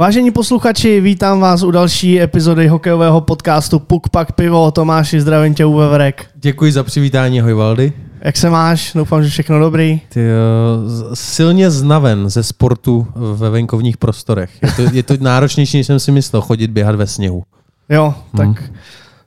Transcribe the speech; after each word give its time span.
Vážení 0.00 0.30
posluchači, 0.30 1.00
vítám 1.00 1.40
vás 1.40 1.62
u 1.62 1.70
další 1.70 2.20
epizody 2.20 2.68
hokejového 2.68 3.20
podcastu 3.20 3.78
Puk 3.78 4.08
Pak 4.08 4.32
Pivo. 4.32 4.70
Tomáši, 4.70 5.20
zdravím 5.20 5.54
tě, 5.54 5.64
Uwe 5.64 5.88
Vrek. 5.88 6.26
Děkuji 6.34 6.72
za 6.72 6.84
přivítání, 6.84 7.40
ahoj 7.40 7.52
Valdy. 7.52 7.92
Jak 8.20 8.36
se 8.36 8.50
máš? 8.50 8.92
Doufám, 8.94 9.24
že 9.24 9.30
všechno 9.30 9.58
dobrý. 9.58 10.00
Ty, 10.08 10.20
uh, 10.20 11.14
silně 11.14 11.70
znaven 11.70 12.30
ze 12.30 12.42
sportu 12.42 13.06
ve 13.14 13.50
venkovních 13.50 13.96
prostorech. 13.96 14.50
Je 14.62 14.72
to, 14.72 14.96
je 14.96 15.02
to 15.02 15.14
náročnější, 15.20 15.76
než 15.76 15.86
jsem 15.86 16.00
si 16.00 16.12
myslel, 16.12 16.42
chodit 16.42 16.70
běhat 16.70 16.94
ve 16.94 17.06
sněhu. 17.06 17.42
Jo, 17.88 18.14
tak 18.36 18.46
hmm. 18.46 18.76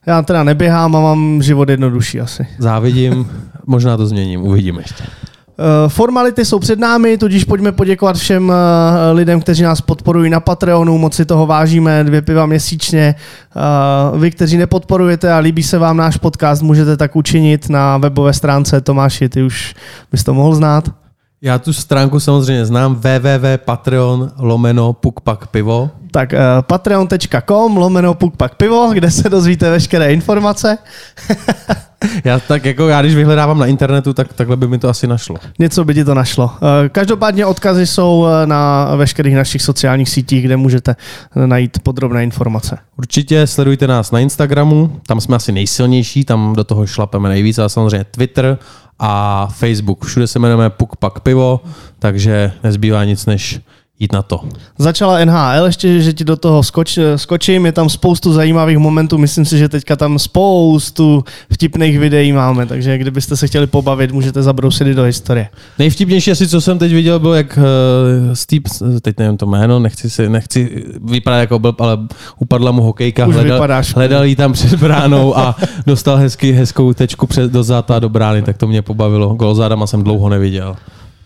já 0.05 0.21
teda 0.21 0.43
neběhám 0.43 0.95
a 0.95 1.01
mám 1.01 1.43
život 1.43 1.69
jednodušší 1.69 2.21
asi. 2.21 2.47
Závidím, 2.59 3.31
možná 3.65 3.97
to 3.97 4.07
změním, 4.07 4.41
uvidíme 4.41 4.81
ještě. 4.81 5.03
Eh, 5.59 5.89
formality 5.89 6.45
jsou 6.45 6.59
před 6.59 6.79
námi, 6.79 7.17
tudíž 7.17 7.43
pojďme 7.43 7.71
poděkovat 7.71 8.15
všem 8.15 8.51
eh, 8.51 9.11
lidem, 9.11 9.41
kteří 9.41 9.63
nás 9.63 9.81
podporují 9.81 10.29
na 10.29 10.39
Patreonu, 10.39 10.97
moc 10.97 11.15
si 11.15 11.25
toho 11.25 11.45
vážíme, 11.45 12.03
dvě 12.03 12.21
piva 12.21 12.45
měsíčně. 12.45 13.15
Eh, 13.15 14.17
vy, 14.17 14.31
kteří 14.31 14.57
nepodporujete 14.57 15.33
a 15.33 15.37
líbí 15.37 15.63
se 15.63 15.77
vám 15.77 15.97
náš 15.97 16.17
podcast, 16.17 16.61
můžete 16.61 16.97
tak 16.97 17.15
učinit 17.15 17.69
na 17.69 17.97
webové 17.97 18.33
stránce. 18.33 18.81
Tomáši, 18.81 19.29
ty 19.29 19.43
už 19.43 19.75
bys 20.11 20.23
to 20.23 20.33
mohl 20.33 20.55
znát? 20.55 20.89
Já 21.41 21.59
tu 21.59 21.73
stránku 21.73 22.19
samozřejmě 22.19 22.65
znám 22.65 22.95
www.patreon 22.95 24.31
lomeno 24.37 24.93
pukpak 24.93 25.47
pivo. 25.47 25.89
Tak 26.11 26.33
uh, 26.33 26.39
patreon.com 26.61 27.77
lomeno 27.77 28.13
pukpak 28.13 28.55
pivo, 28.55 28.89
kde 28.93 29.11
se 29.11 29.29
dozvíte 29.29 29.69
veškeré 29.69 30.13
informace. 30.13 30.77
já 32.23 32.39
tak 32.39 32.65
jako 32.65 32.87
já, 32.87 33.01
když 33.01 33.15
vyhledávám 33.15 33.59
na 33.59 33.65
internetu, 33.65 34.13
tak 34.13 34.33
takhle 34.33 34.57
by 34.57 34.67
mi 34.67 34.77
to 34.77 34.89
asi 34.89 35.07
našlo. 35.07 35.35
Něco 35.59 35.85
by 35.85 35.93
ti 35.93 36.05
to 36.05 36.13
našlo. 36.13 36.45
Uh, 36.45 36.69
každopádně 36.91 37.45
odkazy 37.45 37.87
jsou 37.87 38.27
eh, 38.27 38.47
na 38.47 38.91
veškerých 38.95 39.35
našich 39.35 39.61
sociálních 39.61 40.09
sítích, 40.09 40.45
kde 40.45 40.57
můžete 40.57 40.95
najít 41.45 41.79
podrobné 41.79 42.23
informace. 42.23 42.77
Určitě 42.97 43.47
sledujte 43.47 43.87
nás 43.87 44.11
na 44.11 44.19
Instagramu, 44.19 44.99
tam 45.07 45.21
jsme 45.21 45.35
asi 45.35 45.51
nejsilnější, 45.51 46.25
tam 46.25 46.53
do 46.55 46.63
toho 46.63 46.87
šlapeme 46.87 47.29
nejvíc, 47.29 47.59
ale 47.59 47.69
samozřejmě 47.69 48.03
Twitter, 48.03 48.57
a 48.99 49.47
Facebook. 49.51 50.05
Všude 50.05 50.27
se 50.27 50.39
jmenujeme 50.39 50.69
Puk 50.69 50.95
Pak 50.95 51.19
Pivo, 51.19 51.61
takže 51.99 52.51
nezbývá 52.63 53.03
nic 53.03 53.25
než 53.25 53.59
jít 54.03 54.13
na 54.13 54.21
to. 54.21 54.41
Začala 54.77 55.25
NHL, 55.25 55.65
ještě, 55.65 56.01
že 56.01 56.13
ti 56.13 56.23
do 56.23 56.35
toho 56.35 56.63
skoč, 56.63 56.99
skočím, 57.15 57.65
je 57.65 57.71
tam 57.71 57.89
spoustu 57.89 58.33
zajímavých 58.33 58.77
momentů, 58.77 59.17
myslím 59.17 59.45
si, 59.45 59.57
že 59.57 59.69
teďka 59.69 59.95
tam 59.95 60.19
spoustu 60.19 61.23
vtipných 61.53 61.99
videí 61.99 62.33
máme, 62.33 62.65
takže 62.65 62.97
kdybyste 62.97 63.37
se 63.37 63.47
chtěli 63.47 63.67
pobavit, 63.67 64.11
můžete 64.11 64.43
zabrousit 64.43 64.87
i 64.87 64.93
do 64.93 65.03
historie. 65.03 65.49
Nejvtipnější 65.79 66.31
asi, 66.31 66.47
co 66.47 66.61
jsem 66.61 66.79
teď 66.79 66.93
viděl, 66.93 67.19
bylo, 67.19 67.33
jak 67.33 67.57
uh, 67.57 68.33
Steve, 68.33 68.99
teď 69.01 69.19
nevím 69.19 69.37
to 69.37 69.45
jméno, 69.45 69.79
nechci, 69.79 70.09
si, 70.09 70.29
nechci 70.29 70.83
vypadat 71.03 71.37
jako 71.37 71.59
blb, 71.59 71.81
ale 71.81 71.97
upadla 72.39 72.71
mu 72.71 72.81
hokejka, 72.83 73.27
Už 73.27 73.35
hledal, 73.35 73.83
hledal 73.95 74.25
jí 74.25 74.35
tam 74.35 74.53
před 74.53 74.79
bránou 74.79 75.37
a 75.37 75.55
dostal 75.85 76.17
hezky, 76.17 76.51
hezkou 76.51 76.93
tečku 76.93 77.27
před, 77.27 77.51
do 77.51 77.63
záta 77.63 77.99
do 77.99 78.09
brány, 78.09 78.41
tak 78.41 78.57
to 78.57 78.67
mě 78.67 78.81
pobavilo. 78.81 79.33
Gol 79.33 79.55
jsem 79.85 80.03
dlouho 80.03 80.29
neviděl. 80.29 80.75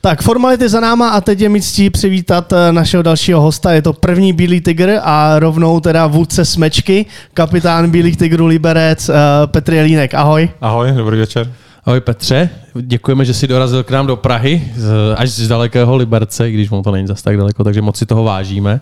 Tak, 0.07 0.21
formality 0.21 0.69
za 0.69 0.79
náma 0.79 1.09
a 1.09 1.21
teď 1.21 1.41
je 1.41 1.49
mi 1.49 1.61
ctí 1.61 1.89
přivítat 1.89 2.53
eh, 2.53 2.71
našeho 2.71 3.03
dalšího 3.03 3.41
hosta. 3.41 3.71
Je 3.71 3.81
to 3.81 3.93
první 3.93 4.33
Bílý 4.33 4.61
tygr 4.61 4.99
a 5.03 5.39
rovnou 5.39 5.79
teda 5.79 6.07
vůdce 6.07 6.45
smečky, 6.45 7.05
kapitán 7.33 7.91
Bílých 7.91 8.17
tygrů 8.17 8.45
Liberec, 8.45 9.09
eh, 9.09 9.13
Petr 9.45 9.73
Jelínek. 9.73 10.13
Ahoj. 10.13 10.49
Ahoj, 10.61 10.91
dobrý 10.91 11.17
večer. 11.17 11.51
Ahoj 11.85 12.01
Petře, 12.01 12.49
děkujeme, 12.75 13.25
že 13.25 13.33
jsi 13.33 13.47
dorazil 13.47 13.83
k 13.83 13.91
nám 13.91 14.07
do 14.07 14.15
Prahy, 14.15 14.71
až 15.15 15.29
z 15.29 15.47
dalekého 15.47 15.95
Liberce, 15.95 16.51
když 16.51 16.69
mu 16.69 16.81
to 16.81 16.91
není 16.91 17.07
zas 17.07 17.21
tak 17.21 17.37
daleko, 17.37 17.63
takže 17.63 17.81
moc 17.81 17.97
si 17.97 18.05
toho 18.05 18.23
vážíme. 18.23 18.81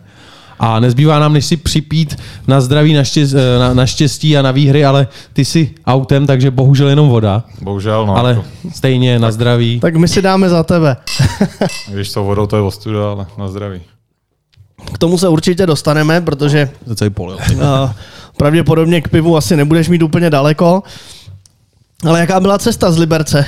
A 0.59 0.79
nezbývá 0.79 1.19
nám, 1.19 1.33
než 1.33 1.45
si 1.45 1.57
připít 1.57 2.15
na 2.47 2.61
zdraví, 2.61 2.93
na, 2.93 3.03
štěstí, 3.03 3.37
eh, 3.37 3.59
na, 3.59 3.73
na 3.73 3.85
štěstí 3.85 4.37
a 4.37 4.41
na 4.41 4.51
výhry, 4.51 4.85
ale 4.85 5.07
ty 5.33 5.45
jsi 5.45 5.75
autem, 5.85 6.27
takže 6.27 6.51
bohužel 6.51 6.89
jenom 6.89 7.09
voda. 7.09 7.43
Bohužel, 7.61 8.05
no. 8.05 8.17
Ale 8.17 8.41
stejně 8.73 9.19
na 9.19 9.31
zdraví. 9.31 9.79
Tak 9.79 9.95
my 9.95 10.07
si 10.07 10.21
dáme 10.21 10.49
za 10.49 10.63
tebe. 10.63 10.97
Když 11.91 12.11
to 12.11 12.23
vodou, 12.23 12.47
to 12.47 12.55
je 12.55 12.61
ostuda, 12.61 13.11
ale 13.11 13.25
na 13.37 13.47
zdraví. 13.47 13.81
K 14.93 14.97
tomu 14.97 15.17
se 15.17 15.27
určitě 15.27 15.65
dostaneme, 15.65 16.21
protože 16.21 16.69
to 16.87 16.95
celý 16.95 17.09
polil. 17.09 17.37
Uh, 17.53 17.61
pravděpodobně 18.37 19.01
k 19.01 19.07
pivu 19.07 19.37
asi 19.37 19.57
nebudeš 19.57 19.89
mít 19.89 20.01
úplně 20.01 20.29
daleko. 20.29 20.83
Ale 22.07 22.19
jaká 22.19 22.39
byla 22.39 22.59
cesta 22.59 22.91
z 22.91 22.97
Liberce? 22.97 23.45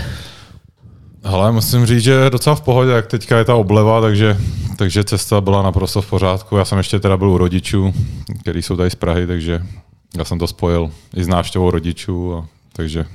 Ale 1.23 1.51
musím 1.51 1.85
říct, 1.85 2.03
že 2.03 2.11
je 2.11 2.29
docela 2.29 2.55
v 2.55 2.61
pohodě, 2.61 2.91
jak 2.91 3.07
teďka 3.07 3.37
je 3.37 3.45
ta 3.45 3.55
obleva, 3.55 4.01
takže, 4.01 4.37
takže 4.77 5.03
cesta 5.03 5.41
byla 5.41 5.61
naprosto 5.61 6.01
v 6.01 6.09
pořádku. 6.09 6.57
Já 6.57 6.65
jsem 6.65 6.77
ještě 6.77 6.99
teda 6.99 7.17
byl 7.17 7.29
u 7.29 7.37
rodičů, 7.37 7.93
kteří 8.39 8.61
jsou 8.61 8.75
tady 8.77 8.89
z 8.89 8.95
Prahy, 8.95 9.27
takže 9.27 9.61
já 10.17 10.25
jsem 10.25 10.39
to 10.39 10.47
spojil 10.47 10.91
i 11.15 11.23
s 11.23 11.27
návštěvou 11.27 11.71
rodičů, 11.71 12.35
a, 12.35 12.45
takže 12.73 13.05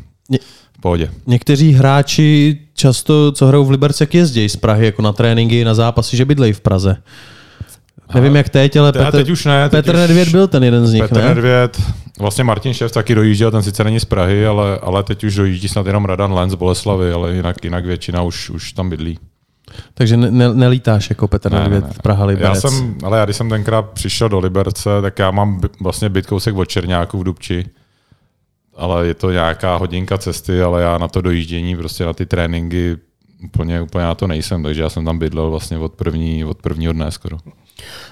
v 0.79 0.81
pohodě. 0.81 1.11
Někteří 1.27 1.73
hráči 1.73 2.59
často, 2.75 3.33
co 3.33 3.47
hrajou 3.47 3.65
v 3.65 3.71
Liberci, 3.71 4.03
jak 4.03 4.15
jezdí 4.15 4.49
z 4.49 4.57
Prahy 4.57 4.87
jako 4.87 5.03
na 5.03 5.13
tréninky, 5.13 5.65
na 5.65 5.75
zápasy, 5.75 6.17
že 6.17 6.25
bydlejí 6.25 6.53
v 6.53 6.61
Praze. 6.61 7.03
Nevím, 8.15 8.37
jak 8.37 8.49
teď, 8.49 8.77
ale 8.77 8.93
Petr, 8.93 9.12
teď 9.12 9.31
už 9.31 9.45
ne, 9.45 9.69
teď 9.69 9.84
Petr 9.84 9.95
už, 9.95 10.00
Nedvěd 10.00 10.28
byl 10.28 10.47
ten 10.49 10.65
jeden 10.65 10.87
z 10.87 10.93
nich, 10.93 11.03
Petr 11.03 11.17
ne? 11.17 11.28
Nedvěd, 11.28 11.83
vlastně 12.19 12.45
Martin 12.45 12.75
Šef 12.75 12.93
taky 12.93 13.15
dojížděl, 13.15 13.50
ten 13.50 13.62
sice 13.62 13.84
není 13.84 14.00
z 14.00 14.05
Prahy, 14.05 14.47
ale, 14.47 14.78
ale 14.83 15.03
teď 15.03 15.25
už 15.25 15.34
dojíždí 15.34 15.69
snad 15.69 15.87
jenom 15.87 16.05
Radan 16.05 16.33
Lenz 16.33 16.53
z 16.53 16.55
Boleslavy, 16.55 17.12
ale 17.12 17.33
jinak, 17.34 17.65
jinak 17.65 17.87
většina 17.87 18.22
už, 18.22 18.51
už 18.51 18.72
tam 18.72 18.91
bydlí. 18.91 19.19
Takže 19.95 20.17
ne, 20.17 20.55
nelítáš 20.55 21.11
jako 21.11 21.28
Petr 21.28 21.53
ne, 21.53 21.61
Nedvěd, 21.61 21.83
ne, 21.84 21.89
ne. 21.89 21.95
Praha 22.03 22.25
Liberec. 22.25 22.65
Já 22.65 22.71
jsem, 22.71 22.95
ale 23.03 23.19
já 23.19 23.25
když 23.25 23.37
jsem 23.37 23.49
tenkrát 23.49 23.91
přišel 23.91 24.28
do 24.28 24.39
Liberce, 24.39 24.91
tak 25.03 25.19
já 25.19 25.31
mám 25.31 25.61
vlastně 25.81 26.09
byt 26.09 26.27
kousek 26.27 26.56
od 26.56 26.65
Černáku 26.65 27.19
v 27.19 27.25
Dubči, 27.25 27.67
ale 28.77 29.06
je 29.06 29.15
to 29.15 29.31
nějaká 29.31 29.77
hodinka 29.77 30.19
cesty, 30.19 30.62
ale 30.62 30.83
já 30.83 30.99
na 30.99 31.09
to 31.09 31.21
dojíždění, 31.21 31.77
prostě 31.77 32.05
na 32.05 32.12
ty 32.12 32.27
tréninky 32.27 32.97
úplně, 33.44 33.82
úplně 33.82 34.04
na 34.04 34.14
to 34.14 34.26
nejsem, 34.26 34.62
takže 34.62 34.82
já 34.82 34.88
jsem 34.88 35.04
tam 35.04 35.19
bydlel 35.19 35.50
vlastně 35.50 35.78
od, 35.78 35.92
první, 35.92 36.44
od 36.44 36.62
prvního 36.62 36.92
dne 36.92 37.10
skoro. 37.10 37.38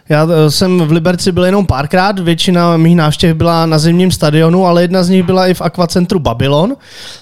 Já 0.09 0.27
eh, 0.31 0.51
jsem 0.51 0.79
v 0.79 0.93
Liberci 0.93 1.33
byl 1.33 1.45
jenom 1.45 1.67
párkrát, 1.67 2.19
většina 2.19 2.77
mých 2.77 2.97
návštěv 2.97 3.37
byla 3.37 3.67
na 3.67 3.79
zimním 3.79 4.11
stadionu, 4.11 4.67
ale 4.67 4.83
jedna 4.83 5.03
z 5.03 5.09
nich 5.09 5.23
byla 5.23 5.47
i 5.47 5.55
v 5.55 5.61
akvacentru 5.61 6.19
Babylon. 6.19 6.77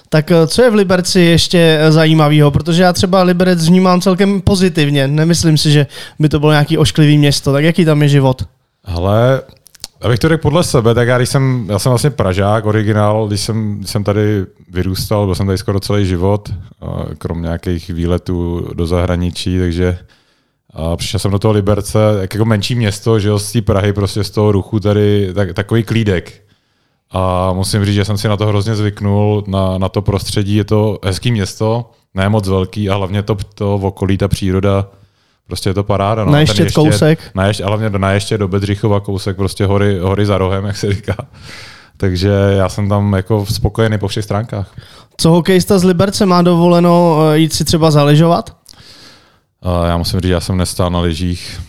Tak 0.09 0.31
eh, 0.31 0.47
co 0.47 0.61
je 0.61 0.69
v 0.69 0.75
Liberci 0.75 1.19
ještě 1.19 1.77
eh, 1.81 1.91
zajímavého? 1.91 2.51
Protože 2.51 2.83
já 2.83 2.93
třeba 2.93 3.23
Liberec 3.23 3.67
vnímám 3.67 4.01
celkem 4.01 4.41
pozitivně. 4.41 5.07
Nemyslím 5.07 5.57
si, 5.57 5.71
že 5.71 5.87
by 6.19 6.29
to 6.29 6.39
bylo 6.39 6.51
nějaký 6.51 6.77
ošklivý 6.77 7.17
město. 7.17 7.53
Tak 7.53 7.63
jaký 7.63 7.85
tam 7.85 8.01
je 8.01 8.09
život? 8.09 8.43
Ale 8.85 9.41
Abych 10.01 10.19
to 10.19 10.29
řekl 10.29 10.41
podle 10.41 10.63
sebe, 10.63 10.93
tak 10.93 11.07
já, 11.07 11.17
když 11.17 11.29
jsem, 11.29 11.65
já 11.69 11.79
jsem 11.79 11.89
vlastně 11.89 12.09
Pražák, 12.09 12.65
originál, 12.65 13.27
když 13.27 13.41
jsem, 13.41 13.77
když 13.77 13.89
jsem 13.89 14.03
tady 14.03 14.45
vyrůstal, 14.69 15.25
byl 15.25 15.35
jsem 15.35 15.45
tady 15.45 15.57
skoro 15.57 15.79
celý 15.79 16.05
život, 16.05 16.49
krom 17.17 17.41
nějakých 17.41 17.89
výletů 17.89 18.67
do 18.73 18.87
zahraničí, 18.87 19.59
takže 19.59 19.99
a 20.73 20.95
přišel 20.95 21.19
jsem 21.19 21.31
do 21.31 21.39
toho 21.39 21.51
Liberce, 21.51 21.99
jak 22.21 22.33
jako 22.33 22.45
menší 22.45 22.75
město, 22.75 23.19
že 23.19 23.29
z 23.37 23.51
té 23.51 23.61
Prahy, 23.61 23.93
prostě 23.93 24.23
z 24.23 24.29
toho 24.29 24.51
ruchu 24.51 24.79
tady, 24.79 25.33
tak, 25.33 25.53
takový 25.53 25.83
klídek. 25.83 26.41
A 27.11 27.53
musím 27.53 27.85
říct, 27.85 27.95
že 27.95 28.05
jsem 28.05 28.17
si 28.17 28.27
na 28.27 28.37
to 28.37 28.47
hrozně 28.47 28.75
zvyknul, 28.75 29.43
na, 29.47 29.77
na 29.77 29.89
to 29.89 30.01
prostředí. 30.01 30.55
Je 30.55 30.63
to 30.63 30.99
hezký 31.03 31.31
město, 31.31 31.91
ne 32.13 32.29
moc 32.29 32.47
velký 32.47 32.89
a 32.89 32.95
hlavně 32.95 33.23
to, 33.23 33.37
to 33.55 33.77
v 33.77 33.85
okolí, 33.85 34.17
ta 34.17 34.27
příroda, 34.27 34.87
prostě 35.49 35.69
je 35.69 35.73
to 35.73 35.83
paráda. 35.83 36.25
No. 36.25 36.31
Na 36.31 36.39
ještě 36.39 36.71
kousek. 36.71 37.19
Na 37.35 37.47
ještě, 37.47 37.65
hlavně 37.65 37.89
na 37.89 38.11
ještě 38.11 38.37
do 38.37 38.47
Bedřichova 38.47 38.99
kousek, 38.99 39.35
prostě 39.35 39.65
hory, 39.65 39.99
hory 39.99 40.25
za 40.25 40.37
rohem, 40.37 40.65
jak 40.65 40.77
se 40.77 40.93
říká. 40.93 41.15
Takže 41.97 42.31
já 42.57 42.69
jsem 42.69 42.89
tam 42.89 43.13
jako 43.13 43.45
spokojený 43.45 43.97
po 43.97 44.07
všech 44.07 44.23
stránkách. 44.23 44.71
Co 45.17 45.29
hokejista 45.29 45.79
z 45.79 45.83
Liberce 45.83 46.25
má 46.25 46.41
dovoleno 46.41 47.19
eh, 47.21 47.37
jít 47.37 47.53
si 47.53 47.65
třeba 47.65 47.91
zaležovat? 47.91 48.55
Já 49.87 49.97
musím 49.97 50.19
říct, 50.19 50.31
já 50.31 50.39
jsem 50.39 50.57
nestál 50.57 50.89
na 50.89 50.99
lyžích 50.99 51.59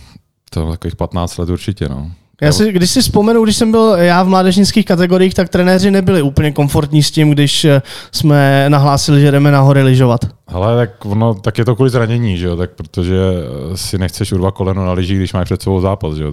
to 0.51 0.71
takových 0.71 0.97
15 0.97 1.37
let 1.37 1.49
určitě. 1.49 1.89
No. 1.89 2.11
Já 2.43 2.53
si, 2.53 2.73
když 2.73 2.91
si 2.91 3.03
vzpomenu, 3.03 3.45
když 3.45 3.57
jsem 3.57 3.71
byl 3.71 3.97
já 3.99 4.23
v 4.23 4.29
mládežnických 4.29 4.87
kategoriích, 4.87 5.35
tak 5.35 5.49
trenéři 5.49 5.91
nebyli 5.91 6.23
úplně 6.23 6.53
komfortní 6.53 7.03
s 7.03 7.11
tím, 7.11 7.31
když 7.31 7.65
eh, 7.65 7.83
jsme 8.13 8.65
nahlásili, 8.69 9.21
že 9.21 9.31
jdeme 9.31 9.51
na 9.51 9.61
hory 9.61 9.83
lyžovat. 9.83 10.21
Ale 10.51 10.77
tak, 10.77 11.07
ono, 11.07 11.35
tak 11.35 11.59
je 11.59 11.65
to 11.65 11.75
kvůli 11.75 11.91
zranění, 11.91 12.39
že 12.39 12.47
jo? 12.47 12.57
Tak 12.57 12.71
protože 12.71 13.17
eh, 13.17 13.77
si 13.77 13.99
nechceš 13.99 14.33
urvat 14.33 14.55
koleno 14.55 14.87
na 14.87 14.93
lyžích, 14.93 15.19
když 15.19 15.33
máš 15.33 15.45
před 15.45 15.63
sebou 15.63 15.81
zápas. 15.81 16.15
Že 16.15 16.23
jo? 16.23 16.33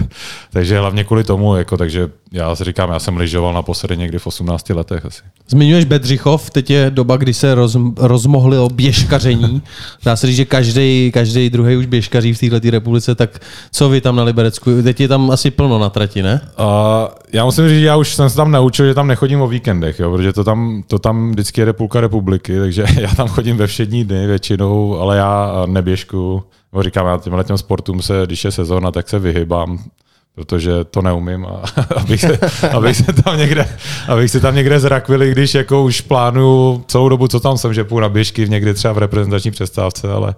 takže 0.52 0.78
hlavně 0.78 1.04
kvůli 1.04 1.24
tomu, 1.24 1.56
jako, 1.56 1.76
takže 1.76 2.10
já 2.32 2.56
si 2.56 2.64
říkám, 2.64 2.90
já 2.90 2.98
jsem 2.98 3.16
lyžoval 3.16 3.54
naposledy 3.54 3.96
někdy 3.96 4.18
v 4.18 4.26
18 4.26 4.68
letech 4.68 5.06
asi. 5.06 5.22
Zmiňuješ 5.48 5.84
Bedřichov, 5.84 6.50
teď 6.50 6.70
je 6.70 6.90
doba, 6.90 7.16
kdy 7.16 7.34
se 7.34 7.54
roz, 7.54 7.76
rozmohli 7.96 8.58
o 8.58 8.68
běžkaření. 8.68 9.62
Dá 10.04 10.16
se 10.16 10.26
říct, 10.26 10.36
že 10.36 10.44
každý, 10.44 11.10
každý 11.14 11.50
druhý 11.50 11.76
už 11.76 11.86
běžkaří 11.86 12.32
v 12.32 12.40
této 12.40 12.70
republice, 12.70 13.14
tak 13.14 13.38
co 13.72 13.88
vy 13.88 14.00
tam 14.00 14.16
na 14.16 14.22
Liberecku? 14.22 14.82
Teď 14.82 15.00
je 15.00 15.08
tam 15.08 15.30
asi 15.30 15.50
plno 15.50 15.78
na 15.78 15.90
trati, 15.90 16.22
ne? 16.22 16.40
Uh, 16.58 16.66
já 17.32 17.44
musím 17.44 17.68
říct, 17.68 17.80
že 17.80 17.86
já 17.86 17.96
už 17.96 18.14
jsem 18.14 18.30
se 18.30 18.36
tam 18.36 18.50
naučil, 18.50 18.86
že 18.86 18.94
tam 18.94 19.06
nechodím 19.06 19.40
o 19.40 19.48
víkendech, 19.48 20.00
jo, 20.00 20.12
protože 20.12 20.32
to 20.32 20.44
tam, 20.44 20.82
to 20.86 20.98
tam 20.98 21.30
vždycky 21.30 21.60
jede 21.60 21.72
půlka 21.72 22.00
republiky, 22.00 22.58
takže 22.58 22.84
já 23.00 23.14
tam 23.14 23.28
chodím 23.28 23.55
ve 23.56 23.66
všední 23.66 24.04
dny 24.04 24.26
většinou, 24.26 24.98
ale 24.98 25.16
já 25.16 25.62
neběžku. 25.66 26.42
Říkám, 26.80 27.06
já 27.06 27.18
těmhle 27.18 27.44
těm 27.44 27.58
sportům 27.58 28.02
se, 28.02 28.22
když 28.26 28.44
je 28.44 28.50
sezóna, 28.50 28.90
tak 28.90 29.08
se 29.08 29.18
vyhybám 29.18 29.78
protože 30.36 30.84
to 30.84 31.02
neumím 31.02 31.46
a 31.46 31.62
abych 31.96 32.20
se, 32.20 32.38
abych 32.72 32.96
se 32.96 33.12
tam 33.12 33.38
někde, 33.38 33.68
abych 34.08 34.30
se 34.30 34.40
tam 34.40 34.54
někde 34.54 34.80
zrakvili, 34.80 35.32
když 35.32 35.54
jako 35.54 35.84
už 35.84 36.00
plánuju 36.00 36.84
celou 36.86 37.08
dobu, 37.08 37.28
co 37.28 37.40
tam 37.40 37.58
jsem, 37.58 37.74
že 37.74 37.84
půjdu 37.84 38.02
na 38.02 38.08
běžky 38.08 38.48
někdy 38.48 38.74
třeba 38.74 38.92
v 38.92 38.98
reprezentační 38.98 39.50
přestávce, 39.50 40.12
ale, 40.12 40.34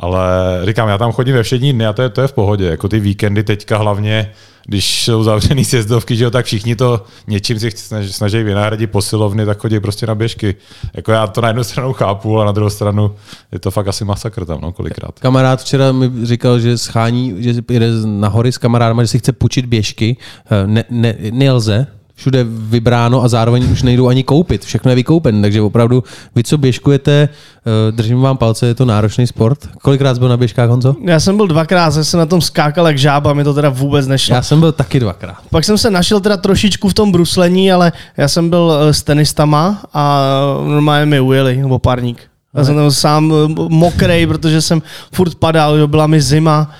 ale 0.00 0.26
říkám, 0.64 0.88
já 0.88 0.98
tam 0.98 1.12
chodím 1.12 1.34
ve 1.34 1.42
všední 1.42 1.72
dny 1.72 1.86
a 1.86 1.92
to 1.92 2.02
je, 2.02 2.08
to 2.08 2.20
je 2.20 2.28
v 2.28 2.32
pohodě. 2.32 2.64
Jako 2.64 2.88
ty 2.88 3.00
víkendy 3.00 3.42
teďka 3.42 3.78
hlavně 3.78 4.30
když 4.66 5.04
jsou 5.04 5.24
zavřený 5.24 5.64
sjezdovky, 5.64 6.16
že 6.16 6.24
jo, 6.24 6.30
tak 6.30 6.46
všichni 6.46 6.76
to 6.76 7.04
něčím 7.26 7.58
si 7.58 7.70
snaží, 7.70 8.12
snaží 8.12 8.42
vynahradit 8.42 8.90
posilovny, 8.90 9.46
tak 9.46 9.58
chodí 9.58 9.80
prostě 9.80 10.06
na 10.06 10.14
běžky. 10.14 10.54
Jako 10.94 11.12
já 11.12 11.26
to 11.26 11.40
na 11.40 11.48
jednu 11.48 11.64
stranu 11.64 11.92
chápu, 11.92 12.36
ale 12.36 12.46
na 12.46 12.52
druhou 12.52 12.70
stranu 12.70 13.14
je 13.52 13.58
to 13.58 13.70
fakt 13.70 13.88
asi 13.88 14.04
masakr 14.04 14.44
tam, 14.44 14.60
no, 14.60 14.72
kolikrát. 14.72 15.18
Kamarád 15.18 15.60
včera 15.60 15.92
mi 15.92 16.26
říkal, 16.26 16.60
že 16.60 16.78
schání, 16.78 17.34
že 17.38 17.54
jede 17.70 17.90
nahory 18.04 18.52
s 18.52 18.58
kamarádem, 18.58 19.00
že 19.00 19.06
si 19.06 19.18
chce 19.18 19.32
půjčit 19.32 19.66
běžky. 19.66 20.16
Eh, 20.50 20.66
ne, 20.66 20.84
ne, 20.90 21.16
nelze, 21.30 21.86
všude 22.14 22.44
vybráno 22.48 23.22
a 23.24 23.28
zároveň 23.28 23.72
už 23.72 23.82
nejdou 23.82 24.08
ani 24.08 24.22
koupit. 24.22 24.64
Všechno 24.64 24.90
je 24.90 24.94
vykoupen, 24.94 25.42
takže 25.42 25.60
opravdu 25.60 26.04
vy, 26.34 26.42
co 26.42 26.58
běžkujete, 26.58 27.28
eh, 27.28 27.92
držím 27.92 28.20
vám 28.20 28.36
palce, 28.36 28.66
je 28.66 28.74
to 28.74 28.84
náročný 28.84 29.26
sport. 29.26 29.58
Kolikrát 29.82 30.14
jsi 30.14 30.18
byl 30.18 30.28
na 30.28 30.36
běžkách, 30.36 30.68
Honzo? 30.68 30.96
Já 31.04 31.20
jsem 31.20 31.36
byl 31.36 31.46
dvakrát, 31.46 31.90
jsem 31.90 32.20
na 32.20 32.26
tom 32.26 32.40
skákal 32.40 32.86
jak 32.86 32.98
žába, 32.98 33.32
mi 33.32 33.44
to 33.44 33.54
teda 33.54 33.68
vůbec 33.68 34.06
nešlo. 34.06 34.34
Já 34.34 34.42
jsem 34.42 34.60
byl 34.60 34.72
taky 34.72 35.00
dvakrát. 35.00 35.36
Pak 35.50 35.64
jsem 35.64 35.78
se 35.78 35.90
našel 35.90 36.20
teda 36.20 36.36
trošičku 36.36 36.88
v 36.88 36.94
tom 36.94 37.12
bruslení, 37.12 37.72
ale 37.72 37.92
já 38.16 38.28
jsem 38.28 38.50
byl 38.50 38.72
eh, 38.72 38.94
s 38.94 39.02
tenistama 39.02 39.82
a 39.94 40.22
normálně 40.66 41.06
mi 41.06 41.20
ujeli 41.20 41.64
opárník. 41.64 42.18
Já 42.54 42.64
jsem 42.64 42.76
tam 42.76 42.90
sám 42.90 43.32
eh, 43.32 43.52
mokrej, 43.68 44.26
protože 44.26 44.60
jsem 44.60 44.82
furt 45.12 45.34
padal, 45.34 45.88
byla 45.88 46.06
mi 46.06 46.20
zima. 46.20 46.70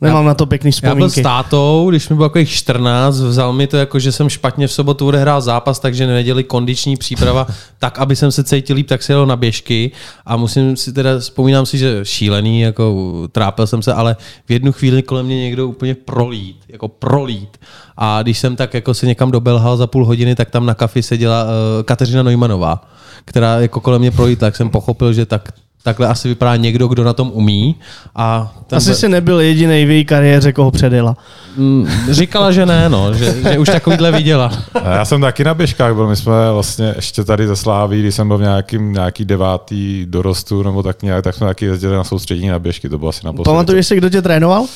Nemám 0.00 0.24
já, 0.24 0.28
na 0.28 0.34
to 0.34 0.46
pěkný 0.46 0.70
vzpomínky. 0.70 1.00
Já 1.02 1.06
byl 1.06 1.10
s 1.10 1.22
tátou, 1.22 1.86
když 1.90 2.08
mi 2.08 2.16
bylo 2.16 2.24
jako 2.24 2.44
14, 2.44 3.20
vzal 3.20 3.52
mi 3.52 3.66
to 3.66 3.76
jako, 3.76 3.98
že 3.98 4.12
jsem 4.12 4.28
špatně 4.28 4.66
v 4.66 4.72
sobotu 4.72 5.06
odehrál 5.06 5.40
zápas, 5.40 5.80
takže 5.80 6.06
nevěděli 6.06 6.44
kondiční 6.44 6.96
příprava, 6.96 7.46
tak, 7.78 7.98
aby 7.98 8.16
jsem 8.16 8.32
se 8.32 8.44
cítil 8.44 8.76
líp, 8.76 8.88
tak 8.88 9.02
se 9.02 9.12
jelo 9.12 9.26
na 9.26 9.36
běžky 9.36 9.90
a 10.26 10.36
musím 10.36 10.76
si 10.76 10.92
teda, 10.92 11.18
vzpomínám 11.18 11.66
si, 11.66 11.78
že 11.78 12.00
šílený, 12.02 12.60
jako 12.60 13.12
trápil 13.32 13.66
jsem 13.66 13.82
se, 13.82 13.92
ale 13.92 14.16
v 14.46 14.50
jednu 14.52 14.72
chvíli 14.72 15.02
kolem 15.02 15.26
mě 15.26 15.40
někdo 15.40 15.68
úplně 15.68 15.94
prolít, 15.94 16.56
jako 16.68 16.88
prolít. 16.88 17.58
A 17.96 18.22
když 18.22 18.38
jsem 18.38 18.56
tak 18.56 18.74
jako 18.74 18.94
se 18.94 19.06
někam 19.06 19.30
dobelhal 19.30 19.76
za 19.76 19.86
půl 19.86 20.06
hodiny, 20.06 20.34
tak 20.34 20.50
tam 20.50 20.66
na 20.66 20.74
kafi 20.74 21.02
seděla 21.02 21.44
uh, 21.44 21.50
Kateřina 21.82 22.22
Neumannová, 22.22 22.88
která 23.24 23.60
jako 23.60 23.80
kolem 23.80 24.00
mě 24.00 24.10
prolítla, 24.10 24.46
tak 24.46 24.56
jsem 24.56 24.70
pochopil, 24.70 25.12
že 25.12 25.26
tak 25.26 25.52
takhle 25.82 26.06
asi 26.08 26.28
vypadá 26.28 26.56
někdo, 26.56 26.88
kdo 26.88 27.04
na 27.04 27.12
tom 27.12 27.30
umí. 27.34 27.76
A 28.14 28.54
ten 28.66 28.76
asi 28.76 28.94
si 28.94 29.08
nebyl 29.08 29.40
jediný 29.40 29.84
v 29.84 29.90
její 29.90 30.04
kariéře, 30.04 30.52
koho 30.52 30.70
předjela. 30.70 31.16
Mm, 31.56 31.88
říkala, 32.10 32.52
že 32.52 32.66
ne, 32.66 32.88
no, 32.88 33.14
že, 33.14 33.42
že 33.42 33.58
už 33.58 33.68
takovýhle 33.68 34.12
viděla. 34.12 34.52
Já 34.84 35.04
jsem 35.04 35.20
taky 35.20 35.44
na 35.44 35.54
běžkách 35.54 35.94
byl, 35.94 36.06
my 36.06 36.16
jsme 36.16 36.52
vlastně 36.52 36.92
ještě 36.96 37.24
tady 37.24 37.46
ze 37.46 37.56
Sláví, 37.56 38.00
když 38.00 38.14
jsem 38.14 38.28
byl 38.28 38.38
v 38.38 38.42
nějakým, 38.42 38.92
nějaký 38.92 39.24
devátý 39.24 40.06
dorostu, 40.06 40.62
nebo 40.62 40.82
tak 40.82 41.02
nějak, 41.02 41.24
tak 41.24 41.34
jsme 41.34 41.46
taky 41.46 41.64
jezdili 41.64 41.96
na 41.96 42.04
soustředění 42.04 42.48
na 42.48 42.58
běžky, 42.58 42.88
to 42.88 42.98
bylo 42.98 43.08
asi 43.08 43.26
naposledy. 43.26 43.54
Pamatuješ 43.54 43.86
si, 43.86 43.96
kdo 43.96 44.10
tě 44.10 44.22
trénoval? 44.22 44.66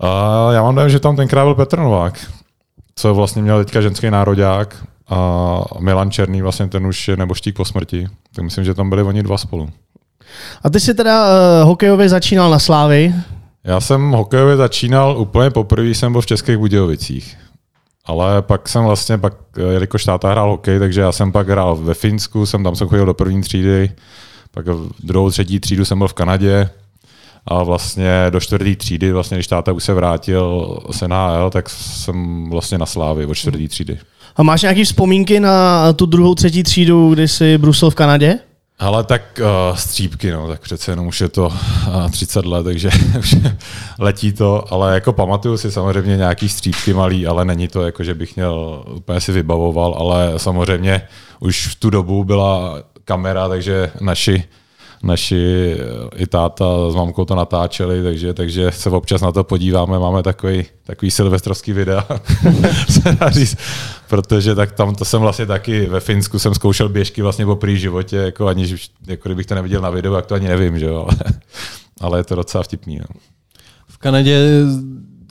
A 0.00 0.52
já 0.52 0.62
mám 0.62 0.74
dojem, 0.74 0.90
že 0.90 1.00
tam 1.00 1.16
tenkrát 1.16 1.44
byl 1.44 1.54
Petr 1.54 1.78
Novák, 1.78 2.30
co 2.96 3.14
vlastně 3.14 3.42
měl 3.42 3.64
teďka 3.64 3.80
ženský 3.80 4.10
národák 4.10 4.76
a 5.08 5.60
Milan 5.80 6.10
Černý, 6.10 6.42
vlastně 6.42 6.66
ten 6.66 6.86
už 6.86 7.08
je 7.08 7.16
neboštík 7.16 7.56
po 7.56 7.64
smrti. 7.64 8.08
Tak 8.34 8.44
myslím, 8.44 8.64
že 8.64 8.74
tam 8.74 8.90
byli 8.90 9.02
oni 9.02 9.22
dva 9.22 9.38
spolu. 9.38 9.68
A 10.62 10.70
ty 10.70 10.80
jsi 10.80 10.94
teda 10.94 11.24
uh, 11.26 11.68
hokejově 11.68 12.08
začínal 12.08 12.50
na 12.50 12.58
Slávy? 12.58 13.14
Já 13.64 13.80
jsem 13.80 14.10
hokejově 14.10 14.56
začínal 14.56 15.18
úplně 15.18 15.50
poprvé, 15.50 15.88
jsem 15.88 16.12
byl 16.12 16.20
v 16.20 16.26
Českých 16.26 16.56
Budějovicích. 16.56 17.36
Ale 18.04 18.42
pak 18.42 18.68
jsem 18.68 18.84
vlastně, 18.84 19.18
pak, 19.18 19.34
eh, 19.58 19.62
jelikož 19.72 20.04
táta 20.04 20.30
hrál 20.30 20.50
hokej, 20.50 20.78
takže 20.78 21.00
já 21.00 21.12
jsem 21.12 21.32
pak 21.32 21.48
hrál 21.48 21.76
ve 21.76 21.94
Finsku, 21.94 22.46
jsem 22.46 22.64
tam 22.64 22.76
jsem 22.76 22.88
chodil 22.88 23.06
do 23.06 23.14
první 23.14 23.42
třídy, 23.42 23.92
pak 24.50 24.66
v 24.66 24.90
druhou, 25.02 25.30
třetí 25.30 25.60
třídu 25.60 25.84
jsem 25.84 25.98
byl 25.98 26.08
v 26.08 26.14
Kanadě 26.14 26.70
a 27.46 27.62
vlastně 27.62 28.10
do 28.30 28.40
čtvrté 28.40 28.76
třídy, 28.76 29.12
vlastně 29.12 29.36
když 29.36 29.46
táta 29.46 29.72
už 29.72 29.84
se 29.84 29.94
vrátil 29.94 30.78
z 30.90 31.08
NHL, 31.08 31.50
tak 31.50 31.70
jsem 31.70 32.50
vlastně 32.50 32.78
na 32.78 32.86
Slávy 32.86 33.26
od 33.26 33.34
čtvrté 33.34 33.68
třídy. 33.68 33.98
A 34.36 34.42
máš 34.42 34.62
nějaké 34.62 34.84
vzpomínky 34.84 35.40
na 35.40 35.92
tu 35.92 36.06
druhou, 36.06 36.34
třetí 36.34 36.62
třídu, 36.62 37.14
kdy 37.14 37.28
jsi 37.28 37.58
brusil 37.58 37.90
v 37.90 37.94
Kanadě? 37.94 38.38
Ale 38.78 39.04
tak 39.04 39.40
uh, 39.40 39.76
střípky, 39.76 40.30
no, 40.30 40.48
tak 40.48 40.60
přece 40.60 40.92
jenom 40.92 41.06
už 41.06 41.20
je 41.20 41.28
to 41.28 41.46
uh, 41.46 42.10
30 42.10 42.46
let, 42.46 42.62
takže 42.62 42.90
letí 43.98 44.32
to, 44.32 44.72
ale 44.72 44.94
jako 44.94 45.12
pamatuju 45.12 45.56
si 45.56 45.72
samozřejmě 45.72 46.16
nějaký 46.16 46.48
střípky 46.48 46.94
malý, 46.94 47.26
ale 47.26 47.44
není 47.44 47.68
to 47.68 47.82
jako, 47.82 48.04
že 48.04 48.14
bych 48.14 48.36
měl, 48.36 48.84
úplně 48.94 49.20
si 49.20 49.32
vybavoval, 49.32 49.94
ale 49.98 50.32
samozřejmě 50.36 51.02
už 51.40 51.66
v 51.66 51.74
tu 51.74 51.90
dobu 51.90 52.24
byla 52.24 52.82
kamera, 53.04 53.48
takže 53.48 53.90
naši 54.00 54.44
naši 55.06 55.74
eh, 55.78 56.22
i 56.22 56.26
táta 56.26 56.64
s 56.90 56.94
mamkou 56.94 57.24
to 57.24 57.34
natáčeli, 57.34 58.02
takže, 58.02 58.34
takže 58.34 58.72
se 58.72 58.90
občas 58.90 59.20
na 59.20 59.32
to 59.32 59.44
podíváme, 59.44 59.98
máme 59.98 60.22
takový, 60.22 60.64
takový 60.86 61.10
silvestrovský 61.10 61.72
videa, 61.72 62.06
se 62.90 63.16
říct, 63.28 63.56
protože 64.08 64.54
tak 64.54 64.72
tam 64.72 64.94
to 64.94 65.04
jsem 65.04 65.20
vlastně 65.20 65.46
taky 65.46 65.86
ve 65.86 66.00
Finsku 66.00 66.38
jsem 66.38 66.54
zkoušel 66.54 66.88
běžky 66.88 67.22
vlastně 67.22 67.46
po 67.46 67.56
prý 67.56 67.78
životě, 67.78 68.16
jako 68.16 68.46
aniž, 68.46 68.90
jako 69.06 69.28
kdybych 69.28 69.46
to 69.46 69.54
neviděl 69.54 69.80
na 69.80 69.90
videu, 69.90 70.12
jak 70.12 70.26
to 70.26 70.34
ani 70.34 70.48
nevím, 70.48 70.78
že 70.78 70.86
jo, 70.86 70.96
ale, 71.08 71.32
ale 72.00 72.18
je 72.18 72.24
to 72.24 72.34
docela 72.34 72.64
vtipný. 72.64 72.96
No. 72.96 73.20
V 73.88 73.98
Kanadě, 73.98 74.62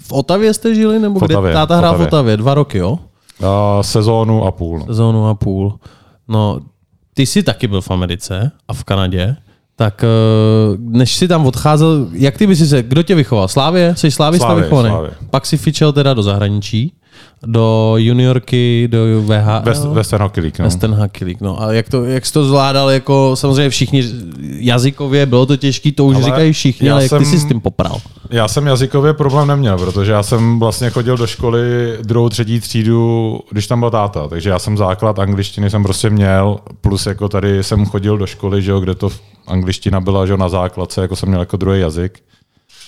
v 0.01 0.11
Otavě 0.11 0.53
jste 0.53 0.75
žili, 0.75 0.99
nebo 0.99 1.19
v 1.19 1.23
Otavě, 1.23 1.51
kde 1.51 1.53
táta 1.53 1.77
hrál 1.77 1.97
v 1.97 2.01
Otavě? 2.01 2.37
Dva 2.37 2.53
roky, 2.53 2.77
jo? 2.77 2.99
A, 3.43 3.83
sezónu 3.83 4.43
a 4.43 4.51
půl. 4.51 4.79
No. 4.79 4.85
Sezónu 4.85 5.27
a 5.27 5.33
půl. 5.35 5.79
No, 6.27 6.59
ty 7.13 7.25
jsi 7.25 7.43
taky 7.43 7.67
byl 7.67 7.81
v 7.81 7.91
Americe 7.91 8.51
a 8.67 8.73
v 8.73 8.83
Kanadě. 8.83 9.35
Tak 9.75 10.03
eh, 10.03 10.07
než 10.79 11.15
si 11.15 11.27
tam 11.27 11.45
odcházel, 11.45 12.07
jak 12.11 12.37
ty 12.37 12.47
bys 12.47 12.69
se, 12.69 12.83
kdo 12.83 13.03
tě 13.03 13.15
vychoval? 13.15 13.47
Slávě? 13.47 13.93
Jsi 13.97 14.11
Slávě, 14.11 14.39
Slávě 14.39 14.63
vychovaný? 14.63 14.89
Slávě. 14.89 15.11
Pak 15.29 15.45
si 15.45 15.57
fičel 15.57 15.93
teda 15.93 16.13
do 16.13 16.23
zahraničí, 16.23 16.93
do 17.45 17.93
juniorky, 17.97 18.87
do? 18.91 18.99
West, 19.63 19.85
Western 19.85 20.23
Hockey 20.23 20.41
League. 20.41 20.59
No. 20.59 20.65
Western 20.65 20.93
Hockey 20.93 21.25
League, 21.25 21.41
no. 21.41 21.61
A 21.61 21.73
jak, 21.73 21.89
to, 21.89 22.05
jak 22.05 22.25
jsi 22.25 22.33
to 22.33 22.45
zvládal, 22.45 22.89
jako 22.89 23.31
samozřejmě 23.35 23.69
všichni 23.69 24.03
jazykově, 24.59 25.25
bylo 25.25 25.45
to 25.45 25.57
těžké, 25.57 25.91
to 25.91 26.05
už 26.05 26.15
ale 26.15 26.25
říkají 26.25 26.53
všichni, 26.53 26.91
ale 26.91 27.01
jak 27.01 27.09
jsem, 27.09 27.19
ty 27.19 27.25
jsi 27.25 27.39
s 27.39 27.45
tím 27.45 27.61
popral? 27.61 27.97
Já 28.29 28.47
jsem 28.47 28.67
jazykově 28.67 29.13
problém 29.13 29.47
neměl, 29.47 29.77
protože 29.77 30.11
já 30.11 30.23
jsem 30.23 30.59
vlastně 30.59 30.89
chodil 30.89 31.17
do 31.17 31.27
školy 31.27 31.61
druhou, 32.01 32.29
třetí 32.29 32.59
třídu, 32.59 33.39
když 33.51 33.67
tam 33.67 33.79
byl 33.79 33.91
táta, 33.91 34.27
takže 34.27 34.49
já 34.49 34.59
jsem 34.59 34.77
základ 34.77 35.19
angličtiny 35.19 35.69
jsem 35.69 35.83
prostě 35.83 36.09
měl, 36.09 36.57
plus 36.81 37.05
jako 37.05 37.29
tady 37.29 37.63
jsem 37.63 37.85
chodil 37.85 38.17
do 38.17 38.25
školy, 38.25 38.61
že 38.61 38.71
jo, 38.71 38.79
kde 38.79 38.95
to 38.95 39.09
angličtina 39.47 40.01
byla, 40.01 40.25
že 40.25 40.37
na 40.37 40.49
základce, 40.49 41.01
jako 41.01 41.15
jsem 41.15 41.29
měl 41.29 41.39
jako 41.39 41.57
druhý 41.57 41.79
jazyk 41.79 42.19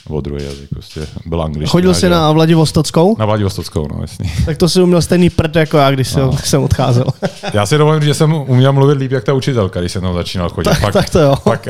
nebo 0.09 0.21
druhý 0.21 0.43
jazyk, 0.43 0.69
prostě 0.69 1.07
byl 1.25 1.41
angličtina. 1.41 1.71
Chodil 1.71 1.93
jsi 1.93 2.09
na 2.09 2.31
Vladivostockou? 2.31 3.15
Na 3.19 3.25
Vladivostockou, 3.25 3.87
no 3.93 4.01
jasný. 4.01 4.31
Tak 4.45 4.57
to 4.57 4.69
si 4.69 4.81
uměl 4.81 5.01
stejný 5.01 5.29
prd 5.29 5.55
jako 5.55 5.77
já, 5.77 5.91
když 5.91 6.15
no. 6.15 6.37
jsem 6.37 6.63
odcházel. 6.63 7.05
já 7.53 7.65
si 7.65 7.77
dovolím, 7.77 8.03
že 8.03 8.13
jsem 8.13 8.33
uměl 8.33 8.73
mluvit 8.73 8.97
líp 8.97 9.11
jak 9.11 9.23
ta 9.23 9.33
učitelka, 9.33 9.79
když 9.79 9.91
jsem 9.91 10.01
tam 10.01 10.13
začínal 10.13 10.49
chodit. 10.49 10.69
Tak, 10.69 10.81
pak, 10.81 10.93
tak 10.93 11.09
to 11.09 11.19
jo. 11.19 11.35
Pak, 11.43 11.67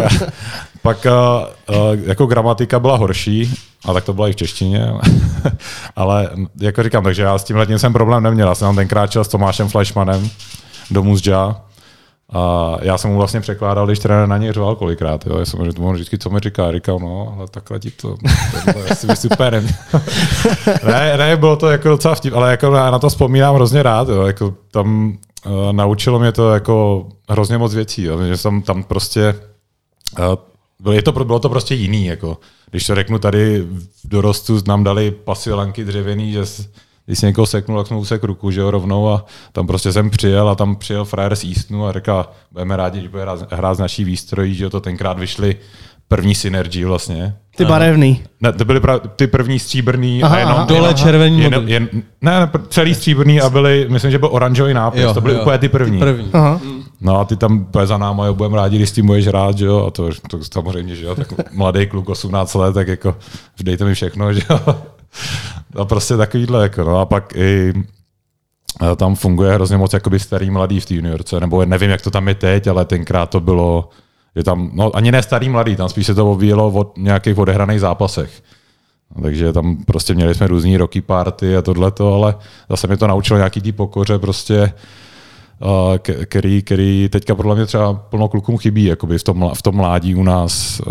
pak 0.81 1.07
uh, 1.69 1.75
jako 2.05 2.25
gramatika 2.25 2.79
byla 2.79 2.97
horší, 2.97 3.53
a 3.85 3.93
tak 3.93 4.03
to 4.03 4.13
byla 4.13 4.27
i 4.27 4.31
v 4.31 4.35
češtině, 4.35 4.91
ale 5.95 6.29
jako 6.61 6.83
říkám, 6.83 7.03
takže 7.03 7.21
já 7.21 7.37
s 7.37 7.43
tím 7.43 7.55
letním 7.55 7.79
jsem 7.79 7.93
problém 7.93 8.23
neměl. 8.23 8.47
Já 8.47 8.55
jsem 8.55 8.67
tam 8.67 8.75
tenkrát 8.75 9.11
čel 9.11 9.23
s 9.23 9.27
Tomášem 9.27 9.69
Fleischmanem 9.69 10.29
do 10.91 11.03
Muzja, 11.03 11.55
a 12.33 12.75
já 12.81 12.97
jsem 12.97 13.11
mu 13.11 13.17
vlastně 13.17 13.41
překládal, 13.41 13.85
když 13.85 13.99
trenér 13.99 14.27
na 14.27 14.37
něj 14.37 14.51
řval 14.51 14.75
kolikrát. 14.75 15.25
Jo. 15.25 15.37
Já 15.37 15.45
jsem 15.45 15.59
mu 15.59 15.71
mohl 15.79 15.93
vždycky, 15.93 16.17
co 16.17 16.29
mi 16.29 16.39
říká. 16.39 16.71
Říkal, 16.71 16.99
no, 16.99 17.35
ale 17.37 17.47
takhle 17.47 17.79
ti 17.79 17.91
to, 17.91 18.17
to 18.73 18.79
je 19.09 19.15
super. 19.15 19.63
ne, 20.87 21.17
ne, 21.17 21.37
bylo 21.37 21.55
to 21.55 21.69
jako 21.69 21.89
docela 21.89 22.15
vtip, 22.15 22.33
ale 22.35 22.51
jako 22.51 22.71
na 22.71 22.99
to 22.99 23.09
vzpomínám 23.09 23.55
hrozně 23.55 23.83
rád. 23.83 24.09
Jo. 24.09 24.21
Jako 24.21 24.53
tam 24.71 25.17
uh, 25.45 25.73
naučilo 25.73 26.19
mě 26.19 26.31
to 26.31 26.53
jako 26.53 27.07
hrozně 27.29 27.57
moc 27.57 27.73
věcí. 27.73 28.03
Jo. 28.03 28.23
Že 28.27 28.37
jsem 28.37 28.61
tam 28.61 28.83
prostě 28.83 29.35
uh, 30.85 30.93
je 30.93 31.01
to, 31.01 31.11
bylo 31.11 31.39
to 31.39 31.49
prostě 31.49 31.75
jiný. 31.75 32.05
Jako. 32.05 32.37
Když 32.71 32.85
to 32.85 32.95
řeknu 32.95 33.19
tady 33.19 33.61
v 33.61 33.87
dorostu, 34.03 34.59
nám 34.67 34.83
dali 34.83 35.11
pasilanky 35.11 35.83
dřevěný, 35.83 36.31
že 36.31 36.45
když 37.07 37.19
si 37.19 37.25
někoho 37.25 37.45
seknul, 37.45 37.77
tak 37.77 37.87
jsem 37.87 37.97
usek 37.97 38.23
ruku, 38.23 38.51
že 38.51 38.59
jo, 38.59 38.71
rovnou 38.71 39.09
a 39.09 39.25
tam 39.51 39.67
prostě 39.67 39.91
jsem 39.91 40.09
přijel 40.09 40.49
a 40.49 40.55
tam 40.55 40.75
přijel 40.75 41.05
frajer 41.05 41.35
z 41.35 41.43
Eastonu 41.43 41.87
a 41.87 41.91
řekl, 41.91 42.25
budeme 42.51 42.77
rádi, 42.77 43.01
že 43.01 43.09
bude 43.09 43.25
hrát 43.51 43.73
z 43.73 43.79
naší 43.79 44.03
výstrojí, 44.03 44.55
že 44.55 44.63
jo, 44.63 44.69
to 44.69 44.81
tenkrát 44.81 45.19
vyšly 45.19 45.55
první 46.07 46.35
synergy 46.35 46.85
vlastně. 46.85 47.35
Ty 47.57 47.65
barevný. 47.65 48.23
Ne, 48.41 48.53
to 48.53 48.65
byly 48.65 48.79
pra, 48.79 48.99
ty 48.99 49.27
první 49.27 49.59
stříbrný 49.59 50.23
aha, 50.23 50.35
a 50.35 50.39
jenom, 50.39 50.55
aha, 50.55 50.65
dole 50.65 50.93
červený. 50.93 51.41
Jen, 51.41 51.63
jen, 51.65 51.89
ne, 52.21 52.39
ne, 52.39 52.51
celý 52.69 52.95
stříbrný 52.95 53.41
a 53.41 53.49
byly, 53.49 53.85
myslím, 53.89 54.11
že 54.11 54.19
byl 54.19 54.29
oranžový 54.31 54.73
nápis, 54.73 55.01
jo, 55.01 55.13
to 55.13 55.21
byly 55.21 55.33
jo, 55.33 55.41
úplně 55.41 55.57
ty 55.57 55.69
první. 55.69 55.97
Ty 55.97 56.05
první. 56.05 56.29
Aha. 56.33 56.61
No 57.01 57.19
a 57.19 57.25
ty 57.25 57.35
tam 57.35 57.59
bude 57.59 57.87
za 57.87 57.97
náma, 57.97 58.25
jo, 58.25 58.33
budeme 58.33 58.57
rádi, 58.57 58.75
když 58.75 58.89
s 58.89 58.93
tím 58.93 59.05
budeš 59.05 59.27
rád, 59.27 59.57
že 59.57 59.65
jo, 59.65 59.85
a 59.87 59.91
to, 59.91 60.09
to 60.29 60.39
samozřejmě, 60.53 60.95
že 60.95 61.05
jo, 61.05 61.15
tak 61.15 61.53
mladý 61.53 61.87
kluk, 61.87 62.09
18 62.09 62.53
let, 62.53 62.73
tak 62.73 62.87
jako 62.87 63.15
dejte 63.63 63.85
mi 63.85 63.93
všechno, 63.93 64.33
že 64.33 64.41
jo. 64.49 64.59
A 65.75 65.85
prostě 65.85 66.17
takovýhle, 66.17 66.63
jako, 66.63 66.83
no 66.83 66.99
a 66.99 67.05
pak 67.05 67.35
i 67.35 67.73
tam 68.95 69.15
funguje 69.15 69.53
hrozně 69.53 69.77
moc 69.77 69.93
jakoby 69.93 70.19
starý 70.19 70.49
mladý 70.49 70.79
v 70.79 70.85
té 70.85 70.93
juniorce, 70.93 71.39
nebo 71.39 71.65
nevím, 71.65 71.89
jak 71.89 72.01
to 72.01 72.11
tam 72.11 72.27
je 72.27 72.35
teď, 72.35 72.67
ale 72.67 72.85
tenkrát 72.85 73.29
to 73.29 73.39
bylo, 73.39 73.89
je 74.35 74.43
tam, 74.43 74.71
no 74.73 74.95
ani 74.95 75.11
ne 75.11 75.23
starý 75.23 75.49
mladý, 75.49 75.75
tam 75.75 75.89
spíš 75.89 76.05
se 76.05 76.15
to 76.15 76.31
odvíjelo 76.31 76.71
od 76.71 76.97
nějakých 76.97 77.37
odehraných 77.37 77.79
zápasech. 77.79 78.43
Takže 79.21 79.53
tam 79.53 79.77
prostě 79.85 80.13
měli 80.13 80.35
jsme 80.35 80.47
různý 80.47 80.77
roky 80.77 81.01
party 81.01 81.57
a 81.57 81.61
tohleto, 81.61 82.13
ale 82.13 82.35
zase 82.69 82.87
mě 82.87 82.97
to 82.97 83.07
naučilo 83.07 83.37
nějaký 83.37 83.61
tý 83.61 83.71
pokoře 83.71 84.19
prostě, 84.19 84.73
který, 86.25 86.61
který 86.61 87.09
teďka 87.11 87.35
podle 87.35 87.55
mě 87.55 87.65
třeba 87.65 87.93
plno 87.93 88.27
klukům 88.27 88.57
chybí, 88.57 88.83
jakoby 88.85 89.17
v 89.17 89.23
tom, 89.23 89.51
v 89.53 89.61
tom 89.61 89.75
mládí 89.75 90.15
u 90.15 90.23
nás 90.23 90.81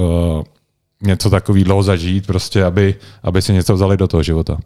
něco 1.02 1.30
takového 1.30 1.82
zažít, 1.82 2.26
prostě, 2.26 2.64
aby, 2.64 2.94
aby 3.22 3.42
si 3.42 3.52
něco 3.52 3.74
vzali 3.74 3.96
do 3.96 4.08
toho 4.08 4.22
života. 4.22 4.58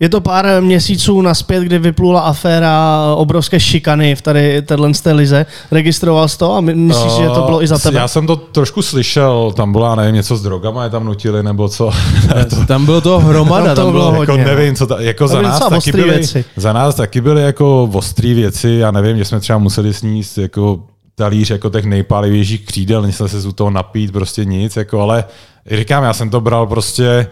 Je 0.00 0.08
to 0.08 0.20
pár 0.20 0.46
měsíců 0.60 1.20
naspět, 1.20 1.64
kdy 1.64 1.78
vyplula 1.78 2.20
aféra 2.20 2.98
obrovské 3.14 3.60
šikany 3.60 4.14
v 4.14 4.22
tady 4.22 4.62
téhle 4.62 4.90
lize. 5.12 5.46
Registroval 5.70 6.28
jsi 6.28 6.38
to 6.38 6.54
a 6.54 6.60
myslíš, 6.60 7.12
uh, 7.12 7.22
že 7.22 7.28
to 7.28 7.42
bylo 7.42 7.62
i 7.62 7.66
za 7.66 7.78
tebe? 7.78 7.98
Já 7.98 8.08
jsem 8.08 8.26
to 8.26 8.36
trošku 8.36 8.82
slyšel, 8.82 9.52
tam 9.56 9.72
byla, 9.72 9.94
nevím, 9.94 10.14
něco 10.14 10.36
s 10.36 10.42
drogama, 10.42 10.84
je 10.84 10.90
tam 10.90 11.04
nutili, 11.04 11.42
nebo 11.42 11.68
co. 11.68 11.90
to, 12.50 12.66
tam 12.66 12.84
bylo 12.84 13.00
to 13.00 13.18
hromada. 13.18 13.74
tam, 13.74 13.84
to 13.84 13.90
bylo, 13.90 14.10
bylo 14.10 14.22
jako, 14.22 14.32
hodně. 14.32 14.44
nevím, 14.44 14.74
co 14.74 14.86
ta, 14.86 15.00
jako 15.00 15.28
za 15.28 15.42
nás, 15.42 15.68
taky 15.68 15.92
byly, 15.92 16.10
věci. 16.10 16.44
za 16.56 16.72
nás 16.72 16.94
taky 16.94 17.20
byly 17.20 17.42
jako 17.42 17.82
ostrý 17.92 18.34
věci, 18.34 18.70
já 18.70 18.90
nevím, 18.90 19.18
že 19.18 19.24
jsme 19.24 19.40
třeba 19.40 19.58
museli 19.58 19.94
sníst 19.94 20.38
jako 20.38 20.80
talíř 21.14 21.50
jako 21.50 21.70
těch 21.70 21.84
nejpálivějších 21.84 22.66
křídel, 22.66 23.12
jsme 23.12 23.28
se 23.28 23.40
z 23.40 23.52
toho 23.52 23.70
napít, 23.70 24.12
prostě 24.12 24.44
nic, 24.44 24.76
jako, 24.76 25.00
ale 25.00 25.24
říkám, 25.70 26.04
já 26.04 26.12
jsem 26.12 26.30
to 26.30 26.40
bral 26.40 26.66
prostě 26.66 27.26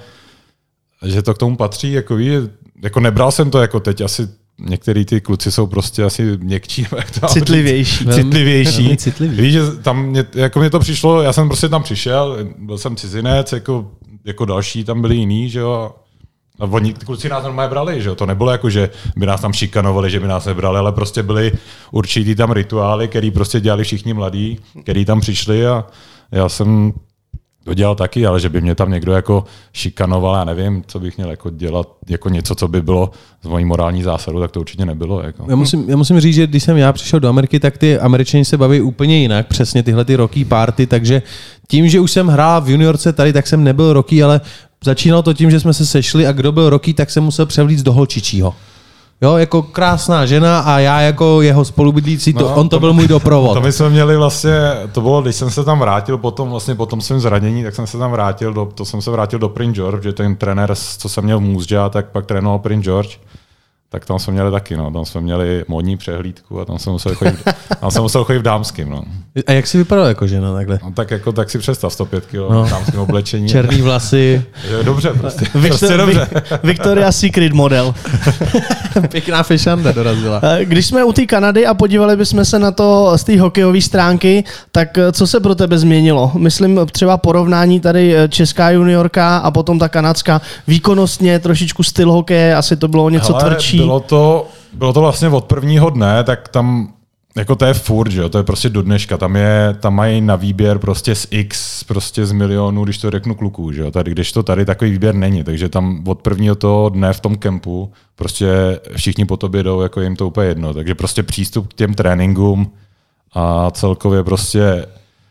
že 1.06 1.22
to 1.22 1.34
k 1.34 1.38
tomu 1.38 1.56
patří, 1.56 1.92
jako, 1.92 2.16
ví, 2.16 2.30
jako 2.82 3.00
nebral 3.00 3.32
jsem 3.32 3.50
to 3.50 3.60
jako 3.60 3.80
teď, 3.80 4.00
asi 4.00 4.28
některý 4.58 5.04
ty 5.04 5.20
kluci 5.20 5.52
jsou 5.52 5.66
prostě 5.66 6.04
asi 6.04 6.36
měkčí. 6.36 6.86
Jak 6.96 7.10
to 7.10 7.26
citlivější. 7.26 8.06
Citlivější. 8.06 8.96
citlivý. 8.96 9.42
Víš, 9.42 9.52
že 9.52 9.60
tam 9.82 10.06
mě, 10.06 10.24
jako 10.34 10.60
mě 10.60 10.70
to 10.70 10.78
přišlo, 10.78 11.22
já 11.22 11.32
jsem 11.32 11.48
prostě 11.48 11.68
tam 11.68 11.82
přišel, 11.82 12.38
byl 12.58 12.78
jsem 12.78 12.96
cizinec, 12.96 13.52
jako, 13.52 13.90
jako 14.24 14.44
další 14.44 14.84
tam 14.84 15.00
byli 15.00 15.16
jiný, 15.16 15.50
že 15.50 15.58
jo, 15.58 15.94
a 16.60 16.64
oni, 16.64 16.94
ty 16.94 17.06
kluci 17.06 17.28
nás 17.28 17.44
normálně 17.44 17.70
brali, 17.70 18.02
že 18.02 18.08
jo? 18.08 18.14
To 18.14 18.26
nebylo 18.26 18.50
jako, 18.50 18.70
že 18.70 18.90
by 19.16 19.26
nás 19.26 19.40
tam 19.40 19.52
šikanovali, 19.52 20.10
že 20.10 20.20
by 20.20 20.28
nás 20.28 20.46
nebrali, 20.46 20.78
ale 20.78 20.92
prostě 20.92 21.22
byly 21.22 21.52
určitý 21.90 22.34
tam 22.34 22.52
rituály, 22.52 23.08
který 23.08 23.30
prostě 23.30 23.60
dělali 23.60 23.84
všichni 23.84 24.14
mladí, 24.14 24.58
který 24.82 25.04
tam 25.04 25.20
přišli 25.20 25.66
a 25.66 25.84
já 26.32 26.48
jsem 26.48 26.92
to 27.64 27.74
dělal 27.74 27.94
taky, 27.94 28.26
ale 28.26 28.40
že 28.40 28.48
by 28.48 28.60
mě 28.60 28.74
tam 28.74 28.90
někdo 28.90 29.12
jako 29.12 29.44
šikanoval, 29.72 30.34
já 30.34 30.44
nevím, 30.44 30.82
co 30.86 31.00
bych 31.00 31.16
měl 31.16 31.30
jako 31.30 31.50
dělat, 31.50 31.88
jako 32.08 32.28
něco, 32.28 32.54
co 32.54 32.68
by 32.68 32.82
bylo 32.82 33.10
z 33.42 33.46
mojí 33.46 33.64
morální 33.64 34.02
zásadu, 34.02 34.40
tak 34.40 34.50
to 34.50 34.60
určitě 34.60 34.84
nebylo. 34.86 35.22
Jako. 35.22 35.46
Já, 35.48 35.56
musím, 35.56 35.90
já 35.90 35.96
musím 35.96 36.20
říct, 36.20 36.34
že 36.34 36.46
když 36.46 36.62
jsem 36.62 36.76
já 36.76 36.92
přišel 36.92 37.20
do 37.20 37.28
Ameriky, 37.28 37.60
tak 37.60 37.78
ty 37.78 37.98
američani 37.98 38.44
se 38.44 38.58
baví 38.58 38.80
úplně 38.80 39.18
jinak, 39.18 39.46
přesně 39.46 39.82
tyhle 39.82 40.04
ty 40.04 40.16
roky 40.16 40.44
party, 40.44 40.86
takže 40.86 41.22
tím, 41.68 41.88
že 41.88 42.00
už 42.00 42.12
jsem 42.12 42.26
hrál 42.26 42.60
v 42.60 42.68
juniorce 42.70 43.12
tady, 43.12 43.32
tak 43.32 43.46
jsem 43.46 43.64
nebyl 43.64 43.92
roky, 43.92 44.22
ale 44.22 44.40
začínalo 44.84 45.22
to 45.22 45.34
tím, 45.34 45.50
že 45.50 45.60
jsme 45.60 45.74
se 45.74 45.86
sešli 45.86 46.26
a 46.26 46.32
kdo 46.32 46.52
byl 46.52 46.70
roky, 46.70 46.94
tak 46.94 47.10
se 47.10 47.20
musel 47.20 47.46
převlít 47.46 47.80
do 47.80 47.92
holčičího. 47.92 48.54
Jo, 49.22 49.36
jako 49.36 49.62
krásná 49.62 50.26
žena 50.26 50.60
a 50.60 50.78
já 50.78 51.00
jako 51.00 51.42
jeho 51.42 51.64
spolubydlící, 51.64 52.34
to, 52.34 52.48
no, 52.48 52.54
on 52.54 52.68
to, 52.68 52.76
to 52.76 52.80
byl 52.80 52.92
můj 52.92 53.08
doprovod. 53.08 53.54
To 53.54 53.60
my 53.60 53.72
jsme 53.72 53.90
měli 53.90 54.16
vlastně, 54.16 54.52
to 54.92 55.00
bylo, 55.00 55.22
když 55.22 55.36
jsem 55.36 55.50
se 55.50 55.64
tam 55.64 55.78
vrátil 55.78 56.18
potom, 56.18 56.50
vlastně 56.50 56.74
po 56.74 56.86
tom 56.86 57.00
svém 57.00 57.20
zranění, 57.20 57.62
tak 57.64 57.74
jsem 57.74 57.86
se 57.86 57.98
tam 57.98 58.10
vrátil, 58.10 58.52
do, 58.52 58.68
to 58.74 58.84
jsem 58.84 59.02
se 59.02 59.10
vrátil 59.10 59.38
do 59.38 59.48
Prince 59.48 59.74
George, 59.74 60.02
že 60.02 60.12
ten 60.12 60.36
trenér, 60.36 60.74
co 60.98 61.08
jsem 61.08 61.24
měl 61.24 61.38
v 61.38 61.42
Můzdža, 61.42 61.88
tak 61.88 62.06
pak 62.06 62.26
trénoval 62.26 62.58
Prince 62.58 62.84
George 62.84 63.18
tak 63.92 64.06
tam 64.06 64.18
jsme 64.18 64.32
měli 64.32 64.50
taky, 64.50 64.76
no. 64.76 64.90
Tam 64.90 65.04
jsme 65.04 65.20
měli 65.20 65.64
modní 65.68 65.96
přehlídku 65.96 66.60
a 66.60 66.64
tam 66.64 66.78
jsem 66.78 66.92
musel 66.92 67.14
chodit, 67.14 67.38
tam 67.80 67.90
jsem 67.90 68.02
musel 68.02 68.24
chodit 68.24 68.38
v 68.38 68.42
dámským, 68.42 68.90
no. 68.90 69.02
A 69.46 69.52
jak 69.52 69.66
jsi 69.66 69.78
vypadal 69.78 70.06
jako 70.06 70.26
žena 70.26 70.54
takhle? 70.54 70.78
No, 70.82 70.92
tak, 70.92 71.10
jako, 71.10 71.32
tak 71.32 71.50
si 71.50 71.58
představ 71.58 71.92
105 71.92 72.26
kg 72.26 72.34
no. 72.34 72.64
v 72.64 72.70
dámském 72.70 73.00
oblečení. 73.00 73.48
Černý 73.48 73.82
vlasy. 73.82 74.42
Je, 74.70 74.84
dobře, 74.84 75.10
prostě. 75.10 75.44
Victor, 75.54 75.78
prostě 75.78 75.96
dobře. 75.96 76.28
Victoria 76.62 77.12
Secret 77.12 77.52
model. 77.52 77.94
Pěkná 79.08 79.42
fešanda 79.42 79.92
dorazila. 79.92 80.42
Když 80.64 80.86
jsme 80.86 81.04
u 81.04 81.12
té 81.12 81.26
Kanady 81.26 81.66
a 81.66 81.74
podívali 81.74 82.16
bychom 82.16 82.44
se 82.44 82.58
na 82.58 82.70
to 82.70 83.12
z 83.16 83.24
té 83.24 83.40
hokejové 83.40 83.80
stránky, 83.80 84.44
tak 84.72 84.98
eh, 84.98 85.12
co 85.12 85.26
se 85.26 85.40
pro 85.40 85.54
tebe 85.54 85.78
změnilo? 85.78 86.32
Myslím 86.38 86.80
třeba 86.92 87.16
porovnání 87.16 87.80
tady 87.80 88.16
eh, 88.16 88.28
česká 88.28 88.70
juniorka 88.70 89.38
a 89.38 89.50
potom 89.50 89.78
ta 89.78 89.88
kanadská. 89.88 90.40
Výkonnostně 90.66 91.38
trošičku 91.38 91.82
styl 91.82 92.12
hokeje, 92.12 92.54
asi 92.56 92.76
to 92.76 92.88
bylo 92.88 93.10
něco 93.10 93.32
Hele, 93.32 93.44
tvrdší 93.44 93.79
bylo 93.80 94.00
to, 94.00 94.46
bylo 94.72 94.92
to 94.92 95.00
vlastně 95.00 95.28
od 95.28 95.44
prvního 95.44 95.90
dne, 95.90 96.24
tak 96.24 96.48
tam 96.48 96.92
jako 97.36 97.56
to 97.56 97.64
je 97.64 97.74
furt, 97.74 98.10
že 98.10 98.20
jo, 98.20 98.28
to 98.28 98.38
je 98.38 98.44
prostě 98.44 98.68
do 98.68 98.82
dneška. 98.82 99.18
Tam, 99.18 99.36
je, 99.36 99.76
tam 99.80 99.94
mají 99.94 100.20
na 100.20 100.36
výběr 100.36 100.78
prostě 100.78 101.14
z 101.14 101.26
X, 101.30 101.84
prostě 101.84 102.26
z 102.26 102.32
milionů, 102.32 102.84
když 102.84 102.98
to 102.98 103.10
řeknu 103.10 103.34
kluků, 103.34 103.72
že 103.72 103.82
jo. 103.82 103.90
Tady, 103.90 104.10
když 104.10 104.32
to 104.32 104.42
tady 104.42 104.64
takový 104.64 104.90
výběr 104.90 105.14
není, 105.14 105.44
takže 105.44 105.68
tam 105.68 106.02
od 106.06 106.22
prvního 106.22 106.54
toho 106.54 106.88
dne 106.88 107.12
v 107.12 107.20
tom 107.20 107.36
kempu 107.36 107.92
prostě 108.16 108.80
všichni 108.96 109.24
po 109.24 109.36
tobě 109.36 109.62
jdou, 109.62 109.80
jako 109.80 110.00
jim 110.00 110.16
to 110.16 110.26
úplně 110.26 110.48
jedno. 110.48 110.74
Takže 110.74 110.94
prostě 110.94 111.22
přístup 111.22 111.68
k 111.68 111.74
těm 111.74 111.94
tréninkům 111.94 112.70
a 113.34 113.70
celkově 113.70 114.24
prostě 114.24 114.86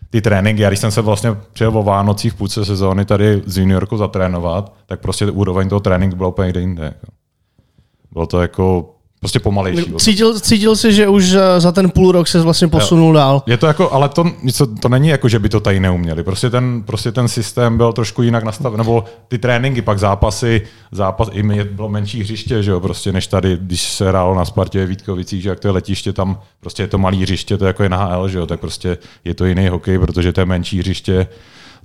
ty 0.10 0.22
tréninky, 0.22 0.62
já 0.62 0.70
když 0.70 0.80
jsem 0.80 0.92
se 0.92 1.02
vlastně 1.02 1.36
přijel 1.54 1.78
o 1.78 1.84
Vánocích 1.84 2.34
v 2.34 2.36
půlce 2.36 2.66
sezóny 2.66 3.06
tady 3.06 3.42
z 3.46 3.58
juniorkou 3.58 3.98
zatrénovat, 3.98 4.74
tak 4.86 5.00
prostě 5.00 5.26
úroveň 5.26 5.70
toho 5.70 5.80
tréninku 5.80 6.16
byla 6.16 6.30
úplně 6.30 6.46
někde 6.46 6.62
jinde. 6.62 6.84
Jako. 6.84 7.19
Bylo 8.12 8.26
to 8.26 8.42
jako 8.42 8.96
prostě 9.20 9.40
pomalejší. 9.40 9.94
Cítil, 9.98 10.40
cítil 10.40 10.76
jsi, 10.76 10.94
že 10.94 11.08
už 11.08 11.34
eh, 11.34 11.60
za 11.60 11.72
ten 11.72 11.90
půl 11.90 12.12
rok 12.12 12.28
se 12.28 12.42
vlastně 12.42 12.68
posunul 12.68 13.14
dál? 13.14 13.44
Je 13.46 13.58
to 13.58 13.68
jako, 13.68 13.92
ale 13.92 14.10
to, 14.10 14.24
to 14.82 14.90
není 14.90 15.08
jako, 15.08 15.30
že 15.30 15.40
by 15.40 15.50
to 15.50 15.60
tady 15.60 15.80
neuměli. 15.80 16.24
Prostě 16.24 16.50
ten, 16.50 16.84
prostě 16.84 17.12
ten 17.12 17.28
systém 17.28 17.78
byl 17.78 17.94
trošku 17.94 18.24
jinak 18.24 18.44
nastaven, 18.44 18.78
nebo 18.78 19.04
ty 19.28 19.38
tréninky, 19.38 19.82
pak 19.82 20.00
zápasy, 20.00 20.62
zápas, 20.92 21.30
i 21.32 21.44
mě 21.44 21.64
bylo 21.64 21.90
menší 21.90 22.20
hřiště, 22.20 22.64
že 22.64 22.72
jo, 22.72 22.80
prostě 22.80 23.12
než 23.12 23.28
tady, 23.28 23.58
když 23.62 23.82
se 23.82 24.08
hrálo 24.08 24.36
na 24.36 24.46
Spartě 24.46 24.86
Vítkovicích, 24.86 25.42
že 25.42 25.50
jak 25.50 25.60
to 25.60 25.68
je 25.68 25.72
letiště, 25.72 26.14
tam 26.14 26.40
prostě 26.60 26.84
je 26.84 26.88
to 26.88 26.98
malý 26.98 27.22
hřiště, 27.22 27.58
to 27.58 27.66
je 27.66 27.68
jako 27.68 27.84
je 27.84 27.90
NHL, 27.90 28.30
že 28.30 28.38
jo, 28.38 28.46
tak 28.48 28.60
prostě 28.60 28.98
je 29.26 29.34
to 29.34 29.46
jiný 29.46 29.68
hokej, 29.68 30.00
protože 30.00 30.34
to 30.34 30.42
je 30.42 30.46
menší 30.46 30.80
hřiště, 30.80 31.28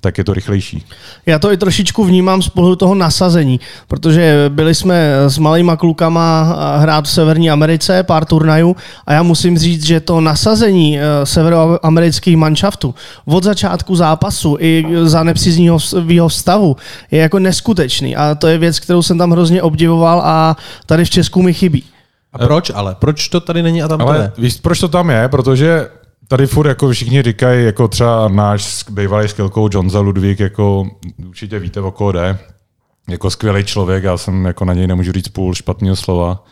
tak 0.05 0.19
je 0.19 0.25
to 0.25 0.35
rychlejší. 0.35 0.85
Já 1.27 1.39
to 1.39 1.53
i 1.53 1.57
trošičku 1.57 2.05
vnímám 2.05 2.43
z 2.43 2.49
pohledu 2.49 2.77
toho 2.77 2.95
nasazení, 2.95 3.61
protože 3.89 4.45
byli 4.49 4.75
jsme 4.75 5.13
s 5.27 5.39
malýma 5.39 5.77
klukama 5.77 6.57
hrát 6.79 7.05
v 7.05 7.11
Severní 7.11 7.51
Americe, 7.51 8.03
pár 8.03 8.25
turnajů 8.25 8.77
a 9.07 9.13
já 9.13 9.23
musím 9.23 9.59
říct, 9.59 9.85
že 9.87 10.01
to 10.01 10.21
nasazení 10.21 10.99
eh, 10.99 11.03
severoamerických 11.25 12.37
manšaftů 12.37 12.95
od 13.25 13.45
začátku 13.45 13.97
zápasu 13.97 14.57
i 14.61 14.85
za 15.03 15.23
nepříznivého 15.23 16.31
stavu 16.31 16.77
je 17.11 17.21
jako 17.21 17.39
neskutečný 17.39 18.17
a 18.17 18.35
to 18.35 18.47
je 18.47 18.59
věc, 18.59 18.79
kterou 18.79 19.03
jsem 19.03 19.19
tam 19.19 19.31
hrozně 19.31 19.63
obdivoval 19.63 20.21
a 20.25 20.57
tady 20.87 21.05
v 21.05 21.11
Česku 21.11 21.43
mi 21.43 21.55
chybí. 21.55 21.85
A 22.33 22.39
proč 22.39 22.71
ale? 22.75 22.95
Proč 22.95 23.29
to 23.29 23.41
tady 23.41 23.63
není 23.63 23.83
a 23.83 23.89
tam 23.89 24.01
ale 24.01 24.17
to 24.17 24.23
je? 24.23 24.33
Víš, 24.39 24.61
proč 24.61 24.81
to 24.81 24.89
tam 24.89 25.11
je? 25.11 25.29
Protože 25.29 25.89
tady 26.29 26.47
furt 26.47 26.69
jako 26.69 26.91
všichni 26.91 27.23
říkají, 27.23 27.65
jako 27.65 27.89
třeba 27.89 28.29
náš 28.29 28.85
bývalý 28.91 29.29
skillkou 29.29 29.69
Johnza 29.73 30.01
Ludvík, 30.01 30.41
jako 30.41 30.91
určitě 31.29 31.59
víte, 31.59 31.81
o 31.81 31.91
koho 31.91 32.13
jde. 32.13 32.39
Jako 33.09 33.31
skvělý 33.31 33.65
člověk, 33.65 34.05
já 34.05 34.17
jsem 34.17 34.45
jako 34.45 34.65
na 34.65 34.75
něj 34.75 34.87
nemůžu 34.87 35.13
říct 35.13 35.29
půl 35.29 35.55
špatného 35.55 35.97
slova. 35.97 36.45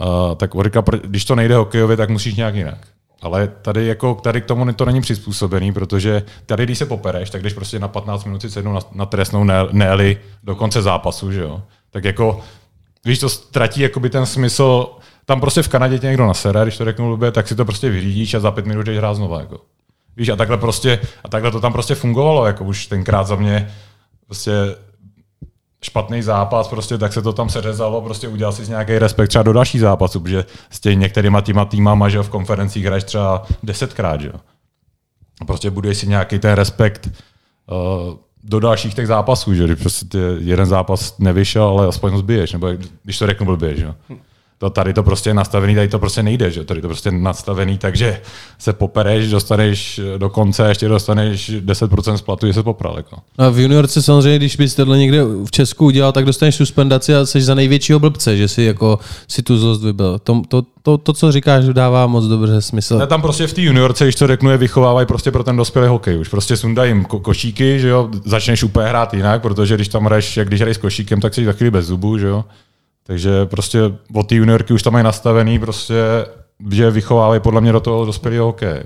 Uh, 0.00 0.34
tak 0.34 0.54
on 0.54 0.64
říká, 0.64 0.84
když 1.04 1.24
to 1.24 1.34
nejde 1.34 1.54
hokejově, 1.54 1.96
tak 1.96 2.10
musíš 2.10 2.34
nějak 2.34 2.54
jinak. 2.54 2.78
Ale 3.22 3.48
tady, 3.62 3.86
jako, 3.86 4.14
tady 4.14 4.40
k 4.40 4.44
tomu 4.44 4.72
to 4.72 4.84
není 4.84 5.00
přizpůsobený, 5.00 5.72
protože 5.72 6.22
tady, 6.46 6.64
když 6.64 6.78
se 6.78 6.86
popereš, 6.86 7.30
tak 7.30 7.40
když 7.40 7.52
prostě 7.52 7.78
na 7.78 7.88
15 7.88 8.24
minut 8.24 8.42
si 8.42 8.50
sednu 8.50 8.72
na, 8.72 8.80
na 8.92 9.06
trestnou 9.06 9.44
ne, 9.72 10.16
do 10.42 10.56
konce 10.56 10.82
zápasu, 10.82 11.32
že 11.32 11.40
jo? 11.40 11.62
Tak 11.90 12.04
jako, 12.04 12.40
víš, 13.04 13.18
to 13.18 13.28
ztratí 13.28 13.80
jakoby 13.80 14.10
ten 14.10 14.26
smysl 14.26 14.86
tam 15.28 15.40
prostě 15.40 15.62
v 15.62 15.68
Kanadě 15.68 15.98
tě 15.98 16.06
někdo 16.06 16.26
nasere, 16.26 16.62
když 16.62 16.78
to 16.78 16.84
řeknu 16.84 17.08
blbě, 17.08 17.32
tak 17.32 17.48
si 17.48 17.54
to 17.54 17.64
prostě 17.64 17.90
vyřídíš 17.90 18.34
a 18.34 18.40
za 18.40 18.50
pět 18.50 18.66
minut 18.66 18.86
jdeš 18.86 18.96
hrát 18.96 19.14
znova. 19.14 19.40
Jako. 19.40 19.60
Víš, 20.16 20.28
a 20.28 20.36
takhle, 20.36 20.56
prostě, 20.56 21.00
a 21.24 21.28
takhle 21.28 21.50
to 21.50 21.60
tam 21.60 21.72
prostě 21.72 21.94
fungovalo, 21.94 22.46
jako 22.46 22.64
už 22.64 22.86
tenkrát 22.86 23.26
za 23.26 23.36
mě 23.36 23.70
prostě 24.26 24.52
špatný 25.84 26.22
zápas, 26.22 26.68
prostě, 26.68 26.98
tak 26.98 27.12
se 27.12 27.22
to 27.22 27.32
tam 27.32 27.48
seřezalo, 27.48 28.02
prostě 28.02 28.28
udělal 28.28 28.52
si 28.52 28.68
nějaký 28.68 28.98
respekt 28.98 29.28
třeba 29.28 29.42
do 29.42 29.52
další 29.52 29.78
zápasu, 29.78 30.20
protože 30.20 30.44
s 30.70 30.80
těmi 30.80 30.96
některýma 30.96 31.40
týma 31.40 31.64
týmama, 31.64 32.08
že 32.08 32.22
v 32.22 32.28
konferencích 32.28 32.84
hraješ 32.84 33.04
třeba 33.04 33.46
desetkrát, 33.62 34.20
že 34.20 34.32
Prostě 35.46 35.70
buduješ 35.70 35.98
si 35.98 36.06
nějaký 36.06 36.38
ten 36.38 36.52
respekt 36.52 37.08
uh, 37.08 38.14
do 38.44 38.60
dalších 38.60 38.94
těch 38.94 39.06
zápasů, 39.06 39.54
že 39.54 39.64
když 39.64 39.80
prostě 39.80 40.18
jeden 40.38 40.66
zápas 40.66 41.18
nevyšel, 41.18 41.64
ale 41.64 41.86
aspoň 41.86 42.12
ho 42.12 42.18
zbiješ, 42.18 42.52
nebo 42.52 42.68
když 43.02 43.18
to 43.18 43.26
řeknu 43.26 43.46
blbě, 43.46 43.76
že 43.76 43.94
To 44.60 44.70
tady 44.70 44.94
to 44.94 45.02
prostě 45.02 45.30
je 45.30 45.34
nastavený, 45.34 45.74
tady 45.74 45.88
to 45.88 45.98
prostě 45.98 46.22
nejde, 46.22 46.50
že? 46.50 46.64
Tady 46.64 46.80
to 46.80 46.88
prostě 46.88 47.08
je 47.08 47.12
nastavený, 47.12 47.78
takže 47.78 48.20
se 48.58 48.72
popereš, 48.72 49.30
dostaneš 49.30 50.00
do 50.18 50.30
konce 50.30 50.64
a 50.64 50.68
ještě 50.68 50.88
dostaneš 50.88 51.50
10% 51.50 52.14
z 52.14 52.22
platu, 52.22 52.46
že 52.46 52.52
se 52.52 52.62
popral. 52.62 52.94
Jako. 52.96 53.16
A 53.38 53.48
v 53.48 53.58
juniorce 53.58 54.02
samozřejmě, 54.02 54.38
když 54.38 54.56
bys 54.56 54.74
tohle 54.74 54.98
někde 54.98 55.24
v 55.24 55.50
Česku 55.50 55.86
udělal, 55.86 56.12
tak 56.12 56.24
dostaneš 56.24 56.54
suspendaci 56.54 57.14
a 57.14 57.26
jsi 57.26 57.42
za 57.42 57.54
největšího 57.54 57.98
blbce, 57.98 58.36
že 58.36 58.48
si 58.48 58.62
jako 58.62 58.98
si 59.28 59.42
tu 59.42 59.58
zlost 59.58 59.84
vybil. 59.84 60.18
To, 60.18 60.42
to, 60.48 60.62
to, 60.82 60.98
to, 60.98 61.12
co 61.12 61.32
říkáš, 61.32 61.64
dává 61.64 62.06
moc 62.06 62.24
dobře 62.24 62.62
smysl. 62.62 62.98
Ne, 62.98 63.06
tam 63.06 63.22
prostě 63.22 63.46
v 63.46 63.52
té 63.52 63.62
juniorce, 63.62 64.04
když 64.04 64.14
to 64.14 64.26
řeknu, 64.26 64.50
je 64.50 64.56
vychovávají 64.56 65.06
prostě 65.06 65.30
pro 65.30 65.44
ten 65.44 65.56
dospělý 65.56 65.88
hokej. 65.88 66.18
Už 66.18 66.28
prostě 66.28 66.56
sundají 66.56 66.90
jim 66.90 67.04
ko- 67.04 67.20
košíky, 67.20 67.80
že 67.80 67.88
jo, 67.88 68.08
začneš 68.24 68.62
úplně 68.62 68.88
hrát 68.88 69.14
jinak, 69.14 69.42
protože 69.42 69.74
když 69.74 69.88
tam 69.88 70.04
hraješ, 70.04 70.36
jak 70.36 70.48
když 70.48 70.60
hraješ 70.60 70.76
s 70.76 70.80
košíkem, 70.80 71.20
tak 71.20 71.34
jsi 71.34 71.46
chvíli 71.52 71.70
bez 71.70 71.86
zubů, 71.86 72.18
že 72.18 72.26
jo. 72.26 72.44
Takže 73.08 73.46
prostě 73.46 73.80
od 74.14 74.28
té 74.28 74.34
juniorky 74.34 74.72
už 74.72 74.82
tam 74.82 74.92
mají 74.92 75.04
nastavený, 75.04 75.58
prostě, 75.58 75.94
že 76.70 76.90
vychovávají 76.90 77.40
podle 77.40 77.60
mě 77.60 77.72
do 77.72 77.80
toho 77.80 78.06
dospělého 78.06 78.46
hokeje. 78.46 78.84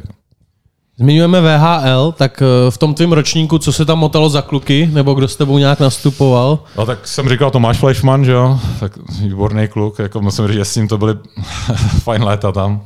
Zmiňujeme 0.98 1.40
VHL, 1.40 2.12
tak 2.12 2.42
eh, 2.42 2.70
v 2.70 2.78
tom 2.78 2.94
tvém 2.94 3.12
ročníku, 3.12 3.58
co 3.58 3.72
se 3.72 3.84
tam 3.84 3.98
motalo 3.98 4.28
za 4.28 4.42
kluky, 4.42 4.90
nebo 4.92 5.14
kdo 5.14 5.28
s 5.28 5.36
tebou 5.36 5.58
nějak 5.58 5.80
nastupoval? 5.80 6.58
No 6.78 6.86
tak 6.86 7.08
jsem 7.08 7.28
říkal 7.28 7.50
Tomáš 7.50 7.78
Flešman, 7.78 8.24
že 8.24 8.32
jo, 8.32 8.58
tak 8.80 8.92
výborný 9.20 9.68
kluk, 9.68 9.98
jako 9.98 10.20
musím 10.20 10.46
říct, 10.46 10.56
že 10.56 10.64
s 10.64 10.76
ním 10.76 10.88
to 10.88 10.98
byly 10.98 11.14
fajn 12.02 12.22
léta 12.24 12.52
tam. 12.52 12.80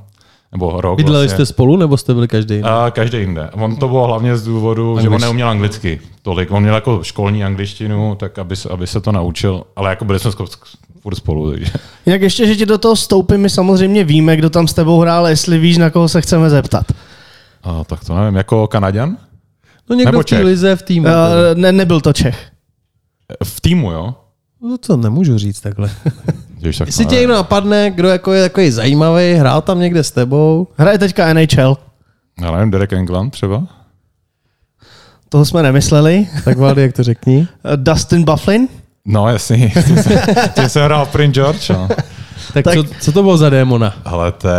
Nebo 0.56 0.80
rok 0.80 0.96
Bydleli 0.96 1.26
vlastně. 1.26 1.44
jste 1.44 1.46
spolu, 1.46 1.76
nebo 1.76 1.96
jste 1.96 2.14
byli 2.14 2.28
každý? 2.28 2.62
A 2.62 2.90
každý 2.94 3.18
jinde. 3.18 3.50
On 3.52 3.76
to 3.76 3.88
bylo 3.88 4.06
hlavně 4.06 4.36
z 4.36 4.44
důvodu, 4.44 4.90
Anglič. 4.90 5.02
že 5.02 5.08
on 5.08 5.20
neuměl 5.20 5.48
anglicky 5.48 6.00
tolik. 6.22 6.50
On 6.50 6.62
měl 6.62 6.74
jako 6.74 7.00
školní 7.02 7.44
angličtinu, 7.44 8.14
tak 8.14 8.38
aby, 8.38 8.56
se- 8.56 8.68
aby 8.68 8.86
se 8.86 9.00
to 9.00 9.12
naučil, 9.12 9.62
ale 9.76 9.90
jako 9.90 10.04
byli 10.04 10.18
jsme 10.18 10.30
furt 11.00 11.14
spolu. 11.14 11.50
Takže. 11.50 11.72
Jak 12.06 12.22
ještě, 12.22 12.46
že 12.46 12.56
ti 12.56 12.66
do 12.66 12.78
toho 12.78 12.96
stoupím, 12.96 13.40
my 13.40 13.50
samozřejmě 13.50 14.04
víme, 14.04 14.36
kdo 14.36 14.50
tam 14.50 14.68
s 14.68 14.74
tebou 14.74 15.00
hrál, 15.00 15.28
jestli 15.28 15.58
víš, 15.58 15.78
na 15.78 15.90
koho 15.90 16.08
se 16.08 16.20
chceme 16.20 16.50
zeptat. 16.50 16.86
A 17.62 17.84
tak 17.84 18.04
to 18.04 18.14
nevím, 18.14 18.36
jako 18.36 18.66
Kanaďan? 18.66 19.16
No 19.90 19.96
někdo 19.96 20.12
nebo 20.12 20.22
v 20.22 20.24
té 20.24 20.38
lize 20.42 20.76
v 20.76 20.82
týmu. 20.82 21.06
Uh, 21.06 21.12
ne, 21.54 21.72
nebyl 21.72 22.00
to 22.00 22.12
Čech. 22.12 22.46
V 23.44 23.60
týmu, 23.60 23.92
jo? 23.92 24.14
No 24.62 24.78
to 24.78 24.96
nemůžu 24.96 25.38
říct 25.38 25.60
takhle. 25.60 25.90
Když 26.60 26.78
tak 26.78 26.88
Jestli 26.88 27.06
tě 27.06 27.16
někdo 27.16 27.34
napadne, 27.34 27.90
kdo 27.90 28.08
jako 28.08 28.32
je 28.32 28.42
takový 28.42 28.70
zajímavý, 28.70 29.32
hrál 29.34 29.62
tam 29.62 29.80
někde 29.80 30.04
s 30.04 30.10
tebou, 30.10 30.68
Hraje 30.76 30.98
teďka 30.98 31.32
NHL. 31.34 31.76
Já 32.42 32.50
nevím, 32.50 32.70
Derek 32.70 32.92
England 32.92 33.30
třeba? 33.30 33.66
Toho 35.28 35.44
jsme 35.44 35.62
nemysleli. 35.62 36.28
tak 36.44 36.58
Valdy, 36.58 36.82
jak 36.82 36.92
to 36.92 37.02
řekni. 37.02 37.48
Dustin 37.76 38.24
Bufflin. 38.24 38.68
No 39.04 39.38
jsem, 39.38 39.70
tím 40.54 40.68
jsem 40.68 40.84
hrál 40.84 41.06
Prince 41.06 41.34
George. 41.34 41.70
No. 41.70 41.88
Tak, 42.54 42.64
Tak- 42.64 42.74
Co, 42.74 42.84
co 43.00 43.12
to 43.12 43.22
bylo 43.22 43.36
za 43.36 43.50
démona? 43.50 43.94
Ale 44.04 44.32
to 44.32 44.48
je, 44.48 44.54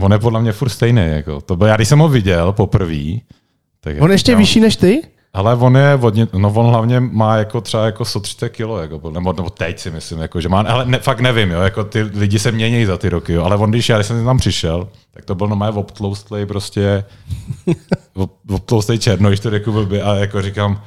on 0.00 0.12
je 0.12 0.18
podle 0.18 0.40
mě 0.42 0.52
furt 0.52 0.68
stejný. 0.68 1.02
Jako. 1.06 1.40
To 1.40 1.56
byl, 1.56 1.66
já 1.66 1.76
když 1.76 1.88
jsem 1.88 1.98
ho 1.98 2.08
viděl 2.08 2.52
poprvé, 2.52 3.04
tak 3.80 3.96
On 4.00 4.12
ještě 4.12 4.30
říkám, 4.32 4.38
vyšší 4.38 4.60
než 4.60 4.76
ty? 4.76 5.02
Ale 5.36 5.54
on 5.54 5.76
je 5.76 5.94
hodně, 5.94 6.26
no 6.32 6.52
on 6.54 6.66
hlavně 6.66 7.00
má 7.00 7.36
jako 7.36 7.60
třeba 7.60 7.86
jako 7.86 8.04
130 8.04 8.48
kilo, 8.48 8.78
jako, 8.78 9.10
nebo, 9.10 9.32
nebo 9.32 9.50
teď 9.50 9.78
si 9.78 9.90
myslím, 9.90 10.18
jako, 10.18 10.40
že 10.40 10.48
má, 10.48 10.60
ale 10.60 10.86
ne, 10.86 10.98
fakt 10.98 11.20
nevím, 11.20 11.50
jo, 11.50 11.60
jako 11.60 11.84
ty 11.84 12.02
lidi 12.02 12.38
se 12.38 12.52
mění 12.52 12.86
za 12.86 12.96
ty 12.96 13.08
roky, 13.08 13.32
jo, 13.32 13.44
ale 13.44 13.56
on, 13.56 13.70
když 13.70 13.88
já 13.88 13.96
když 13.96 14.06
jsem 14.06 14.24
tam 14.24 14.38
přišel, 14.38 14.88
tak 15.14 15.24
to 15.24 15.34
byl 15.34 15.48
normálně 15.48 15.78
obtloustlej 15.78 16.46
prostě, 16.46 17.04
ob- 18.14 18.50
obtloustlej 18.50 18.98
černo, 18.98 19.28
když 19.28 19.40
to 19.40 19.50
řekl 19.50 19.72
blbě, 19.72 20.02
a 20.02 20.14
jako 20.14 20.42
říkám, 20.42 20.82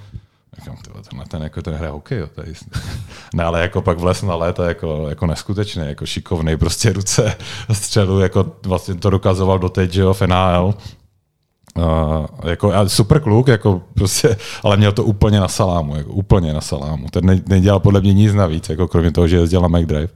říkám, 0.60 0.78
tyhle, 0.84 1.02
tenhle 1.10 1.26
ten, 1.26 1.42
jako 1.44 1.62
ten 1.62 1.74
hraje 1.74 1.92
hokej, 1.92 2.20
jo. 2.20 2.28
Ne, 3.34 3.44
ale 3.44 3.62
jako 3.62 3.82
pak 3.82 4.00
vlez 4.00 4.22
na 4.22 4.36
léta 4.36 4.68
jako, 4.68 5.06
jako 5.10 5.26
neskutečný, 5.26 5.88
jako 5.88 6.06
šikovný, 6.06 6.58
prostě 6.58 6.94
ruce 6.94 7.36
střelu, 7.72 8.20
jako 8.20 8.52
vlastně 8.66 8.96
to 8.96 9.10
dokazoval 9.10 9.60
doteď, 9.60 9.92
že 9.92 10.02
jo, 10.02 10.14
v 10.14 10.22
NHL. 10.22 10.74
Uh, 11.78 12.26
jako, 12.50 12.74
super 12.88 13.20
kluk, 13.20 13.48
jako 13.48 13.82
prostě, 13.94 14.38
ale 14.64 14.78
měl 14.78 14.92
to 14.92 15.04
úplně 15.04 15.40
na 15.40 15.48
salámu, 15.48 15.96
jako 15.96 16.10
úplně 16.10 16.54
na 16.54 16.62
salámu. 16.62 17.06
Ten 17.12 17.26
ne, 17.26 17.42
nedělal 17.48 17.80
podle 17.80 18.02
mě 18.02 18.14
nic 18.14 18.34
navíc, 18.34 18.70
jako 18.70 18.88
kromě 18.88 19.12
toho, 19.12 19.28
že 19.28 19.38
jezdil 19.38 19.62
na 19.62 19.68
McDrive. 19.68 20.08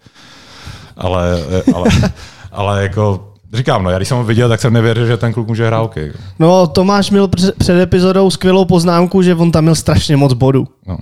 Ale, 0.98 1.38
ale, 1.76 1.90
ale 2.52 2.84
jako, 2.84 3.34
říkám, 3.54 3.84
no, 3.84 3.90
já 3.90 3.98
když 3.98 4.08
jsem 4.08 4.18
ho 4.18 4.24
viděl, 4.24 4.50
tak 4.50 4.62
jsem 4.62 4.74
nevěřil, 4.74 5.06
že 5.06 5.18
ten 5.18 5.34
kluk 5.34 5.48
může 5.48 5.68
hrát 5.68 5.80
hokej. 5.80 6.12
No, 6.40 6.68
Tomáš 6.68 7.12
měl 7.12 7.28
před, 7.28 7.56
před 7.56 7.82
epizodou 7.82 8.30
skvělou 8.30 8.66
poznámku, 8.66 9.22
že 9.22 9.36
on 9.36 9.52
tam 9.52 9.64
měl 9.64 9.76
strašně 9.76 10.18
moc 10.18 10.34
bodů. 10.34 10.68
No. 10.88 10.98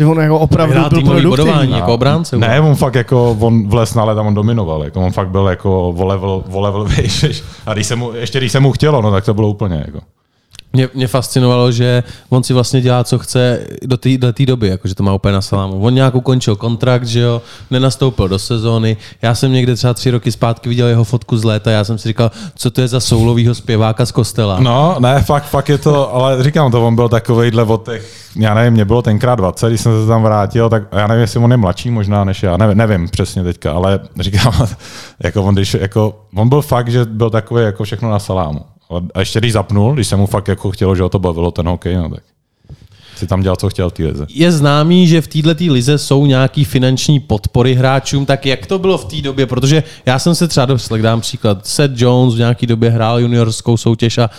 Že 0.00 0.06
on 0.06 0.20
jako 0.20 0.38
opravdu 0.38 0.72
Hrál 0.72 0.90
byl 0.90 1.00
produktivní. 1.00 1.30
bodování 1.30 1.72
jako 1.72 1.94
obránce. 1.94 2.38
Ne, 2.38 2.60
on 2.60 2.74
fakt 2.74 2.94
jako, 2.94 3.36
on 3.40 3.68
vles 3.68 3.94
na 3.94 4.14
tam 4.14 4.26
on 4.26 4.34
dominoval, 4.34 4.84
jako 4.84 5.00
on 5.00 5.12
fakt 5.12 5.28
byl 5.28 5.46
jako 5.46 5.88
o 5.90 6.06
level, 6.06 6.44
o 6.52 6.60
level 6.60 6.84
výš, 6.84 7.42
a 7.66 7.74
když 7.74 7.86
se 7.86 7.96
mu, 7.96 8.12
ještě 8.12 8.38
když 8.38 8.52
se 8.52 8.60
mu 8.60 8.72
chtělo, 8.72 9.02
no 9.02 9.10
tak 9.10 9.24
to 9.24 9.34
bylo 9.34 9.48
úplně 9.48 9.82
jako. 9.86 9.98
Mě, 10.72 10.88
mě 10.94 11.06
fascinovalo, 11.06 11.72
že 11.72 12.02
on 12.28 12.42
si 12.42 12.52
vlastně 12.52 12.80
dělá, 12.80 13.04
co 13.04 13.18
chce 13.18 13.66
do 13.82 13.96
té 13.96 14.18
do 14.18 14.32
doby, 14.46 14.68
jakože 14.68 14.94
to 14.94 15.02
má 15.02 15.14
úplně 15.14 15.32
na 15.32 15.42
salámu. 15.42 15.80
On 15.80 15.94
nějak 15.94 16.14
ukončil 16.14 16.56
kontrakt, 16.56 17.06
že 17.06 17.20
jo, 17.20 17.42
nenastoupil 17.70 18.28
do 18.28 18.38
sezóny. 18.38 18.96
Já 19.22 19.34
jsem 19.34 19.52
někde 19.52 19.74
třeba 19.76 19.94
tři 19.94 20.10
roky 20.10 20.32
zpátky 20.32 20.68
viděl 20.68 20.86
jeho 20.86 21.04
fotku 21.04 21.36
z 21.36 21.44
léta, 21.44 21.70
já 21.70 21.84
jsem 21.84 21.98
si 21.98 22.08
říkal, 22.08 22.30
co 22.54 22.70
to 22.70 22.80
je 22.80 22.88
za 22.88 23.00
soulovýho 23.00 23.54
zpěváka 23.54 24.06
z 24.06 24.12
kostela. 24.12 24.60
No, 24.60 24.96
ne, 24.98 25.22
fakt, 25.22 25.44
fakt 25.44 25.68
je 25.68 25.78
to, 25.78 26.14
ale 26.14 26.42
říkám 26.42 26.72
to, 26.72 26.86
on 26.86 26.94
byl 26.94 27.08
takovejhle 27.08 27.62
od 27.62 27.84
těch, 27.84 28.12
já 28.36 28.54
nevím, 28.54 28.72
mě 28.72 28.84
bylo 28.84 29.02
tenkrát 29.02 29.34
20, 29.34 29.68
když 29.68 29.80
jsem 29.80 30.02
se 30.02 30.08
tam 30.08 30.22
vrátil, 30.22 30.68
tak 30.68 30.82
já 30.92 31.06
nevím, 31.06 31.20
jestli 31.20 31.40
on 31.40 31.50
je 31.50 31.56
mladší 31.56 31.90
možná 31.90 32.24
než 32.24 32.42
já, 32.42 32.56
nevím, 32.56 32.78
nevím 32.78 33.08
přesně 33.08 33.44
teďka, 33.44 33.72
ale 33.72 34.00
říkám, 34.20 34.66
jako 35.22 35.42
on, 35.42 35.54
když, 35.54 35.74
jako, 35.74 36.24
on 36.34 36.48
byl 36.48 36.62
fakt, 36.62 36.88
že 36.88 37.04
byl 37.04 37.30
takový 37.30 37.64
jako 37.64 37.84
všechno 37.84 38.10
na 38.10 38.18
salámu. 38.18 38.60
A 39.14 39.20
ještě 39.20 39.38
když 39.38 39.52
zapnul, 39.52 39.94
když 39.94 40.06
se 40.06 40.16
mu 40.16 40.26
fakt 40.26 40.48
jako 40.48 40.70
chtělo, 40.70 40.96
že 40.96 41.02
ho 41.02 41.08
to 41.08 41.18
bavilo 41.18 41.50
ten 41.50 41.68
hokej, 41.68 41.96
no 41.96 42.08
tak 42.10 42.22
si 43.16 43.26
tam 43.26 43.42
dělal, 43.42 43.56
co 43.56 43.68
chtěl 43.68 43.90
v 43.90 43.92
té 43.92 44.04
lize. 44.04 44.26
Je 44.28 44.52
známý, 44.52 45.06
že 45.06 45.20
v 45.20 45.28
této 45.28 45.72
lize 45.72 45.98
jsou 45.98 46.26
nějaký 46.26 46.64
finanční 46.64 47.20
podpory 47.20 47.74
hráčům, 47.74 48.26
tak 48.26 48.46
jak 48.46 48.66
to 48.66 48.78
bylo 48.78 48.98
v 48.98 49.04
té 49.04 49.20
době? 49.20 49.46
Protože 49.46 49.82
já 50.06 50.18
jsem 50.18 50.34
se 50.34 50.48
třeba 50.48 50.66
doslech, 50.66 51.02
dám 51.02 51.20
příklad, 51.20 51.66
Seth 51.66 52.00
Jones 52.00 52.34
v 52.34 52.38
nějaké 52.38 52.66
době 52.66 52.90
hrál 52.90 53.20
juniorskou 53.20 53.76
soutěž 53.76 54.18
a 54.18 54.30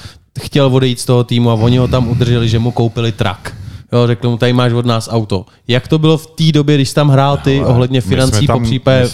chtěl 0.42 0.66
odejít 0.66 1.00
z 1.00 1.06
toho 1.06 1.24
týmu 1.24 1.50
a 1.50 1.54
oni 1.54 1.78
ho 1.78 1.88
tam 1.88 2.08
udrželi, 2.08 2.50
že 2.50 2.60
mu 2.60 2.72
koupili 2.72 3.12
trak. 3.12 3.56
Jo, 3.94 4.08
řekli 4.08 4.30
mu, 4.30 4.38
tady 4.38 4.54
máš 4.54 4.74
od 4.74 4.86
nás 4.86 5.10
auto. 5.12 5.46
Jak 5.68 5.88
to 5.88 6.00
bylo 6.00 6.18
v 6.18 6.28
té 6.28 6.52
době, 6.52 6.76
když 6.76 6.90
jsi 6.90 6.96
tam 6.96 7.10
hrál 7.10 7.38
ty 7.38 7.62
ohledně 7.66 8.02
financí 8.02 8.48
tam- 8.48 8.60
po 8.60 8.64
případě 8.66 9.04
my 9.04 9.10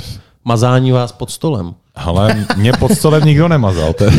mazání 0.46 0.92
vás 0.92 1.12
pod 1.12 1.32
stolem? 1.32 1.74
Ale 1.98 2.46
mě 2.58 2.74
pod 2.74 2.92
stolem 2.92 3.26
nikdo 3.26 3.48
nemazal, 3.48 3.94
to 3.94 4.04
je, 4.04 4.12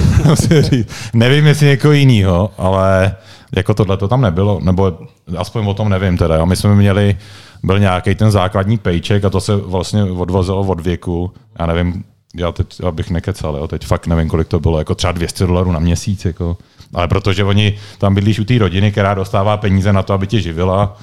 říct. 0.63 0.91
Nevím, 1.15 1.47
jestli 1.47 1.67
někoho 1.67 1.93
jinýho, 1.93 2.51
ale 2.59 3.17
jako 3.57 3.75
tohle 3.75 3.97
to 3.97 4.09
tam 4.09 4.21
nebylo, 4.21 4.61
nebo 4.63 4.99
aspoň 5.37 5.67
o 5.67 5.75
tom 5.75 5.89
nevím 5.89 6.19
teda. 6.19 6.45
My 6.45 6.57
jsme 6.57 6.75
měli, 6.75 7.17
byl 7.63 7.79
nějaký 7.79 8.15
ten 8.15 8.31
základní 8.31 8.79
paycheck 8.79 9.25
a 9.25 9.31
to 9.31 9.41
se 9.41 9.57
vlastně 9.57 10.05
odvozilo 10.05 10.61
od 10.61 10.81
věku. 10.81 11.33
Já 11.59 11.67
nevím, 11.67 12.05
já 12.37 12.53
teď, 12.53 12.85
abych 12.85 13.11
nekecal, 13.11 13.57
jo, 13.57 13.69
teď 13.69 13.87
fakt 13.87 14.07
nevím, 14.07 14.29
kolik 14.29 14.49
to 14.49 14.61
bylo, 14.61 14.79
jako 14.79 14.95
třeba 14.95 15.13
200 15.13 15.47
dolarů 15.47 15.73
na 15.73 15.79
měsíc, 15.79 16.25
jako. 16.25 16.57
ale 16.95 17.09
protože 17.09 17.45
oni 17.45 17.79
tam 17.99 18.15
bydlíš 18.15 18.39
u 18.39 18.45
té 18.45 18.59
rodiny, 18.59 18.93
která 18.93 19.15
dostává 19.15 19.57
peníze 19.57 19.93
na 19.93 20.03
to, 20.03 20.13
aby 20.13 20.27
tě 20.27 20.41
živila 20.41 20.97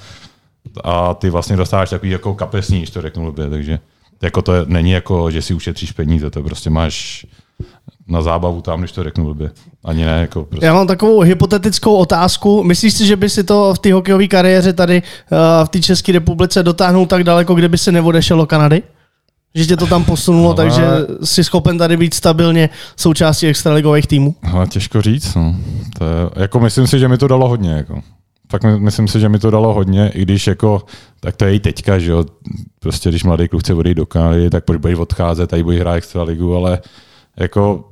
a 0.83 1.13
ty 1.13 1.29
vlastně 1.29 1.57
dostáváš 1.57 1.89
takový 1.89 2.11
jako 2.11 2.33
kapesní, 2.33 2.77
když 2.77 2.89
to 2.89 3.01
řeknu 3.01 3.31
takže 3.31 3.79
jako 4.21 4.41
to 4.41 4.53
je, 4.53 4.61
není 4.67 4.91
jako, 4.91 5.31
že 5.31 5.41
si 5.41 5.53
ušetříš 5.53 5.91
peníze, 5.91 6.29
to 6.29 6.43
prostě 6.43 6.69
máš 6.69 7.25
na 8.07 8.21
zábavu 8.21 8.61
tam, 8.61 8.79
když 8.79 8.91
to 8.91 9.03
řeknu 9.03 9.25
blbě. 9.25 9.51
Ani 9.85 10.05
ne, 10.05 10.21
jako 10.21 10.43
prostě. 10.43 10.65
Já 10.65 10.73
mám 10.73 10.87
takovou 10.87 11.19
hypotetickou 11.19 11.95
otázku. 11.95 12.63
Myslíš 12.63 12.93
si, 12.93 13.05
že 13.05 13.15
by 13.15 13.29
si 13.29 13.43
to 13.43 13.73
v 13.73 13.79
té 13.79 13.93
hokejové 13.93 14.27
kariéře 14.27 14.73
tady 14.73 15.01
uh, 15.31 15.65
v 15.65 15.69
té 15.69 15.79
České 15.79 16.11
republice 16.11 16.63
dotáhnul 16.63 17.05
tak 17.05 17.23
daleko, 17.23 17.55
kde 17.55 17.69
by 17.69 17.77
se 17.77 17.91
neodešel 17.91 18.37
do 18.37 18.45
Kanady? 18.45 18.81
Že 19.55 19.65
tě 19.65 19.77
to 19.77 19.87
tam 19.87 20.03
posunulo, 20.03 20.47
Ale- 20.47 20.55
takže 20.55 20.85
jsi 21.23 21.43
schopen 21.43 21.77
tady 21.77 21.97
být 21.97 22.13
stabilně 22.13 22.69
součástí 22.97 23.47
extraligových 23.47 24.07
týmů? 24.07 24.35
Ale 24.51 24.67
těžko 24.67 25.01
říct, 25.01 25.35
no. 25.35 25.55
To 25.97 26.05
je, 26.05 26.11
jako 26.35 26.59
myslím 26.59 26.87
si, 26.87 26.99
že 26.99 27.07
mi 27.07 27.17
to 27.17 27.27
dalo 27.27 27.49
hodně, 27.49 27.71
jako. 27.71 28.01
Fakt 28.55 28.63
my- 28.63 28.79
myslím 28.79 29.07
si, 29.07 29.19
že 29.19 29.29
mi 29.29 29.39
to 29.39 29.51
dalo 29.51 29.73
hodně, 29.73 30.11
i 30.13 30.21
když 30.21 30.47
jako, 30.47 30.81
tak 31.19 31.35
to 31.35 31.45
je 31.45 31.55
i 31.55 31.59
teďka, 31.59 31.99
že 31.99 32.11
jo, 32.11 32.25
prostě 32.79 33.09
když 33.09 33.23
mladý 33.23 33.47
kluk 33.47 33.61
chce 33.61 33.73
odejít 33.73 33.97
do 33.97 34.05
Kanady, 34.05 34.49
tak 34.49 34.65
proč 34.65 34.79
budeš 34.79 34.97
odcházet, 34.97 35.49
tady 35.49 35.63
budeš 35.63 35.79
hrát 35.79 35.93
extraligu, 35.93 36.55
ale 36.55 36.79
jako 37.37 37.89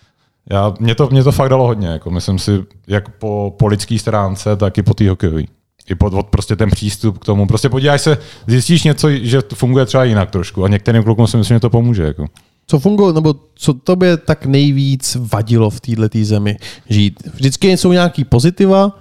já, 0.50 0.74
mě, 0.80 0.94
to, 0.94 1.08
mě 1.12 1.24
to 1.24 1.32
fakt 1.32 1.48
dalo 1.48 1.66
hodně, 1.66 1.88
jako 1.88 2.10
myslím 2.10 2.38
si, 2.38 2.64
jak 2.86 3.08
po, 3.08 3.54
po 3.58 3.66
lidské 3.66 3.98
stránce, 3.98 4.56
tak 4.56 4.78
i 4.78 4.82
po 4.82 4.94
té 4.94 5.10
hokejové. 5.10 5.42
I 5.90 5.94
pod, 5.94 6.14
od 6.14 6.26
prostě 6.26 6.56
ten 6.56 6.70
přístup 6.70 7.18
k 7.18 7.24
tomu. 7.24 7.46
Prostě 7.46 7.68
podívej 7.68 7.98
se, 7.98 8.18
zjistíš 8.46 8.84
něco, 8.84 9.10
že 9.10 9.42
to 9.42 9.56
funguje 9.56 9.86
třeba 9.86 10.04
jinak 10.04 10.30
trošku 10.30 10.64
a 10.64 10.68
některým 10.68 11.02
klukům 11.02 11.26
si 11.26 11.36
myslím, 11.36 11.54
že 11.54 11.60
to 11.60 11.70
pomůže. 11.70 12.02
Jako. 12.02 12.26
Co 12.66 12.78
fungovalo, 12.78 13.14
nebo 13.14 13.34
co 13.54 13.74
tobě 13.74 14.16
tak 14.16 14.46
nejvíc 14.46 15.16
vadilo 15.20 15.70
v 15.70 15.80
této 15.80 16.18
zemi 16.22 16.56
žít? 16.88 17.22
Vždycky 17.34 17.76
jsou 17.76 17.92
nějaký 17.92 18.24
pozitiva 18.24 18.92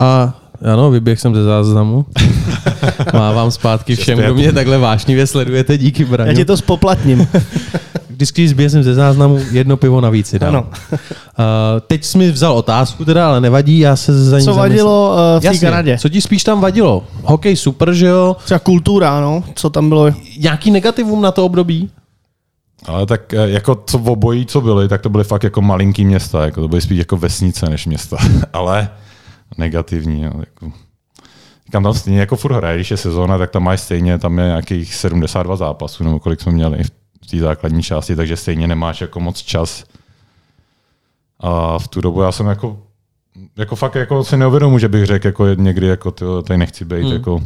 a 0.00 0.40
ano, 0.72 0.90
vyběh 0.90 1.20
jsem 1.20 1.34
ze 1.34 1.44
záznamu. 1.44 2.06
Mávám 3.12 3.50
zpátky 3.50 3.96
všem, 3.96 4.18
kdo 4.18 4.34
mě 4.34 4.52
takhle 4.52 4.78
vášnivě 4.78 5.26
sledujete. 5.26 5.78
Díky, 5.78 6.04
Braňo. 6.04 6.30
Já 6.30 6.36
ti 6.36 6.44
to 6.44 6.56
spoplatním. 6.56 7.28
Vždycky 8.10 8.48
zběsím 8.48 8.82
ze 8.82 8.94
záznamu 8.94 9.38
jedno 9.50 9.76
pivo 9.76 10.00
navíc 10.00 10.26
si 10.26 10.38
dám. 10.38 10.48
Ano. 10.48 10.66
Uh, 10.92 10.96
teď 11.86 12.04
jsi 12.04 12.18
mi 12.18 12.30
vzal 12.30 12.52
otázku 12.52 13.04
teda, 13.04 13.28
ale 13.28 13.40
nevadí, 13.40 13.78
já 13.78 13.96
se 13.96 14.24
za 14.24 14.38
ní 14.38 14.44
Co 14.44 14.54
vadilo 14.54 15.14
uh, 15.36 15.40
v 15.40 15.52
té 15.52 15.58
Kanadě? 15.58 15.98
Co 15.98 16.08
ti 16.08 16.20
spíš 16.20 16.44
tam 16.44 16.60
vadilo? 16.60 17.04
Hokej 17.22 17.56
super, 17.56 17.92
že 17.92 18.06
jo? 18.06 18.36
Třeba 18.44 18.58
kultura, 18.58 19.20
no? 19.20 19.44
Co 19.54 19.70
tam 19.70 19.88
bylo? 19.88 20.10
Nějaký 20.38 20.70
negativum 20.70 21.22
na 21.22 21.32
to 21.32 21.44
období? 21.44 21.90
Ale 22.86 23.06
tak 23.06 23.34
eh, 23.34 23.50
jako 23.50 23.82
co 23.86 23.98
v 23.98 24.08
obojí, 24.08 24.46
co 24.46 24.60
byly, 24.60 24.88
tak 24.88 25.02
to 25.02 25.08
byly 25.08 25.24
fakt 25.24 25.44
jako 25.44 25.62
malinký 25.62 26.04
města, 26.04 26.44
jako 26.44 26.60
to 26.60 26.68
byly 26.68 26.80
spíš 26.80 26.98
jako 26.98 27.16
vesnice 27.16 27.68
než 27.68 27.86
města, 27.86 28.16
ale 28.52 28.88
negativní. 29.58 30.22
Jako. 30.22 30.72
Říkám 31.66 31.82
tam 31.82 31.94
stejně 31.94 32.20
jako 32.20 32.36
furt 32.36 32.52
hraje, 32.52 32.76
když 32.76 32.90
je 32.90 32.96
sezóna, 32.96 33.38
tak 33.38 33.50
tam 33.50 33.62
mají 33.62 33.78
stejně, 33.78 34.18
tam 34.18 34.38
je 34.38 34.44
nějakých 34.44 34.94
72 34.94 35.56
zápasů, 35.56 36.04
nebo 36.04 36.18
kolik 36.18 36.40
jsme 36.40 36.52
měli 36.52 36.84
v 37.22 37.26
té 37.30 37.38
základní 37.38 37.82
části, 37.82 38.16
takže 38.16 38.36
stejně 38.36 38.66
nemáš 38.66 39.00
jako 39.00 39.20
moc 39.20 39.38
čas. 39.38 39.84
A 41.40 41.78
v 41.78 41.88
tu 41.88 42.00
dobu 42.00 42.22
já 42.22 42.32
jsem 42.32 42.46
jako, 42.46 42.78
jako 43.56 43.76
fakt 43.76 43.94
jako 43.94 44.24
si 44.24 44.36
neuvědomu, 44.36 44.78
že 44.78 44.88
bych 44.88 45.06
řekl 45.06 45.26
jako 45.26 45.46
někdy, 45.46 45.86
jako 45.86 46.10
tyjo, 46.10 46.42
tady 46.42 46.58
nechci 46.58 46.84
být, 46.84 47.04
hmm. 47.04 47.12
jako 47.12 47.42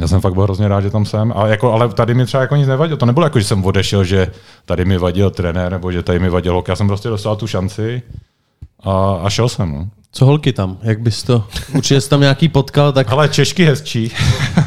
já 0.00 0.08
jsem 0.08 0.20
fakt 0.20 0.34
byl 0.34 0.42
hrozně 0.42 0.68
rád, 0.68 0.80
že 0.80 0.90
tam 0.90 1.04
jsem, 1.04 1.32
a 1.36 1.46
jako, 1.46 1.72
ale 1.72 1.88
tady 1.88 2.14
mi 2.14 2.26
třeba 2.26 2.40
jako 2.40 2.56
nic 2.56 2.68
nevadilo. 2.68 2.96
To 2.96 3.06
nebylo 3.06 3.26
jako, 3.26 3.38
že 3.38 3.44
jsem 3.44 3.64
odešel, 3.64 4.04
že 4.04 4.28
tady 4.64 4.84
mi 4.84 4.98
vadil 4.98 5.30
trenér, 5.30 5.72
nebo 5.72 5.92
že 5.92 6.02
tady 6.02 6.18
mi 6.18 6.28
vadilo. 6.28 6.64
Já 6.68 6.76
jsem 6.76 6.86
prostě 6.86 7.08
dostal 7.08 7.36
tu 7.36 7.46
šanci 7.46 8.02
a, 8.84 9.20
a 9.22 9.30
šel 9.30 9.48
jsem. 9.48 9.72
No. 9.72 9.88
Co 10.12 10.26
holky 10.26 10.52
tam? 10.52 10.78
Jak 10.82 11.00
bys 11.00 11.22
to... 11.22 11.44
Určitě 11.74 12.00
jsi 12.00 12.10
tam 12.10 12.20
nějaký 12.20 12.48
potkal, 12.48 12.92
tak... 12.92 13.12
Ale 13.12 13.28
Češky 13.28 13.64
hezčí. 13.64 14.12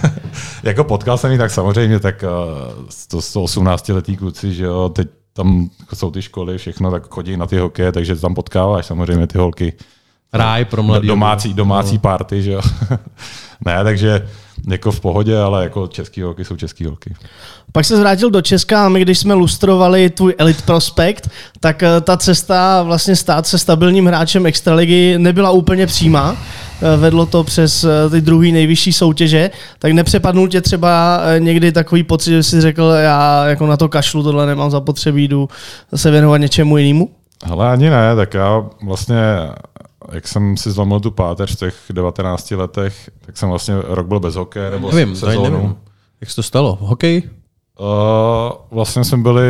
jako 0.63 0.84
potkal 0.84 1.17
jsem 1.17 1.32
ji, 1.32 1.38
tak 1.38 1.52
samozřejmě, 1.52 1.99
tak 1.99 2.23
uh, 3.12 3.21
to 3.34 3.43
18 3.43 3.89
letý 3.89 4.17
kluci, 4.17 4.54
že 4.54 4.63
jo, 4.63 4.89
teď 4.89 5.08
tam 5.34 5.69
jsou 5.93 6.12
ty 6.12 6.21
školy, 6.21 6.58
všechno, 6.58 6.91
tak 6.91 7.08
chodí 7.08 7.38
na 7.38 7.47
ty 7.47 7.58
hokeje, 7.58 7.91
takže 7.91 8.15
tam 8.15 8.36
potkáváš 8.36 8.86
samozřejmě 8.86 9.28
ty 9.28 9.38
holky. 9.38 9.73
Ráj 10.34 10.65
pro 10.65 10.84
mladý. 10.84 11.08
Domácí, 11.08 11.54
domácí 11.54 11.93
no. 11.93 11.99
party, 11.99 12.43
že 12.43 12.52
jo. 12.52 12.62
ne, 13.65 13.84
takže 13.84 14.28
jako 14.67 14.91
v 14.91 14.99
pohodě, 14.99 15.39
ale 15.39 15.63
jako 15.63 15.87
český 15.87 16.21
holky 16.21 16.45
jsou 16.45 16.55
český 16.55 16.85
holky. 16.85 17.15
Pak 17.71 17.85
se 17.85 17.97
zvrátil 17.97 18.29
do 18.29 18.41
Česka 18.41 18.85
a 18.85 18.89
my, 18.89 19.01
když 19.01 19.19
jsme 19.19 19.33
lustrovali 19.33 20.09
tvůj 20.09 20.35
Elite 20.37 20.61
Prospekt, 20.65 21.29
tak 21.59 21.83
eh, 21.83 22.01
ta 22.01 22.17
cesta 22.17 22.83
vlastně 22.83 23.15
stát 23.15 23.47
se 23.47 23.57
stabilním 23.57 24.05
hráčem 24.05 24.45
Extraligy 24.45 25.17
nebyla 25.17 25.51
úplně 25.51 25.87
přímá. 25.87 26.37
Eh, 26.81 26.97
vedlo 26.97 27.25
to 27.25 27.43
přes 27.43 27.83
eh, 27.83 28.09
ty 28.09 28.21
druhý 28.21 28.51
nejvyšší 28.51 28.93
soutěže, 28.93 29.49
tak 29.79 29.91
nepřepadnul 29.91 30.47
tě 30.47 30.61
třeba 30.61 31.21
někdy 31.39 31.71
takový 31.71 32.03
pocit, 32.03 32.31
že 32.31 32.43
jsi 32.43 32.61
řekl, 32.61 32.83
já 32.83 33.45
jako 33.45 33.67
na 33.67 33.77
to 33.77 33.89
kašlu, 33.89 34.23
tohle 34.23 34.45
nemám 34.45 34.71
zapotřebí, 34.71 35.27
jdu 35.27 35.49
se 35.95 36.11
věnovat 36.11 36.37
něčemu 36.37 36.77
jinému? 36.77 37.09
Ale 37.49 37.69
ani 37.69 37.89
ne, 37.89 38.15
tak 38.15 38.33
já 38.33 38.63
vlastně 38.83 39.15
jak 40.11 40.27
jsem 40.27 40.57
si 40.57 40.71
zlomil 40.71 40.99
tu 40.99 41.11
páteř 41.11 41.55
v 41.55 41.59
těch 41.59 41.75
19 41.93 42.51
letech, 42.51 43.09
tak 43.25 43.37
jsem 43.37 43.49
vlastně 43.49 43.75
rok 43.83 44.07
byl 44.07 44.19
bez 44.19 44.35
hokeje 44.35 44.71
nebo 44.71 44.91
nevím, 44.91 45.15
sezónu. 45.15 45.57
Nevím. 45.57 45.75
Jak 46.21 46.29
se 46.29 46.35
to 46.35 46.43
stalo? 46.43 46.77
Hokej? 46.81 47.23
Uh, 47.79 48.51
vlastně 48.71 49.03
jsme 49.03 49.17
byli 49.17 49.43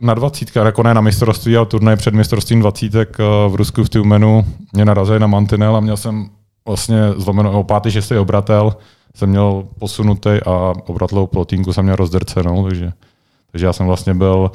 na 0.00 0.14
20, 0.14 0.56
jako 0.56 0.82
ne 0.82 0.94
na 0.94 1.00
mistrovství, 1.00 1.56
ale 1.56 1.66
turnaj 1.66 1.96
před 1.96 2.14
mistrovstvím 2.14 2.60
20 2.60 2.94
uh, 2.94 3.52
v 3.52 3.54
Rusku 3.54 3.84
v 3.84 3.88
Tumenu. 3.88 4.44
Mě 4.72 4.84
narazili 4.84 5.18
na 5.18 5.26
mantinel 5.26 5.76
a 5.76 5.80
měl 5.80 5.96
jsem 5.96 6.30
vlastně 6.66 6.98
zlomenou 7.16 7.64
pátý, 7.64 7.90
šestý 7.90 8.14
obratel, 8.14 8.76
jsem 9.14 9.28
měl 9.28 9.64
posunutý 9.78 10.30
a 10.46 10.72
obratlovou 10.86 11.26
plotínku 11.26 11.72
jsem 11.72 11.84
měl 11.84 11.96
rozdrcenou, 11.96 12.68
takže, 12.68 12.92
takže 13.52 13.66
já 13.66 13.72
jsem 13.72 13.86
vlastně 13.86 14.14
byl 14.14 14.50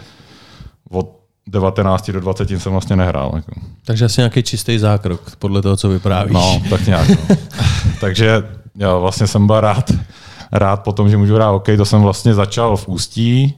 od 0.90 1.23
19 1.48 2.12
do 2.12 2.20
20 2.20 2.50
jsem 2.50 2.72
vlastně 2.72 2.96
nehrál. 2.96 3.32
Jako. 3.36 3.52
Takže 3.86 4.06
asi 4.06 4.22
nějaký 4.22 4.44
čistý 4.44 4.78
zákrok, 4.80 5.36
podle 5.36 5.62
toho, 5.62 5.78
co 5.78 5.90
vyprávíš. 5.90 6.34
No, 6.34 6.62
tak 6.70 6.86
nějak. 6.86 7.10
No. 7.10 7.36
Takže 8.02 8.44
já 8.76 8.98
vlastně 8.98 9.28
jsem 9.28 9.48
byl 9.48 9.60
rád, 9.62 9.92
rád 10.52 10.84
potom, 10.84 11.10
že 11.10 11.18
můžu 11.18 11.36
hrát 11.36 11.52
OK. 11.52 11.68
To 11.78 11.86
jsem 11.86 12.02
vlastně 12.02 12.34
začal 12.34 12.78
v 12.78 12.88
Ústí, 12.88 13.54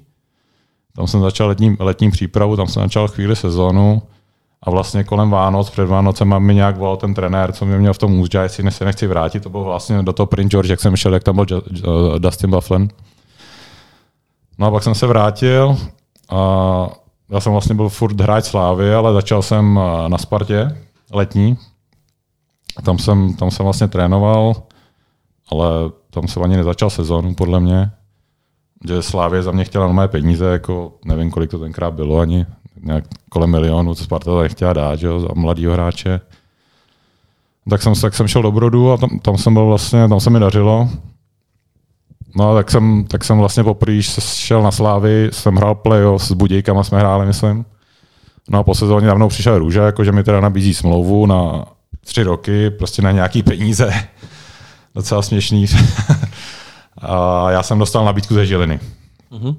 tam 0.96 1.08
jsem 1.08 1.22
začal 1.22 1.48
letní, 1.48 1.78
letní 1.80 2.12
přípravu, 2.12 2.56
tam 2.56 2.68
jsem 2.68 2.84
začal 2.84 3.08
chvíli 3.08 3.36
sezónu 3.36 4.02
a 4.64 4.70
vlastně 4.70 5.04
kolem 5.04 5.30
Vánoc, 5.30 5.70
před 5.70 5.86
Vánocem 5.86 6.40
mi 6.40 6.56
nějak 6.56 6.78
volal 6.78 6.98
ten 6.98 7.14
trenér, 7.14 7.52
co 7.52 7.66
mě 7.66 7.78
měl 7.78 7.94
v 7.94 7.98
tom 7.98 8.20
úzdě, 8.20 8.38
jestli 8.38 8.72
se 8.72 8.86
nechci 8.86 9.08
vrátit, 9.08 9.44
to 9.44 9.50
bylo 9.50 9.64
vlastně 9.64 10.04
do 10.04 10.14
toho 10.14 10.28
Prince 10.28 10.52
George, 10.52 10.70
jak 10.70 10.82
jsem 10.82 10.96
šel, 10.96 11.14
jak 11.14 11.24
tam 11.24 11.36
byl 11.36 11.46
Dustin 12.18 12.50
Bufflin. 12.50 12.90
No 14.58 14.68
a 14.68 14.72
pak 14.72 14.84
jsem 14.84 14.96
se 14.96 15.08
vrátil 15.08 15.78
a 16.30 16.90
já 17.30 17.40
jsem 17.40 17.52
vlastně 17.52 17.76
byl 17.76 17.90
furt 17.90 18.22
hráč 18.22 18.46
Slávy, 18.46 18.94
ale 18.94 19.14
začal 19.14 19.42
jsem 19.42 19.80
eh, 19.80 20.10
na 20.10 20.18
Spartě 20.18 20.78
letní. 21.12 21.58
Tam 22.84 23.00
jsem, 23.00 23.34
tam 23.34 23.52
jsem 23.52 23.64
vlastně 23.64 23.88
trénoval, 23.88 24.56
ale 25.52 25.68
tam 26.10 26.28
jsem 26.28 26.44
ani 26.44 26.58
nezačal 26.58 26.90
sezónu, 26.90 27.36
podle 27.36 27.60
mě. 27.60 27.92
Že 28.88 29.02
Slávě 29.02 29.44
za 29.44 29.52
mě 29.52 29.64
chtěla 29.64 29.88
mé 29.88 30.08
peníze, 30.08 30.46
jako 30.46 30.94
nevím, 31.06 31.32
kolik 31.32 31.52
to 31.52 31.60
tenkrát 31.60 31.94
bylo 31.94 32.20
ani, 32.20 32.46
nějak 32.84 33.04
kolem 33.30 33.52
milionu, 33.52 33.96
co 33.96 34.04
Sparta 34.04 34.42
nechtěla 34.42 34.74
dát, 34.74 35.00
že 35.00 35.08
jo, 35.08 35.20
za 35.20 35.28
mladýho 35.36 35.74
hráče. 35.74 36.22
Tak 37.70 37.82
jsem, 37.82 37.94
tak 37.96 38.16
jsem 38.16 38.28
šel 38.28 38.42
do 38.42 38.52
Brodu 38.52 38.92
a 38.92 38.98
tam, 38.98 39.20
tam 39.20 39.38
jsem 39.38 39.54
byl 39.54 39.66
vlastně, 39.66 40.08
tam 40.08 40.20
se 40.20 40.30
mi 40.30 40.40
dařilo. 40.40 40.90
No, 42.36 42.56
tak 42.56 42.72
jsem, 42.72 43.06
tak 43.08 43.24
jsem 43.24 43.38
vlastně 43.38 43.64
poprvé 43.64 44.02
šel 44.20 44.64
na 44.64 44.72
Slávy, 44.72 45.30
jsem 45.32 45.56
hrál 45.56 45.76
playoff 45.76 46.24
s 46.24 46.32
Budějkama, 46.32 46.84
jsme 46.84 47.00
hráli, 47.00 47.26
myslím. 47.26 47.66
No 48.50 48.60
a 48.60 48.64
po 48.64 48.76
sezóně 48.76 49.08
dávno 49.08 49.30
přišel 49.30 49.60
Růža, 49.60 49.86
jakože 49.86 50.12
mi 50.12 50.24
teda 50.24 50.42
nabízí 50.42 50.74
smlouvu 50.74 51.26
na 51.26 51.66
tři 52.06 52.24
roky, 52.24 52.70
prostě 52.70 53.02
na 53.02 53.12
nějaký 53.12 53.44
peníze. 53.44 53.94
Docela 54.96 55.22
směšný. 55.22 55.66
a 56.98 57.52
já 57.52 57.64
jsem 57.64 57.80
dostal 57.80 58.06
nabídku 58.06 58.34
ze 58.34 58.46
Žiliny. 58.46 58.80
Uh-huh. 59.32 59.56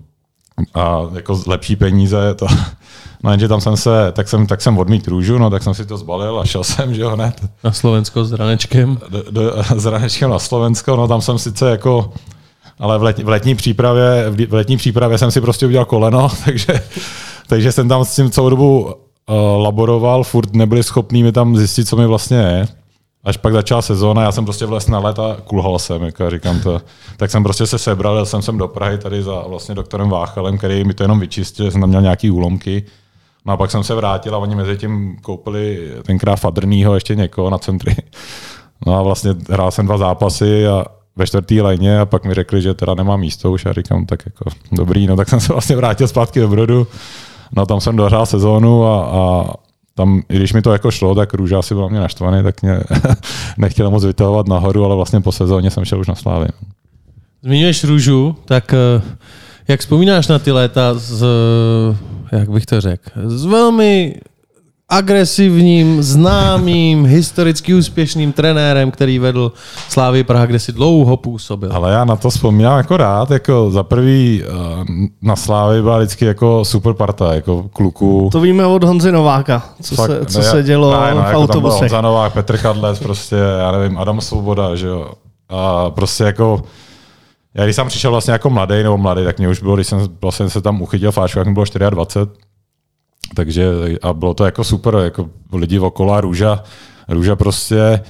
A 0.75 1.01
jako 1.15 1.43
lepší 1.47 1.77
peníze, 1.77 2.35
to, 2.35 2.47
No 3.23 3.31
jenže 3.31 3.49
tam 3.49 3.61
jsem 3.61 3.77
se, 3.77 4.13
tak 4.13 4.29
jsem, 4.29 4.47
tak 4.47 4.63
jsem 4.63 4.79
odmít 4.79 5.09
růžu, 5.09 5.39
no 5.39 5.51
tak 5.51 5.63
jsem 5.63 5.75
si 5.75 5.87
to 5.87 5.97
zbalil 5.97 6.41
a 6.41 6.45
šel 6.45 6.65
jsem, 6.65 6.95
že 6.95 7.03
jo, 7.03 7.11
hned. 7.11 7.45
Na 7.65 7.73
Slovensko 7.73 8.25
s 8.25 8.33
Ranečkem? 8.33 8.99
Do, 9.09 9.23
do, 9.31 9.53
s 9.77 9.87
Ranečkem 9.87 10.31
na 10.31 10.39
Slovensko, 10.39 10.97
no 10.97 11.09
tam 11.09 11.21
jsem 11.21 11.39
sice 11.39 11.71
jako 11.71 12.13
ale 12.79 12.99
v, 12.99 13.03
let, 13.03 13.19
v, 13.19 13.29
letní 13.29 13.55
přípravě, 13.55 14.31
v 14.49 14.55
letní 14.55 14.77
přípravě 14.77 15.19
jsem 15.19 15.31
si 15.31 15.41
prostě 15.41 15.67
udělal 15.67 15.85
koleno, 15.85 16.29
takže, 16.45 16.83
takže 17.47 17.73
jsem 17.73 17.89
tam 17.89 18.05
s 18.05 18.15
tím 18.15 18.31
celou 18.31 18.51
dobu 18.51 18.85
uh, 18.85 18.93
laboroval, 19.63 20.25
furt 20.25 20.55
nebyli 20.55 20.83
schopní 20.83 21.23
mi 21.23 21.33
tam 21.33 21.57
zjistit, 21.57 21.89
co 21.89 21.97
mi 21.97 22.07
vlastně 22.07 22.37
je. 22.37 22.69
Až 23.25 23.37
pak 23.37 23.53
začala 23.53 23.83
sezóna, 23.83 24.23
já 24.23 24.33
jsem 24.33 24.45
prostě 24.45 24.67
vlez 24.67 24.87
na 24.87 24.99
let 24.99 25.19
a 25.19 25.37
kulhal 25.45 25.79
jsem, 25.79 26.03
jako 26.03 26.31
říkám 26.31 26.61
to. 26.61 26.81
Tak 27.17 27.31
jsem 27.31 27.43
prostě 27.43 27.67
se 27.67 27.79
sebral, 27.79 28.15
jel 28.17 28.27
jsem 28.27 28.43
sem 28.43 28.59
do 28.59 28.69
Prahy 28.69 28.99
tady 28.99 29.23
za 29.23 29.41
vlastně 29.49 29.75
doktorem 29.75 30.09
Váchalem, 30.09 30.59
který 30.59 30.85
mi 30.85 30.95
to 30.95 31.05
jenom 31.05 31.21
vyčistil, 31.21 31.71
jsem 31.71 31.81
tam 31.81 31.91
měl 31.91 32.03
nějaký 32.03 32.31
úlomky. 32.31 32.85
No 33.47 33.53
a 33.53 33.57
pak 33.57 33.71
jsem 33.71 33.85
se 33.85 33.95
vrátil 33.95 34.35
a 34.35 34.39
oni 34.39 34.55
mezi 34.55 34.77
tím 34.77 35.17
koupili 35.23 35.93
tenkrát 36.03 36.37
Fadrnýho 36.37 36.95
ještě 36.95 37.15
někoho 37.15 37.51
na 37.51 37.59
centry. 37.59 37.97
No 38.87 38.99
a 38.99 39.03
vlastně 39.03 39.35
hrál 39.51 39.71
jsem 39.71 39.87
dva 39.87 39.99
zápasy 39.99 40.67
a 40.67 40.85
ve 41.17 41.27
čtvrtý 41.27 41.61
léně 41.61 42.01
a 42.01 42.07
pak 42.07 42.25
mi 42.25 42.35
řekli, 42.35 42.63
že 42.63 42.75
teda 42.75 42.95
nemám 42.95 43.21
místo 43.21 43.53
už 43.53 43.67
a 43.67 43.73
říkám, 43.73 44.07
tak 44.07 44.23
jako 44.27 44.45
dobrý, 44.73 45.07
no 45.07 45.17
tak 45.17 45.29
jsem 45.29 45.41
se 45.41 45.53
vlastně 45.53 45.77
vrátil 45.77 46.09
zpátky 46.09 46.41
do 46.41 46.49
Brodu. 46.49 46.87
No 47.57 47.67
tam 47.67 47.81
jsem 47.81 47.97
dohrál 47.97 48.27
sezónu 48.27 48.87
a, 48.87 49.07
a 49.07 49.45
tam, 49.95 50.23
i 50.29 50.37
když 50.37 50.53
mi 50.53 50.63
to 50.63 50.73
jako 50.73 50.91
šlo, 50.91 51.15
tak 51.15 51.35
Růža 51.35 51.59
asi 51.59 51.75
byl 51.75 51.89
mě 51.89 52.01
naštvaný, 52.01 52.43
tak 52.43 52.63
mě 52.63 52.81
nechtěl 53.59 53.91
moc 53.91 54.05
vytahovat 54.05 54.49
nahoru, 54.49 54.85
ale 54.85 54.97
vlastně 54.97 55.21
po 55.21 55.33
sezóně 55.33 55.71
jsem 55.71 55.85
šel 55.85 56.01
už 56.01 56.09
na 56.09 56.15
Slávy. 56.15 56.47
Zmiňuješ 57.43 57.85
Růžu, 57.85 58.37
tak 58.45 58.75
eh, 58.75 59.03
jak 59.69 59.81
vzpomínáš 59.81 60.29
na 60.29 60.39
ty 60.39 60.53
léta 60.53 60.95
z, 60.95 61.25
jak 62.33 62.51
bych 62.51 62.67
to 62.67 62.81
řekl, 62.81 63.11
z 63.25 63.45
velmi 63.45 64.15
agresivním, 64.89 66.03
známým, 66.03 67.07
historicky 67.07 67.75
úspěšným 67.75 68.33
trenérem, 68.33 68.91
který 68.91 69.19
vedl 69.19 69.53
Slávy 69.89 70.25
Praha, 70.25 70.47
kde 70.47 70.59
si 70.59 70.73
dlouho 70.73 71.17
působil. 71.17 71.73
Ale 71.73 71.93
já 71.93 72.05
na 72.05 72.17
to 72.17 72.31
vzpomínám 72.31 72.79
jako 72.79 72.97
rád, 72.97 73.31
jako 73.31 73.71
za 73.71 73.83
prvý 73.83 74.43
eh, 74.45 74.49
na 75.23 75.37
Slávy 75.37 75.83
byla 75.83 75.99
vždycky 75.99 76.25
jako 76.25 76.65
super 76.65 76.93
parta, 76.93 77.35
jako 77.35 77.63
kluků. 77.73 78.29
To 78.33 78.41
víme 78.41 78.67
od 78.67 78.85
Honzy 78.85 79.13
Nováka, 79.13 79.63
co, 79.83 79.95
Fakt, 79.95 80.11
se, 80.11 80.27
co 80.27 80.39
ne, 80.39 80.45
se 80.45 80.63
dělo 80.63 81.01
ne, 81.01 81.15
no, 81.15 81.23
v 81.23 81.27
jako 81.27 81.39
autobusech. 81.39 81.81
Honza 81.81 82.01
Novák, 82.01 82.33
Petr 82.33 82.59
Kadlec, 82.59 82.99
prostě, 82.99 83.37
já 83.59 83.73
nevím, 83.73 83.99
Adam 83.99 84.21
Svoboda, 84.21 84.75
že 84.77 84.87
jo. 84.87 85.13
A 85.49 85.91
prostě 85.91 86.25
jako 86.25 86.63
já 87.55 87.65
když 87.65 87.77
jsem 87.77 87.89
přišel 87.89 88.11
vlastně 88.11 88.33
jako 88.33 88.51
mladý 88.51 88.83
nebo 88.83 88.99
mladý, 88.99 89.25
tak 89.25 89.39
mě 89.39 89.49
už 89.49 89.63
bylo, 89.63 89.75
když 89.75 89.87
jsem 89.87 90.09
vlastně 90.23 90.51
se 90.51 90.61
tam 90.61 90.83
uchytil 90.83 91.13
fášku, 91.13 91.39
jak 91.39 91.49
mi 91.49 91.55
bylo 91.55 91.65
24, 91.91 92.46
takže 93.35 93.71
a 94.03 94.13
bylo 94.13 94.35
to 94.35 94.45
jako 94.45 94.65
super, 94.65 94.95
jako 94.95 95.29
lidi 95.53 95.79
okolo 95.79 96.13
a 96.13 96.21
Růža, 96.21 96.63
Růža 97.09 97.37
prostě 97.37 98.01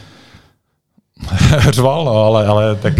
Řval, 1.70 2.04
no, 2.04 2.12
ale, 2.24 2.46
ale 2.46 2.74
tak 2.74 2.92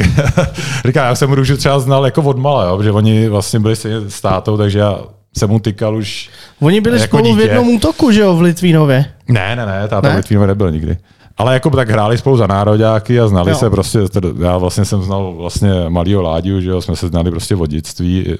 říká, 0.86 1.04
já 1.06 1.14
jsem 1.14 1.32
Růžu 1.32 1.56
třeba 1.56 1.78
znal 1.78 2.04
jako 2.04 2.22
od 2.22 2.38
malé, 2.38 2.66
jo, 2.66 2.76
protože 2.76 2.92
oni 2.92 3.28
vlastně 3.28 3.60
byli 3.60 3.76
s 4.08 4.20
tátou, 4.20 4.56
takže 4.56 4.78
já 4.78 4.98
jsem 5.36 5.50
mu 5.50 5.58
tykal 5.58 5.96
už 5.96 6.30
Oni 6.60 6.80
byli 6.80 7.00
jako 7.00 7.16
spolu 7.16 7.24
dítě. 7.24 7.36
v 7.36 7.40
jednom 7.40 7.68
útoku, 7.68 8.10
že 8.10 8.20
jo, 8.20 8.36
v 8.36 8.40
Litvínově? 8.40 9.04
Ne, 9.28 9.56
ne, 9.56 9.66
ne, 9.66 9.88
táta 9.88 10.08
ne? 10.08 10.14
v 10.14 10.16
Litvínově 10.16 10.46
nebyl 10.46 10.70
nikdy. 10.70 10.96
Ale 11.38 11.54
jako 11.54 11.70
tak 11.70 11.90
hráli 11.90 12.18
spolu 12.18 12.36
za 12.36 12.46
nároďáky 12.46 13.20
a 13.20 13.28
znali 13.28 13.50
jo. 13.50 13.56
se 13.56 13.70
prostě, 13.70 13.98
já 14.38 14.58
vlastně 14.58 14.84
jsem 14.84 15.02
znal 15.02 15.34
vlastně 15.34 15.70
malýho 15.88 16.22
Ládiu, 16.22 16.60
že 16.60 16.70
jo, 16.70 16.82
jsme 16.82 16.96
se 16.96 17.08
znali 17.08 17.30
prostě 17.30 17.56
od 17.56 17.70
dětství, 17.70 18.34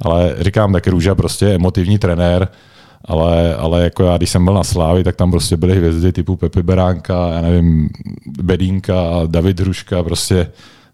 ale 0.00 0.34
říkám, 0.40 0.72
tak 0.72 0.86
Růža 0.86 1.14
prostě 1.14 1.46
emotivní 1.46 1.98
trenér, 1.98 2.48
ale, 3.04 3.54
ale 3.54 3.84
jako 3.84 4.04
já, 4.04 4.16
když 4.16 4.30
jsem 4.30 4.44
byl 4.44 4.54
na 4.54 4.64
Slávi, 4.64 5.04
tak 5.04 5.16
tam 5.16 5.30
prostě 5.30 5.56
byly 5.56 5.76
hvězdy 5.76 6.12
typu 6.12 6.36
Pepe 6.36 6.62
Beránka, 6.62 7.28
já 7.28 7.40
nevím, 7.40 7.88
Bedínka, 8.42 8.94
David 9.26 9.60
Hruška, 9.60 10.02
prostě 10.02 10.50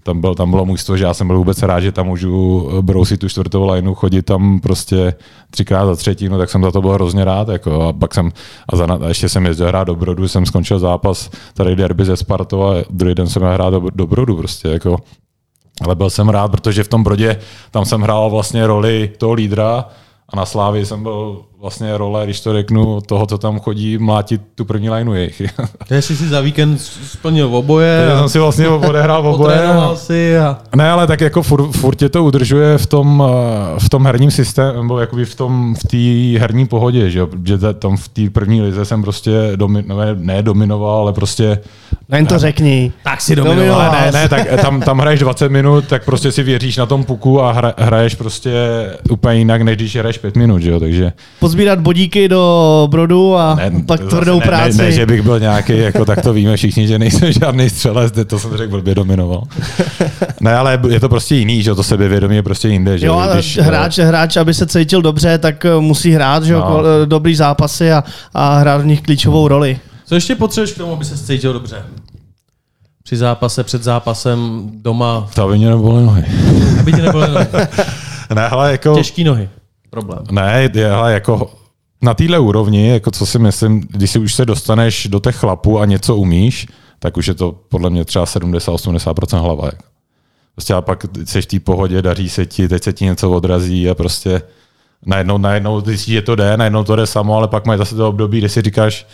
tam, 0.07 0.21
byl, 0.21 0.35
tam 0.35 0.51
bylo 0.51 0.65
můžstvo, 0.65 0.97
že 0.97 1.05
já 1.05 1.15
jsem 1.15 1.27
byl 1.27 1.37
vůbec 1.39 1.63
rád, 1.63 1.81
že 1.81 1.93
tam 1.93 2.07
můžu 2.07 2.69
brousit 2.81 3.21
tu 3.21 3.29
čtvrtou 3.29 3.71
lineu, 3.71 3.95
chodit 3.95 4.23
tam 4.23 4.61
prostě 4.61 5.15
třikrát 5.51 5.87
za 5.87 5.97
třetinu, 5.97 6.39
tak 6.39 6.51
jsem 6.51 6.63
za 6.63 6.71
to 6.71 6.81
byl 6.81 6.91
hrozně 6.91 7.25
rád. 7.25 7.49
Jako, 7.49 7.83
a 7.83 7.93
pak 7.93 8.15
jsem, 8.15 8.31
a, 8.69 8.77
za, 8.77 8.85
a 8.85 9.09
ještě 9.09 9.29
jsem 9.29 9.47
jezdil 9.47 9.67
hrát 9.67 9.85
do 9.85 9.95
Brodu, 9.95 10.29
jsem 10.29 10.47
skončil 10.47 10.79
zápas 10.79 11.31
tady 11.55 11.77
derby 11.77 12.05
ze 12.05 12.17
Spartou 12.17 12.63
a 12.63 12.75
druhý 12.91 13.15
den 13.15 13.29
jsem 13.29 13.43
hrát 13.43 13.71
do, 13.71 13.83
do 13.95 14.07
Brodu 14.07 14.37
prostě. 14.37 14.69
Jako. 14.69 14.97
Ale 15.85 15.95
byl 15.95 16.11
jsem 16.11 16.29
rád, 16.29 16.51
protože 16.51 16.85
v 16.85 16.89
tom 16.89 17.03
Brodě 17.03 17.37
tam 17.71 17.85
jsem 17.85 18.01
hrál 18.01 18.31
vlastně 18.31 18.67
roli 18.67 19.11
toho 19.19 19.33
lídra, 19.33 19.85
a 20.29 20.37
na 20.37 20.47
Slávě 20.47 20.87
jsem 20.87 21.03
byl 21.03 21.43
vlastně 21.61 21.97
role, 21.99 22.25
když 22.25 22.41
to 22.41 22.53
řeknu, 22.53 23.01
toho, 23.01 23.27
co 23.27 23.39
tam 23.39 23.61
chodí 23.61 23.99
mlátit 23.99 24.43
tu 24.55 24.65
první 24.65 24.91
lineu 24.91 25.13
jejich. 25.13 25.43
Jestli 25.91 26.17
si 26.17 26.29
za 26.29 26.41
víkend 26.41 26.81
splnil 27.07 27.57
oboje. 27.57 28.07
Já 28.11 28.19
jsem 28.19 28.29
si 28.29 28.39
vlastně 28.39 28.69
odehrál 28.69 29.27
oboje. 29.27 29.69
si 29.95 30.39
a... 30.39 30.59
Ne, 30.77 30.91
ale 30.91 31.07
tak 31.07 31.21
jako 31.21 31.43
furt, 31.43 31.71
furt 31.71 31.95
tě 31.95 32.09
to 32.09 32.25
udržuje 32.25 32.79
v 32.79 32.87
tom, 32.87 33.25
eh, 33.27 33.81
v 33.81 33.89
tom 33.89 34.07
herním 34.07 34.31
systému, 34.31 34.83
nebo 34.83 34.99
jakoby 34.99 35.25
v 35.25 35.35
tom, 35.35 35.75
v 35.75 35.85
té 35.85 36.39
herní 36.41 36.67
pohodě, 36.67 37.11
že, 37.11 37.27
že 37.45 37.59
tam 37.75 37.97
v 37.97 38.09
té 38.09 38.31
první 38.31 38.63
lize 38.63 38.85
jsem 38.85 39.03
prostě 39.03 39.53
domi, 39.57 39.85
ne, 39.87 40.15
ne 40.15 40.43
dominoval, 40.43 41.01
ale 41.01 41.13
prostě 41.13 41.59
Jen 42.13 42.27
to 42.27 42.39
řekni. 42.39 42.93
Tak 43.03 43.21
si 43.21 43.37
dominoval. 43.37 43.81
Ale 43.81 44.13
ne, 44.13 44.13
ne, 44.13 44.29
tak 44.29 44.61
tam, 44.61 44.81
tam 44.81 44.99
hraješ 44.99 45.21
20 45.21 45.49
minut, 45.49 45.85
tak 45.87 46.05
prostě 46.05 46.33
si 46.33 46.43
věříš 46.43 46.77
na 46.77 46.87
tom 46.87 47.05
puku 47.05 47.43
a 47.43 47.53
hra, 47.53 47.75
hraješ 47.79 48.15
prostě 48.15 48.53
úplně 49.11 49.39
jinak, 49.39 49.63
než 49.63 49.77
když 49.77 49.97
hraješ 49.97 50.19
5 50.19 50.37
minut, 50.37 50.63
že 50.63 50.71
jo, 50.71 50.81
takže... 50.81 51.13
Pozbírat 51.41 51.79
bodíky 51.79 52.29
do 52.29 52.89
brodu 52.91 53.37
a 53.37 53.55
ne, 53.55 53.73
pak 53.87 54.01
tvrdou 54.01 54.41
ne, 54.41 54.47
práci. 54.47 54.79
Ne, 54.79 54.85
ne, 54.85 54.93
že 54.93 55.07
bych 55.07 55.23
byl 55.23 55.41
nějaký, 55.41 55.79
jako 55.79 56.05
tak 56.05 56.23
to 56.23 56.33
víme 56.33 56.57
všichni, 56.57 56.87
že 56.87 56.99
nejsem 56.99 57.33
žádný 57.33 57.71
střelec, 57.71 58.13
to 58.27 58.39
jsem 58.39 58.57
řekl 58.57 58.71
blbě 58.71 58.95
dominoval. 58.95 59.43
ne, 60.41 60.55
ale 60.55 60.81
je 60.89 61.01
to 61.01 61.09
prostě 61.09 61.35
jiný, 61.35 61.63
že 61.63 61.75
to 61.75 61.83
sebevědomí 61.83 62.37
je 62.37 62.43
prostě 62.43 62.69
jinde. 62.69 62.99
Že? 62.99 63.07
Jo, 63.07 63.15
ale 63.15 63.35
když, 63.35 63.59
hráč, 63.59 63.99
hráč, 63.99 64.37
aby 64.37 64.55
se 64.55 64.67
cítil 64.67 65.03
dobře, 65.03 65.39
tak 65.39 65.65
eh, 65.65 65.81
musí 65.81 66.11
hrát, 66.11 66.45
že 66.45 66.53
jo, 66.53 66.65
no. 66.69 67.07
dobrý 67.07 67.37
zápasy 67.37 67.93
a, 67.93 68.05
a 68.35 68.59
hrát 68.59 68.81
v 68.81 68.87
nich 68.87 69.03
klíčovou 69.03 69.49
roli. 69.49 69.79
Co 70.07 70.15
ještě 70.15 70.35
potřebuješ 70.35 70.73
k 70.73 70.79
tomu, 70.79 70.93
aby 70.93 71.05
se 71.05 71.19
cítil 71.19 71.53
dobře? 71.53 71.85
Při 73.03 73.17
zápase, 73.17 73.65
před 73.65 73.83
zápasem, 73.83 74.71
doma. 74.75 75.29
To 75.35 75.49
by 75.49 75.59
mě 75.59 75.71
nebyly 75.71 76.05
nohy. 76.05 76.25
Aby 76.81 76.93
tě 76.93 77.03
nebyly 77.03 77.29
nohy. 77.29 77.47
ne, 78.35 78.49
ale 78.49 78.73
jako... 78.73 78.95
Těžký 78.95 79.25
nohy. 79.25 79.49
Problém. 79.91 80.25
Ne, 80.31 80.71
je, 80.75 80.91
ale 80.91 81.13
jako 81.13 81.51
na 82.03 82.15
téhle 82.15 82.39
úrovni, 82.39 82.89
jako 82.89 83.11
co 83.11 83.27
si 83.27 83.39
myslím, 83.39 83.81
když 83.81 84.11
si 84.11 84.19
už 84.19 84.35
se 84.35 84.45
dostaneš 84.45 85.07
do 85.07 85.21
těch 85.21 85.37
chlapů 85.37 85.81
a 85.81 85.85
něco 85.85 86.17
umíš, 86.17 86.67
tak 86.99 87.17
už 87.17 87.27
je 87.27 87.35
to 87.35 87.53
podle 87.69 87.91
mě 87.91 88.05
třeba 88.05 88.25
70-80% 88.25 89.41
hlava. 89.41 89.65
Jako. 89.65 89.85
Prostě 90.55 90.75
a 90.75 90.81
pak 90.81 91.05
jsi 91.25 91.43
v 91.43 91.47
té 91.47 91.61
pohodě, 91.61 92.03
daří 92.03 92.29
se 92.29 92.47
ti, 92.47 92.69
teď 92.69 92.83
se 92.83 92.93
ti 92.93 93.05
něco 93.05 93.31
odrazí 93.31 93.91
a 93.91 93.95
prostě 93.95 94.43
najednou, 95.07 95.39
najednou 95.39 95.81
zjistíš, 95.81 96.15
že 96.15 96.23
to 96.23 96.37
jde, 96.37 96.57
najednou 96.57 96.85
to 96.85 96.97
jde 96.97 97.07
samo, 97.07 97.37
ale 97.37 97.49
pak 97.49 97.67
máš 97.67 97.79
zase 97.79 97.97
to 97.97 98.09
období, 98.09 98.39
kde 98.39 98.49
si 98.49 98.63
říkáš, 98.63 99.07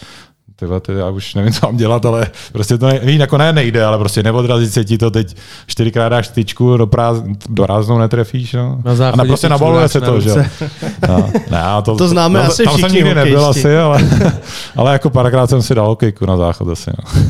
tyhle, 0.56 0.80
ty, 0.80 0.92
já 0.92 1.08
už 1.08 1.34
nevím, 1.34 1.52
co 1.52 1.66
mám 1.66 1.76
dělat, 1.76 2.06
ale 2.06 2.26
prostě 2.52 2.78
to 2.78 2.86
ne, 2.86 3.00
jako 3.02 3.38
ne, 3.38 3.52
nejde, 3.52 3.84
ale 3.84 3.98
prostě 3.98 4.22
neodrazit 4.22 4.72
se 4.72 4.84
ti 4.84 4.98
to 4.98 5.10
teď 5.10 5.36
čtyřikrát 5.66 6.08
dáš 6.08 6.28
tyčku, 6.28 6.76
do, 6.76 6.86
práz, 6.86 7.22
do 7.48 7.62
prázdnou 7.62 7.98
netrefíš, 7.98 8.52
no. 8.52 8.78
Na 8.84 9.08
a 9.08 9.16
ne, 9.16 9.24
prostě 9.24 9.48
nabaluje 9.48 9.88
se 9.88 10.00
to, 10.00 10.20
že 10.20 10.30
no, 11.08 11.30
ne, 11.50 11.62
to, 11.82 11.96
to 11.96 12.08
známe 12.08 12.38
no, 12.38 12.44
asi 12.44 12.64
tam 12.64 12.74
všichni 12.74 12.90
jsem 12.90 12.96
nikdy 12.96 13.14
nebyl 13.14 13.46
asi, 13.46 13.78
ale, 13.78 14.00
ale 14.76 14.92
jako 14.92 15.10
párkrát 15.10 15.46
jsem 15.46 15.62
si 15.62 15.74
dal 15.74 15.86
hokejku 15.86 16.26
na 16.26 16.36
záchod 16.36 16.68
asi, 16.68 16.90
no. 16.90 17.22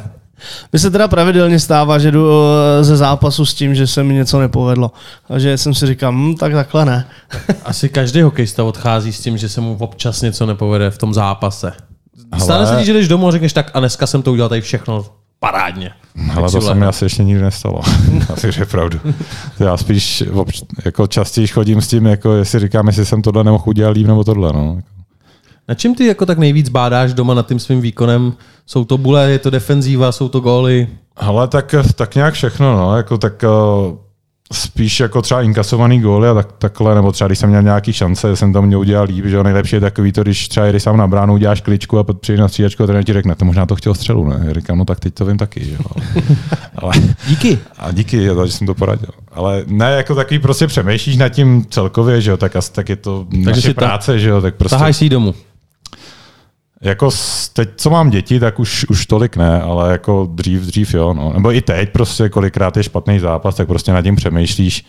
Mně 0.72 0.78
se 0.78 0.90
teda 0.90 1.08
pravidelně 1.08 1.58
stává, 1.60 1.98
že 1.98 2.10
jdu 2.10 2.30
eh, 2.30 2.84
ze 2.84 2.96
zápasu 2.96 3.46
s 3.46 3.54
tím, 3.54 3.74
že 3.74 3.86
se 3.86 4.04
mi 4.04 4.14
něco 4.14 4.40
nepovedlo. 4.40 4.90
A 5.28 5.38
že 5.38 5.58
jsem 5.58 5.74
si 5.74 5.86
říkal, 5.86 6.12
hm, 6.12 6.34
tak 6.34 6.52
takhle 6.52 6.84
ne. 6.84 7.06
Asi 7.64 7.88
každý 7.88 8.22
hokejista 8.22 8.64
odchází 8.64 9.12
s 9.12 9.20
tím, 9.20 9.38
že 9.38 9.48
se 9.48 9.60
mu 9.60 9.76
občas 9.80 10.22
něco 10.22 10.46
nepovede 10.46 10.90
v 10.90 10.98
tom 10.98 11.14
zápase. 11.14 11.72
Stane 12.38 12.66
se 12.66 12.76
ti, 12.76 12.84
že 12.84 12.92
jdeš 12.92 13.08
domů 13.08 13.28
a 13.28 13.30
řekneš 13.30 13.52
tak 13.52 13.70
a 13.74 13.80
dneska 13.80 14.06
jsem 14.06 14.22
to 14.22 14.32
udělal 14.32 14.48
tady 14.48 14.60
všechno 14.60 15.04
parádně. 15.40 15.90
Ale 16.36 16.50
to 16.50 16.60
se 16.60 16.74
mi 16.74 16.86
asi 16.86 17.04
ještě 17.04 17.24
nikdy 17.24 17.42
nestalo. 17.42 17.80
asi 18.32 18.52
že 18.52 18.66
pravdu. 18.66 19.00
Já 19.58 19.76
spíš 19.76 20.24
obč- 20.32 20.64
jako 20.84 21.06
častěji 21.06 21.46
chodím 21.46 21.80
s 21.80 21.88
tím, 21.88 22.06
jako 22.06 22.32
jestli 22.32 22.60
říkám, 22.60 22.86
jestli 22.86 23.06
jsem 23.06 23.22
tohle 23.22 23.44
nemohl 23.44 23.64
udělat 23.66 23.90
líp 23.90 24.06
nebo 24.06 24.24
tohle. 24.24 24.52
No. 24.52 24.78
Na 25.68 25.74
čím 25.74 25.94
ty 25.94 26.06
jako 26.06 26.26
tak 26.26 26.38
nejvíc 26.38 26.68
bádáš 26.68 27.14
doma 27.14 27.34
nad 27.34 27.46
tím 27.46 27.58
svým 27.58 27.80
výkonem? 27.80 28.32
Jsou 28.66 28.84
to 28.84 28.98
bule, 28.98 29.30
je 29.30 29.38
to 29.38 29.50
defenzíva, 29.50 30.12
jsou 30.12 30.28
to 30.28 30.40
góly? 30.40 30.88
Ale 31.16 31.48
tak, 31.48 31.74
tak 31.94 32.14
nějak 32.14 32.34
všechno, 32.34 32.76
no. 32.76 32.96
Jako 32.96 33.18
tak 33.18 33.42
uh 33.42 34.09
spíš 34.52 35.00
jako 35.00 35.22
třeba 35.22 35.42
inkasovaný 35.42 36.00
góly 36.00 36.28
a 36.28 36.34
tak, 36.34 36.52
takhle, 36.52 36.94
nebo 36.94 37.12
třeba 37.12 37.28
když 37.28 37.38
jsem 37.38 37.48
měl 37.48 37.62
nějaký 37.62 37.92
šance, 37.92 38.36
jsem 38.36 38.52
tam 38.52 38.66
měl 38.66 38.78
udělal 38.78 39.04
líp, 39.04 39.24
že 39.26 39.36
jo, 39.36 39.42
nejlepší 39.42 39.76
je 39.76 39.80
takový 39.80 40.12
to, 40.12 40.22
když 40.22 40.48
třeba 40.48 40.66
jdeš 40.66 40.82
sám 40.82 40.96
na 40.96 41.06
bránu, 41.06 41.34
uděláš 41.34 41.60
kličku 41.60 41.98
a 41.98 42.04
přijdeš 42.04 42.40
na 42.40 42.48
střídačku 42.48 42.82
a 42.82 42.86
trenér 42.86 43.04
ti 43.04 43.12
řekne, 43.12 43.34
to 43.34 43.44
možná 43.44 43.66
to 43.66 43.76
chtěl 43.76 43.94
střelu, 43.94 44.28
ne? 44.28 44.40
Já 44.44 44.52
říkám, 44.52 44.78
no 44.78 44.84
tak 44.84 45.00
teď 45.00 45.14
to 45.14 45.24
vím 45.24 45.38
taky, 45.38 45.64
že 45.64 45.72
jo. 45.72 46.02
Ale, 46.76 46.92
díky. 47.26 47.58
A 47.78 47.92
díky, 47.92 48.24
já, 48.24 48.46
že 48.46 48.52
jsem 48.52 48.66
to 48.66 48.74
poradil. 48.74 49.10
Ale 49.32 49.64
ne, 49.66 49.90
jako 49.90 50.14
takový 50.14 50.38
prostě 50.38 50.66
přemýšlíš 50.66 51.16
nad 51.16 51.28
tím 51.28 51.64
celkově, 51.70 52.20
že 52.20 52.30
jo, 52.30 52.36
tak, 52.36 52.52
tak 52.72 52.88
je 52.88 52.96
to 52.96 53.26
Takže 53.30 53.50
naše 53.50 53.74
práce, 53.74 54.12
ta, 54.12 54.18
že 54.18 54.28
jo, 54.28 54.40
tak 54.40 54.54
prostě. 54.54 54.76
Taháš 54.76 54.96
si 54.96 55.08
domů. 55.08 55.34
Jako 56.82 57.10
teď, 57.52 57.68
co 57.76 57.90
mám 57.90 58.10
děti, 58.10 58.40
tak 58.40 58.60
už, 58.60 58.86
už 58.90 59.06
tolik 59.06 59.36
ne, 59.36 59.62
ale 59.62 59.92
jako 59.92 60.28
dřív, 60.34 60.60
dřív 60.60 60.94
jo. 60.94 61.14
No. 61.14 61.32
Nebo 61.32 61.52
i 61.52 61.60
teď 61.60 61.92
prostě 61.92 62.28
kolikrát 62.28 62.76
je 62.76 62.82
špatný 62.82 63.18
zápas, 63.18 63.54
tak 63.54 63.68
prostě 63.68 63.92
nad 63.92 64.02
tím 64.02 64.16
přemýšlíš. 64.16 64.84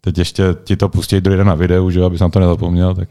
Teď 0.00 0.18
ještě 0.18 0.42
ti 0.64 0.76
to 0.76 0.88
pustí 0.88 1.20
druhý 1.20 1.36
den 1.36 1.46
na 1.46 1.54
videu, 1.54 1.90
že, 1.90 2.04
abys 2.04 2.20
na 2.20 2.28
to 2.28 2.40
nezapomněl. 2.40 2.94
Tak, 2.94 3.08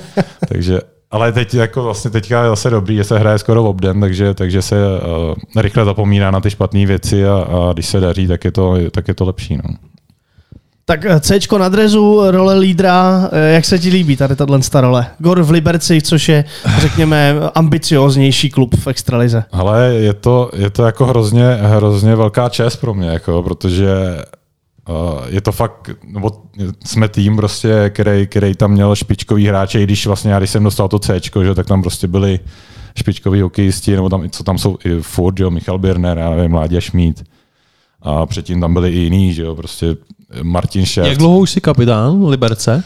takže, 0.48 0.80
ale 1.10 1.32
teď 1.32 1.54
jako 1.54 1.82
vlastně 1.82 2.10
teďka 2.10 2.42
je 2.42 2.48
zase 2.48 2.70
dobrý, 2.70 2.96
že 2.96 3.04
se 3.04 3.18
hraje 3.18 3.38
skoro 3.38 3.64
obden, 3.64 4.00
takže, 4.00 4.34
takže 4.34 4.62
se 4.62 4.76
uh, 4.76 5.62
rychle 5.62 5.84
zapomíná 5.84 6.30
na 6.30 6.40
ty 6.40 6.50
špatné 6.50 6.86
věci 6.86 7.26
a, 7.26 7.34
a, 7.34 7.72
když 7.72 7.86
se 7.86 8.00
daří, 8.00 8.26
tak 8.26 8.44
je 8.44 8.52
to, 8.52 8.76
tak 8.90 9.08
je 9.08 9.14
to 9.14 9.24
lepší. 9.24 9.56
No. 9.56 9.89
Tak 10.90 11.04
eh, 11.04 11.20
C 11.20 11.38
na 11.58 11.68
drezu, 11.68 12.20
role 12.30 12.58
lídra, 12.58 13.28
eh, 13.32 13.52
jak 13.52 13.64
se 13.64 13.78
ti 13.78 13.88
líbí 13.88 14.16
tady 14.16 14.36
tato 14.36 14.58
role? 14.80 15.06
Gor 15.18 15.42
v 15.42 15.50
Liberci, 15.50 16.02
což 16.02 16.28
je, 16.28 16.44
řekněme, 16.78 17.34
ambicioznější 17.54 18.50
klub 18.50 18.74
v 18.74 18.86
extralize. 18.86 19.44
Ale 19.52 19.94
je 19.94 20.14
to, 20.14 20.50
je 20.56 20.70
to 20.70 20.84
jako 20.84 21.06
hrozně, 21.06 21.44
hrozně 21.54 22.16
velká 22.16 22.48
čest 22.48 22.76
pro 22.76 22.94
mě, 22.94 23.08
jako, 23.08 23.42
protože 23.42 23.92
uh, 24.88 24.94
je 25.28 25.40
to 25.40 25.52
fakt, 25.52 25.90
nebo 26.04 26.30
jsme 26.86 27.08
tým 27.08 27.36
prostě, 27.36 27.90
který, 27.94 28.26
který 28.26 28.54
tam 28.54 28.70
měl 28.70 28.94
špičkový 28.94 29.46
hráče, 29.46 29.80
i 29.80 29.84
když 29.84 30.06
vlastně 30.06 30.30
já, 30.30 30.38
když 30.38 30.50
jsem 30.50 30.64
dostal 30.64 30.88
to 30.88 30.98
C, 30.98 31.20
že, 31.42 31.54
tak 31.54 31.66
tam 31.66 31.82
prostě 31.82 32.06
byli 32.06 32.40
špičkoví 32.98 33.40
hokejisti, 33.40 33.96
nebo 33.96 34.08
tam, 34.08 34.30
co 34.30 34.44
tam 34.44 34.58
jsou 34.58 34.78
i 34.84 35.00
furt, 35.00 35.40
jo, 35.40 35.50
Michal 35.50 35.78
Birner, 35.78 36.18
já 36.18 36.30
nevím, 36.30 36.54
Láďa 36.54 36.80
Šmít. 36.80 37.24
A 38.02 38.26
předtím 38.26 38.60
tam 38.60 38.74
byli 38.74 38.90
i 38.90 38.98
jiní, 38.98 39.34
že 39.34 39.42
jo, 39.42 39.54
prostě 39.54 39.96
Martin 40.42 40.86
Šeft. 40.86 41.08
Jak 41.08 41.18
dlouho 41.18 41.38
už 41.38 41.50
jsi 41.50 41.60
kapitán 41.60 42.24
Liberce? 42.24 42.84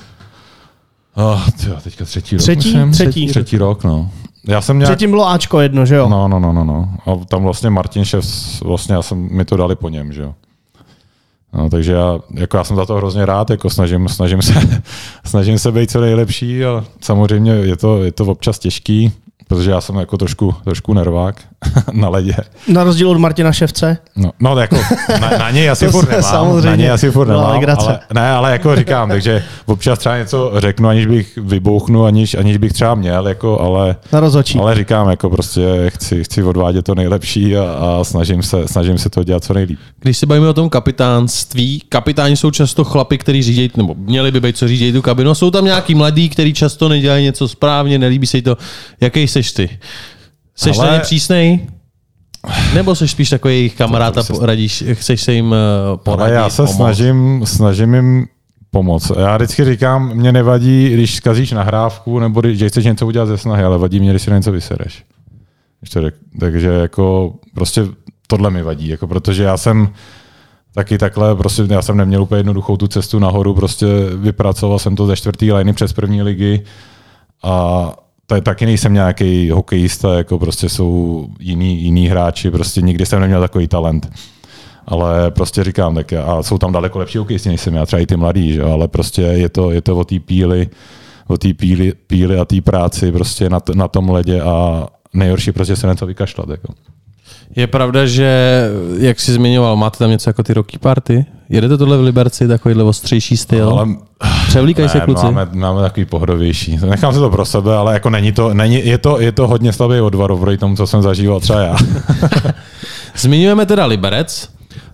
Oh, 1.15 1.51
tyjo, 1.51 1.77
teďka 1.85 2.05
třetí 2.05 2.37
rok. 2.37 2.43
Třetí? 2.43 2.69
Myslím. 2.69 2.93
Třetí. 2.93 3.27
Třetí 3.27 3.59
rok, 3.59 3.85
no. 3.85 4.11
Já 4.49 4.61
jsem 4.61 4.79
nějak... 4.79 4.91
Předtím 4.91 5.11
bylo 5.11 5.29
Ačko 5.29 5.61
jedno, 5.61 5.87
že 5.87 5.95
jo? 5.95 6.09
No, 6.09 6.29
no, 6.29 6.39
no, 6.39 6.53
no, 6.53 6.65
no. 6.65 6.89
A 7.07 7.25
tam 7.25 7.43
vlastně 7.43 7.71
Martin 7.71 8.05
Šef, 8.05 8.27
vlastně 8.63 8.95
já 8.95 9.03
jsem, 9.03 9.29
mi 9.31 9.45
to 9.45 9.57
dali 9.57 9.77
po 9.77 9.89
něm, 9.89 10.13
že 10.13 10.23
jo. 10.23 10.35
No, 11.53 11.71
takže 11.71 11.93
já, 11.93 12.19
jako 12.35 12.57
já 12.57 12.65
jsem 12.65 12.77
za 12.77 12.87
to 12.87 12.95
hrozně 12.95 13.27
rád, 13.27 13.51
jako 13.51 13.71
snažím, 13.71 14.09
snažím, 14.09 14.43
se, 14.43 14.55
snažím 15.25 15.59
se 15.59 15.73
být 15.73 15.91
co 15.91 16.01
nejlepší, 16.01 16.65
ale 16.65 16.85
samozřejmě 17.01 17.53
je 17.53 17.77
to, 17.77 18.05
je 18.05 18.13
to 18.13 18.25
občas 18.25 18.59
těžký. 18.59 19.13
Protože 19.49 19.71
já 19.71 19.81
jsem 19.81 19.97
jako 19.97 20.19
trošku, 20.19 20.55
trošku 20.65 20.95
nervák 20.95 21.37
na 21.93 22.09
ledě. 22.09 22.35
Na 22.69 22.85
rozdíl 22.85 23.11
od 23.11 23.19
Martina 23.19 23.53
Ševce? 23.53 23.99
No, 24.17 24.31
no 24.41 24.59
jako 24.59 24.77
na, 25.21 25.31
na 25.39 25.51
něj 25.51 25.71
asi 25.71 25.89
furt 25.89 26.09
nemám. 26.09 26.23
Samozřejmě. 26.23 26.71
Na 26.71 26.77
něj 26.77 26.91
asi 26.91 27.11
furt 27.11 27.29
nemám, 27.29 27.65
ale, 27.79 28.01
ne, 28.15 28.31
ale 28.31 28.53
jako 28.53 28.77
říkám, 28.77 29.09
takže 29.09 29.45
občas 29.67 29.99
třeba 29.99 30.19
něco 30.19 30.53
řeknu, 30.57 30.89
aniž 30.89 31.07
bych 31.07 31.39
vybouchnu, 31.43 32.05
aniž, 32.05 32.35
aniž 32.35 32.57
bych 32.57 32.73
třeba 32.73 32.95
měl, 32.95 33.29
jako, 33.29 33.61
ale, 33.61 33.97
na 34.13 34.21
ale 34.61 34.75
říkám, 34.75 35.09
jako 35.09 35.31
prostě 35.31 35.63
chci, 35.89 36.25
chci 36.25 36.43
odvádět 36.43 36.85
to 36.85 36.95
nejlepší 36.95 37.57
a, 37.57 37.63
a 37.63 38.05
snažím, 38.05 38.43
se, 38.43 38.69
snažím 38.69 38.99
se 38.99 39.11
to 39.11 39.25
dělat 39.25 39.45
co 39.45 39.55
nejlíp. 39.55 39.79
Když 40.01 40.19
se 40.19 40.27
bavíme 40.27 40.49
o 40.49 40.55
tom 40.55 40.69
kapitánství, 40.69 41.83
kapitáni 41.89 42.37
jsou 42.37 42.51
často 42.51 42.85
chlapi, 42.85 43.19
kteří 43.19 43.43
řídí, 43.43 43.71
nebo 43.77 43.95
měli 43.99 44.31
by 44.31 44.41
být 44.41 44.57
co 44.57 44.69
řídí 44.69 44.93
tu 44.93 45.03
kabinu. 45.03 45.35
Jsou 45.35 45.51
tam 45.51 45.65
nějaký 45.65 45.95
mladí, 45.95 46.29
kteří 46.29 46.55
často 46.55 46.89
nedělají 46.89 47.25
něco 47.25 47.49
správně, 47.49 47.99
nelíbí 47.99 48.27
se 48.27 48.43
to. 48.43 48.57
Jaký 49.01 49.29
seš 49.35 49.53
ty? 49.53 49.79
Seš 50.55 50.79
Ale... 50.79 50.87
na 50.87 50.95
ně 50.95 51.01
přísnej? 51.01 51.67
Nebo 52.75 52.95
jsi 52.95 53.09
spíš 53.09 53.31
takový 53.31 53.55
jejich 53.55 53.75
kamarád 53.75 54.19
a 54.19 54.23
radíš, 54.41 54.85
chceš 54.93 55.21
se 55.21 55.33
jim 55.33 55.55
eh, 55.55 55.97
poradit? 55.97 56.35
Ale 56.35 56.45
já 56.45 56.51
se 56.51 56.57
pomoct. 56.63 56.77
snažím, 56.77 57.43
snažím 57.45 57.95
jim 57.95 58.27
pomoct. 58.71 59.13
Já 59.19 59.37
vždycky 59.37 59.65
říkám, 59.65 60.15
mě 60.15 60.33
nevadí, 60.33 60.91
když 60.91 61.17
zkazíš 61.17 61.53
nahrávku, 61.53 62.19
nebo 62.19 62.41
když 62.41 62.63
chceš 62.63 62.85
něco 62.85 63.07
udělat 63.07 63.27
ze 63.27 63.39
snahy, 63.39 63.65
ale 63.65 63.79
vadí 63.79 64.01
mě, 64.01 64.11
když 64.11 64.23
si 64.23 64.31
něco 64.31 64.53
vysereš. 64.53 65.05
Takže 66.41 66.69
jako 66.69 67.35
prostě 67.55 67.87
tohle 68.27 68.51
mi 68.51 68.63
vadí, 68.63 68.89
jako 68.89 69.07
protože 69.07 69.43
já 69.43 69.57
jsem 69.57 69.89
taky 70.75 70.99
takhle, 70.99 71.37
prostě 71.37 71.63
já 71.69 71.83
jsem 71.83 71.97
neměl 71.97 72.23
úplně 72.23 72.39
jednoduchou 72.39 72.77
tu 72.77 72.87
cestu 72.87 73.19
nahoru, 73.19 73.55
prostě 73.55 73.87
vypracoval 74.17 74.79
jsem 74.79 74.97
to 74.97 75.07
ze 75.07 75.17
čtvrtý 75.17 75.53
liny 75.53 75.73
přes 75.73 75.93
první 75.93 76.23
ligy 76.23 76.63
a 77.43 77.93
je 78.35 78.41
taky 78.41 78.67
nejsem 78.67 78.93
nějaký 78.93 79.51
hokejista, 79.51 80.15
jako 80.15 80.39
prostě 80.39 80.69
jsou 80.69 81.27
jiní, 81.41 81.83
jiní 81.83 82.09
hráči, 82.09 82.51
prostě 82.51 82.81
nikdy 82.81 83.07
jsem 83.07 83.21
neměl 83.21 83.41
takový 83.41 83.69
talent. 83.69 84.13
Ale 84.87 85.31
prostě 85.31 85.65
říkám, 85.65 85.95
tak 85.95 86.13
a 86.13 86.43
jsou 86.43 86.59
tam 86.59 86.73
daleko 86.73 86.99
lepší 86.99 87.19
hokejisti, 87.19 87.49
než 87.49 87.61
jsem 87.61 87.75
já, 87.75 87.87
třeba 87.87 88.01
i 88.01 88.07
ty 88.07 88.17
mladý, 88.17 88.53
že? 88.53 88.63
ale 88.63 88.89
prostě 88.89 89.23
je 89.23 89.49
to, 89.49 89.71
je 89.71 89.81
to 89.81 89.97
o 89.97 90.05
té 90.05 90.21
píli, 90.21 90.69
o 91.27 91.39
té 91.39 91.55
píli, 91.55 91.93
píli 92.07 92.39
a 92.39 92.45
té 92.45 92.61
práci 92.61 93.13
prostě 93.13 93.51
na, 93.51 93.61
na 93.75 93.89
tom 93.89 94.11
ledě 94.11 94.41
a 94.41 94.87
nejhorší 95.15 95.53
prostě 95.53 95.77
se 95.77 95.87
na 95.87 95.95
to 95.95 96.07
vykašlat. 96.07 96.49
Jako. 96.49 96.73
Je 97.57 97.67
pravda, 97.67 98.07
že, 98.07 98.63
jak 98.99 99.21
jsi 99.21 99.33
zmiňoval, 99.33 99.77
máte 99.77 99.99
tam 99.99 100.11
něco 100.11 100.31
jako 100.31 100.43
ty 100.43 100.55
roky 100.55 100.79
party? 100.79 101.27
Jedete 101.49 101.77
tohle 101.79 101.97
v 101.97 102.01
Liberci, 102.01 102.49
takovýhle 102.49 102.85
ostřejší 102.85 103.37
styl? 103.37 103.69
Ale, 103.69 103.87
Převlíkají 104.49 104.89
se 104.89 105.01
kluci? 105.01 105.25
Máme, 105.25 105.49
máme 105.53 105.83
takový 105.83 106.07
pohodovější. 106.07 106.79
Nechám 106.91 107.13
si 107.13 107.19
to 107.19 107.31
pro 107.31 107.45
sebe, 107.45 107.77
ale 107.77 107.95
jako 107.95 108.11
není 108.11 108.33
to, 108.33 108.55
není, 108.55 108.87
je, 108.87 108.99
to, 108.99 109.21
je 109.21 109.33
to 109.33 109.49
hodně 109.49 109.73
slabý 109.73 110.01
odvar 110.01 110.33
oproti 110.33 110.59
tomu, 110.59 110.77
co 110.77 110.87
jsem 110.87 111.03
zažíval 111.03 111.41
třeba 111.41 111.61
já. 111.61 111.77
Zmiňujeme 113.17 113.67
teda 113.67 113.87
Liberec. 113.87 114.49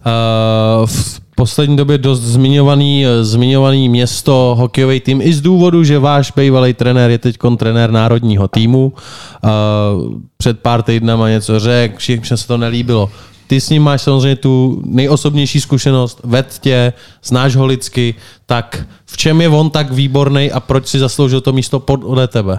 Uh, 0.07 0.87
v 0.87 1.21
poslední 1.41 1.77
době 1.77 1.99
dost 1.99 2.21
zmiňovaný, 2.21 3.05
zmiňovaný 3.23 3.89
město, 3.89 4.55
hokejový 4.59 5.01
tým, 5.01 5.21
i 5.23 5.33
z 5.33 5.41
důvodu, 5.41 5.85
že 5.85 5.99
váš 5.99 6.33
bývalý 6.37 6.75
trenér 6.75 7.11
je 7.11 7.19
teď 7.19 7.37
trenér 7.57 7.91
národního 7.91 8.49
týmu. 8.49 8.93
Uh, 8.93 10.21
před 10.37 10.61
pár 10.61 10.83
týdnama 10.83 11.29
něco 11.29 11.61
řekl, 11.61 11.97
všem 11.97 12.37
se 12.37 12.47
to 12.47 12.57
nelíbilo. 12.57 13.11
Ty 13.47 13.61
s 13.61 13.71
ním 13.71 13.83
máš 13.83 14.03
samozřejmě 14.03 14.37
tu 14.37 14.83
nejosobnější 14.85 15.61
zkušenost, 15.61 16.21
ved 16.25 16.59
tě, 16.61 16.93
znáš 17.25 17.57
ho 17.57 17.67
lidsky, 17.67 18.15
tak 18.47 18.85
v 19.07 19.17
čem 19.17 19.41
je 19.41 19.49
on 19.49 19.71
tak 19.71 19.91
výborný 19.91 20.53
a 20.53 20.61
proč 20.61 20.87
si 20.87 20.99
zasloužil 20.99 21.41
to 21.41 21.53
místo 21.53 21.81
podle 21.81 22.29
tebe? 22.29 22.59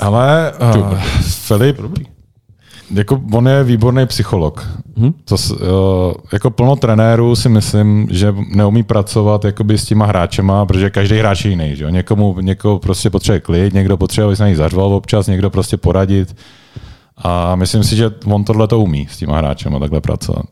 Ale 0.00 0.52
uh, 0.58 0.98
Filip, 1.22 1.78
jako 2.90 3.20
on 3.32 3.48
je 3.48 3.64
výborný 3.64 4.06
psycholog. 4.06 4.68
Hmm? 4.96 5.12
To, 5.24 5.34
uh, 5.34 5.58
jako 6.32 6.50
plno 6.50 6.76
trenérů 6.76 7.36
si 7.36 7.48
myslím, 7.48 8.08
že 8.10 8.34
neumí 8.54 8.82
pracovat 8.82 9.44
jakoby 9.44 9.78
s 9.78 9.84
těma 9.84 10.06
hráčema, 10.06 10.66
protože 10.66 10.90
každý 10.90 11.18
hráč 11.18 11.44
je 11.44 11.50
jiný. 11.50 11.76
Že? 11.76 11.90
Někomu, 11.90 12.40
někoho 12.40 12.78
prostě 12.78 13.10
potřebuje 13.10 13.40
klid, 13.40 13.74
někdo 13.74 13.96
potřebuje, 13.96 14.26
aby 14.26 14.36
se 14.36 14.42
na 14.42 14.46
něj 14.46 14.56
zařval 14.56 14.94
občas, 14.94 15.26
někdo 15.26 15.50
prostě 15.50 15.76
poradit. 15.76 16.36
A 17.16 17.56
myslím 17.56 17.84
si, 17.84 17.96
že 17.96 18.10
on 18.24 18.44
tohle 18.44 18.68
to 18.68 18.80
umí 18.80 19.08
s 19.10 19.16
těma 19.16 19.36
hráčema 19.36 19.78
takhle 19.78 20.00
pracovat. 20.00 20.46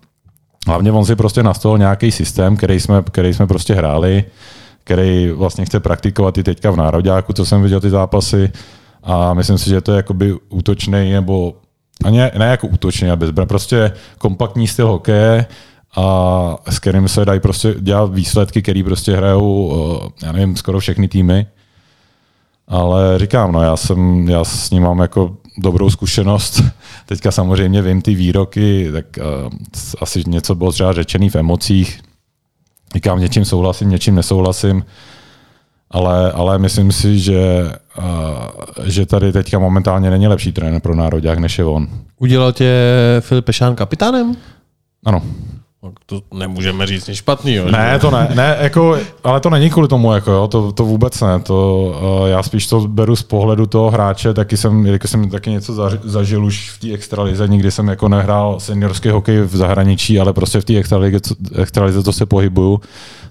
Hlavně 0.66 0.92
on 0.92 1.04
si 1.04 1.16
prostě 1.16 1.42
nastolil 1.42 1.78
nějaký 1.78 2.12
systém, 2.12 2.56
který 2.56 2.80
jsme, 2.80 3.02
který 3.02 3.34
jsme 3.34 3.46
prostě 3.46 3.74
hráli, 3.74 4.24
který 4.84 5.30
vlastně 5.30 5.64
chce 5.64 5.80
praktikovat 5.80 6.38
i 6.38 6.42
teďka 6.42 6.70
v 6.70 6.76
Nároďáku, 6.76 7.32
co 7.32 7.46
jsem 7.46 7.62
viděl 7.62 7.80
ty 7.80 7.90
zápasy. 7.90 8.52
A 9.02 9.34
myslím 9.34 9.58
si, 9.58 9.70
že 9.70 9.80
to 9.80 9.92
je 9.92 9.96
jakoby 9.96 10.34
útočný 10.48 11.12
nebo 11.12 11.54
ani 12.04 12.18
ne 12.18 12.46
jako 12.46 12.66
útočný 12.66 13.10
a 13.10 13.16
bezbran, 13.16 13.48
prostě 13.48 13.92
kompaktní 14.18 14.68
styl 14.68 14.88
hokeje, 14.88 15.46
a 15.96 16.58
s 16.70 16.78
kterým 16.78 17.08
se 17.08 17.24
dají 17.24 17.40
prostě 17.40 17.74
dělat 17.80 18.14
výsledky, 18.14 18.62
které 18.62 18.82
prostě 18.84 19.16
hrajou, 19.16 19.72
eh, 20.22 20.26
já 20.26 20.32
nevím, 20.32 20.56
skoro 20.56 20.80
všechny 20.80 21.08
týmy. 21.08 21.46
Ale 22.68 23.18
říkám, 23.18 23.52
no 23.52 23.62
já 23.62 23.76
jsem, 23.76 24.28
já 24.28 24.44
s 24.44 24.70
ním 24.70 24.82
mám 24.82 24.98
jako 24.98 25.36
dobrou 25.58 25.90
zkušenost. 25.90 26.62
Teďka 27.06 27.30
samozřejmě 27.30 27.82
vím 27.82 28.02
ty 28.02 28.14
výroky, 28.14 28.88
tak 28.92 29.06
uh, 29.16 29.52
asi 30.00 30.22
něco 30.26 30.54
bylo 30.54 30.72
třeba 30.72 30.92
řečený 30.92 31.30
v 31.30 31.36
emocích. 31.36 32.00
Říkám, 32.94 33.20
něčím 33.20 33.44
souhlasím, 33.44 33.90
něčím 33.90 34.14
nesouhlasím 34.14 34.84
ale, 35.90 36.32
ale 36.32 36.58
myslím 36.58 36.92
si, 36.92 37.18
že, 37.18 37.72
uh, 37.98 38.04
že 38.84 39.06
tady 39.06 39.32
teďka 39.32 39.58
momentálně 39.58 40.10
není 40.10 40.26
lepší 40.26 40.52
trenér 40.52 40.80
pro 40.80 40.94
národák, 40.94 41.38
než 41.38 41.58
je 41.58 41.64
on. 41.64 41.88
Udělal 42.18 42.52
tě 42.52 42.72
Filip 43.20 43.44
Pešán 43.44 43.74
kapitánem? 43.74 44.36
Ano. 45.04 45.22
No, 45.82 45.92
to 46.06 46.20
nemůžeme 46.34 46.86
říct 46.86 47.06
nic 47.06 47.16
špatného. 47.16 47.70
Ne, 47.70 47.98
to 47.98 48.10
ne, 48.10 48.28
ne 48.34 48.56
jako, 48.60 48.98
ale 49.24 49.40
to 49.40 49.50
není 49.50 49.70
kvůli 49.70 49.88
tomu, 49.88 50.12
jako, 50.12 50.30
jo, 50.30 50.48
to, 50.48 50.72
to 50.72 50.84
vůbec 50.84 51.20
ne. 51.20 51.40
To, 51.40 51.84
uh, 52.22 52.28
já 52.28 52.42
spíš 52.42 52.66
to 52.66 52.80
beru 52.80 53.16
z 53.16 53.22
pohledu 53.22 53.66
toho 53.66 53.90
hráče, 53.90 54.34
taky 54.34 54.56
jsem, 54.56 54.86
jako 54.86 55.08
jsem 55.08 55.30
taky 55.30 55.50
něco 55.50 55.98
zažil 56.04 56.44
už 56.44 56.70
v 56.70 56.80
té 56.80 56.92
extralize, 56.92 57.48
nikdy 57.48 57.70
jsem 57.70 57.88
jako 57.88 58.08
nehrál 58.08 58.60
seniorský 58.60 59.08
hokej 59.08 59.40
v 59.40 59.56
zahraničí, 59.56 60.20
ale 60.20 60.32
prostě 60.32 60.60
v 60.60 60.64
té 60.64 60.76
extralize, 60.76 61.20
extralize 61.54 62.02
to 62.02 62.12
se 62.12 62.26
pohybuju 62.26 62.80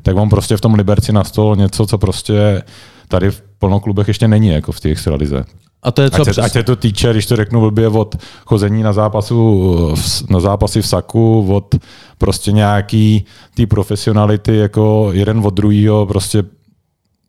tak 0.07 0.15
on 0.15 0.29
prostě 0.29 0.57
v 0.57 0.62
tom 0.62 0.73
Liberci 0.73 1.13
nastol 1.13 1.55
něco, 1.55 1.88
co 1.88 1.97
prostě 1.97 2.63
tady 3.07 3.31
v 3.31 3.41
plnoklubech 3.60 4.07
ještě 4.07 4.27
není, 4.27 4.47
jako 4.47 4.71
v 4.71 4.79
té 4.79 4.89
extralize. 4.89 5.43
A 5.84 5.92
to 5.92 6.02
je 6.02 6.12
co 6.12 6.22
ať, 6.22 6.36
se, 6.36 6.42
ať 6.42 6.52
se 6.52 6.63
to 6.63 6.76
týče, 6.76 7.12
když 7.12 7.26
to 7.26 7.36
řeknu 7.36 7.60
blbě, 7.60 7.88
od 7.88 8.16
chození 8.46 8.84
na, 8.84 8.94
zápasu, 8.94 9.96
na 10.30 10.40
zápasy 10.40 10.82
v 10.82 10.88
saku, 10.88 11.54
od 11.56 11.76
prostě 12.18 12.52
nějaký 12.52 13.26
ty 13.54 13.66
profesionality 13.66 14.56
jako 14.56 15.10
jeden 15.12 15.42
od 15.46 15.54
druhého, 15.54 16.06
prostě 16.06 16.44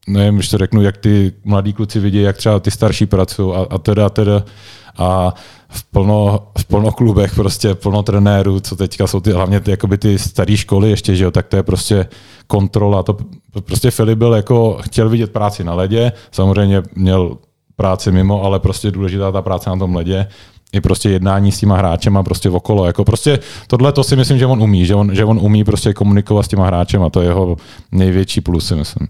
nevím, 0.09 0.35
když 0.35 0.49
to 0.49 0.59
řeknu, 0.59 0.83
jak 0.83 0.97
ty 0.97 1.33
mladí 1.45 1.73
kluci 1.73 2.01
vidí, 2.01 2.23
jak 2.23 2.37
třeba 2.37 2.61
ty 2.61 2.71
starší 2.71 3.07
pracují 3.07 3.55
a, 3.55 3.67
a 3.71 3.79
teda, 3.79 4.09
teda. 4.09 4.43
A 4.99 5.35
v 5.69 5.85
plno, 5.85 6.49
v 6.59 6.65
plno 6.65 6.93
klubech, 6.93 7.35
prostě 7.35 7.75
plno 7.75 8.03
trenérů, 8.03 8.61
co 8.61 8.77
teďka 8.77 9.07
jsou 9.07 9.21
ty, 9.21 9.33
hlavně 9.33 9.61
ty, 9.61 9.71
jakoby 9.71 9.99
ty 9.99 10.19
staré 10.19 10.57
školy 10.57 10.91
ještě, 10.91 11.17
že 11.17 11.25
jo, 11.25 11.31
tak 11.31 11.47
to 11.47 11.57
je 11.57 11.63
prostě 11.63 12.09
kontrola. 12.47 13.03
To, 13.03 13.17
prostě 13.65 13.91
Filip 13.91 14.19
byl 14.19 14.33
jako, 14.33 14.79
chtěl 14.81 15.09
vidět 15.09 15.33
práci 15.33 15.65
na 15.65 15.75
ledě, 15.75 16.13
samozřejmě 16.31 16.83
měl 16.95 17.37
práci 17.79 18.13
mimo, 18.13 18.45
ale 18.45 18.61
prostě 18.61 18.91
důležitá 18.91 19.33
ta 19.33 19.43
práce 19.43 19.71
na 19.71 19.77
tom 19.77 19.95
ledě 19.95 20.27
i 20.73 20.81
prostě 20.81 21.11
jednání 21.11 21.53
s 21.53 21.59
těma 21.59 21.77
hráčem 21.77 22.17
a 22.17 22.23
prostě 22.23 22.51
okolo. 22.51 22.87
Jako 22.87 23.05
prostě 23.05 23.39
tohle 23.67 23.93
to 23.93 24.05
si 24.05 24.17
myslím, 24.17 24.39
že 24.39 24.47
on 24.47 24.63
umí, 24.63 24.87
že 24.87 24.95
on, 24.95 25.15
že 25.15 25.25
on 25.25 25.39
umí 25.43 25.65
prostě 25.65 25.93
komunikovat 25.93 26.43
s 26.43 26.49
těma 26.49 26.67
hráčem 26.67 27.03
a 27.03 27.11
to 27.11 27.21
je 27.21 27.29
jeho 27.29 27.57
největší 27.93 28.41
plus, 28.41 28.67
si 28.67 28.75
myslím. 28.75 29.09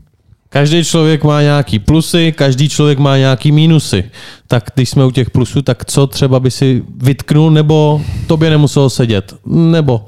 Každý 0.50 0.84
člověk 0.84 1.24
má 1.24 1.42
nějaký 1.42 1.78
plusy, 1.78 2.32
každý 2.32 2.68
člověk 2.68 2.98
má 2.98 3.16
nějaký 3.16 3.52
mínusy. 3.52 4.04
Tak 4.46 4.64
když 4.74 4.90
jsme 4.90 5.04
u 5.04 5.10
těch 5.10 5.30
plusů, 5.30 5.62
tak 5.62 5.84
co 5.84 6.06
třeba 6.06 6.40
by 6.40 6.50
si 6.50 6.82
vytknul, 6.96 7.50
nebo 7.50 8.00
tobě 8.26 8.50
nemuselo 8.50 8.90
sedět? 8.90 9.34
Nebo 9.46 10.04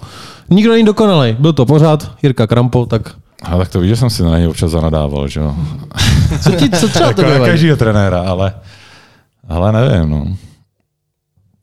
nikdo 0.51 0.73
není 0.73 0.85
dokonalý. 0.85 1.37
Byl 1.39 1.53
to 1.53 1.67
pořád, 1.67 2.13
Jirka 2.23 2.47
Krampo, 2.47 2.87
tak 2.87 3.15
a 3.43 3.57
tak 3.59 3.69
to 3.69 3.81
víš, 3.81 3.89
že 3.89 3.97
jsem 3.97 4.11
si 4.11 4.23
na 4.23 4.39
něj 4.39 4.49
občas 4.49 4.71
zanadával, 4.71 5.29
že 5.29 5.41
jo. 5.41 5.57
Co, 6.43 6.53
ti, 6.53 6.71
co 6.71 6.89
třeba 6.89 7.13
to 7.13 7.23
jako 7.23 7.45
každýho 7.45 7.77
trenéra, 7.77 8.21
ale, 8.21 8.55
ale 9.49 9.73
nevím, 9.73 10.11
no. 10.11 10.27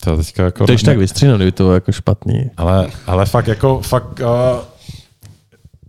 To 0.04 0.18
teďka 0.18 0.44
jako... 0.44 0.66
To 0.66 0.72
je 0.72 0.78
tak 0.78 0.98
vystříhnout, 0.98 1.38
kdyby 1.38 1.52
to 1.52 1.64
bylo 1.64 1.74
jako 1.74 1.92
špatný. 1.92 2.52
Ale, 2.58 2.88
ale 3.08 3.26
fakt 3.26 3.48
jako, 3.48 3.82
fakt, 3.82 4.20
uh, 4.20 4.60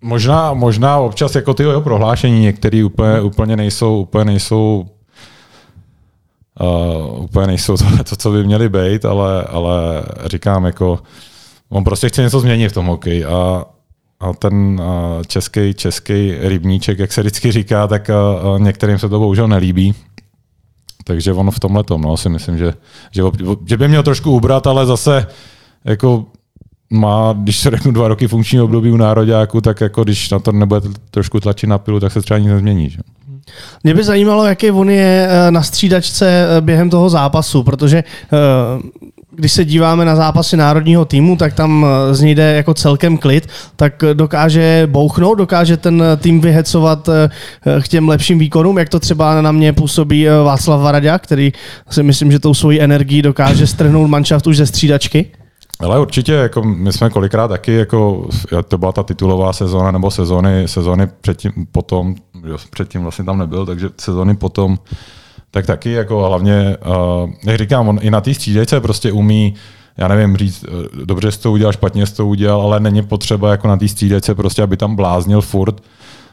Možná, 0.03 0.55
možná 0.55 0.99
občas 0.99 1.35
jako 1.35 1.55
ty 1.55 1.63
jeho 1.63 1.81
prohlášení 1.81 2.41
některé 2.41 2.85
úplně, 2.85 3.21
úplně 3.21 3.57
nejsou, 3.57 4.01
úplně 4.01 4.25
nejsou 4.25 4.87
uh, 6.61 7.23
úplně 7.23 7.47
nejsou 7.47 7.77
to, 7.77 7.85
to, 8.05 8.17
co 8.17 8.31
by 8.31 8.45
měly 8.45 8.69
být, 8.69 9.05
ale, 9.05 9.43
ale 9.43 10.03
říkám 10.27 10.65
jako, 10.65 10.99
on 11.69 11.85
prostě 11.85 12.09
chce 12.09 12.23
něco 12.23 12.41
změnit 12.41 12.69
v 12.69 12.73
tom 12.73 12.87
hokeji 12.87 13.25
a, 13.25 13.65
a 14.21 14.33
ten 14.33 14.83
český, 15.27 15.75
český 15.75 16.35
rybníček, 16.41 16.99
jak 16.99 17.13
se 17.13 17.21
vždycky 17.21 17.53
říká, 17.53 17.87
tak 17.87 18.11
některým 18.59 18.99
se 18.99 19.09
to 19.09 19.19
bohužel 19.19 19.49
nelíbí. 19.49 19.95
takže 21.05 21.33
on 21.33 21.51
v 21.51 21.61
tomhle 21.61 21.85
tom, 21.85 22.03
no, 22.03 22.17
si 22.17 22.29
myslím, 22.29 22.59
že, 22.59 22.75
že, 23.11 23.23
že 23.67 23.77
by 23.77 23.89
měl 23.89 24.03
trošku 24.03 24.31
ubrat, 24.31 24.67
ale 24.67 24.87
zase 24.87 25.27
jako 25.85 26.27
má, 26.91 27.35
když 27.39 27.59
se 27.59 27.71
řeknu 27.71 27.93
dva 27.93 28.09
roky 28.09 28.29
funkčního 28.29 28.65
období 28.65 28.91
u 28.91 28.97
nároďáku, 28.97 29.61
tak 29.61 29.81
jako 29.81 30.05
když 30.05 30.31
na 30.31 30.39
to 30.39 30.53
nebude 30.53 30.81
trošku 31.11 31.41
tlačit 31.41 31.67
na 31.67 31.79
pilu, 31.79 32.01
tak 32.01 32.13
se 32.13 32.23
třeba 32.23 32.39
nic 32.39 32.49
nezmění. 32.49 32.91
Že? 32.91 32.99
Mě 33.85 33.95
by 33.95 34.05
zajímalo, 34.05 34.47
jaký 34.47 34.71
on 34.71 34.91
je 34.91 35.29
eh, 35.31 35.51
na 35.51 35.63
střídačce 35.63 36.47
eh, 36.49 36.61
během 36.61 36.91
toho 36.91 37.11
zápasu, 37.11 37.63
protože 37.63 37.99
eh, 37.99 38.37
když 39.39 39.53
se 39.53 39.65
díváme 39.65 40.05
na 40.05 40.17
zápasy 40.17 40.57
národního 40.57 41.05
týmu, 41.05 41.37
tak 41.37 41.55
tam 41.55 41.87
z 42.13 42.21
něj 42.21 42.35
jde 42.35 42.55
jako 42.55 42.75
celkem 42.75 43.19
klid, 43.19 43.49
tak 43.77 44.05
dokáže 44.13 44.89
bouchnout, 44.91 45.39
dokáže 45.39 45.77
ten 45.77 46.05
tým 46.17 46.41
vyhecovat 46.41 47.09
k 47.83 47.89
těm 47.89 48.09
lepším 48.09 48.39
výkonům, 48.39 48.79
jak 48.79 48.89
to 48.89 49.01
třeba 49.01 49.43
na 49.43 49.53
mě 49.53 49.73
působí 49.73 50.27
Václav 50.45 50.81
Varadě, 50.81 51.13
který 51.19 51.53
si 51.91 52.03
myslím, 52.03 52.33
že 52.33 52.39
tou 52.39 52.55
svojí 52.55 52.81
energií 52.81 53.23
dokáže 53.23 53.67
strhnout 53.67 54.11
manšaft 54.11 54.47
už 54.47 54.57
ze 54.57 54.67
střídačky. 54.67 55.27
Ale 55.81 56.01
určitě, 56.01 56.33
jako 56.33 56.63
my 56.63 56.93
jsme 56.93 57.11
kolikrát 57.11 57.49
taky, 57.49 57.73
jako, 57.73 58.29
to 58.69 58.79
byla 58.79 58.93
ta 58.93 59.03
titulová 59.03 59.53
sezóna, 59.53 59.91
nebo 59.91 60.11
sezóny, 60.11 60.69
sezóny 60.69 61.09
předtím, 61.21 61.53
potom, 61.73 62.15
jo, 62.47 62.57
předtím 62.71 63.03
vlastně 63.03 63.25
tam 63.25 63.39
nebyl, 63.39 63.67
takže 63.67 63.89
sezóny 64.01 64.37
potom, 64.37 64.79
tak 65.51 65.67
taky, 65.67 65.93
jako 65.93 66.29
hlavně, 66.29 66.77
uh, 66.87 67.31
jak 67.45 67.59
říkám, 67.59 67.89
on 67.89 67.99
i 68.03 68.11
na 68.11 68.21
té 68.21 68.35
střídejce 68.35 68.81
prostě 68.81 69.13
umí, 69.13 69.55
já 69.97 70.09
nevím 70.09 70.37
říct, 70.37 70.65
eh, 70.69 71.05
dobře 71.05 71.33
jsi 71.33 71.41
to 71.41 71.53
udělal, 71.53 71.73
špatně 71.73 72.07
jsi 72.07 72.15
to 72.15 72.27
udělal, 72.27 72.61
ale 72.61 72.81
není 72.81 73.03
potřeba 73.03 73.51
jako 73.51 73.69
na 73.69 73.77
té 73.77 73.89
střídejce 73.89 74.35
prostě, 74.35 74.63
aby 74.63 74.77
tam 74.77 74.97
bláznil 74.97 75.41
furt, 75.41 75.81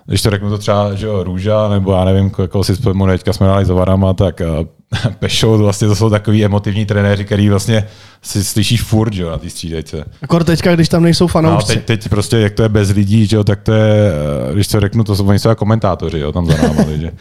když 0.06 0.22
to 0.22 0.30
řeknu 0.30 0.50
to 0.50 0.58
třeba, 0.58 0.96
že 0.96 1.06
jo, 1.06 1.24
Růža, 1.24 1.70
nebo 1.70 1.94
já 1.94 2.06
nevím, 2.06 2.32
jako 2.40 2.64
si 2.64 2.74
vzpomínám, 2.74 3.10
teďka 3.10 3.34
jsme 3.34 3.48
hráli 3.48 3.66
s 3.66 3.70
Varama, 3.70 4.14
tak 4.14 4.42
uh, 4.60 4.66
Pešou, 5.20 5.58
vlastně 5.58 5.88
to 5.88 5.96
jsou 5.96 6.10
takový 6.10 6.46
emotivní 6.46 6.86
trenéři, 6.86 7.26
který 7.26 7.50
vlastně 7.50 7.88
si 8.22 8.44
slyšíš 8.44 8.84
furt, 8.84 9.14
že 9.14 9.24
jo, 9.24 9.30
na 9.30 9.38
té 9.38 9.50
střídejce. 9.50 10.06
Akor 10.22 10.44
teďka, 10.44 10.76
když 10.76 10.90
tam 10.90 11.04
nejsou 11.04 11.28
fanoušci. 11.28 11.76
No, 11.76 11.82
teď, 11.82 11.86
teď, 11.86 12.10
prostě, 12.10 12.38
jak 12.38 12.54
to 12.54 12.64
je 12.64 12.70
bez 12.70 12.90
lidí, 12.90 13.26
že 13.26 13.36
jo, 13.36 13.44
tak 13.44 13.62
to 13.62 13.74
je, 13.74 14.12
eh, 14.50 14.54
když 14.54 14.68
to 14.68 14.80
řeknu, 14.80 15.04
to 15.04 15.16
jsou 15.16 15.28
oni 15.28 15.40
jsou 15.40 15.50
jako 15.50 15.60
komentátoři, 15.60 16.20
jo, 16.20 16.32
tam 16.32 16.46
za 16.46 16.58
náma, 16.58 16.84
že 16.96 17.12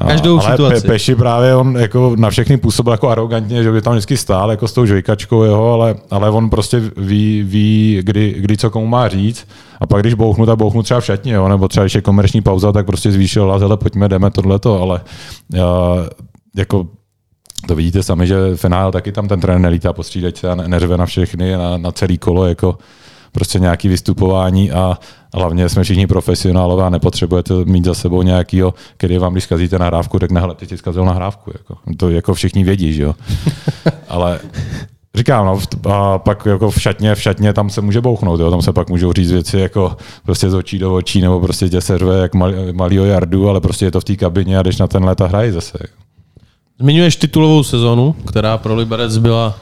No, 0.00 0.06
Každou 0.06 0.40
ale 0.40 0.50
situaci. 0.50 0.82
Pe, 0.82 0.88
Peši 0.88 1.14
právě 1.14 1.54
on 1.54 1.76
jako 1.76 2.16
na 2.18 2.30
všechny 2.30 2.56
působil 2.56 2.92
jako 2.92 3.08
arrogantně, 3.08 3.62
že 3.62 3.72
by 3.72 3.82
tam 3.82 3.92
vždycky 3.92 4.16
stál 4.16 4.50
jako 4.50 4.68
s 4.68 4.72
tou 4.72 4.86
žvejkačkou 4.86 5.42
jeho, 5.42 5.72
ale, 5.72 5.94
ale 6.10 6.30
on 6.30 6.50
prostě 6.50 6.82
ví, 6.96 7.42
ví 7.42 7.98
kdy, 8.02 8.34
kdy, 8.38 8.56
co 8.56 8.70
komu 8.70 8.86
má 8.86 9.08
říct. 9.08 9.48
A 9.80 9.86
pak 9.86 10.02
když 10.02 10.14
bouchnu, 10.14 10.46
tak 10.46 10.58
bouchnu 10.58 10.82
třeba 10.82 11.00
v 11.00 11.04
šatně, 11.04 11.32
jo, 11.32 11.48
nebo 11.48 11.68
třeba 11.68 11.84
když 11.84 11.94
je 11.94 12.00
komerční 12.00 12.40
pauza, 12.42 12.72
tak 12.72 12.86
prostě 12.86 13.12
zvýšil 13.12 13.44
hlas, 13.44 13.62
ale 13.62 13.76
pojďme, 13.76 14.08
jdeme 14.08 14.30
tohleto, 14.30 14.82
ale 14.82 15.00
uh, 15.54 15.60
jako 16.56 16.86
to 17.68 17.74
vidíte 17.74 18.02
sami, 18.02 18.26
že 18.26 18.36
finál 18.56 18.92
taky 18.92 19.12
tam 19.12 19.28
ten 19.28 19.40
trenér 19.40 19.60
nelítá 19.60 19.92
po 19.92 20.02
střídačce 20.02 20.50
a 20.50 20.54
neřve 20.54 20.96
na 20.96 21.06
všechny, 21.06 21.52
na, 21.52 21.78
na 21.78 21.92
celý 21.92 22.18
kolo, 22.18 22.46
jako 22.46 22.78
prostě 23.32 23.58
nějaký 23.58 23.88
vystupování 23.88 24.72
a 24.72 24.98
hlavně 25.34 25.68
jsme 25.68 25.82
všichni 25.82 26.06
profesionálové 26.06 26.84
a 26.84 26.90
nepotřebujete 26.90 27.54
mít 27.64 27.84
za 27.84 27.94
sebou 27.94 28.22
nějakýho, 28.22 28.74
který 28.96 29.18
vám, 29.18 29.32
když 29.32 29.44
zkazíte 29.44 29.78
nahrávku, 29.78 30.18
řekne, 30.18 30.40
hele, 30.40 30.54
ty 30.54 30.66
ti 30.66 30.76
zkazil 30.76 31.04
nahrávku. 31.04 31.50
Jako. 31.54 31.76
To 31.96 32.10
jako 32.10 32.34
všichni 32.34 32.64
vědí, 32.64 32.92
že 32.92 33.02
jo. 33.02 33.14
Ale 34.08 34.40
Říkám, 35.16 35.46
no, 35.46 35.58
a 35.92 36.18
pak 36.18 36.46
jako 36.46 36.70
v 36.70 36.80
šatně, 36.80 37.14
v 37.14 37.22
šatně 37.22 37.52
tam 37.52 37.70
se 37.70 37.80
může 37.80 38.00
bouchnout, 38.00 38.40
jo, 38.40 38.50
tam 38.50 38.62
se 38.62 38.72
pak 38.72 38.90
můžou 38.90 39.12
říct 39.12 39.32
věci 39.32 39.58
jako 39.58 39.96
prostě 40.24 40.50
z 40.50 40.54
očí 40.54 40.78
do 40.78 40.94
očí, 40.94 41.20
nebo 41.20 41.40
prostě 41.40 41.68
tě 41.68 41.80
serve 41.80 42.18
jak 42.18 42.34
mal, 42.34 42.52
malýho 42.72 43.04
jardu, 43.04 43.48
ale 43.48 43.60
prostě 43.60 43.84
je 43.84 43.90
to 43.90 44.00
v 44.00 44.04
té 44.04 44.16
kabině 44.16 44.58
a 44.58 44.62
jdeš 44.62 44.78
na 44.78 44.86
ten 44.86 45.04
let 45.04 45.20
a 45.20 45.26
hrají 45.26 45.52
zase. 45.52 45.78
Zmiňuješ 46.80 47.16
titulovou 47.16 47.62
sezonu, 47.62 48.12
která 48.12 48.58
pro 48.58 48.74
Liberec 48.74 49.18
byla 49.18 49.56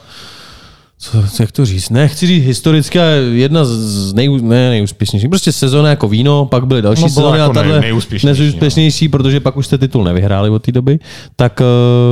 co, 0.97 1.23
jak 1.39 1.51
to 1.51 1.65
říct? 1.65 1.89
Ne, 1.89 2.07
chci 2.07 2.27
říct 2.27 2.45
historicky, 2.45 2.99
ale 2.99 3.11
jedna 3.15 3.65
z 3.65 4.13
nej, 4.13 4.41
ne, 4.41 4.69
nejúspěšnějších. 4.69 5.29
Prostě 5.29 5.51
sezóna 5.51 5.89
jako 5.89 6.07
víno, 6.07 6.45
pak 6.45 6.67
byly 6.67 6.81
další 6.81 7.01
no, 7.01 7.09
sezóny 7.09 7.39
jako 7.39 7.51
a 7.51 7.53
tahle 7.53 7.79
nejúspěšnější, 7.79 9.05
no. 9.05 9.11
protože 9.11 9.39
pak 9.39 9.57
už 9.57 9.65
jste 9.65 9.77
titul 9.77 10.03
nevyhráli 10.03 10.49
od 10.49 10.63
té 10.63 10.71
doby. 10.71 10.99
Tak 11.35 11.61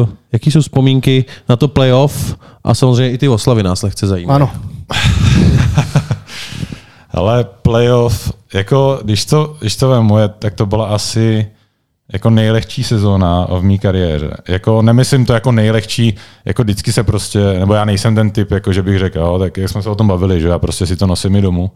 uh, 0.03 0.09
jaký 0.31 0.51
jsou 0.51 0.61
vzpomínky 0.61 1.25
na 1.49 1.55
to 1.55 1.67
playoff 1.67 2.35
a 2.63 2.73
samozřejmě 2.73 3.11
i 3.11 3.17
ty 3.17 3.29
oslavy 3.29 3.63
nás 3.63 3.83
lehce 3.83 4.07
zajímají. 4.07 4.35
Ano. 4.35 4.51
ale 7.11 7.43
playoff, 7.43 8.31
jako 8.53 8.99
když 9.03 9.25
to, 9.25 9.55
když 9.59 9.75
to 9.75 9.89
vemu, 9.89 10.15
tak 10.39 10.53
to 10.53 10.65
byla 10.65 10.85
asi 10.85 11.47
jako 12.13 12.29
nejlehčí 12.29 12.83
sezóna 12.83 13.47
v 13.49 13.63
mý 13.63 13.79
kariéře. 13.79 14.37
Jako 14.47 14.81
nemyslím 14.81 15.25
to 15.25 15.33
jako 15.33 15.51
nejlehčí, 15.51 16.15
jako 16.45 16.63
vždycky 16.63 16.93
se 16.93 17.03
prostě, 17.03 17.39
nebo 17.59 17.73
já 17.73 17.85
nejsem 17.85 18.15
ten 18.15 18.31
typ, 18.31 18.51
jako 18.51 18.73
že 18.73 18.81
bych 18.81 18.99
řekl, 18.99 19.19
jo, 19.19 19.39
tak 19.39 19.57
jak 19.57 19.69
jsme 19.69 19.81
se 19.81 19.89
o 19.89 19.95
tom 19.95 20.07
bavili, 20.07 20.41
že 20.41 20.47
já 20.47 20.59
prostě 20.59 20.85
si 20.85 20.95
to 20.95 21.07
nosím 21.07 21.35
i 21.35 21.41
domů. 21.41 21.71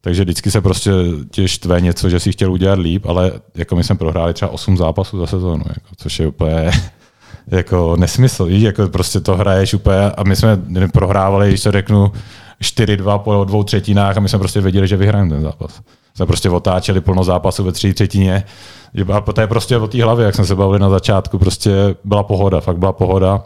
Takže 0.00 0.22
vždycky 0.22 0.50
se 0.50 0.60
prostě 0.60 0.90
tě 1.30 1.48
štve 1.48 1.80
něco, 1.80 2.08
že 2.10 2.20
si 2.20 2.32
chtěl 2.32 2.52
udělat 2.52 2.78
líp, 2.78 3.06
ale 3.06 3.32
jako 3.54 3.76
my 3.76 3.84
jsme 3.84 3.96
prohráli 3.96 4.34
třeba 4.34 4.50
8 4.50 4.76
zápasů 4.76 5.18
za 5.18 5.26
sezónu, 5.26 5.64
jako, 5.68 5.88
což 5.96 6.18
je 6.18 6.26
úplně 6.26 6.70
jako 7.46 7.96
nesmysl. 7.96 8.46
Jako 8.48 8.88
prostě 8.88 9.20
to 9.20 9.36
hraješ 9.36 9.74
úplně 9.74 10.10
a 10.10 10.24
my 10.24 10.36
jsme 10.36 10.58
prohrávali, 10.92 11.48
když 11.48 11.62
to 11.62 11.72
řeknu, 11.72 12.12
4-2 12.62 13.18
po 13.18 13.44
dvou 13.44 13.64
třetinách 13.64 14.16
a 14.16 14.20
my 14.20 14.28
jsme 14.28 14.38
prostě 14.38 14.60
věděli, 14.60 14.88
že 14.88 14.96
vyhrajeme 14.96 15.30
ten 15.30 15.42
zápas. 15.42 15.80
Jsme 16.14 16.26
prostě 16.26 16.50
otáčeli 16.50 17.00
plno 17.00 17.24
zápasu 17.24 17.64
ve 17.64 17.72
třetí 17.72 17.94
třetině 17.94 18.44
a 19.12 19.20
to 19.20 19.40
je 19.40 19.46
prostě 19.46 19.76
o 19.76 19.88
té 19.88 20.02
hlavě, 20.02 20.26
jak 20.26 20.34
jsme 20.34 20.44
se 20.44 20.54
bavili 20.54 20.78
na 20.78 20.90
začátku, 20.90 21.38
prostě 21.38 21.72
byla 22.04 22.22
pohoda, 22.22 22.60
fakt 22.60 22.78
byla 22.78 22.92
pohoda. 22.92 23.42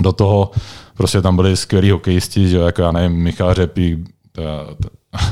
Do 0.00 0.12
toho 0.12 0.50
prostě 0.96 1.22
tam 1.22 1.36
byli 1.36 1.56
skvělí 1.56 1.90
hokejisti, 1.90 2.48
že 2.48 2.58
jako 2.58 2.82
já 2.82 2.92
nevím, 2.92 3.22
Michal 3.22 3.54
Řepík, 3.54 3.98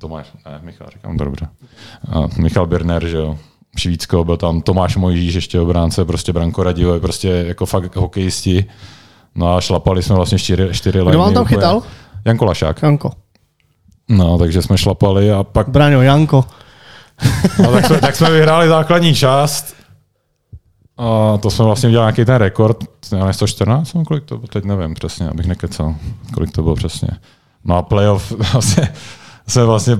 Tomáš, 0.00 0.32
ne, 0.46 0.60
Michal, 0.62 0.88
říkám 0.92 1.18
to 1.18 1.24
dobře. 1.24 1.48
A 2.12 2.26
Michal 2.38 2.66
Birner, 2.66 3.06
že 3.06 3.16
jo, 3.16 3.38
Švýcko, 3.76 4.24
byl 4.24 4.36
tam 4.36 4.60
Tomáš 4.60 4.96
Mojžíš, 4.96 5.34
ještě 5.34 5.60
obránce, 5.60 6.04
prostě 6.04 6.32
Branko 6.32 6.62
Radivoj, 6.62 7.00
prostě 7.00 7.28
jako 7.28 7.66
fakt 7.66 7.96
hokejisti. 7.96 8.64
No 9.34 9.56
a 9.56 9.60
šlapali 9.60 10.02
jsme 10.02 10.16
vlastně 10.16 10.38
čtyři, 10.38 10.68
čtyři 10.72 10.98
Kdo 10.98 11.18
vám 11.18 11.34
tam 11.34 11.44
chytal? 11.44 11.82
Janko 12.24 12.44
Lašák. 12.44 12.82
Janko. 12.82 13.10
No, 14.08 14.38
takže 14.38 14.62
jsme 14.62 14.78
šlapali 14.78 15.32
a 15.32 15.42
pak... 15.42 15.68
Braňo, 15.68 16.02
Janko. 16.02 16.44
No, 17.62 17.72
tak, 17.72 17.86
jsme, 17.86 17.98
tak 17.98 18.16
jsme 18.16 18.30
vyhráli 18.30 18.68
základní 18.68 19.14
část. 19.14 19.74
A 20.96 21.38
to 21.38 21.50
jsme 21.50 21.64
vlastně 21.64 21.88
udělali 21.88 22.06
nějaký 22.06 22.24
ten 22.24 22.36
rekord, 22.36 22.76
já 23.16 23.32
114, 23.32 23.94
no, 23.94 24.04
kolik 24.04 24.24
to 24.24 24.36
bylo, 24.36 24.48
teď 24.48 24.64
nevím 24.64 24.94
přesně, 24.94 25.28
abych 25.28 25.46
nekecal, 25.46 25.94
kolik 26.34 26.52
to 26.52 26.62
bylo 26.62 26.74
přesně. 26.74 27.08
No 27.64 27.76
a 27.76 27.82
playoff 27.82 28.32
vlastně, 28.52 28.88
jsme 29.46 29.64
vlastně, 29.64 29.98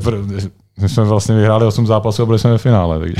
my 0.80 0.88
jsme 0.88 1.04
vlastně 1.04 1.34
vyhráli 1.34 1.66
8 1.66 1.86
zápasů 1.86 2.22
a 2.22 2.26
byli 2.26 2.38
jsme 2.38 2.50
ve 2.50 2.59
finále. 2.59 2.98
Takže. 2.98 3.14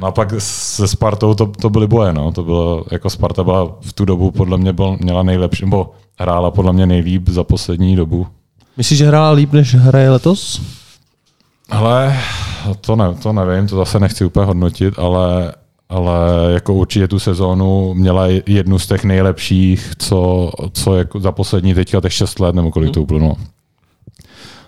No 0.00 0.06
a 0.06 0.12
pak 0.12 0.34
se 0.38 0.88
Spartou 0.88 1.34
to, 1.34 1.46
to 1.46 1.70
byly 1.70 1.86
boje, 1.86 2.12
no. 2.12 2.32
To 2.32 2.44
bylo, 2.44 2.84
jako 2.90 3.10
Sparta 3.10 3.44
byla 3.44 3.76
v 3.80 3.92
tu 3.92 4.04
dobu 4.04 4.30
podle 4.30 4.58
mě 4.58 4.72
byl, 4.72 4.96
měla 5.00 5.22
nejlepší, 5.22 5.64
nebo 5.64 5.90
hrála 6.18 6.50
podle 6.50 6.72
mě 6.72 6.86
nejlíp 6.86 7.28
za 7.28 7.44
poslední 7.44 7.96
dobu. 7.96 8.26
Myslíš, 8.78 8.98
že 8.98 9.06
hrála 9.06 9.30
líp, 9.30 9.52
než 9.52 9.74
hraje 9.74 10.10
letos? 10.10 10.60
Ale 11.70 12.16
to, 12.80 12.96
ne, 12.96 13.14
to 13.14 13.32
nevím, 13.32 13.68
to 13.68 13.76
zase 13.76 14.00
nechci 14.00 14.24
úplně 14.24 14.46
hodnotit, 14.46 14.98
ale, 14.98 15.52
ale 15.88 16.12
jako 16.52 16.74
určitě 16.74 17.08
tu 17.08 17.18
sezónu 17.18 17.94
měla 17.94 18.26
jednu 18.46 18.78
z 18.78 18.86
těch 18.86 19.04
nejlepších, 19.04 19.92
co, 19.98 20.50
co 20.72 20.96
jako 20.96 21.20
za 21.20 21.32
poslední 21.32 21.74
teďka 21.74 22.00
těch 22.00 22.12
6 22.12 22.40
let, 22.40 22.54
nebo 22.54 22.70
kolik 22.70 22.94
to 22.94 23.02
uplynulo. 23.02 23.36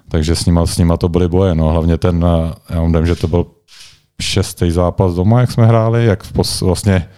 Takže 0.09 0.37
s 0.37 0.47
nima, 0.47 0.67
s 0.67 0.79
nima 0.79 0.97
to 0.97 1.09
byly 1.09 1.29
boje. 1.29 1.55
No. 1.55 1.69
Hlavně 1.69 1.99
ten, 1.99 2.27
já 2.71 2.83
vím, 2.83 3.07
že 3.07 3.15
to 3.15 3.29
byl 3.29 3.47
šestý 4.21 4.71
zápas 4.71 5.15
doma, 5.15 5.41
jak 5.41 5.53
jsme 5.53 5.67
hráli, 5.67 6.07
jak 6.07 6.23
v 6.23 6.33
pos, 6.33 6.61
vlastně 6.61 7.09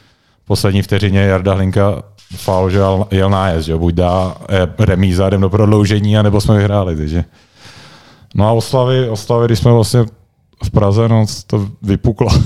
poslední 0.45 0.82
vteřině 0.82 1.20
Jarda 1.20 1.55
Hlinka 1.55 2.03
faul, 2.37 2.70
že 2.70 2.78
jel, 3.11 3.30
nájezd, 3.30 3.66
že 3.66 3.76
buď 3.76 3.95
dá 3.95 4.37
eh, 4.49 4.68
remíza, 4.78 5.26
jdem 5.26 5.41
do 5.41 5.51
prodloužení, 5.51 6.18
anebo 6.18 6.41
jsme 6.41 6.57
vyhráli. 6.57 6.97
Takže. 6.97 7.24
No 8.35 8.49
a 8.49 8.53
oslavy, 8.53 9.09
oslavy, 9.09 9.47
když 9.47 9.59
jsme 9.59 9.72
vlastně 9.72 10.05
v 10.64 10.70
Praze, 10.70 11.09
no 11.09 11.26
to 11.47 11.68
vypuklo. 11.83 12.28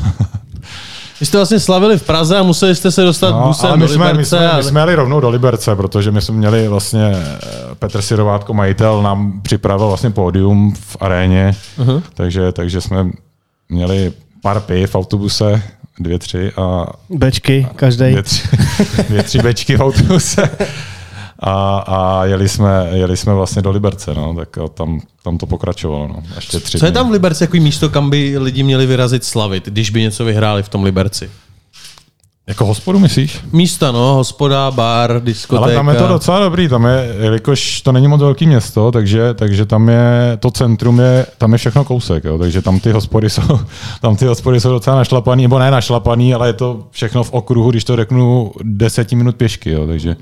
Vy 1.21 1.27
jste 1.27 1.39
vlastně 1.39 1.61
slavili 1.61 1.99
v 1.99 2.03
Praze 2.03 2.39
a 2.39 2.43
museli 2.43 2.75
jste 2.75 2.91
se 2.91 3.03
dostat 3.03 3.31
no, 3.31 3.47
busem 3.47 3.69
ale 3.69 3.77
my 3.77 3.83
do 3.83 3.89
jsme, 3.89 4.05
Liberce. 4.05 4.19
My 4.19 4.25
jsme, 4.25 4.49
ale... 4.49 4.57
my 4.57 4.63
jsme 4.63 4.81
jeli 4.81 4.95
rovnou 4.95 5.21
do 5.21 5.29
Liberce, 5.29 5.77
protože 5.77 6.11
my 6.11 6.21
jsme 6.21 6.35
měli 6.35 6.69
vlastně, 6.69 7.13
eh, 7.15 7.39
Petr 7.75 8.03
Sirovátko, 8.03 8.55
majitel, 8.55 9.03
nám 9.03 9.41
připravil 9.43 9.89
vlastně 9.89 10.11
pódium 10.11 10.75
v 10.75 10.97
aréně, 11.01 11.57
uh-huh. 11.79 12.03
takže, 12.15 12.53
takže 12.53 12.81
jsme 12.81 13.11
měli 13.69 14.13
pár 14.43 14.61
piv 14.61 14.91
v 14.91 14.95
autobuse, 14.95 15.63
dvě, 16.01 16.19
tři 16.19 16.53
a... 16.57 16.87
Bečky, 17.11 17.67
každý. 17.77 18.05
Dvě, 18.11 18.23
tři, 18.23 18.43
dvě, 19.09 19.23
tři 19.23 19.39
bečky 19.39 19.77
v 19.77 19.81
autobuse 19.81 20.51
a, 21.39 21.79
a 21.79 22.25
jeli, 22.25 22.49
jsme, 22.49 22.89
jeli 22.93 23.17
jsme 23.17 23.35
vlastně 23.35 23.63
do 23.63 23.71
Liberce, 23.71 24.15
no, 24.15 24.35
tak 24.35 24.59
tam, 24.75 25.01
tam 25.23 25.39
to 25.39 25.47
pokračovalo. 25.47 26.09
No, 26.09 26.23
ještě 26.37 26.61
tři 26.61 26.79
Co 26.79 26.87
je 26.87 26.93
tam 26.93 27.09
v 27.09 27.13
Liberci 27.13 27.45
jako 27.45 27.57
místo, 27.57 27.89
kam 27.89 28.11
by 28.11 28.39
lidi 28.39 28.63
měli 28.63 28.87
vyrazit 28.87 29.25
slavit, 29.25 29.67
když 29.67 29.91
by 29.91 30.01
něco 30.01 30.25
vyhráli 30.25 30.63
v 30.63 30.69
tom 30.69 30.85
Liberci? 30.85 31.31
Jako 32.49 32.67
hospodu 32.67 32.99
myslíš? 32.99 33.41
Místa, 33.53 33.93
no, 33.93 34.15
hospoda, 34.15 34.71
bar, 34.71 35.21
diskotéka. 35.25 35.65
Ale 35.65 35.75
tam 35.75 35.89
je 35.89 35.95
to 35.95 36.09
docela 36.09 36.41
dobrý, 36.41 36.69
tam 36.69 36.85
je, 36.85 37.15
jelikož 37.21 37.81
to 37.81 37.93
není 37.93 38.09
moc 38.09 38.21
velký 38.21 38.47
město, 38.47 38.93
takže, 38.93 39.35
takže 39.35 39.67
tam 39.67 39.89
je, 39.89 40.37
to 40.41 40.51
centrum 40.51 41.01
je, 41.01 41.27
tam 41.39 41.53
je 41.53 41.59
všechno 41.59 41.85
kousek, 41.85 42.25
jo, 42.25 42.39
takže 42.39 42.63
tam 42.63 42.81
ty 42.81 42.93
hospody 42.93 43.31
jsou, 43.31 43.61
tam 44.01 44.17
ty 44.17 44.27
hospody 44.27 44.61
jsou 44.61 44.71
docela 44.71 44.97
našlapaný, 44.97 45.43
nebo 45.43 45.59
ne 45.59 45.71
našlapaný, 45.71 46.35
ale 46.35 46.49
je 46.49 46.53
to 46.53 46.87
všechno 46.91 47.25
v 47.25 47.33
okruhu, 47.33 47.71
když 47.71 47.85
to 47.85 47.97
řeknu, 47.97 48.53
deseti 48.63 49.17
minut 49.17 49.37
pěšky, 49.37 49.71
jo, 49.71 49.87
takže, 49.87 50.17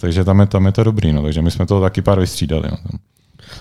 takže 0.00 0.24
tam 0.24 0.40
je, 0.40 0.46
tam 0.46 0.66
je 0.66 0.72
to 0.72 0.84
dobrý, 0.84 1.12
no, 1.12 1.22
takže 1.22 1.42
my 1.42 1.50
jsme 1.50 1.66
to 1.66 1.80
taky 1.80 2.02
pár 2.02 2.20
vystřídali. 2.20 2.68
No, 2.70 2.76
tam. 2.76 2.98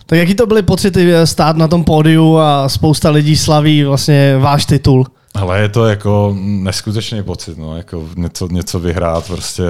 Tak 0.06 0.20
jaký 0.20 0.36
to 0.36 0.46
byly 0.46 0.62
pocity 0.62 1.14
eh, 1.14 1.28
stát 1.28 1.58
na 1.58 1.68
tom 1.68 1.84
pódiu 1.84 2.38
a 2.38 2.70
spousta 2.70 3.10
lidí 3.10 3.38
slaví 3.38 3.84
vlastně 3.84 4.38
váš 4.38 4.66
titul? 4.66 5.06
Ale 5.34 5.62
je 5.62 5.70
to 5.70 5.86
jako 5.86 6.36
neskutečný 6.40 7.24
pocit, 7.24 7.58
no, 7.58 7.78
jako 7.78 8.10
něco, 8.16 8.48
něco 8.48 8.80
vyhrát, 8.80 9.28
prostě, 9.28 9.64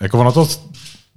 jako 0.00 0.18
ono 0.18 0.32
to 0.32 0.48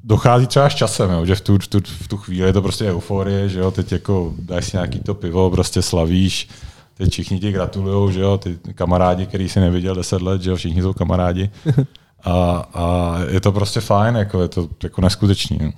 dochází 0.03 0.47
třeba 0.47 0.69
s 0.69 0.75
časem, 0.75 1.11
jo, 1.11 1.25
že 1.25 1.35
v 1.35 1.41
tu, 1.41 1.57
v, 1.57 1.67
tu, 1.67 1.79
v 1.85 2.07
tu 2.07 2.17
chvíli 2.17 2.47
je 2.47 2.53
to 2.53 2.61
prostě 2.61 2.85
euforie, 2.85 3.49
že 3.49 3.59
jo, 3.59 3.71
teď 3.71 3.91
jako 3.91 4.33
dáš 4.39 4.65
si 4.65 4.77
nějaký 4.77 4.99
to 4.99 5.13
pivo, 5.13 5.49
prostě 5.49 5.81
slavíš, 5.81 6.49
teď 6.97 7.11
všichni 7.11 7.39
ti 7.39 7.51
gratulují, 7.51 8.13
že 8.13 8.19
jo, 8.19 8.37
ty 8.37 8.59
kamarádi, 8.75 9.25
který 9.25 9.49
si 9.49 9.59
neviděl 9.59 9.95
deset 9.95 10.21
let, 10.21 10.41
že 10.41 10.49
jo, 10.49 10.55
všichni 10.55 10.81
jsou 10.81 10.93
kamarádi. 10.93 11.49
A, 12.23 12.65
a 12.73 13.15
je 13.29 13.41
to 13.41 13.51
prostě 13.51 13.79
fajn, 13.79 14.15
jako 14.15 14.41
je 14.41 14.47
to 14.47 14.67
jako 14.83 15.01
neskutečný. 15.01 15.59
Jo. 15.61 15.71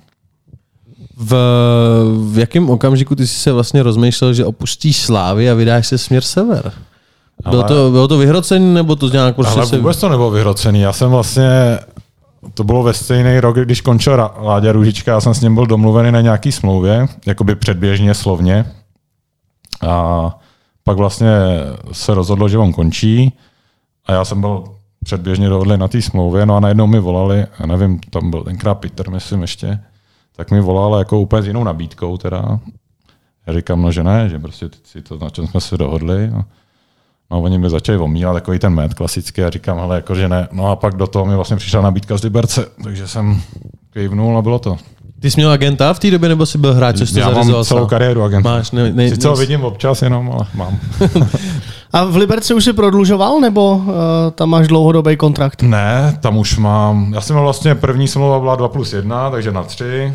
V, 1.16 1.34
v 2.32 2.38
jakém 2.38 2.70
okamžiku 2.70 3.14
ty 3.16 3.26
jsi 3.26 3.34
se 3.34 3.52
vlastně 3.52 3.82
rozmýšlel, 3.82 4.34
že 4.34 4.44
opustíš 4.44 5.00
Slávy 5.00 5.50
a 5.50 5.54
vydáš 5.54 5.86
se 5.86 5.98
směr 5.98 6.22
sever? 6.22 6.72
Bylo, 7.50 7.58
ale, 7.58 7.68
to, 7.68 7.90
bylo 7.90 8.08
to 8.08 8.18
vyhrocený, 8.18 8.74
nebo 8.74 8.96
to 8.96 9.08
nějak 9.08 9.34
prostě 9.34 9.60
Ale 9.60 9.78
vůbec 9.78 9.96
to 9.96 10.08
nebylo 10.08 10.30
vyhrocený. 10.30 10.80
Já 10.80 10.92
jsem 10.92 11.10
vlastně, 11.10 11.78
to 12.54 12.64
bylo 12.64 12.82
ve 12.82 12.94
stejný 12.94 13.40
rok, 13.40 13.58
když 13.58 13.80
končil 13.80 14.30
Láďa 14.38 14.72
Růžička, 14.72 15.12
já 15.12 15.20
jsem 15.20 15.34
s 15.34 15.40
ním 15.40 15.54
byl 15.54 15.66
domluvený 15.66 16.12
na 16.12 16.20
nějaký 16.20 16.52
smlouvě, 16.52 17.06
jakoby 17.26 17.54
předběžně, 17.54 18.14
slovně. 18.14 18.72
A 19.88 20.30
pak 20.84 20.96
vlastně 20.96 21.30
se 21.92 22.14
rozhodlo, 22.14 22.48
že 22.48 22.58
on 22.58 22.72
končí 22.72 23.32
a 24.06 24.12
já 24.12 24.24
jsem 24.24 24.40
byl 24.40 24.64
předběžně 25.04 25.48
dohodli 25.48 25.78
na 25.78 25.88
té 25.88 26.02
smlouvě, 26.02 26.46
no 26.46 26.56
a 26.56 26.60
najednou 26.60 26.86
mi 26.86 27.00
volali, 27.00 27.46
já 27.60 27.66
nevím, 27.66 28.00
tam 28.10 28.30
byl 28.30 28.44
tenkrát 28.44 28.74
Peter, 28.74 29.10
myslím 29.10 29.42
ještě, 29.42 29.80
tak 30.36 30.50
mi 30.50 30.60
volala 30.60 30.98
jako 30.98 31.20
úplně 31.20 31.42
s 31.42 31.46
jinou 31.46 31.64
nabídkou 31.64 32.16
teda. 32.16 32.60
Já 33.46 33.54
říkám, 33.54 33.82
no 33.82 33.92
že 33.92 34.02
ne, 34.02 34.28
že 34.28 34.38
prostě 34.38 34.68
si 34.84 35.02
to, 35.02 35.18
na 35.18 35.30
čem 35.30 35.46
jsme 35.46 35.60
se 35.60 35.76
dohodli. 35.76 36.30
No. 36.30 36.44
No, 37.32 37.40
oni 37.40 37.58
mi 37.58 37.70
začali 37.70 37.98
omílat 37.98 38.34
takový 38.34 38.58
ten 38.58 38.74
med 38.74 38.94
klasický 38.94 39.42
a 39.42 39.50
říkám, 39.50 39.78
ale 39.78 39.96
jako, 39.96 40.14
že 40.14 40.28
ne. 40.28 40.48
No 40.52 40.66
a 40.66 40.76
pak 40.76 40.96
do 40.96 41.06
toho 41.06 41.26
mi 41.26 41.36
vlastně 41.36 41.56
přišla 41.56 41.82
nabídka 41.82 42.16
z 42.16 42.22
Liberce, 42.22 42.66
takže 42.84 43.08
jsem 43.08 43.42
kejvnul 43.92 44.38
a 44.38 44.42
bylo 44.42 44.58
to. 44.58 44.76
Ty 45.20 45.30
jsi 45.30 45.36
měl 45.36 45.50
agenta 45.50 45.92
v 45.92 45.98
té 45.98 46.10
době, 46.10 46.28
nebo 46.28 46.46
jsi 46.46 46.58
byl 46.58 46.74
hráč, 46.74 46.98
co 46.98 47.06
jsi 47.06 47.20
Já 47.20 47.30
mám 47.30 47.64
celou 47.64 47.86
kariéru 47.86 48.22
agenta. 48.22 48.48
Máš, 48.48 48.70
ne, 48.70 48.92
ne, 48.92 49.08
Sice 49.08 49.28
ho 49.28 49.36
vidím 49.36 49.64
občas 49.64 50.02
jenom, 50.02 50.30
ale 50.32 50.46
mám. 50.54 50.78
a 51.92 52.04
v 52.04 52.16
Liberci 52.16 52.54
už 52.54 52.64
jsi 52.64 52.72
prodlužoval, 52.72 53.40
nebo 53.40 53.74
uh, 53.74 53.94
tam 54.34 54.50
máš 54.50 54.68
dlouhodobý 54.68 55.16
kontrakt? 55.16 55.62
Ne, 55.62 56.18
tam 56.20 56.38
už 56.38 56.58
mám. 56.58 57.12
Já 57.14 57.20
jsem 57.20 57.36
měl 57.36 57.44
vlastně 57.44 57.74
první 57.74 58.08
smlouva 58.08 58.40
byla 58.40 58.56
2 58.56 58.68
plus 58.68 58.92
1, 58.92 59.30
takže 59.30 59.52
na 59.52 59.62
3. 59.62 60.14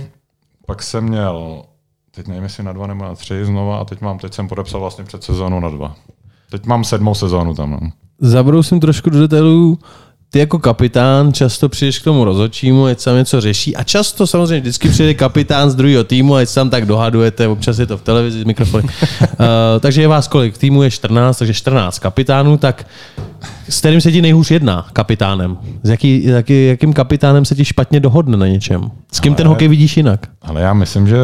Pak 0.66 0.84
jsem 0.84 1.04
měl, 1.04 1.62
teď 2.16 2.28
nevím, 2.28 2.44
jestli 2.44 2.64
na 2.64 2.74
2 2.74 2.88
nebo 2.88 3.04
na 3.04 3.16
3 3.16 3.46
znova, 3.46 3.78
a 3.78 3.86
teď 3.86 4.02
mám, 4.02 4.20
teď 4.20 4.34
jsem 4.34 4.48
podepsal 4.48 4.82
vlastně 4.82 5.04
před 5.04 5.24
sezónu 5.24 5.60
na 5.60 5.70
2. 5.70 5.96
Teď 6.52 6.66
mám 6.66 6.84
sedmou 6.84 7.16
sezónu 7.16 7.54
tam. 7.54 7.72
No. 7.72 7.80
Zabrousím 8.20 8.80
trošku 8.80 9.10
do 9.10 9.20
detailů. 9.20 9.80
Ty 10.30 10.40
jako 10.40 10.60
kapitán 10.60 11.34
často 11.34 11.70
přijdeš 11.70 12.00
k 12.00 12.04
tomu 12.04 12.24
rozhodčímu, 12.24 12.86
ať 12.86 13.04
tam 13.04 13.16
něco 13.16 13.42
řeší 13.42 13.76
a 13.76 13.84
často 13.84 14.28
samozřejmě 14.28 14.60
vždycky 14.60 14.90
přijde 14.90 15.14
kapitán 15.14 15.70
z 15.70 15.76
druhého 15.76 16.04
týmu, 16.04 16.36
ať 16.36 16.54
tam 16.54 16.70
tak 16.70 16.86
dohadujete, 16.86 17.48
občas 17.48 17.80
je 17.80 17.86
to 17.86 17.98
v 17.98 18.02
televizi, 18.02 18.46
mikrofony. 18.46 18.84
uh, 18.84 18.90
takže 19.80 20.02
je 20.02 20.08
vás 20.08 20.28
kolik? 20.28 20.58
Týmu 20.58 20.84
je 20.84 20.92
14, 20.92 21.38
takže 21.38 21.54
14 21.54 22.00
kapitánů, 22.00 22.58
tak 22.58 22.88
s 23.70 23.80
kterým 23.80 24.02
se 24.02 24.12
ti 24.12 24.22
nejhůř 24.22 24.52
jedná 24.52 24.88
kapitánem? 24.94 25.58
S 25.84 25.90
jaký, 25.90 26.26
jaký, 26.26 26.68
jakým 26.68 26.94
kapitánem 26.94 27.46
se 27.46 27.56
ti 27.56 27.66
špatně 27.66 28.00
dohodne 28.00 28.38
na 28.38 28.48
něčem? 28.48 28.92
S 29.12 29.20
kým 29.20 29.32
ale, 29.32 29.38
ten 29.38 29.48
hokej 29.48 29.68
vidíš 29.68 29.98
jinak? 29.98 30.28
Ale 30.42 30.62
já 30.62 30.74
myslím, 30.74 31.08
že 31.08 31.18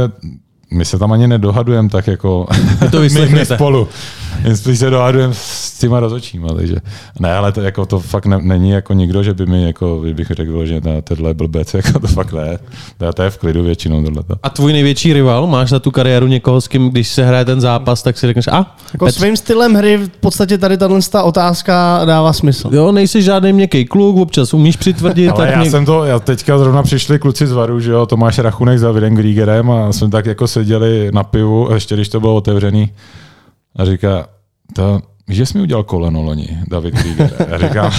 my 0.71 0.85
se 0.85 0.99
tam 0.99 1.11
ani 1.11 1.27
nedohadujeme 1.27 1.89
tak 1.89 2.07
jako 2.07 2.47
to 2.91 2.99
my, 3.13 3.29
my 3.29 3.45
spolu. 3.45 3.87
Jen 4.43 4.57
spíš 4.57 4.79
se 4.79 4.89
dohadujeme 4.89 5.33
s 5.37 5.79
těma 5.79 5.99
rozočíma, 5.99 6.53
takže 6.53 6.75
ne, 7.19 7.33
ale 7.33 7.51
to, 7.51 7.61
jako, 7.61 7.85
to 7.85 7.99
fakt 7.99 8.25
ne, 8.25 8.37
není 8.41 8.69
jako 8.69 8.93
nikdo, 8.93 9.23
že 9.23 9.33
by 9.33 9.45
mi, 9.45 9.63
jako, 9.63 10.01
bych 10.13 10.27
řekl, 10.27 10.65
že 10.65 10.81
na 10.85 11.01
tohle 11.01 11.29
je 11.29 11.33
blbec, 11.33 11.73
jako 11.73 11.99
to 11.99 12.07
fakt 12.07 12.33
ne. 12.33 12.59
To, 12.97 13.13
to 13.13 13.23
je 13.23 13.29
v 13.29 13.37
klidu 13.37 13.63
většinou 13.63 14.03
tohle. 14.03 14.23
A 14.43 14.49
tvůj 14.49 14.73
největší 14.73 15.13
rival? 15.13 15.47
Máš 15.47 15.71
na 15.71 15.79
tu 15.79 15.91
kariéru 15.91 16.27
někoho, 16.27 16.61
s 16.61 16.67
kým, 16.67 16.89
když 16.89 17.07
se 17.07 17.25
hraje 17.25 17.45
ten 17.45 17.61
zápas, 17.61 18.03
tak 18.03 18.17
si 18.17 18.27
řekneš, 18.27 18.47
a? 18.47 18.75
Jako 18.93 19.05
Petr. 19.05 19.17
svým 19.17 19.37
stylem 19.37 19.73
hry 19.73 19.97
v 19.97 20.09
podstatě 20.09 20.57
tady 20.57 20.77
tahle 20.77 20.99
otázka 21.23 22.01
dává 22.05 22.33
smysl. 22.33 22.69
Jo, 22.73 22.91
nejsi 22.91 23.21
žádný 23.21 23.53
měkký 23.53 23.85
kluk, 23.85 24.17
občas 24.17 24.53
umíš 24.53 24.75
přitvrdit. 24.75 25.29
ale 25.29 25.45
tak 25.45 25.55
já 25.55 25.63
něk... 25.63 25.71
jsem 25.71 25.85
to, 25.85 26.03
já 26.03 26.19
teďka 26.19 26.57
zrovna 26.57 26.83
přišli 26.83 27.19
kluci 27.19 27.47
z 27.47 27.51
Varu, 27.51 27.79
že 27.79 27.91
jo, 27.91 28.05
Tomáš 28.05 28.39
Rachunek 28.39 28.79
za 28.79 28.91
Videm 28.91 29.15
Griegerem 29.15 29.71
a 29.71 29.93
jsme 29.93 30.09
tak 30.09 30.25
jako 30.25 30.47
seděli 30.47 31.09
na 31.13 31.23
pivu, 31.23 31.69
ještě 31.73 31.95
když 31.95 32.09
to 32.09 32.19
bylo 32.19 32.35
otevřený 32.35 32.91
a 33.75 33.85
říká, 33.85 34.27
to, 34.75 35.01
že 35.29 35.45
jsi 35.45 35.57
mi 35.57 35.63
udělal 35.63 35.83
koleno 35.83 36.21
loni, 36.21 36.59
David 36.67 36.99
Krieger. 36.99 37.33
Já 37.49 37.57
říkám, 37.57 37.91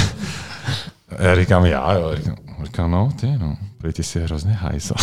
já 1.18 1.34
říkám, 1.36 1.66
já, 1.66 1.92
jo. 1.92 2.08
Já 2.08 2.16
říkám, 2.16 2.36
říkám, 2.64 2.90
no, 2.90 3.08
ty, 3.20 3.26
no, 3.38 3.56
prý 3.82 3.92
ty 3.92 4.02
jsi 4.02 4.20
hrozně 4.20 4.52
hajsl. 4.52 4.94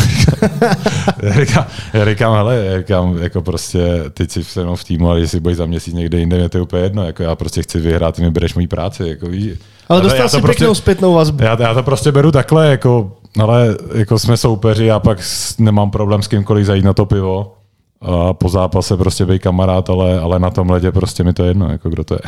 já, 1.23 1.33
říkám, 1.33 1.65
já 1.93 2.05
říkám, 2.05 2.33
hele, 2.33 2.55
já 2.65 2.77
říkám, 2.77 3.17
jako 3.17 3.41
prostě, 3.41 4.03
teď 4.13 4.31
jsi 4.31 4.43
se 4.43 4.63
mnou 4.63 4.75
v 4.75 4.83
týmu, 4.83 5.09
ale 5.09 5.19
jestli 5.19 5.39
budeš 5.39 5.57
za 5.57 5.65
měsíc 5.65 5.93
někde 5.93 6.19
jinde, 6.19 6.37
mě 6.37 6.49
to 6.49 6.57
je 6.57 6.61
úplně 6.61 6.83
jedno, 6.83 7.03
jako 7.03 7.23
já 7.23 7.35
prostě 7.35 7.63
chci 7.63 7.79
vyhrát, 7.79 8.15
ty 8.15 8.21
mi 8.21 8.31
bereš 8.31 8.55
mojí 8.55 8.67
práci, 8.67 9.07
jako 9.07 9.27
víš. 9.27 9.59
Ale 9.89 10.01
dostal 10.01 10.29
si 10.29 10.41
prostě, 10.41 10.57
pěknou 10.57 10.75
zpětnou 10.75 11.13
vazbu. 11.13 11.43
Já, 11.43 11.57
já, 11.61 11.73
to 11.73 11.83
prostě 11.83 12.11
beru 12.11 12.31
takhle, 12.31 12.67
jako, 12.67 13.17
ale 13.39 13.77
jako 13.93 14.19
jsme 14.19 14.37
soupeři 14.37 14.91
a 14.91 14.99
pak 14.99 15.19
nemám 15.59 15.91
problém 15.91 16.21
s 16.21 16.27
kýmkoliv 16.27 16.65
zajít 16.65 16.85
na 16.85 16.93
to 16.93 17.05
pivo 17.05 17.60
a 18.01 18.33
po 18.33 18.49
zápase 18.49 18.97
prostě 18.97 19.25
být 19.25 19.41
kamarád, 19.41 19.89
ale, 19.89 20.19
ale 20.19 20.39
na 20.39 20.49
tom 20.49 20.69
ledě 20.69 20.91
prostě 20.91 21.23
mi 21.23 21.33
to 21.33 21.43
jedno, 21.43 21.69
jako 21.69 21.89
kdo 21.89 22.03
to 22.03 22.13
je. 22.13 22.19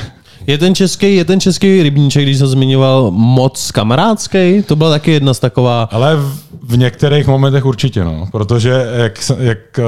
Je 0.47 0.57
ten 0.57 0.75
český, 0.75 1.15
je 1.15 1.25
ten 1.25 1.39
český 1.39 1.83
rybníček, 1.83 2.23
když 2.23 2.37
se 2.37 2.47
zmiňoval, 2.47 3.11
moc 3.11 3.71
kamarádský? 3.71 4.63
To 4.63 4.75
byla 4.75 4.89
taky 4.89 5.11
jedna 5.11 5.33
z 5.33 5.39
taková... 5.39 5.89
Ale 5.91 6.15
v, 6.15 6.37
v 6.63 6.77
některých 6.77 7.27
momentech 7.27 7.65
určitě, 7.65 8.03
no. 8.03 8.27
Protože 8.31 8.87
jak, 8.95 9.31
jak 9.39 9.79
eh, 9.79 9.83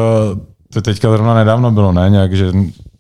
to 0.73 0.81
teďka 0.81 1.09
zrovna 1.09 1.33
nedávno 1.33 1.71
bylo, 1.71 1.91
ne? 1.91 2.09
Nějak, 2.09 2.33
že 2.33 2.51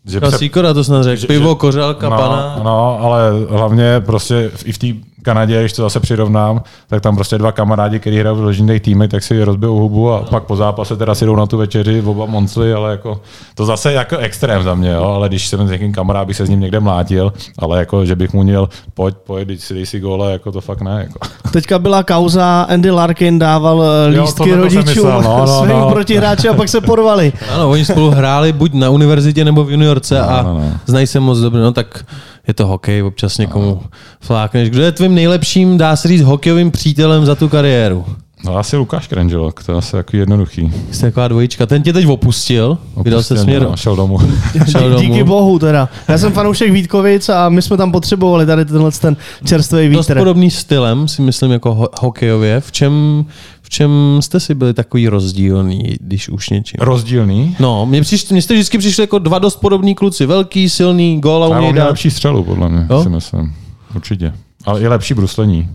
že 0.07 0.19
Kasíkora 0.19 0.73
to 0.73 0.83
snad 0.83 1.03
řekl. 1.03 1.27
Pivo, 1.27 1.55
kořálka, 1.55 2.09
no, 2.09 2.17
pana. 2.17 2.61
No, 2.63 2.99
ale 3.01 3.31
hlavně 3.49 3.99
prostě 3.99 4.51
i 4.65 4.71
v 4.71 4.77
té 4.77 4.87
Kanadě, 5.25 5.59
když 5.59 5.73
to 5.73 5.81
zase 5.81 5.99
přirovnám, 5.99 6.61
tak 6.87 7.01
tam 7.01 7.15
prostě 7.15 7.37
dva 7.37 7.51
kamarádi, 7.51 7.99
kteří 7.99 8.19
hrají 8.19 8.35
v 8.35 8.39
důležitých 8.39 8.81
týmy, 8.81 9.07
tak 9.07 9.23
si 9.23 9.43
rozbijou 9.43 9.75
hubu 9.75 10.11
a 10.11 10.19
pak 10.19 10.43
po 10.43 10.55
zápase 10.55 10.95
teda 10.95 11.15
si 11.15 11.25
jdou 11.25 11.35
na 11.35 11.45
tu 11.45 11.57
večeři 11.57 12.03
oba 12.05 12.25
moncli, 12.25 12.73
ale 12.73 12.91
jako 12.91 13.21
to 13.55 13.65
zase 13.65 13.93
jako 13.93 14.17
extrém 14.17 14.63
za 14.63 14.75
mě, 14.75 14.91
jo, 14.91 15.03
ale 15.03 15.29
když 15.29 15.47
jsem 15.47 15.67
s 15.67 15.71
někým 15.71 15.93
kamarád, 15.93 16.27
bych 16.27 16.37
se 16.37 16.45
s 16.45 16.49
ním 16.49 16.59
někde 16.59 16.79
mlátil, 16.79 17.33
ale 17.59 17.79
jako, 17.79 18.05
že 18.05 18.15
bych 18.15 18.33
mu 18.33 18.43
měl, 18.43 18.69
pojď, 18.93 19.15
pojď, 19.25 19.59
si 19.59 19.73
dej 19.73 19.85
si 19.85 19.99
góle, 19.99 20.31
jako 20.31 20.51
to 20.51 20.61
fakt 20.61 20.81
ne. 20.81 20.99
Jako. 20.99 21.19
Teďka 21.51 21.79
byla 21.79 22.03
kauza, 22.03 22.65
Andy 22.69 22.91
Larkin 22.91 23.39
dával 23.39 23.83
eh, 23.83 24.07
lístky 24.21 24.49
jo, 24.49 24.57
rodičům 24.57 25.07
no, 25.07 25.21
no, 25.21 25.47
svým 25.63 25.77
no. 25.77 25.91
protihráči 25.91 26.49
a 26.49 26.53
pak 26.53 26.69
se 26.69 26.81
porvali. 26.81 27.33
Ano, 27.53 27.69
oni 27.69 27.85
spolu 27.85 28.09
hráli 28.11 28.53
buď 28.53 28.73
na 28.73 28.89
univerzitě 28.89 29.45
nebo 29.45 29.63
v 29.63 29.71
juniorce 29.71 30.19
no, 30.19 30.29
a 30.29 30.41
no, 30.41 30.53
no. 30.53 30.71
znají 30.85 31.07
se 31.07 31.19
moc 31.19 31.39
dobře, 31.39 31.59
no 31.59 31.71
tak 31.71 32.05
je 32.47 32.53
to 32.53 32.67
hokej, 32.67 33.03
občas 33.03 33.37
někomu 33.37 33.65
no. 33.65 33.89
flákneš. 34.21 34.69
Kdo 34.69 34.81
je 34.83 34.91
tvým 34.91 35.15
nejlepším, 35.15 35.77
dá 35.77 35.95
se 35.95 36.07
říct, 36.07 36.21
hokejovým 36.21 36.71
přítelem 36.71 37.25
za 37.25 37.35
tu 37.35 37.49
kariéru? 37.49 38.05
No 38.45 38.57
asi 38.57 38.77
Lukáš 38.77 39.07
Krenželok, 39.07 39.63
to 39.63 39.71
je 39.71 39.77
asi 39.77 39.95
jako 39.95 40.17
jednoduchý. 40.17 40.73
Jste 40.91 41.07
taková 41.07 41.27
dvojička. 41.27 41.65
Ten 41.65 41.83
tě 41.83 41.93
teď 41.93 42.07
opustil, 42.07 42.71
opustil 42.71 43.03
vydal 43.03 43.23
se 43.23 43.37
směr. 43.37 43.61
No, 43.63 43.77
šel 43.77 43.95
domů. 43.95 44.19
šel 44.71 44.89
domů. 44.89 45.01
Díky 45.01 45.23
bohu 45.23 45.59
teda. 45.59 45.89
Já 46.07 46.17
jsem 46.17 46.33
fanoušek 46.33 46.71
Vítkovic 46.71 47.29
a 47.29 47.49
my 47.49 47.61
jsme 47.61 47.77
tam 47.77 47.91
potřebovali 47.91 48.45
tady 48.45 48.65
tenhle 48.65 48.91
ten 48.91 49.17
čerstvý 49.45 49.87
vítr. 49.87 49.97
Dost 49.97 50.11
podobný 50.17 50.51
stylem, 50.51 51.07
si 51.07 51.21
myslím, 51.21 51.51
jako 51.51 51.75
ho- 51.75 51.89
hokejově. 52.01 52.61
V 52.61 52.71
čem, 52.71 53.25
v 53.65 53.69
čem 53.69 53.91
jste 54.19 54.39
si 54.39 54.55
byli 54.55 54.73
takový 54.73 55.07
rozdílný, 55.07 55.95
když 55.99 56.29
už 56.29 56.49
něčím? 56.49 56.77
Rozdílný? 56.79 57.55
No, 57.59 57.85
mně, 57.85 58.01
přišli, 58.01 58.33
mně 58.33 58.41
jste 58.41 58.53
vždycky 58.53 58.77
přišli 58.77 59.03
jako 59.03 59.19
dva 59.19 59.39
dost 59.39 59.55
podobní 59.55 59.95
kluci. 59.95 60.25
Velký, 60.25 60.69
silný, 60.69 61.19
gól 61.21 61.43
a 61.43 61.47
umějí 61.47 61.73
dát. 61.73 61.87
lepší 61.87 62.11
střelu, 62.11 62.43
podle 62.43 62.69
mě, 62.69 62.87
jo? 62.89 63.03
si 63.03 63.09
myslím. 63.09 63.53
Určitě. 63.95 64.33
Ale 64.65 64.81
je 64.81 64.89
lepší 64.89 65.13
bruslení. 65.13 65.69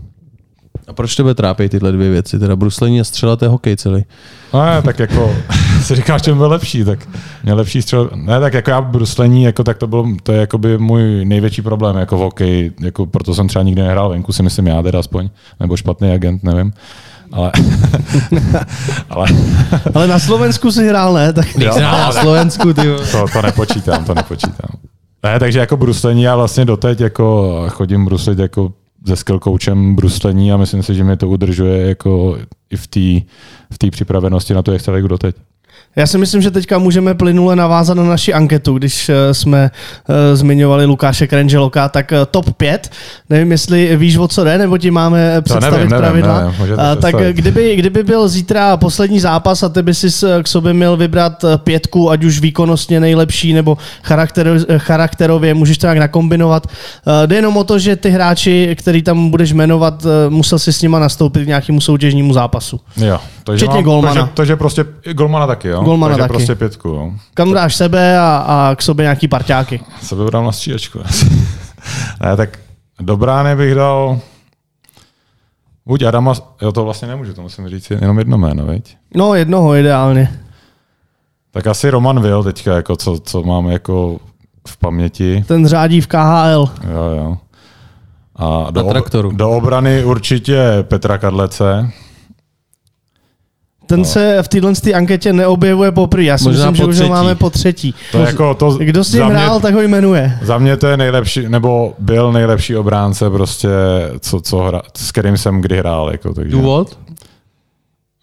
A 0.91 0.93
proč 0.93 1.17
tebe 1.17 1.35
trápí 1.35 1.69
tyhle 1.69 1.93
dvě 1.93 2.11
věci? 2.11 2.39
Teda 2.39 2.57
bruslení 2.57 3.01
a 3.01 3.05
střela, 3.05 3.37
to 3.37 3.45
je 3.45 3.49
hokej 3.49 3.77
celý. 3.77 4.05
No 4.55 4.65
ne, 4.65 4.83
tak 4.83 4.99
jako 4.99 5.35
si 5.83 5.95
říkáš, 5.95 6.23
čem 6.23 6.37
byl 6.37 6.49
lepší, 6.49 6.85
tak 6.85 7.09
mě 7.43 7.55
lepší 7.55 7.83
střel. 7.83 8.11
Ne, 8.15 8.41
tak 8.41 8.55
jako 8.55 8.71
já 8.71 8.81
bruslení, 8.81 9.43
jako 9.43 9.65
tak 9.65 9.79
to 9.79 9.87
bylo, 9.87 10.07
to 10.23 10.33
je 10.33 10.41
jako 10.41 10.59
by 10.59 10.79
můj 10.79 11.25
největší 11.25 11.63
problém 11.63 11.97
jako 11.97 12.17
v 12.17 12.21
hokeji, 12.21 12.73
jako 12.81 13.07
proto 13.07 13.35
jsem 13.35 13.49
třeba 13.49 13.63
nikdy 13.63 13.83
nehrál 13.83 14.09
venku, 14.09 14.33
si 14.33 14.43
myslím 14.43 14.67
já 14.67 14.83
teda 14.83 14.99
aspoň, 14.99 15.31
nebo 15.61 15.77
špatný 15.77 16.13
agent, 16.13 16.43
nevím. 16.43 16.73
Ale, 17.33 17.53
ale, 19.11 19.27
ale 19.95 20.07
na 20.07 20.19
Slovensku 20.19 20.73
si 20.73 20.89
hrál, 20.89 21.13
ne? 21.15 21.33
Tak 21.33 21.59
jo, 21.59 21.81
na 21.81 22.13
Slovensku, 22.13 22.75
ty. 22.75 22.83
To, 23.13 23.27
to 23.33 23.43
nepočítám, 23.43 24.05
to 24.05 24.15
nepočítám. 24.15 24.71
Ne, 25.23 25.39
takže 25.39 25.59
jako 25.59 25.77
bruslení 25.77 26.23
já 26.23 26.37
vlastně 26.37 26.65
doteď 26.65 27.01
jako 27.01 27.67
chodím 27.69 28.05
bruslit 28.05 28.39
jako 28.39 28.73
se 29.07 29.17
skill 29.17 29.39
coachem 29.39 29.95
bruslení 29.95 30.53
a 30.53 30.57
myslím 30.57 30.83
si, 30.83 30.95
že 30.95 31.05
mě 31.05 31.17
to 31.17 31.29
udržuje 31.29 31.89
jako 31.89 32.39
i 32.71 32.77
v 32.77 32.87
té 32.87 33.27
v 33.73 33.79
připravenosti 33.91 34.55
na 34.55 34.63
to, 34.63 34.73
jak 34.73 34.81
se 34.81 34.91
doteď. 35.09 35.37
Já 35.97 36.07
si 36.07 36.19
myslím, 36.19 36.43
že 36.43 36.51
teďka 36.51 36.79
můžeme 36.79 37.15
plynule 37.15 37.57
navázat 37.57 37.97
na 37.97 38.03
naši 38.03 38.35
anketu, 38.35 38.79
když 38.79 39.09
eh, 39.09 39.35
jsme 39.35 39.71
uh, 40.09 40.15
zmiňovali 40.35 40.85
Lukáše 40.85 41.27
Krenželoka, 41.27 41.89
tak 41.89 42.13
uh, 42.13 42.19
top 42.31 42.55
5, 42.57 42.91
nevím, 43.31 43.53
jestli 43.53 43.97
víš, 43.97 44.17
o 44.17 44.29
co 44.29 44.45
jde, 44.45 44.59
nebo 44.59 44.79
ti 44.79 44.91
máme 44.91 45.43
představit 45.43 45.77
nevím, 45.77 45.99
pravidla. 45.99 46.41
Nevím, 46.41 46.77
nevím, 46.77 46.97
tak 47.01 47.15
kdyby, 47.33 47.77
kdyby 47.77 48.03
byl 48.03 48.29
zítra 48.29 48.77
poslední 48.77 49.21
zápas 49.21 49.63
a 49.63 49.69
ty 49.69 49.83
by 49.83 49.95
si 49.95 50.27
k 50.43 50.49
sobě 50.49 50.73
měl 50.73 50.97
vybrat 50.97 51.45
pětku, 51.57 52.11
ať 52.11 52.25
už 52.25 52.41
výkonnostně 52.41 53.01
nejlepší 53.01 53.53
nebo 53.53 53.79
charakter, 54.03 54.59
charakterově, 54.79 55.55
můžeš 55.55 55.79
to 55.79 55.87
nějak 55.87 55.99
nakombinovat. 55.99 56.67
Jde 57.27 57.37
jenom 57.37 57.57
o 57.57 57.65
to, 57.65 57.79
že 57.79 57.97
ty 57.97 58.11
hráči, 58.11 58.77
který 58.79 59.03
tam 59.03 59.31
budeš 59.31 59.53
jmenovat, 59.53 60.07
musel 60.29 60.59
si 60.59 60.73
s 60.73 60.83
nima 60.83 60.99
nastoupit 60.99 61.45
k 61.45 61.47
nějakému 61.47 61.81
soutěžnímu 61.81 62.33
zápasu. 62.33 62.81
Jo, 62.97 63.19
Včetně 63.55 63.75
mám, 63.75 63.85
golmana. 63.85 64.31
To, 64.35 64.45
že, 64.45 64.57
prostě 64.57 64.85
golmana 65.13 65.47
taky, 65.47 65.69
jo? 65.69 65.80
Golmana 65.85 66.15
Takže 66.15 66.23
taky. 66.23 66.33
prostě 66.33 66.55
pětku, 66.55 66.89
jo. 66.89 67.13
Kam 67.35 67.53
dáš 67.53 67.77
sebe 67.77 68.19
a, 68.19 68.45
a 68.47 68.75
k 68.77 68.83
sobě 68.83 69.03
nějaký 69.05 69.29
parťáky? 69.29 69.81
Sebe 70.03 70.31
dám 70.31 70.45
na 70.45 70.53
střílečku. 70.53 70.99
ne, 72.21 72.37
tak 72.37 72.59
do 73.01 73.17
brány 73.17 73.57
bych 73.57 73.75
dal 73.75 74.19
buď 75.87 76.03
Adama, 76.03 76.33
jo 76.63 76.73
to 76.73 76.85
vlastně 76.85 77.09
nemůžu, 77.09 77.35
to 77.35 77.43
musím 77.43 77.69
říct 77.69 77.91
jenom 77.91 78.19
jedno 78.19 78.39
jméno, 78.39 78.67
veď? 78.67 78.97
No 79.15 79.35
jednoho 79.35 79.75
ideálně. 79.75 80.41
Tak 81.51 81.67
asi 81.67 81.91
Roman 81.91 82.21
Will 82.21 82.45
teďka, 82.45 82.75
jako 82.75 82.97
co, 82.97 83.19
co 83.19 83.43
mám 83.43 83.67
jako 83.67 84.19
v 84.69 84.77
paměti. 84.77 85.45
Ten 85.49 85.67
řádí 85.67 86.01
v 86.01 86.07
KHL. 86.07 86.69
Jo, 86.91 87.03
jo. 87.17 87.37
A 88.37 88.71
do, 88.71 88.87
ob, 88.87 89.09
do 89.33 89.51
obrany 89.51 90.05
určitě 90.05 90.59
Petra 90.83 91.19
Kadlece. 91.19 91.91
Ten 93.91 93.99
no. 93.99 94.05
se 94.05 94.43
v 94.43 94.49
téhle 94.49 94.73
anketě 94.95 95.33
neobjevuje 95.33 95.93
poprvé. 95.93 96.25
Já 96.25 96.39
si 96.39 96.45
Možná 96.45 96.71
myslím, 96.71 96.93
že 96.93 97.03
už 97.03 97.09
ho 97.09 97.15
máme 97.15 97.35
po 97.35 97.51
třetí. 97.51 97.95
To 98.13 98.19
jako 98.19 98.55
to 98.55 98.71
Kdo 98.71 99.05
s 99.05 99.13
ním 99.13 99.23
hrál, 99.23 99.55
mě, 99.55 99.63
tak 99.63 99.75
ho 99.75 99.81
jmenuje. 99.81 100.39
Za 100.43 100.59
mě 100.59 100.77
to 100.77 100.87
je 100.87 100.97
nejlepší, 100.97 101.49
nebo 101.49 101.95
byl 101.99 102.33
nejlepší 102.33 102.77
obránce 102.77 103.31
prostě, 103.31 103.69
co, 104.21 104.41
co 104.41 104.59
hra, 104.59 104.83
s 104.97 105.13
kterým 105.13 105.37
jsem 105.37 105.61
kdy 105.61 105.79
hrál. 105.79 106.11
Jako, 106.13 106.35
takže. 106.35 106.53
Důvod? 106.53 106.99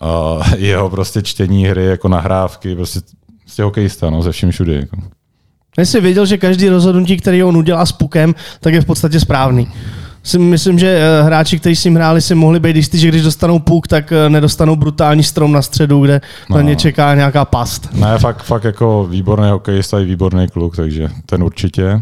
Uh, 0.01 0.43
jeho 0.57 0.89
prostě 0.89 1.21
čtení 1.21 1.65
hry, 1.65 1.85
jako 1.85 2.07
nahrávky, 2.07 2.75
prostě, 2.75 2.99
prostě 3.43 3.63
hokejista, 3.63 4.09
no, 4.09 4.21
ze 4.21 4.31
vším 4.31 4.51
všude. 4.51 4.75
Jako. 4.75 4.97
Jestli 5.77 6.01
věděl, 6.01 6.25
že 6.25 6.37
každý 6.37 6.69
rozhodnutí, 6.69 7.17
který 7.17 7.43
on 7.43 7.57
udělá 7.57 7.85
s 7.85 7.91
pukem, 7.91 8.35
tak 8.59 8.73
je 8.73 8.81
v 8.81 8.85
podstatě 8.85 9.19
správný 9.19 9.67
si 10.27 10.39
myslím, 10.39 10.79
že 10.79 10.99
eh, 10.99 11.23
hráči, 11.23 11.59
kteří 11.59 11.75
s 11.75 11.83
ním 11.83 11.95
hráli, 11.95 12.21
si 12.21 12.35
mohli 12.35 12.59
být 12.59 12.75
jistý, 12.75 12.99
že 12.99 13.07
když 13.07 13.21
dostanou 13.21 13.59
puk, 13.59 13.87
tak 13.87 14.11
eh, 14.11 14.29
nedostanou 14.29 14.75
brutální 14.75 15.23
strom 15.23 15.51
na 15.51 15.61
středu, 15.61 16.01
kde 16.01 16.21
no. 16.49 16.55
na 16.55 16.61
ně 16.61 16.75
čeká 16.75 17.15
nějaká 17.15 17.45
past. 17.45 17.93
Ne, 17.93 18.17
fakt, 18.19 18.43
fakt 18.43 18.63
jako 18.63 19.07
výborný 19.09 19.49
hokejista 19.49 19.99
i 19.99 20.05
výborný 20.05 20.47
kluk, 20.47 20.75
takže 20.75 21.09
ten 21.25 21.43
určitě. 21.43 22.01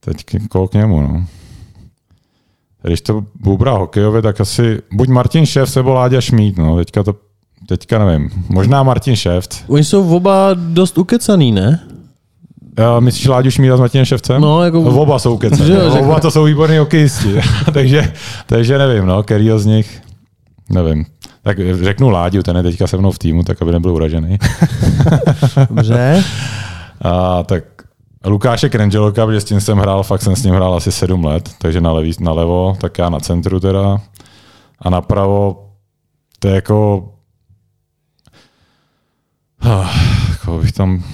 Teď 0.00 0.24
koho 0.48 0.68
k 0.68 0.74
němu, 0.74 1.00
no. 1.00 1.26
Když 2.82 3.00
to 3.00 3.24
bubra 3.34 3.72
hokejově, 3.72 4.22
tak 4.22 4.40
asi 4.40 4.82
buď 4.92 5.08
Martin 5.08 5.46
Šef 5.46 5.76
nebo 5.76 5.94
Láďa 5.94 6.20
Šmít, 6.20 6.58
no. 6.58 6.76
Teďka 6.76 7.02
to 7.02 7.14
Teďka 7.68 8.04
nevím. 8.04 8.30
Možná 8.48 8.82
Martin 8.82 9.16
Šeft. 9.16 9.64
Oni 9.66 9.84
jsou 9.84 10.16
oba 10.16 10.54
dost 10.54 10.98
ukecaný, 10.98 11.52
ne? 11.52 11.80
Uh, 12.78 13.00
myslíš 13.00 13.26
Láďu 13.26 13.50
Šmída 13.50 13.76
s 13.76 13.80
Martinem 13.80 14.04
Ševcem? 14.04 14.40
No, 14.40 14.64
jako... 14.64 14.80
Oba 14.80 15.18
jsou 15.18 15.38
kece. 15.38 15.88
Oba 15.88 16.20
to 16.20 16.30
jsou 16.30 16.44
výborní 16.44 16.78
hokejisti. 16.78 17.40
takže, 17.72 18.12
takže 18.46 18.78
nevím, 18.78 19.06
no, 19.06 19.22
který 19.22 19.50
z 19.56 19.66
nich, 19.66 20.02
nevím. 20.70 21.04
Tak 21.42 21.58
řeknu 21.82 22.08
Láďu, 22.08 22.42
ten 22.42 22.56
je 22.56 22.62
teďka 22.62 22.86
se 22.86 22.96
mnou 22.96 23.10
v 23.10 23.18
týmu, 23.18 23.42
tak 23.42 23.62
aby 23.62 23.72
nebyl 23.72 23.94
uražený. 23.94 24.38
Dobře. 25.68 26.24
A, 27.02 27.42
tak 27.42 27.64
Lukáše 28.24 28.68
Krenželoka, 28.68 29.26
protože 29.26 29.40
s 29.40 29.44
tím 29.44 29.60
jsem 29.60 29.78
hrál, 29.78 30.02
fakt 30.02 30.22
jsem 30.22 30.36
s 30.36 30.44
ním 30.44 30.54
hrál 30.54 30.74
asi 30.74 30.92
sedm 30.92 31.24
let, 31.24 31.50
takže 31.58 31.80
na 31.80 31.92
levý, 31.92 32.12
nalevo, 32.20 32.76
tak 32.80 32.98
já 32.98 33.08
na 33.08 33.20
centru 33.20 33.60
teda. 33.60 33.98
A 34.78 34.90
napravo, 34.90 35.66
to 36.38 36.48
je 36.48 36.54
jako... 36.54 37.08
Ah, 39.60 39.90
jako 40.30 40.58
bych 40.58 40.72
tam 40.72 41.04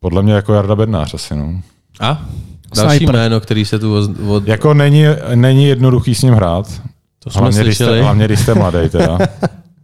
podle 0.00 0.22
mě 0.22 0.32
jako 0.32 0.54
Jarda 0.54 0.76
Bednář 0.76 1.14
asi, 1.14 1.36
no. 1.36 1.60
A? 2.00 2.22
Další 2.76 2.96
Sniper. 2.96 3.14
jméno, 3.14 3.40
který 3.40 3.64
se 3.64 3.78
tu 3.78 3.96
od... 3.96 4.10
od... 4.28 4.48
Jako 4.48 4.74
není, 4.74 5.04
není 5.34 5.64
jednoduchý 5.66 6.14
s 6.14 6.22
ním 6.22 6.34
hrát. 6.34 6.80
To 7.18 7.30
jsme 7.30 7.40
hlavně, 7.40 7.62
slyšeli. 7.62 7.90
Když 7.90 7.98
jste, 7.98 8.02
hlavně, 8.02 8.24
když 8.24 8.40
jste 8.40 8.54
mladý 8.54 8.88
teda. 8.88 9.18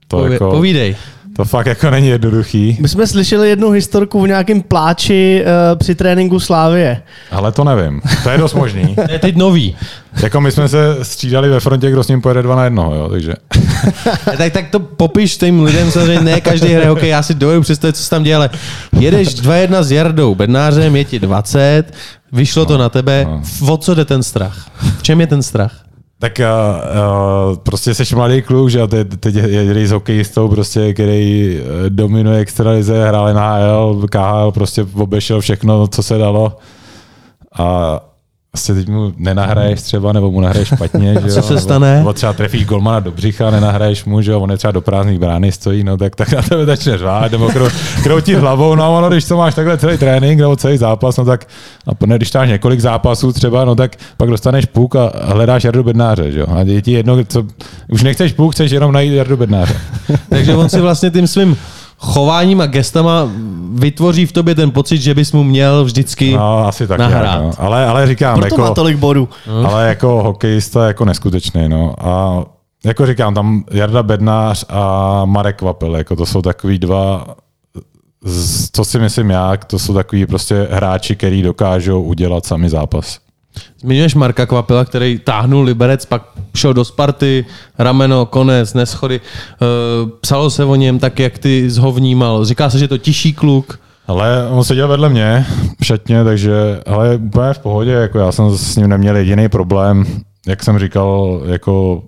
To 0.09 0.17
Pově, 0.17 0.33
jako, 0.33 0.51
povídej. 0.51 0.97
To 1.37 1.45
fakt 1.45 1.67
jako 1.67 1.91
není 1.91 2.09
jednoduchý. 2.09 2.79
My 2.81 2.89
jsme 2.89 3.07
slyšeli 3.07 3.49
jednu 3.49 3.71
historku 3.71 4.21
v 4.21 4.29
nějakém 4.29 4.63
pláči 4.63 5.45
uh, 5.45 5.79
při 5.79 5.95
tréninku 5.95 6.41
Slávie. 6.41 7.03
Ale 7.31 7.53
to 7.53 7.65
nevím. 7.65 8.01
To 8.23 8.31
je 8.31 8.39
dost 8.39 8.55
možný. 8.55 8.95
to 9.07 9.13
je 9.13 9.19
teď 9.19 9.37
nový. 9.37 9.77
jako 10.23 10.41
my 10.41 10.53
jsme 10.53 10.69
se 10.69 10.97
střídali 11.03 11.49
ve 11.49 11.61
frontě, 11.61 11.91
kdo 11.91 12.05
s 12.05 12.09
ním 12.09 12.21
pojede 12.21 12.43
dva 12.43 12.57
na 12.57 12.65
jednoho, 12.65 12.95
jo, 12.95 13.09
takže. 13.09 13.35
tak, 14.39 14.53
tak 14.53 14.71
to 14.71 14.81
popiš 14.81 15.37
těm 15.37 15.63
lidem, 15.63 15.91
samozřejmě 15.91 16.21
ne 16.21 16.41
každý 16.41 16.69
hraje 16.69 16.89
hokej, 16.89 17.09
já 17.09 17.23
si 17.23 17.35
dovedu 17.35 17.61
představit, 17.61 17.97
co 17.97 18.03
se 18.03 18.11
tam 18.11 18.23
děje, 18.23 18.37
ale 18.37 18.51
jedeš 18.99 19.29
2-1 19.29 19.83
s 19.83 19.93
Jardou 19.93 20.35
Bednářem, 20.35 20.97
je 20.97 21.05
ti 21.05 21.19
20, 21.19 21.85
vyšlo 22.33 22.63
no, 22.63 22.67
to 22.67 22.79
na 22.79 22.89
tebe, 22.89 23.27
no. 23.29 23.43
o 23.73 23.77
co 23.77 23.95
jde 23.95 24.05
ten 24.05 24.23
strach? 24.23 24.71
V 24.99 25.03
čem 25.03 25.21
je 25.21 25.27
ten 25.27 25.43
strach? 25.43 25.86
Tak 26.19 26.41
uh, 26.41 26.47
uh, 27.51 27.57
prostě 27.57 27.95
jsi 27.95 28.17
mladý 28.17 28.43
kluk, 28.43 28.71
že 28.71 28.87
teď, 28.87 29.09
teď 29.21 29.35
jedeš 29.35 29.89
s 29.89 29.93
hokejistou, 29.93 30.49
prostě, 30.49 30.95
který 30.95 31.59
eh, 31.59 31.91
dominuje 31.91 32.39
extralize, 32.39 33.09
hrál 33.09 33.35
NHL, 33.35 34.07
KHL, 34.11 34.53
prostě 34.53 34.87
obešel 34.95 35.41
všechno, 35.41 35.89
co 35.89 36.03
se 36.03 36.19
dalo. 36.19 36.57
A 37.59 38.01
prostě 38.57 38.75
teď 38.75 38.89
mu 38.89 39.13
nenahraješ 39.17 39.83
třeba, 39.83 40.13
nebo 40.13 40.31
mu 40.31 40.41
nahraješ 40.41 40.69
špatně. 40.69 41.15
Že 41.23 41.29
co 41.29 41.39
jo? 41.39 41.43
se 41.43 41.61
stane? 41.61 41.99
Nebo 41.99 42.13
třeba 42.13 42.33
trefíš 42.33 42.65
golmana 42.65 43.01
do 43.01 43.13
břicha, 43.13 43.51
nenahraješ 43.51 44.05
mu, 44.05 44.23
že 44.23 44.33
jo? 44.33 44.41
on 44.41 44.51
je 44.51 44.57
třeba 44.57 44.73
do 44.73 44.81
prázdných 44.81 45.19
brány 45.19 45.53
stojí, 45.53 45.85
no 45.85 45.97
tak, 45.97 46.17
tak 46.17 46.33
na 46.33 46.43
tebe 46.43 46.67
začne 46.67 46.99
řvát, 46.99 47.33
nebo 47.33 47.51
kroutit 48.03 48.39
hlavou, 48.39 48.75
no 48.75 48.99
ono, 48.99 49.09
když 49.09 49.25
to 49.25 49.37
máš 49.37 49.55
takhle 49.55 49.79
celý 49.79 49.99
trénink 49.99 50.41
nebo 50.41 50.57
celý 50.57 50.77
zápas, 50.77 51.17
no 51.17 51.25
tak 51.25 51.47
a 51.87 52.07
ne, 52.07 52.17
když 52.17 52.33
máš 52.33 52.49
několik 52.49 52.81
zápasů 52.81 53.33
třeba, 53.33 53.65
no 53.65 53.75
tak 53.75 53.97
pak 54.17 54.29
dostaneš 54.29 54.65
puk 54.67 54.97
a 54.97 55.13
hledáš 55.23 55.65
Jardu 55.65 55.83
Bednáře, 55.85 56.33
že 56.33 56.39
jo? 56.39 56.47
A 56.49 56.61
je 56.61 56.83
ti 56.83 56.93
jedno, 56.93 57.25
co, 57.25 57.45
už 57.89 58.03
nechceš 58.03 58.33
puk, 58.33 58.53
chceš 58.53 58.71
jenom 58.71 58.93
najít 58.93 59.13
Jardu 59.13 59.37
Bednáře. 59.37 59.77
Takže 60.29 60.57
on 60.57 60.69
si 60.69 60.81
vlastně 60.81 61.11
tím 61.11 61.27
svým 61.27 61.57
chováním 61.99 62.61
a 62.61 62.67
gestama 62.67 63.31
vytvoří 63.73 64.27
v 64.27 64.33
tobě 64.33 64.55
ten 64.55 64.71
pocit, 64.71 64.99
že 64.99 65.15
bys 65.15 65.33
mu 65.33 65.45
měl 65.45 65.85
vždycky 65.85 66.33
no, 66.33 66.67
asi 66.67 66.87
tak 66.87 66.99
nahrát. 66.99 67.43
no. 67.43 67.51
ale, 67.59 67.87
ale 67.87 68.07
říkám, 68.07 68.41
Proto 68.41 68.55
jako, 68.55 68.63
má 68.63 68.75
tolik 68.75 68.97
bodů. 68.97 69.29
Ale 69.67 69.89
jako 69.89 70.23
hokejista 70.23 70.87
jako 70.87 71.05
neskutečný. 71.05 71.69
No. 71.69 71.95
A 71.99 72.45
jako 72.85 73.07
říkám, 73.07 73.35
tam 73.35 73.65
Jarda 73.71 74.03
Bednář 74.03 74.65
a 74.69 75.23
Marek 75.25 75.63
Vapel, 75.63 75.97
jako 75.97 76.17
to 76.17 76.27
jsou 76.27 76.43
takový 76.43 76.79
dva 76.79 77.27
co 78.73 78.85
si 78.85 78.99
myslím 78.99 79.31
já, 79.31 79.57
to 79.57 79.79
jsou 79.79 79.95
takový 79.95 80.27
prostě 80.27 80.69
hráči, 80.71 81.17
který 81.17 81.43
dokážou 81.43 82.03
udělat 82.03 82.47
sami 82.47 82.71
zápas. 82.71 83.19
Zmiňuješ 83.81 84.15
Marka 84.15 84.47
Kvapila, 84.47 84.85
který 84.85 85.19
táhnul 85.19 85.65
Liberec, 85.65 86.05
pak 86.05 86.23
šel 86.55 86.75
do 86.75 86.85
Sparty, 86.85 87.45
rameno, 87.79 88.27
konec, 88.27 88.75
neschody. 88.75 89.21
Uh, 89.21 90.11
psalo 90.21 90.51
se 90.51 90.65
o 90.65 90.75
něm 90.75 90.99
tak, 90.99 91.19
jak 91.19 91.39
ty 91.39 91.69
ho 91.79 91.93
vnímal. 91.93 92.45
Říká 92.45 92.71
se, 92.71 92.79
že 92.79 92.89
to 92.89 92.99
tiší 92.99 93.33
kluk. 93.33 93.79
Ale 94.07 94.49
on 94.51 94.65
seděl 94.65 94.89
vedle 94.89 95.09
mě 95.09 95.47
šatně, 95.83 96.25
takže 96.25 96.81
ale 96.87 97.17
úplně 97.17 97.53
v 97.53 97.59
pohodě, 97.59 97.91
jako 97.91 98.19
já 98.19 98.33
jsem 98.33 98.57
s 98.57 98.77
ním 98.77 98.89
neměl 98.89 99.17
jediný 99.17 99.49
problém. 99.49 100.05
Jak 100.47 100.63
jsem 100.63 100.79
říkal, 100.79 101.43
jako 101.47 102.03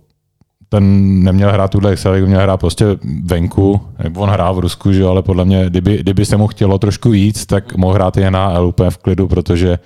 ten 0.69 0.85
neměl 1.25 1.53
hrát 1.53 1.71
tuhle 1.71 1.91
Excel, 1.91 2.27
měl 2.27 2.41
hrát 2.41 2.57
prostě 2.57 2.85
venku, 3.25 3.81
nebo 4.03 4.21
on 4.21 4.31
hrál 4.31 4.55
v 4.55 4.59
Rusku, 4.59 4.93
že, 4.93 5.05
ale 5.05 5.23
podle 5.23 5.45
mě, 5.45 5.65
kdyby, 5.67 5.99
kdyby 5.99 6.25
se 6.25 6.37
mu 6.37 6.47
chtělo 6.47 6.79
trošku 6.79 7.11
víc, 7.11 7.47
tak 7.47 7.77
mohl 7.77 7.95
hrát 7.95 8.17
i 8.17 8.31
na 8.31 8.53
L 8.53 8.67
úplně 8.67 8.91
v 8.91 8.99
klidu, 8.99 9.29
protože 9.29 9.79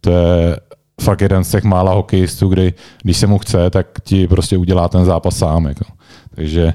to 0.00 0.10
je 0.10 0.56
fakt 1.00 1.20
jeden 1.20 1.44
z 1.44 1.50
těch 1.50 1.64
mála 1.64 1.94
hokejistů, 1.94 2.48
kdy 2.48 2.74
když 3.02 3.16
se 3.16 3.26
mu 3.26 3.38
chce, 3.38 3.70
tak 3.70 3.86
ti 4.02 4.28
prostě 4.28 4.56
udělá 4.56 4.88
ten 4.88 5.04
zápas 5.04 5.36
sám. 5.36 5.66
Jako. 5.66 5.84
Takže, 6.34 6.74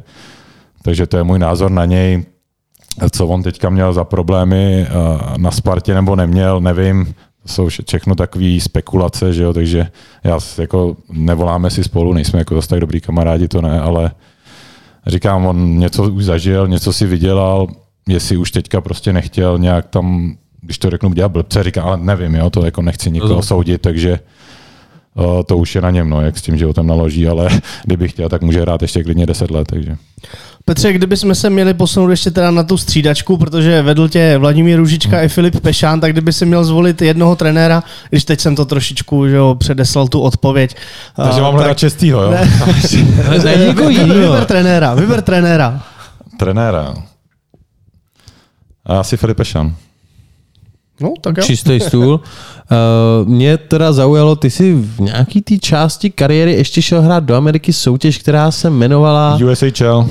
takže 0.84 1.08
to 1.08 1.18
je 1.18 1.24
můj 1.24 1.40
názor 1.40 1.72
na 1.72 1.86
něj. 1.86 2.26
Co 3.12 3.28
on 3.28 3.44
teďka 3.44 3.70
měl 3.70 3.94
za 3.94 4.04
problémy 4.04 4.88
eh, 4.88 4.88
na 5.38 5.52
Spartě 5.52 5.94
nebo 5.94 6.16
neměl, 6.16 6.62
nevím. 6.62 7.16
Jsou 7.46 7.70
všechno 7.88 8.16
takové 8.16 8.60
spekulace, 8.60 9.34
že 9.34 9.44
jo? 9.44 9.54
takže 9.54 9.88
já 10.24 10.40
jako 10.58 10.96
nevoláme 11.12 11.70
si 11.70 11.84
spolu, 11.84 12.14
nejsme 12.14 12.40
jako 12.40 12.56
zase 12.56 12.68
tak 12.68 12.80
dobrý 12.80 13.02
kamarádi, 13.02 13.48
to 13.48 13.62
ne, 13.62 13.82
ale 13.82 14.12
říkám, 15.08 15.46
on 15.46 15.80
něco 15.80 16.04
už 16.04 16.26
zažil, 16.26 16.68
něco 16.68 16.94
si 16.94 17.06
vydělal, 17.06 17.68
jestli 18.08 18.38
už 18.38 18.52
teďka 18.52 18.82
prostě 18.82 19.14
nechtěl 19.14 19.58
nějak 19.58 19.88
tam, 19.88 20.38
když 20.66 20.78
to 20.78 20.90
řeknu, 20.90 21.14
dělat 21.14 21.30
blbce, 21.30 21.64
říkám, 21.64 21.88
ale 21.88 21.98
nevím, 21.98 22.36
jo, 22.36 22.50
to 22.50 22.66
jako 22.66 22.82
nechci 22.82 23.12
nikoho 23.12 23.42
soudit, 23.42 23.82
takže 23.82 24.20
uh, 25.16 25.44
to 25.46 25.58
už 25.58 25.76
je 25.76 25.82
na 25.82 25.92
něm, 25.92 26.10
no, 26.10 26.22
jak 26.22 26.38
s 26.38 26.42
tím 26.42 26.58
životem 26.58 26.88
naloží, 26.88 27.28
ale 27.28 27.50
kdyby 27.86 28.08
chtěl, 28.08 28.30
tak 28.30 28.42
může 28.42 28.62
hrát 28.62 28.82
ještě 28.82 29.04
klidně 29.04 29.26
10 29.26 29.52
let, 29.52 29.68
takže. 29.68 29.96
Petře, 30.66 30.94
kdybychom 30.94 31.36
se 31.36 31.50
měli 31.50 31.74
posunout 31.74 32.10
ještě 32.10 32.32
teda 32.32 32.52
na 32.52 32.64
tu 32.64 32.78
střídačku, 32.78 33.38
protože 33.38 33.82
vedl 33.82 34.10
tě 34.10 34.38
Vladimír 34.38 34.78
Ružička 34.78 35.16
hmm. 35.16 35.26
i 35.26 35.30
Filip 35.30 35.60
Pešán, 35.60 36.00
tak 36.00 36.12
kdyby 36.12 36.34
si 36.34 36.46
měl 36.46 36.64
zvolit 36.64 37.02
jednoho 37.02 37.36
trenéra, 37.36 37.84
když 38.10 38.26
teď 38.26 38.40
jsem 38.40 38.56
to 38.56 38.66
trošičku 38.66 39.28
že 39.28 39.36
jo, 39.36 39.56
předeslal 39.60 40.08
tu 40.08 40.22
odpověď. 40.22 40.76
Takže 41.16 41.42
mám 41.42 41.54
hledat 41.54 41.78
čestýho, 41.78 42.22
jo? 42.22 42.32
Ne, 42.32 42.52
ne, 43.44 43.74
vyber 44.14 44.46
trenéra, 44.46 44.94
vyber 44.94 45.22
trenéra. 45.22 45.84
Trenéra. 46.40 46.96
A 48.86 49.00
asi 49.00 49.18
Filip 49.18 49.38
Pešán. 49.38 49.76
No, 51.02 51.14
tak 51.22 51.38
jo. 51.38 51.44
Čistý 51.44 51.80
stůl. 51.80 52.14
Uh, 52.14 53.28
mě 53.34 53.58
teda 53.58 53.94
zaujalo, 53.94 54.36
ty 54.36 54.50
jsi 54.50 54.74
v 54.74 55.00
nějaký 55.00 55.42
té 55.42 55.58
části 55.58 56.10
kariéry 56.10 56.54
ještě 56.54 56.82
šel 56.82 57.02
hrát 57.02 57.24
do 57.24 57.36
Ameriky 57.36 57.74
soutěž, 57.74 58.18
která 58.18 58.52
se 58.52 58.68
jmenovala... 58.68 59.40
USHL. 59.52 60.08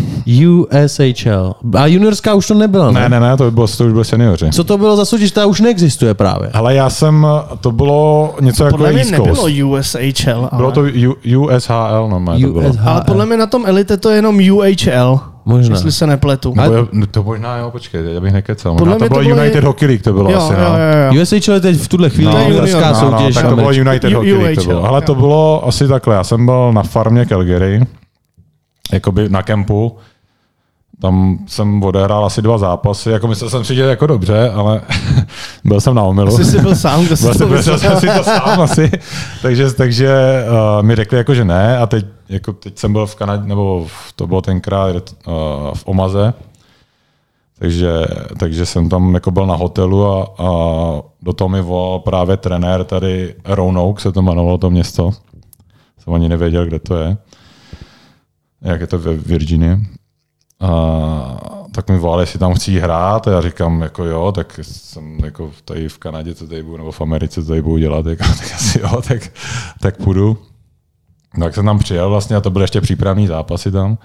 USHL. 0.48 1.54
A 1.76 1.86
juniorská 1.86 2.34
už 2.34 2.46
to 2.46 2.54
nebyla, 2.54 2.90
ne? 2.90 3.00
Ne, 3.00 3.08
ne, 3.08 3.20
ne, 3.20 3.36
to, 3.36 3.50
bylo, 3.50 3.68
to 3.68 3.84
už 3.84 3.92
bylo 3.92 4.04
seniori. 4.04 4.50
Co 4.50 4.64
to 4.64 4.78
bylo 4.78 4.96
za 4.96 5.04
soutěž, 5.04 5.30
která 5.30 5.46
už 5.46 5.60
neexistuje 5.60 6.14
právě? 6.14 6.50
Ale 6.52 6.74
já 6.74 6.90
jsem, 6.90 7.26
to 7.60 7.72
bylo 7.72 8.34
něco 8.40 8.58
to 8.58 8.64
jako 8.64 8.76
podle 8.76 8.92
mě 8.92 9.04
nebylo 9.04 9.44
USHL. 9.44 10.48
Ale... 10.50 10.50
Bylo 10.56 10.72
to 10.72 10.80
U, 10.80 11.40
USHL, 11.40 12.08
no, 12.08 12.38
to 12.40 12.52
bylo. 12.52 12.72
Ale 12.84 13.02
podle 13.06 13.26
mě 13.26 13.36
na 13.36 13.46
tom 13.46 13.66
Elite 13.66 13.96
to 13.96 14.10
je 14.10 14.16
jenom 14.16 14.40
UHL. 14.52 15.33
Možná. 15.44 15.74
Jestli 15.74 15.92
se 15.92 16.06
nepletu. 16.06 16.54
Ale... 16.58 16.86
No, 16.92 17.06
to 17.06 17.22
možná 17.22 17.56
jo, 17.56 17.70
počkej, 17.70 18.14
já 18.14 18.20
bych 18.20 18.32
nekecel. 18.32 18.74
Podle 18.74 18.98
to 18.98 19.08
bylo 19.08 19.22
to 19.22 19.30
United 19.30 19.54
je... 19.54 19.60
Hockey 19.60 19.88
League, 19.88 20.02
to 20.02 20.12
bylo 20.12 20.30
jo, 20.30 20.38
asi, 20.38 20.52
jo, 20.52 20.58
no. 20.58 20.66
jo, 20.66 21.14
jo. 21.14 21.22
USHL 21.22 21.52
je 21.52 21.60
teď 21.60 21.76
v 21.76 21.88
tuhle 21.88 22.10
chvíli 22.10 22.32
no, 22.32 22.40
juniorská 22.40 22.92
no, 22.92 23.00
soutěž. 23.00 23.36
No, 23.36 23.42
tak 23.42 23.50
to 23.50 23.56
bylo 23.56 23.72
United 23.72 24.12
U, 24.12 24.14
Hockey 24.14 24.32
League, 24.32 24.58
to 24.58 24.64
bylo. 24.64 24.84
Ale 24.84 25.02
to 25.02 25.14
bylo 25.14 25.68
asi 25.68 25.88
takhle, 25.88 26.14
já 26.14 26.24
jsem 26.24 26.46
byl 26.46 26.72
na 26.72 26.82
farmě 26.82 27.26
Calgary, 27.26 27.86
jakoby 28.92 29.28
na 29.28 29.42
kempu, 29.42 29.96
tam 31.00 31.38
jsem 31.46 31.82
odehrál 31.82 32.24
asi 32.24 32.42
dva 32.42 32.58
zápasy, 32.58 33.10
jako 33.10 33.28
myslel 33.28 33.50
jsem 33.50 33.64
si, 33.64 33.74
že 33.74 33.82
jako 33.82 34.06
dobře, 34.06 34.50
ale 34.50 34.80
byl 35.64 35.80
jsem 35.80 35.94
na 35.94 36.02
omilu. 36.02 36.36
Jsi 36.36 36.44
si 36.44 36.60
byl 36.60 36.76
sám, 36.76 37.04
kdo 37.04 37.16
byl, 37.38 37.48
byl 37.48 37.62
jsem 37.62 38.00
si 38.00 38.06
to 38.06 38.24
sám 38.24 38.60
asi, 38.60 38.90
takže, 39.42 39.72
takže 39.72 40.44
uh, 40.48 40.82
mi 40.82 40.96
řekli 40.96 41.18
jako, 41.18 41.34
že 41.34 41.44
ne 41.44 41.78
a 41.78 41.86
teď, 41.86 42.06
jako 42.28 42.52
teď 42.52 42.78
jsem 42.78 42.92
byl 42.92 43.06
v 43.06 43.14
Kanadě, 43.14 43.48
nebo 43.48 43.86
v, 43.88 44.12
to 44.12 44.26
bylo 44.26 44.42
tenkrát 44.42 44.96
uh, 44.96 45.34
v 45.74 45.82
Omaze, 45.86 46.34
takže, 47.58 47.90
takže 48.38 48.66
jsem 48.66 48.88
tam 48.88 49.14
jako 49.14 49.30
byl 49.30 49.46
na 49.46 49.54
hotelu 49.54 50.06
a, 50.06 50.34
a 50.38 50.48
do 51.22 51.32
toho 51.32 51.48
mi 51.48 51.60
volal 51.60 51.98
právě 51.98 52.36
trenér 52.36 52.84
tady 52.84 53.34
Roanoke, 53.44 54.02
se 54.02 54.12
to 54.12 54.20
jmenovalo 54.20 54.58
to 54.58 54.70
město. 54.70 55.10
Jsem 55.98 56.14
ani 56.14 56.28
nevěděl, 56.28 56.66
kde 56.66 56.78
to 56.78 56.96
je. 56.96 57.16
Jak 58.62 58.80
je 58.80 58.86
to 58.86 58.98
ve 58.98 59.14
Virginii. 59.14 59.76
A, 60.64 61.66
tak 61.72 61.88
mi 61.88 61.98
volali, 61.98 62.22
jestli 62.22 62.38
tam 62.38 62.54
chci 62.54 62.80
hrát 62.80 63.28
a 63.28 63.30
já 63.30 63.40
říkám, 63.40 63.82
jako 63.82 64.04
jo, 64.04 64.32
tak 64.32 64.60
jsem 64.62 65.18
jako 65.24 65.50
tady 65.64 65.88
v 65.88 65.98
Kanadě, 65.98 66.34
co 66.34 66.46
tady 66.46 66.62
budu, 66.62 66.76
nebo 66.76 66.92
v 66.92 67.00
Americe, 67.00 67.42
co 67.42 67.48
tady 67.48 67.62
budu 67.62 67.78
dělat, 67.78 68.06
jako, 68.10 68.24
tak 68.24 68.52
asi 68.54 68.80
jo, 68.80 69.02
tak, 69.08 69.32
tak 69.80 69.96
půjdu. 69.96 70.38
Tak 71.40 71.54
jsem 71.54 71.64
tam 71.64 71.78
přijel 71.78 72.10
vlastně 72.10 72.36
a 72.36 72.40
to 72.40 72.50
byly 72.50 72.64
ještě 72.64 72.80
přípravní 72.80 73.26
zápasy 73.26 73.70
tam. 73.70 73.98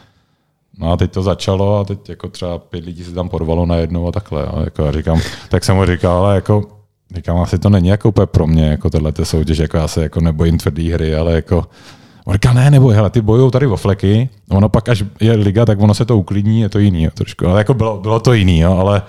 No 0.77 0.91
a 0.91 0.97
teď 0.97 1.11
to 1.11 1.23
začalo 1.23 1.79
a 1.79 1.83
teď 1.83 2.09
jako 2.09 2.27
třeba 2.27 2.57
pět 2.57 2.85
lidí 2.85 3.03
se 3.03 3.11
tam 3.11 3.29
porvalo 3.29 3.65
na 3.65 3.75
jednou 3.75 4.07
a 4.07 4.11
takhle. 4.11 4.41
Jo. 4.41 4.61
Jako 4.65 4.85
já 4.85 4.91
říkám, 4.91 5.21
tak 5.49 5.63
jsem 5.63 5.75
mu 5.75 5.85
říkal, 5.85 6.17
ale 6.17 6.35
jako 6.35 6.63
říkám, 7.15 7.37
asi 7.37 7.59
to 7.59 7.69
není 7.69 7.87
jako 7.87 8.09
úplně 8.09 8.25
pro 8.25 8.47
mě, 8.47 8.67
jako 8.67 8.89
tohle 8.89 9.13
soutěž, 9.23 9.57
jako 9.57 9.77
já 9.77 9.87
se 9.87 10.03
jako 10.03 10.21
nebojím 10.21 10.57
tvrdý 10.57 10.91
hry, 10.91 11.15
ale 11.15 11.33
jako 11.33 11.65
On 12.29 12.33
říká, 12.33 12.53
ne, 12.53 12.71
nebo 12.71 12.87
hele, 12.87 13.09
ty 13.09 13.21
bojují 13.21 13.51
tady 13.51 13.67
o 13.67 13.75
fleky, 13.75 14.29
ono 14.49 14.69
pak, 14.69 14.89
až 14.89 15.03
je 15.21 15.31
liga, 15.31 15.65
tak 15.65 15.81
ono 15.81 15.93
se 15.93 16.05
to 16.05 16.17
uklidní, 16.17 16.61
je 16.61 16.69
to 16.69 16.79
jiný 16.79 17.03
jo, 17.03 17.11
trošku. 17.13 17.47
Ale 17.47 17.59
jako 17.59 17.73
bylo, 17.73 17.99
bylo 17.99 18.19
to 18.19 18.33
jiný, 18.33 18.59
jo, 18.59 18.77
ale, 18.77 19.01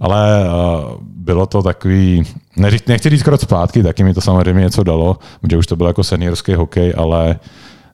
ale 0.00 0.44
uh, 0.44 0.90
bylo 1.02 1.46
to 1.46 1.62
takový, 1.62 2.22
neřík, 2.56 2.88
nechci 2.88 3.10
říct 3.10 3.22
krok 3.22 3.40
zpátky, 3.40 3.82
taky 3.82 4.04
mi 4.04 4.14
to 4.14 4.20
samozřejmě 4.20 4.60
něco 4.60 4.82
dalo, 4.82 5.18
protože 5.40 5.56
už 5.56 5.66
to 5.66 5.76
byl 5.76 5.86
jako 5.86 6.04
seniorský 6.04 6.54
hokej, 6.54 6.94
ale 6.96 7.38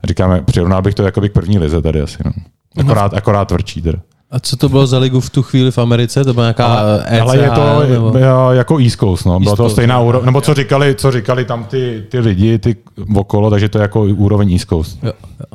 říkáme, 0.04 0.42
přirovnal 0.42 0.82
bych 0.82 0.94
to 0.94 1.02
jako 1.02 1.20
k 1.20 1.32
první 1.32 1.58
lize 1.58 1.82
tady 1.82 2.00
asi. 2.00 2.18
No. 2.24 2.32
Akorát, 2.78 3.14
akorát 3.14 3.44
tvrdší 3.44 3.82
teda. 3.82 3.98
A 4.30 4.40
co 4.40 4.56
to 4.56 4.68
bylo 4.68 4.86
za 4.86 4.98
ligu 4.98 5.20
v 5.20 5.30
tu 5.30 5.42
chvíli 5.42 5.70
v 5.70 5.78
Americe? 5.78 6.24
To 6.24 6.34
byla 6.34 6.46
nějaká 6.46 6.66
ale, 6.66 7.04
ECHL, 7.06 7.22
ale 7.22 7.38
je 7.38 7.50
to 7.50 7.86
nebo? 7.86 8.18
jako 8.52 8.78
East 8.78 8.98
Coast, 8.98 9.26
no. 9.26 9.40
Byla 9.40 9.56
to 9.56 9.70
stejná 9.70 10.00
úroveň, 10.00 10.26
nebo 10.26 10.40
co 10.40 10.54
říkali, 10.54 10.94
co 10.94 11.10
říkali 11.10 11.44
tam 11.44 11.64
ty, 11.64 12.04
ty 12.08 12.18
lidi 12.18 12.58
ty 12.58 12.76
okolo, 13.14 13.50
takže 13.50 13.68
to 13.68 13.78
je 13.78 13.82
jako 13.82 14.02
úroveň 14.02 14.52
East 14.52 14.68
Coast. 14.68 14.98
Jo, 15.02 15.12
jo. 15.40 15.46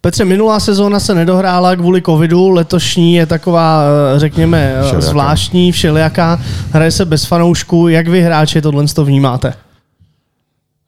Petře, 0.00 0.24
minulá 0.24 0.60
sezóna 0.60 1.00
se 1.00 1.14
nedohrála 1.14 1.76
kvůli 1.76 2.02
covidu, 2.02 2.48
letošní 2.48 3.14
je 3.14 3.26
taková, 3.26 3.82
eh, 4.14 4.18
řekněme, 4.18 4.74
eh, 4.76 4.82
všelijaká. 4.82 5.06
zvláštní, 5.06 5.72
všelijaká. 5.72 6.40
Hraje 6.72 6.90
se 6.90 7.04
bez 7.04 7.24
fanoušků. 7.24 7.88
Jak 7.88 8.08
vy 8.08 8.22
hráči 8.22 8.62
tohle 8.62 8.84
to 8.94 9.04
vnímáte? 9.04 9.54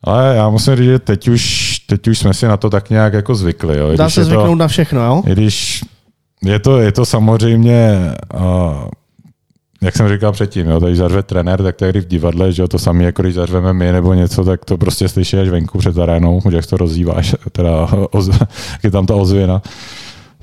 Ale 0.04 0.36
já 0.36 0.48
musím 0.48 0.76
říct, 0.76 0.86
že 0.86 0.98
teď 0.98 1.28
už, 1.28 1.76
teď 1.86 2.08
už 2.08 2.18
jsme 2.18 2.34
si 2.34 2.46
na 2.46 2.56
to 2.56 2.70
tak 2.70 2.90
nějak 2.90 3.12
jako 3.12 3.34
zvykli. 3.34 3.78
Jo. 3.78 3.96
Dá 3.96 4.10
se 4.10 4.24
zvyknout 4.24 4.46
to, 4.46 4.54
na 4.54 4.68
všechno, 4.68 5.04
jo? 5.04 5.22
I 5.26 5.32
když 5.32 5.84
je 6.44 6.58
to, 6.58 6.78
je 6.78 6.92
to 6.92 7.06
samozřejmě, 7.06 7.98
uh, 8.34 8.88
jak 9.82 9.96
jsem 9.96 10.08
říkal 10.08 10.32
předtím, 10.32 10.66
jo, 10.66 10.80
když 10.80 10.98
zařve 10.98 11.22
trenér, 11.22 11.62
tak 11.62 11.80
je 11.80 11.92
v 11.92 12.06
divadle, 12.06 12.52
že 12.52 12.62
jo, 12.62 12.68
to 12.68 12.78
samé, 12.78 13.04
jako 13.04 13.22
když 13.22 13.34
zařveme 13.34 13.72
my 13.72 13.92
nebo 13.92 14.14
něco, 14.14 14.44
tak 14.44 14.64
to 14.64 14.78
prostě 14.78 15.08
slyší 15.08 15.36
až 15.36 15.48
venku 15.48 15.78
před 15.78 15.98
arénou, 15.98 16.40
jak 16.50 16.66
to 16.66 16.76
rozýváš, 16.76 17.36
teda 17.52 17.88
oz, 18.10 18.30
je 18.82 18.90
tam 18.90 19.06
ta 19.06 19.14
ozvěna. 19.14 19.62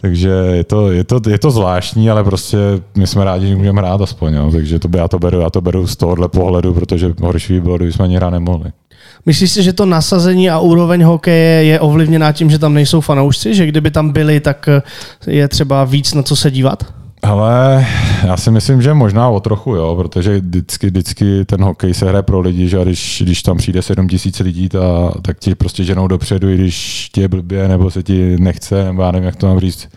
Takže 0.01 0.29
je 0.29 0.63
to, 0.63 0.91
je, 0.91 1.03
to, 1.03 1.21
je 1.29 1.39
to 1.39 1.51
zvláštní, 1.51 2.09
ale 2.09 2.23
prostě 2.23 2.57
my 2.95 3.07
jsme 3.07 3.25
rádi, 3.25 3.47
že 3.47 3.55
můžeme 3.55 3.81
hrát 3.81 4.01
aspoň. 4.01 4.33
Jo. 4.33 4.51
Takže 4.51 4.79
to 4.79 4.87
by, 4.87 4.97
já, 4.97 5.07
to 5.07 5.19
beru, 5.19 5.39
já 5.39 5.49
to 5.49 5.61
beru 5.61 5.87
z 5.87 5.95
tohohle 5.95 6.27
pohledu, 6.27 6.73
protože 6.73 7.13
horší 7.21 7.53
by 7.53 7.61
bylo, 7.61 7.77
kdyby 7.77 7.93
jsme 7.93 8.05
ani 8.05 8.15
hrát 8.15 8.29
nemohli. 8.29 8.71
Myslíš 9.25 9.51
si, 9.51 9.63
že 9.63 9.73
to 9.73 9.85
nasazení 9.85 10.49
a 10.49 10.59
úroveň 10.59 11.03
hokeje 11.03 11.63
je 11.63 11.79
ovlivněná 11.79 12.31
tím, 12.31 12.49
že 12.49 12.59
tam 12.59 12.73
nejsou 12.73 13.01
fanoušci? 13.01 13.55
Že 13.55 13.65
kdyby 13.65 13.91
tam 13.91 14.09
byli, 14.09 14.39
tak 14.39 14.69
je 15.27 15.47
třeba 15.47 15.83
víc 15.83 16.13
na 16.13 16.23
co 16.23 16.35
se 16.35 16.51
dívat? 16.51 16.83
Ale 17.23 17.87
já 18.23 18.37
si 18.37 18.51
myslím, 18.51 18.81
že 18.81 18.93
možná 18.93 19.29
o 19.29 19.39
trochu, 19.39 19.75
jo, 19.75 19.95
protože 19.95 20.39
vždycky, 20.39 20.87
vždycky 20.87 21.45
ten 21.45 21.63
hokej 21.63 21.93
se 21.93 22.05
hraje 22.09 22.23
pro 22.23 22.39
lidi, 22.39 22.67
že 22.67 22.83
když, 22.83 23.21
když 23.25 23.43
tam 23.43 23.57
přijde 23.57 23.81
7 23.81 24.07
tisíc 24.07 24.39
lidí, 24.39 24.69
ta, 24.69 25.13
tak 25.21 25.39
ti 25.39 25.55
prostě 25.55 25.83
ženou 25.83 26.07
dopředu, 26.07 26.49
i 26.49 26.55
když 26.55 27.09
ti 27.13 27.21
je 27.21 27.27
blbě, 27.27 27.67
nebo 27.67 27.91
se 27.91 28.03
ti 28.03 28.37
nechce, 28.39 28.83
nebo 28.83 29.01
já 29.01 29.11
nevím, 29.11 29.25
jak 29.25 29.35
to 29.35 29.47
mám 29.47 29.59
říct. 29.59 29.89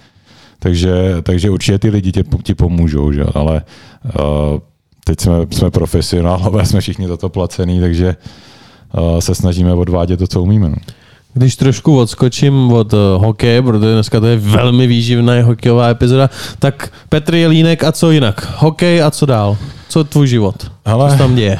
Takže, 0.58 0.92
takže 1.22 1.50
určitě 1.50 1.78
ty 1.78 1.90
lidi 1.90 2.12
tě, 2.12 2.24
ti 2.42 2.54
pomůžou, 2.54 3.12
že? 3.12 3.24
ale 3.34 3.62
uh, 4.04 4.58
teď 5.04 5.20
jsme, 5.20 5.34
jsme 5.50 5.70
profesionálové, 5.70 6.66
jsme 6.66 6.80
všichni 6.80 7.08
za 7.08 7.16
to 7.16 7.28
placený, 7.28 7.80
takže 7.80 8.16
se 9.18 9.34
snažíme 9.34 9.74
odvádět 9.74 10.18
to, 10.18 10.26
co 10.26 10.42
umíme. 10.42 10.68
No. 10.68 10.76
Když 11.34 11.56
trošku 11.56 11.98
odskočím 11.98 12.72
od 12.72 12.92
uh, 12.92 12.98
hokeje, 13.16 13.62
protože 13.62 13.92
dneska 13.92 14.20
to 14.20 14.26
je 14.26 14.36
velmi 14.36 14.86
výživná 14.86 15.42
hokejová 15.42 15.88
epizoda, 15.88 16.30
tak 16.58 16.92
Petr 17.08 17.34
Jelínek 17.34 17.84
a 17.84 17.92
co 17.92 18.10
jinak? 18.10 18.52
Hokej 18.56 19.02
a 19.02 19.10
co 19.10 19.26
dál? 19.26 19.56
Co 19.88 20.04
tvůj 20.04 20.26
život? 20.26 20.54
Hele, 20.86 21.06
co 21.06 21.12
se 21.12 21.18
tam 21.18 21.34
děje? 21.34 21.58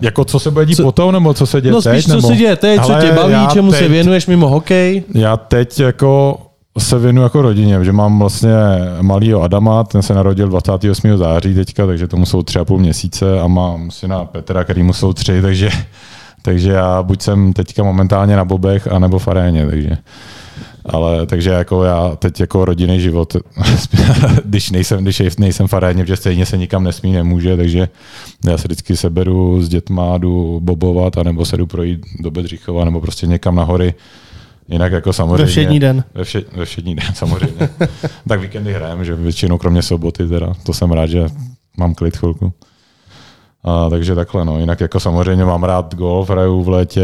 Jako 0.00 0.24
co 0.24 0.38
se 0.38 0.50
bude 0.50 0.66
dít 0.66 0.74
co, 0.74 0.82
potom, 0.82 1.12
nebo 1.12 1.34
co 1.34 1.46
se 1.46 1.60
děje 1.60 1.72
no, 1.72 1.82
teď? 1.82 1.92
No 1.94 2.00
spíš 2.00 2.22
co 2.22 2.28
se 2.28 2.36
děje 2.36 2.56
teď, 2.56 2.80
co 2.80 2.92
tě 3.00 3.12
baví, 3.12 3.48
čemu 3.52 3.70
teď, 3.70 3.80
se 3.80 3.88
věnuješ 3.88 4.26
mimo 4.26 4.48
hokej? 4.48 5.02
Já 5.14 5.36
teď 5.36 5.80
jako 5.80 6.38
se 6.78 6.98
věnuju 6.98 7.22
jako 7.22 7.42
rodině, 7.42 7.84
že 7.84 7.92
mám 7.92 8.18
vlastně 8.18 8.52
malýho 9.00 9.42
Adama, 9.42 9.84
ten 9.84 10.02
se 10.02 10.14
narodil 10.14 10.48
28. 10.48 11.16
září 11.16 11.54
teďka, 11.54 11.86
takže 11.86 12.08
tomu 12.08 12.26
jsou 12.26 12.42
tři 12.42 12.58
a 12.58 12.64
půl 12.64 12.78
měsíce 12.78 13.40
a 13.40 13.46
mám 13.46 13.90
syna 13.90 14.24
Petra, 14.24 14.64
který 14.64 14.82
mu 14.82 14.92
jsou 14.92 15.12
tři, 15.12 15.42
takže 15.42 15.70
takže 16.46 16.72
já 16.72 17.02
buď 17.02 17.22
jsem 17.22 17.52
teďka 17.52 17.82
momentálně 17.82 18.36
na 18.36 18.44
bobech, 18.44 18.92
anebo 18.92 19.18
v 19.18 19.28
aréně, 19.28 19.66
takže 19.66 19.98
Ale 20.84 21.26
takže 21.26 21.50
jako 21.50 21.84
já 21.84 22.16
teď 22.16 22.40
jako 22.40 22.64
rodinný 22.64 23.00
život, 23.00 23.36
když 24.44 24.70
nejsem, 24.70 25.02
když 25.02 25.22
nejsem 25.38 25.68
farádně, 25.68 26.04
protože 26.04 26.16
stejně 26.16 26.46
se 26.46 26.56
nikam 26.56 26.84
nesmí, 26.84 27.12
nemůže, 27.12 27.56
takže 27.56 27.88
já 28.44 28.58
se 28.58 28.68
vždycky 28.68 28.96
seberu 28.96 29.62
s 29.62 29.68
dětma, 29.68 30.18
jdu 30.18 30.60
bobovat, 30.62 31.18
anebo 31.18 31.44
se 31.44 31.56
jdu 31.56 31.66
projít 31.66 32.06
do 32.20 32.30
Bedřichova, 32.30 32.84
nebo 32.84 33.00
prostě 33.00 33.26
někam 33.26 33.54
na 33.54 33.64
hory. 33.64 33.94
Jinak 34.68 34.92
jako 34.92 35.12
samozřejmě... 35.12 35.44
Ve 35.44 35.50
všední 35.50 35.80
den. 35.80 36.04
Ve, 36.14 36.24
vše, 36.24 36.42
ve 36.52 36.64
všední 36.64 36.94
den, 36.94 37.06
samozřejmě. 37.14 37.68
tak 38.28 38.40
víkendy 38.40 38.72
hrajeme, 38.72 39.04
že 39.04 39.14
většinou 39.14 39.58
kromě 39.58 39.82
soboty 39.82 40.28
teda. 40.28 40.52
To 40.62 40.74
jsem 40.74 40.92
rád, 40.92 41.06
že 41.06 41.26
mám 41.76 41.94
klid 41.94 42.16
chvilku. 42.16 42.52
A, 43.66 43.90
takže 43.90 44.14
takhle, 44.14 44.44
no. 44.44 44.58
Jinak 44.58 44.80
jako 44.80 45.00
samozřejmě 45.00 45.44
mám 45.44 45.64
rád 45.64 45.94
golf, 45.94 46.30
hraju 46.30 46.62
v 46.62 46.68
létě, 46.68 47.02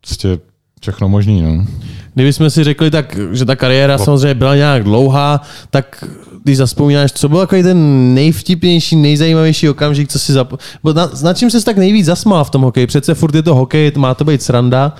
prostě 0.00 0.38
všechno 0.80 1.08
možný, 1.08 1.42
no. 1.42 1.66
Kdybychom 2.14 2.50
si 2.50 2.64
řekli, 2.64 2.90
tak, 2.90 3.18
že 3.32 3.44
ta 3.44 3.56
kariéra 3.56 3.96
no. 3.96 4.04
samozřejmě 4.04 4.34
byla 4.34 4.56
nějak 4.56 4.84
dlouhá, 4.84 5.40
tak 5.70 6.04
když 6.44 6.56
zaspomínáš, 6.56 7.12
co 7.12 7.28
byl 7.28 7.38
takový 7.38 7.62
ten 7.62 8.14
nejvtipnější, 8.14 8.96
nejzajímavější 8.96 9.68
okamžik, 9.68 10.08
co 10.08 10.18
si 10.18 10.32
zap... 10.32 10.52
Na, 10.94 11.10
na 11.22 11.34
čím 11.34 11.50
se 11.50 11.64
tak 11.64 11.76
nejvíc 11.76 12.06
zasmál 12.06 12.44
v 12.44 12.50
tom 12.50 12.62
hokeji? 12.62 12.86
Přece 12.86 13.14
furt 13.14 13.34
je 13.34 13.42
to 13.42 13.54
hokej, 13.54 13.92
má 13.96 14.14
to 14.14 14.24
být 14.24 14.42
sranda. 14.42 14.94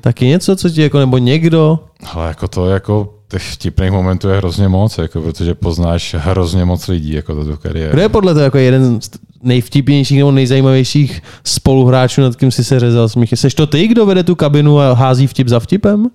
Taky 0.00 0.26
něco, 0.26 0.56
co 0.56 0.70
ti 0.70 0.82
jako, 0.82 0.98
nebo 0.98 1.18
někdo? 1.18 1.80
Ale 2.14 2.28
jako 2.28 2.48
to, 2.48 2.66
jako 2.66 3.14
těch 3.28 3.42
vtipných 3.52 3.90
momentů 3.90 4.28
je 4.28 4.36
hrozně 4.36 4.68
moc, 4.68 4.98
jako, 4.98 5.20
protože 5.20 5.54
poznáš 5.54 6.14
hrozně 6.18 6.64
moc 6.64 6.88
lidí 6.88 7.12
jako 7.12 7.44
to 7.44 7.56
kariéru. 7.56 7.92
Kdo 7.92 8.02
je 8.02 8.08
podle 8.08 8.34
toho 8.34 8.44
jako 8.44 8.58
jeden 8.58 9.00
nejvtipnějších 9.42 10.18
nebo 10.18 10.30
nejzajímavějších 10.30 11.22
spoluhráčů, 11.44 12.20
nad 12.20 12.36
kým 12.36 12.50
si 12.50 12.64
se 12.64 12.80
řezal 12.80 13.08
smíchy? 13.08 13.36
Seš 13.36 13.54
to 13.54 13.66
ty, 13.66 13.88
kdo 13.88 14.06
vede 14.06 14.22
tu 14.22 14.34
kabinu 14.34 14.80
a 14.80 14.92
hází 14.92 15.26
vtip 15.26 15.48
za 15.48 15.60
vtipem? 15.60 16.10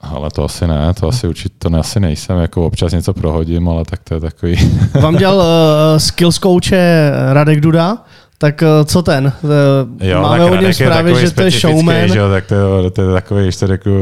Ale 0.00 0.30
to 0.30 0.44
asi 0.44 0.66
ne, 0.66 0.94
to 1.00 1.08
asi 1.08 1.28
určitě 1.28 1.54
to 1.58 1.68
ne, 1.68 1.78
asi 1.78 2.00
nejsem, 2.00 2.38
jako 2.38 2.66
občas 2.66 2.92
něco 2.92 3.14
prohodím, 3.14 3.68
ale 3.68 3.84
tak 3.84 4.00
to 4.04 4.14
je 4.14 4.20
takový. 4.20 4.56
Vám 5.00 5.16
dělal 5.16 5.36
uh, 5.36 5.44
skills 5.98 6.38
coache 6.38 7.12
Radek 7.32 7.60
Duda, 7.60 7.98
tak 8.38 8.62
uh, 8.62 8.84
co 8.84 9.02
ten? 9.02 9.32
Uh, 9.42 9.50
jo, 10.08 10.22
Máme 10.22 10.44
o 10.44 10.56
něm 10.56 10.72
zprávy, 10.72 11.14
že 11.20 11.30
to 11.30 11.42
je 11.42 11.50
showman. 11.50 12.08
Že 12.08 12.20
tak 12.30 12.46
to, 12.46 12.90
to 12.90 13.02
je 13.02 13.12
takový, 13.12 13.44
ještě 13.44 13.66
řeknu, 13.66 13.92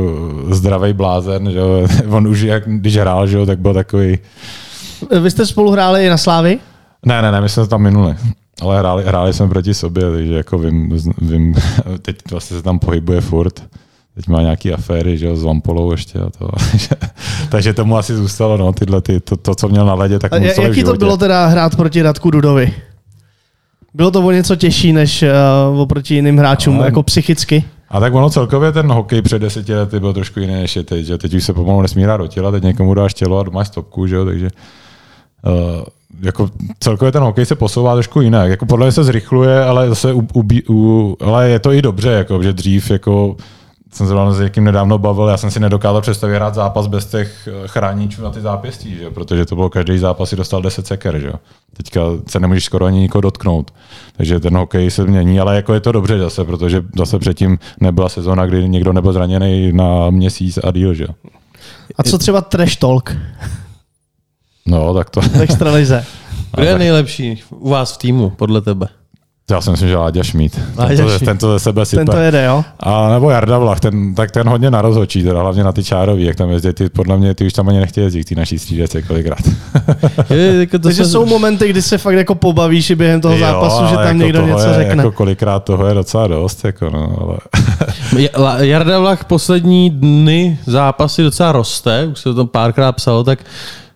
zdravý 0.51 0.93
blázen, 0.93 1.51
že 1.51 1.61
on 2.09 2.29
už 2.29 2.41
jak, 2.41 2.63
když 2.67 2.97
hrál, 2.97 3.27
že 3.27 3.47
tak 3.47 3.59
byl 3.59 3.75
takový. 3.75 4.19
Vy 5.21 5.31
jste 5.31 5.47
spolu 5.47 5.71
hráli 5.71 6.07
i 6.07 6.09
na 6.09 6.17
Slávy? 6.17 6.59
Ne, 7.07 7.23
ne, 7.23 7.33
ne, 7.33 7.41
my 7.41 7.49
jsme 7.49 7.67
tam 7.67 7.83
minuli. 7.83 8.15
Ale 8.61 8.79
hráli, 8.79 9.05
hráli 9.05 9.33
jsme 9.33 9.49
proti 9.49 9.75
sobě, 9.75 10.11
takže 10.11 10.35
jako 10.35 10.59
vím, 10.59 10.99
vím, 11.21 11.55
teď 12.03 12.17
vlastně 12.31 12.57
se 12.57 12.63
tam 12.63 12.79
pohybuje 12.79 13.21
furt. 13.21 13.63
Teď 14.15 14.29
má 14.29 14.43
nějaký 14.43 14.73
aféry, 14.73 15.19
že 15.19 15.27
jo, 15.27 15.37
s 15.37 15.43
Vampolou 15.43 15.93
ještě 15.93 16.19
a 16.19 16.31
to. 16.39 16.49
takže 17.49 17.75
tomu 17.75 17.97
asi 17.97 18.17
zůstalo, 18.17 18.57
no, 18.57 18.73
tyhle, 18.73 19.01
ty, 19.01 19.21
to, 19.21 19.37
to, 19.37 19.55
co 19.55 19.69
měl 19.69 19.87
na 19.87 19.95
ledě, 19.95 20.19
tak 20.19 20.33
a 20.33 20.37
Jaký 20.37 20.85
to 20.85 20.95
bylo 20.95 21.17
teda 21.17 21.47
hrát 21.47 21.77
proti 21.77 22.03
Radku 22.03 22.31
Dudovi? 22.31 22.75
Bylo 23.95 24.11
to 24.11 24.23
o 24.23 24.31
něco 24.31 24.57
těžší 24.57 24.93
než 24.93 25.25
uh, 25.73 25.81
oproti 25.81 26.15
jiným 26.15 26.39
hráčům, 26.39 26.77
ale... 26.77 26.85
jako 26.85 27.03
psychicky? 27.03 27.65
A 27.89 28.01
tak 28.01 28.15
ono 28.15 28.31
celkově 28.31 28.73
ten 28.73 28.93
hokej 28.93 29.23
před 29.23 29.39
deseti 29.39 29.75
lety 29.75 30.01
byl 30.01 30.13
trošku 30.13 30.41
jiný 30.41 30.55
než 30.55 30.77
je 30.77 30.83
teď. 30.83 31.07
Že? 31.07 31.19
Teď 31.19 31.35
už 31.35 31.45
se 31.45 31.53
pomalu 31.53 31.83
nesmí 31.83 32.03
hrát 32.03 32.17
do 32.17 32.27
těla, 32.27 32.51
teď 32.51 32.63
někomu 32.63 32.95
dáš 32.95 33.15
tělo 33.15 33.39
a 33.39 33.43
doma 33.43 33.65
stopku, 33.65 34.07
že? 34.07 34.25
takže 34.25 34.49
uh, 35.47 35.53
jako 36.21 36.51
celkově 36.81 37.13
ten 37.13 37.23
hokej 37.23 37.47
se 37.47 37.55
posouvá 37.55 37.95
trošku 37.95 38.21
jinak. 38.21 38.51
Jako 38.51 38.67
podle 38.67 38.87
mě 38.87 38.93
se 38.93 39.05
zrychluje, 39.05 39.65
ale 39.65 39.89
zase 39.89 40.13
u, 40.13 40.29
u, 40.35 40.43
u, 40.69 41.17
ale 41.21 41.49
je 41.49 41.59
to 41.59 41.73
i 41.73 41.83
dobře, 41.83 42.09
jako, 42.09 42.43
že 42.43 42.53
dřív 42.53 42.91
jako 42.91 43.37
jsem 43.97 44.07
se 44.07 44.15
s 44.31 44.41
někým 44.41 44.65
nedávno 44.65 44.99
bavil, 44.99 45.29
já 45.29 45.37
jsem 45.37 45.51
si 45.51 45.61
nedokázal 45.61 46.01
představit 46.01 46.35
hrát 46.35 46.55
zápas 46.55 46.87
bez 46.87 47.07
těch 47.07 47.49
eh, 47.49 47.69
chráničů 47.69 48.23
na 48.23 48.31
ty 48.31 48.41
zápěstí, 48.41 48.97
že? 48.97 49.11
protože 49.11 49.47
to 49.47 49.55
bylo 49.55 49.71
každý 49.71 49.99
zápas 49.99 50.29
si 50.29 50.37
dostal 50.37 50.63
10 50.63 50.87
seker. 50.87 51.19
Že? 51.19 51.33
Teďka 51.77 52.01
se 52.29 52.41
nemůžeš 52.41 52.65
skoro 52.65 52.85
ani 52.85 53.01
nikoho 53.01 53.23
dotknout. 53.23 53.71
Takže 54.17 54.41
ten 54.41 54.57
hokej 54.57 54.91
se 54.91 55.05
mění, 55.05 55.41
ale 55.41 55.57
jako 55.57 55.75
je 55.75 55.81
to 55.81 55.93
dobře 55.93 56.19
zase, 56.19 56.45
protože 56.45 56.83
zase 56.97 57.19
předtím 57.19 57.59
nebyla 57.81 58.09
sezóna, 58.09 58.47
kdy 58.47 58.69
někdo 58.69 58.93
nebyl 58.93 59.13
zraněný 59.13 59.73
na 59.73 60.11
měsíc 60.11 60.59
a 60.65 60.71
díl. 60.71 60.95
Že? 60.95 61.07
A 61.99 62.03
co 62.03 62.19
třeba 62.19 62.41
trash 62.41 62.77
talk? 62.77 63.17
No, 64.67 64.95
tak 64.95 65.11
to... 65.11 65.21
Extralize. 65.41 66.05
Kdo 66.57 66.65
je 66.65 66.79
nejlepší 66.79 67.43
u 67.51 67.71
vás 67.71 67.95
v 67.95 67.99
týmu, 67.99 68.31
podle 68.31 68.61
tebe? 68.61 68.89
Já 69.51 69.61
si 69.61 69.71
myslím, 69.71 69.89
že 69.89 69.97
Láďa 69.97 70.23
Šmít. 70.23 70.61
Láďa 70.77 70.97
tento, 70.97 71.25
tento 71.25 71.53
ze 71.53 71.59
sebe 71.59 71.87
sype. 71.87 72.05
Tento 72.05 72.17
jede, 72.17 72.45
jo? 72.45 72.65
A 72.81 73.09
nebo 73.09 73.31
Jarda 73.31 73.59
Vlach, 73.59 73.81
ten, 73.81 74.15
tak 74.15 74.31
ten 74.31 74.49
hodně 74.49 74.71
na 74.71 74.83
rozhočí, 74.83 75.23
teda 75.23 75.41
hlavně 75.41 75.65
na 75.65 75.73
ty 75.73 75.85
čárový, 75.85 76.25
jak 76.25 76.37
tam 76.37 76.51
jezdí. 76.51 76.73
Ty, 76.73 76.89
podle 76.89 77.17
mě 77.17 77.35
ty 77.35 77.47
už 77.47 77.53
tam 77.53 77.69
ani 77.69 77.81
nechtějí 77.81 78.05
jezdit, 78.05 78.25
ty 78.25 78.35
naší 78.35 78.59
střídece 78.59 79.03
kolikrát. 79.03 79.39
je, 80.31 80.55
jako 80.55 80.79
to 80.79 80.83
Takže 80.83 81.05
se... 81.05 81.11
jsou 81.11 81.27
momenty, 81.27 81.69
kdy 81.69 81.83
se 81.83 81.99
fakt 81.99 82.15
jako 82.15 82.35
pobavíš 82.35 82.91
i 82.91 82.95
během 82.95 83.21
toho 83.21 83.35
jo, 83.35 83.41
zápasu, 83.41 83.87
že 83.87 83.95
tam 83.95 84.05
jako 84.05 84.19
někdo 84.19 84.47
něco 84.47 84.69
je, 84.69 84.75
řekne. 84.75 84.97
Jako 84.97 85.13
kolikrát 85.13 85.65
toho 85.65 85.87
je 85.87 85.95
docela 85.95 86.27
dost, 86.27 86.65
jako 86.65 86.91
no, 86.91 87.17
ale... 87.21 87.39
Jarda 88.67 88.99
Vlach 88.99 89.25
poslední 89.25 89.91
dny 89.91 90.59
zápasy 90.67 91.23
docela 91.23 91.53
roste, 91.53 92.07
už 92.07 92.19
se 92.19 92.25
to 92.25 92.35
tam 92.35 92.49
párkrát 92.49 92.93
psalo, 92.93 93.25
tak 93.25 93.39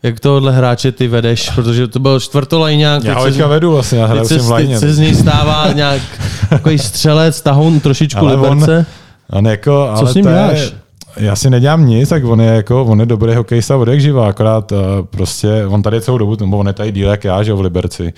jak 0.03 0.21
tohle 0.21 0.53
hráče 0.53 0.93
ty 0.93 1.09
vedeš, 1.09 1.51
protože 1.51 1.89
to 1.89 1.99
byl 1.99 2.21
čtvrtolajňák. 2.21 3.05
Já 3.05 3.19
ho 3.19 3.49
vedu 3.49 3.73
vlastně, 3.73 3.99
já 3.99 4.07
hraju 4.07 4.25
s 4.25 4.29
tím 4.29 4.79
se 4.79 4.95
z 4.95 4.99
něj 4.99 5.15
stává 5.15 5.73
nějak 5.73 6.03
takový 6.51 6.79
střelec, 6.79 7.41
tahoun 7.41 7.81
trošičku 7.81 8.27
ale 8.27 8.35
liberce. 8.35 8.87
On, 9.31 9.39
on 9.39 9.47
jako, 9.47 9.91
Co 9.95 10.01
ale 10.01 10.13
s 10.13 10.15
ním 10.15 10.25
děláš? 10.25 10.73
Já 11.17 11.37
si 11.37 11.51
nedělám 11.51 11.87
nic, 11.87 12.09
tak 12.09 12.25
on 12.25 12.41
je 12.41 12.47
jako, 12.47 12.85
on 12.85 13.01
je 13.01 13.07
dobrý 13.07 13.35
hokejista 13.35 13.77
od 13.77 13.89
jak 13.89 14.01
živá, 14.01 14.29
akorát 14.29 14.73
uh, 14.73 14.79
prostě, 15.11 15.67
on 15.67 15.83
tady 15.83 16.01
celou 16.01 16.19
dobu, 16.19 16.37
nebo 16.41 16.59
on 16.59 16.67
je 16.67 16.73
tady 16.73 16.93
díl 16.93 17.09
jak 17.09 17.25
já, 17.25 17.43
že 17.43 17.53
v 17.53 17.61
Liberci. 17.61 18.13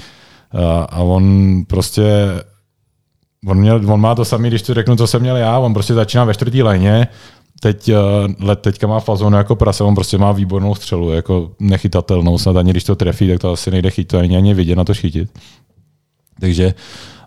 Uh, 0.54 0.60
a 0.88 0.98
on 0.98 1.54
prostě 1.68 2.02
On, 3.46 3.58
měl, 3.58 3.92
on 3.92 4.00
má 4.00 4.14
to 4.14 4.24
samý, 4.24 4.48
když 4.48 4.62
tu 4.62 4.74
řeknu, 4.74 4.96
co 4.96 5.06
jsem 5.06 5.22
měl 5.22 5.36
já, 5.36 5.58
on 5.58 5.74
prostě 5.74 5.94
začíná 5.94 6.24
ve 6.24 6.34
čtvrtý 6.34 6.62
léně, 6.62 7.08
teď, 7.62 7.88
eh, 7.88 7.96
let, 8.40 8.60
teďka 8.60 8.86
má 8.86 9.00
fazonu 9.00 9.36
jako 9.36 9.56
prase, 9.56 9.84
on 9.84 9.94
prostě 9.94 10.18
má 10.18 10.32
výbornou 10.32 10.74
střelu, 10.74 11.10
jako 11.10 11.50
nechytatelnou, 11.60 12.38
snad 12.38 12.56
ani 12.56 12.70
když 12.70 12.84
to 12.84 12.96
trefí, 12.96 13.28
tak 13.28 13.38
to 13.38 13.52
asi 13.52 13.70
nejde 13.70 13.90
chytit, 13.90 14.14
ani, 14.14 14.36
ani 14.36 14.54
vidět 14.54 14.76
na 14.76 14.84
to 14.84 14.94
chytit. 14.94 15.30
Takže 16.40 16.74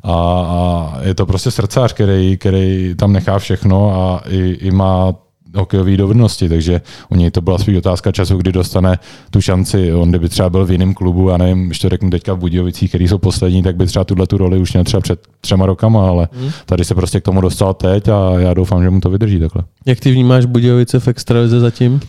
a, 0.03 0.13
a 0.13 0.99
je 1.01 1.15
to 1.15 1.25
prostě 1.25 1.51
srdcář, 1.51 1.93
který, 1.93 2.37
který 2.37 2.95
tam 2.95 3.13
nechá 3.13 3.39
všechno 3.39 3.91
a 3.91 4.21
i, 4.29 4.39
i 4.39 4.71
má 4.71 5.13
hokejové 5.55 5.97
dovednosti, 5.97 6.49
takže 6.49 6.81
u 7.09 7.15
něj 7.15 7.31
to 7.31 7.41
byla 7.41 7.57
spíš 7.57 7.77
otázka 7.77 8.11
času, 8.11 8.37
kdy 8.37 8.51
dostane 8.51 8.99
tu 9.29 9.41
šanci. 9.41 9.93
On 9.93 10.09
kdyby 10.09 10.29
třeba 10.29 10.49
byl 10.49 10.65
v 10.65 10.71
jiném 10.71 10.93
klubu, 10.93 11.31
a 11.31 11.37
nevím, 11.37 11.65
když 11.65 11.79
to 11.79 11.89
řeknu 11.89 12.09
teďka 12.09 12.33
v 12.33 12.37
Budějovicích, 12.37 12.91
který 12.91 13.07
jsou 13.07 13.17
poslední, 13.17 13.63
tak 13.63 13.75
by 13.75 13.85
třeba 13.85 14.05
tuhle 14.05 14.27
tu 14.27 14.37
roli 14.37 14.59
už 14.59 14.73
měl 14.73 14.83
třeba 14.83 15.01
před 15.01 15.19
třema 15.41 15.65
rokama, 15.65 16.07
ale 16.07 16.27
hmm. 16.31 16.51
tady 16.65 16.85
se 16.85 16.95
prostě 16.95 17.21
k 17.21 17.23
tomu 17.23 17.41
dostal 17.41 17.73
teď 17.73 18.07
a 18.07 18.39
já 18.39 18.53
doufám, 18.53 18.83
že 18.83 18.89
mu 18.89 18.99
to 18.99 19.09
vydrží 19.09 19.39
takhle. 19.39 19.63
Jak 19.85 19.99
ty 19.99 20.11
vnímáš 20.11 20.45
Budějovice 20.45 20.99
v 20.99 21.07
extralize 21.07 21.59
zatím? 21.59 21.99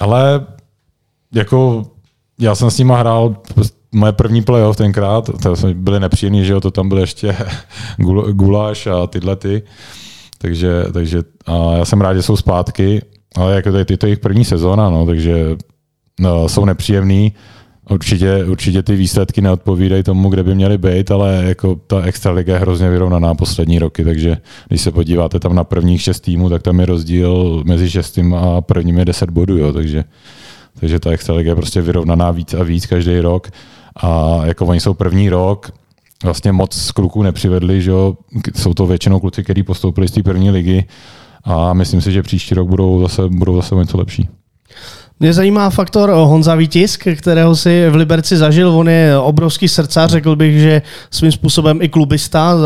Ale 0.00 0.46
jako 1.34 1.86
já 2.40 2.54
jsem 2.54 2.70
s 2.70 2.78
nima 2.78 2.98
hrál 2.98 3.36
moje 3.92 4.12
první 4.12 4.42
playoff 4.42 4.76
tenkrát, 4.76 5.30
to 5.42 5.54
byly 5.74 6.00
nepříjemný, 6.00 6.44
že 6.44 6.52
jo, 6.52 6.60
to 6.60 6.70
tam 6.70 6.88
byl 6.88 6.98
ještě 6.98 7.36
guláš 8.32 8.86
a 8.86 9.06
tyhle 9.06 9.36
ty. 9.36 9.62
Takže, 10.42 10.84
takže 10.92 11.22
a 11.46 11.76
já 11.76 11.84
jsem 11.84 12.00
rád, 12.00 12.14
že 12.14 12.22
jsou 12.22 12.36
zpátky, 12.36 13.02
ale 13.36 13.54
jako 13.54 13.68
je 13.68 13.96
to 13.96 14.06
jejich 14.06 14.18
první 14.18 14.44
sezóna, 14.44 14.90
no, 14.90 15.06
takže 15.06 15.56
no, 16.20 16.48
jsou 16.48 16.64
nepříjemný. 16.64 17.32
Určitě, 17.90 18.44
určitě 18.44 18.82
ty 18.82 18.96
výsledky 18.96 19.40
neodpovídají 19.40 20.02
tomu, 20.02 20.28
kde 20.28 20.42
by 20.42 20.54
měly 20.54 20.78
být, 20.78 21.10
ale 21.10 21.44
jako 21.44 21.74
ta 21.86 22.02
extraliga 22.02 22.54
je 22.54 22.60
hrozně 22.60 22.90
vyrovnaná 22.90 23.34
poslední 23.34 23.78
roky, 23.78 24.04
takže 24.04 24.36
když 24.68 24.80
se 24.80 24.90
podíváte 24.90 25.40
tam 25.40 25.54
na 25.54 25.64
prvních 25.64 26.02
šest 26.02 26.20
týmů, 26.20 26.50
tak 26.50 26.62
tam 26.62 26.80
je 26.80 26.86
rozdíl 26.86 27.62
mezi 27.66 27.90
šestým 27.90 28.34
a 28.34 28.60
prvním 28.60 28.98
je 28.98 29.04
deset 29.04 29.30
bodů, 29.30 29.58
jo, 29.58 29.72
takže, 29.72 30.04
takže 30.80 31.00
ta 31.00 31.10
extraliga 31.10 31.50
je 31.50 31.56
prostě 31.56 31.82
vyrovnaná 31.82 32.30
víc 32.30 32.54
a 32.54 32.62
víc 32.62 32.86
každý 32.86 33.20
rok. 33.20 33.48
A 33.96 34.40
jako 34.44 34.66
oni 34.66 34.80
jsou 34.80 34.94
první 34.94 35.28
rok, 35.28 35.70
vlastně 36.24 36.52
moc 36.52 36.90
kluků 36.90 37.22
nepřivedli, 37.22 37.82
že 37.82 37.90
jo? 37.90 38.16
jsou 38.56 38.74
to 38.74 38.86
většinou 38.86 39.20
kluci, 39.20 39.44
kteří 39.44 39.62
postoupili 39.62 40.08
z 40.08 40.10
té 40.10 40.22
první 40.22 40.50
ligy 40.50 40.84
a 41.44 41.72
myslím 41.72 42.00
si, 42.00 42.12
že 42.12 42.22
příští 42.22 42.54
rok 42.54 42.68
budou 42.68 43.02
zase, 43.02 43.22
budou 43.28 43.56
zase 43.56 43.74
něco 43.74 43.98
lepší. 43.98 44.28
Mě 45.22 45.32
zajímá 45.32 45.70
faktor 45.70 46.10
Honza 46.10 46.54
Vítisk, 46.54 47.06
kterého 47.16 47.56
si 47.56 47.88
v 47.90 47.94
Liberci 47.94 48.36
zažil. 48.36 48.70
On 48.70 48.88
je 48.88 49.18
obrovský 49.18 49.68
srdcař, 49.68 50.10
řekl 50.10 50.36
bych, 50.36 50.60
že 50.60 50.82
svým 51.10 51.32
způsobem 51.32 51.78
i 51.82 51.88
klubista. 51.88 52.56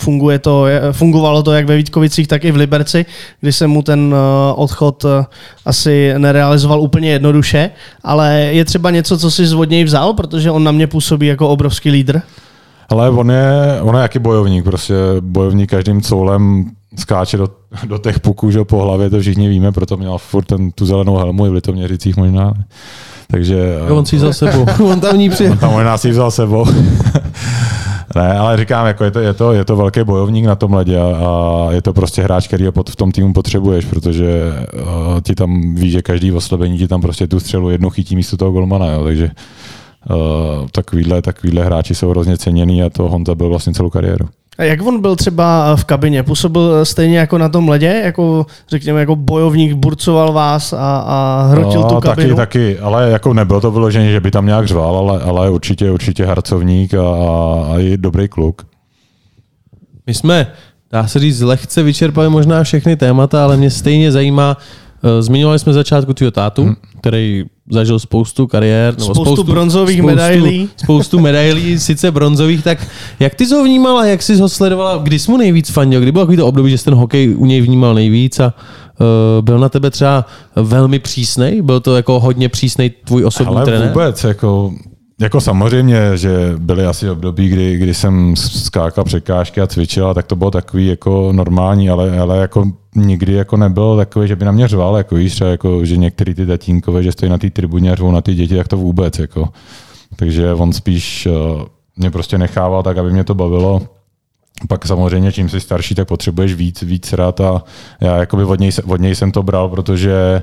Funguje 0.00 0.38
to, 0.38 0.64
fungovalo 0.92 1.42
to 1.42 1.52
jak 1.52 1.66
ve 1.66 1.76
Vítkovicích, 1.76 2.28
tak 2.28 2.44
i 2.44 2.52
v 2.52 2.56
Liberci, 2.56 3.06
kdy 3.40 3.52
se 3.52 3.66
mu 3.66 3.82
ten 3.82 4.14
eh, 4.14 4.52
odchod 4.54 5.04
eh, 5.04 5.24
asi 5.64 6.14
nerealizoval 6.18 6.80
úplně 6.80 7.10
jednoduše. 7.10 7.70
Ale 8.04 8.50
je 8.52 8.64
třeba 8.64 8.90
něco, 8.90 9.18
co 9.18 9.30
si 9.30 9.46
z 9.46 9.56
něj 9.68 9.84
vzal, 9.84 10.12
protože 10.12 10.50
on 10.50 10.64
na 10.64 10.72
mě 10.72 10.86
působí 10.86 11.26
jako 11.26 11.48
obrovský 11.48 11.90
lídr. 11.90 12.20
Ale 12.92 13.10
on 13.10 13.30
je, 13.30 13.78
on 13.82 13.94
je 13.94 14.02
jaký 14.02 14.18
bojovník, 14.18 14.64
prostě 14.64 14.94
bojovník 15.20 15.70
každým 15.70 16.02
coulem 16.02 16.70
skáče 16.98 17.36
do, 17.36 17.48
do 17.86 17.98
těch 17.98 18.20
puků, 18.20 18.50
že 18.50 18.64
po 18.64 18.82
hlavě, 18.82 19.10
to 19.10 19.20
všichni 19.20 19.48
víme, 19.48 19.72
proto 19.72 19.96
měl 19.96 20.18
furt 20.18 20.44
ten, 20.44 20.70
tu 20.70 20.86
zelenou 20.86 21.16
helmu 21.16 21.46
i 21.46 21.48
v 21.48 21.52
Litoměřicích 21.52 22.16
možná. 22.16 22.54
Takže... 23.30 23.76
Jo, 23.88 23.96
on 23.96 24.06
si 24.06 24.16
vzal 24.16 24.32
sebou. 24.32 24.66
on 24.90 25.00
tam 25.00 25.18
ní 25.18 25.30
přijel. 25.30 25.52
On 25.52 25.58
tam 25.58 25.72
možná 25.72 25.98
si 25.98 26.10
vzal 26.10 26.30
sebou. 26.30 26.66
ne, 28.16 28.38
ale 28.38 28.56
říkám, 28.56 28.86
jako 28.86 29.04
je, 29.04 29.10
to, 29.10 29.20
je, 29.20 29.34
to, 29.34 29.52
je 29.52 29.64
to 29.64 29.76
velký 29.76 30.04
bojovník 30.04 30.44
na 30.44 30.54
tom 30.54 30.74
ledě 30.74 30.98
a, 30.98 31.04
a 31.04 31.68
je 31.72 31.82
to 31.82 31.92
prostě 31.92 32.22
hráč, 32.22 32.46
který 32.46 32.66
ho 32.66 32.72
pod, 32.72 32.90
v 32.90 32.96
tom 32.96 33.12
týmu 33.12 33.32
potřebuješ, 33.32 33.84
protože 33.84 34.52
uh, 34.74 35.20
ti 35.20 35.34
tam 35.34 35.74
ví, 35.74 35.90
že 35.90 36.02
každý 36.02 36.32
oslabení 36.32 36.78
ti 36.78 36.88
tam 36.88 37.00
prostě 37.00 37.26
tu 37.26 37.40
střelu 37.40 37.70
jednu 37.70 37.90
chytí 37.90 38.16
místo 38.16 38.36
toho 38.36 38.50
golmana, 38.52 38.86
jo, 38.86 39.04
takže 39.04 39.30
uh, 40.10 40.68
takovýhle, 40.72 41.22
takovýhle 41.22 41.64
hráči 41.64 41.94
jsou 41.94 42.10
hrozně 42.10 42.38
ceněný 42.38 42.82
a 42.82 42.90
to 42.90 43.08
Honza 43.08 43.34
byl 43.34 43.48
vlastně 43.48 43.72
celou 43.72 43.90
kariéru. 43.90 44.28
A 44.58 44.62
jak 44.64 44.82
on 44.82 45.00
byl 45.00 45.16
třeba 45.16 45.76
v 45.76 45.84
kabině? 45.84 46.22
Působil 46.22 46.84
stejně 46.84 47.18
jako 47.18 47.38
na 47.38 47.48
tom 47.48 47.68
ledě? 47.68 48.00
Jako, 48.04 48.46
řekněme, 48.68 49.00
jako 49.00 49.16
bojovník 49.16 49.72
burcoval 49.72 50.32
vás 50.32 50.72
a, 50.72 51.04
a 51.06 51.46
hrotil 51.50 51.80
no, 51.80 51.88
tu 51.88 52.00
kabinu? 52.00 52.36
Taky, 52.36 52.36
taky, 52.36 52.78
ale 52.78 53.10
jako 53.10 53.34
nebylo 53.34 53.60
to 53.60 53.70
vyloženě, 53.70 54.12
že 54.12 54.20
by 54.20 54.30
tam 54.30 54.46
nějak 54.46 54.66
řval, 54.66 54.96
ale, 54.96 55.22
ale 55.22 55.50
určitě, 55.50 55.90
určitě 55.90 56.26
harcovník 56.26 56.94
a, 56.94 57.02
a 57.72 57.78
i 57.78 57.96
dobrý 57.96 58.28
kluk. 58.28 58.66
My 60.06 60.14
jsme, 60.14 60.46
dá 60.92 61.06
se 61.06 61.18
říct, 61.18 61.40
lehce 61.40 61.82
vyčerpali 61.82 62.28
možná 62.28 62.62
všechny 62.62 62.96
témata, 62.96 63.44
ale 63.44 63.56
mě 63.56 63.70
stejně 63.70 64.12
zajímá, 64.12 64.56
Eh, 65.02 65.22
zmiňovali 65.22 65.58
jsme 65.58 65.72
začátku 65.72 66.14
tvýho 66.14 66.30
tátu, 66.30 66.64
hmm. 66.64 66.74
který 67.00 67.44
zažil 67.70 67.98
spoustu 67.98 68.46
kariér. 68.46 68.94
Nebo 68.94 69.04
spoustu, 69.04 69.24
spoustu 69.24 69.44
bronzových 69.44 69.98
spoustu, 69.98 70.06
medailí. 70.06 70.68
Spoustu 70.76 71.20
medailí, 71.20 71.78
sice 71.78 72.10
bronzových, 72.10 72.64
tak 72.64 72.88
jak 73.20 73.34
ty 73.34 73.46
jsi 73.46 73.54
ho 73.54 73.64
vnímala, 73.64 74.06
jak 74.06 74.22
jsi 74.22 74.36
ho 74.36 74.48
sledovala, 74.48 74.96
kdy 75.02 75.18
jsi 75.18 75.30
mu 75.30 75.36
nejvíc 75.36 75.70
fandil, 75.70 76.00
kdy 76.00 76.12
bylo 76.12 76.24
takový 76.24 76.36
to 76.36 76.46
období, 76.46 76.70
že 76.70 76.78
jsi 76.78 76.84
ten 76.84 76.94
hokej 76.94 77.34
u 77.36 77.46
něj 77.46 77.60
vnímal 77.60 77.94
nejvíc 77.94 78.40
a 78.40 78.54
uh, 79.00 79.44
byl 79.44 79.58
na 79.58 79.68
tebe 79.68 79.90
třeba 79.90 80.24
velmi 80.56 80.98
přísnej? 80.98 81.62
Byl 81.62 81.80
to 81.80 81.96
jako 81.96 82.20
hodně 82.20 82.48
přísnej 82.48 82.90
tvůj 82.90 83.24
osobní 83.24 83.56
Ale 83.56 83.64
trenér? 83.64 83.88
vůbec, 83.88 84.24
jako 84.24 84.72
jako 85.20 85.40
samozřejmě, 85.40 86.16
že 86.16 86.54
byly 86.58 86.86
asi 86.86 87.10
období, 87.10 87.48
kdy, 87.48 87.76
kdy 87.76 87.94
jsem 87.94 88.36
skákal 88.36 89.04
překážky 89.04 89.60
a 89.60 89.66
cvičil, 89.66 90.14
tak 90.14 90.26
to 90.26 90.36
bylo 90.36 90.50
takový 90.50 90.86
jako 90.86 91.32
normální, 91.32 91.90
ale, 91.90 92.18
ale 92.18 92.38
jako 92.38 92.72
nikdy 92.94 93.32
jako 93.32 93.56
nebylo 93.56 93.96
takový, 93.96 94.28
že 94.28 94.36
by 94.36 94.44
na 94.44 94.52
mě 94.52 94.68
řval, 94.68 94.96
jako 94.96 95.14
víš, 95.14 95.34
třeba 95.34 95.50
jako, 95.50 95.84
že 95.84 95.96
některý 95.96 96.34
ty 96.34 96.46
tatínkové, 96.46 97.02
že 97.02 97.12
stojí 97.12 97.30
na 97.30 97.38
té 97.38 97.50
tribuně 97.50 97.92
a 97.92 97.94
řvou 97.94 98.10
na 98.10 98.20
ty 98.20 98.34
děti, 98.34 98.56
tak 98.56 98.68
to 98.68 98.76
vůbec, 98.76 99.18
jako. 99.18 99.48
Takže 100.16 100.54
on 100.54 100.72
spíš 100.72 101.26
uh, 101.26 101.62
mě 101.96 102.10
prostě 102.10 102.38
nechával 102.38 102.82
tak, 102.82 102.98
aby 102.98 103.12
mě 103.12 103.24
to 103.24 103.34
bavilo. 103.34 103.82
Pak 104.68 104.86
samozřejmě, 104.86 105.32
čím 105.32 105.48
jsi 105.48 105.60
starší, 105.60 105.94
tak 105.94 106.08
potřebuješ 106.08 106.54
víc, 106.54 106.82
víc 106.82 107.12
rád 107.12 107.40
a 107.40 107.64
já 108.00 108.16
jakoby 108.16 108.44
od 108.44 108.60
něj, 108.60 108.70
od 108.86 109.00
něj 109.00 109.14
jsem 109.14 109.32
to 109.32 109.42
bral, 109.42 109.68
protože 109.68 110.42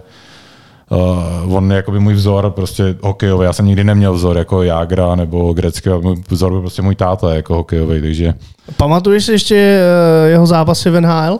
on 1.50 1.72
je 1.72 1.76
jakoby 1.76 2.00
můj 2.00 2.14
vzor 2.14 2.50
prostě 2.50 2.96
hokejový. 3.02 3.46
Já 3.46 3.54
jsem 3.54 3.66
nikdy 3.66 3.84
neměl 3.84 4.14
vzor 4.14 4.38
jako 4.38 4.64
Jágra 4.64 5.16
nebo 5.16 5.54
Grecky, 5.54 5.90
můj 5.90 6.16
vzor 6.30 6.52
byl 6.52 6.62
prostě 6.62 6.82
můj 6.82 6.96
táta 6.96 7.36
jako 7.36 7.56
hokejový, 7.56 8.02
takže... 8.02 8.34
Pamatuješ 8.78 9.26
si 9.26 9.32
ještě 9.32 9.80
uh, 10.26 10.30
jeho 10.30 10.46
zápasy 10.46 10.90
v 10.90 11.02
NHL? 11.02 11.40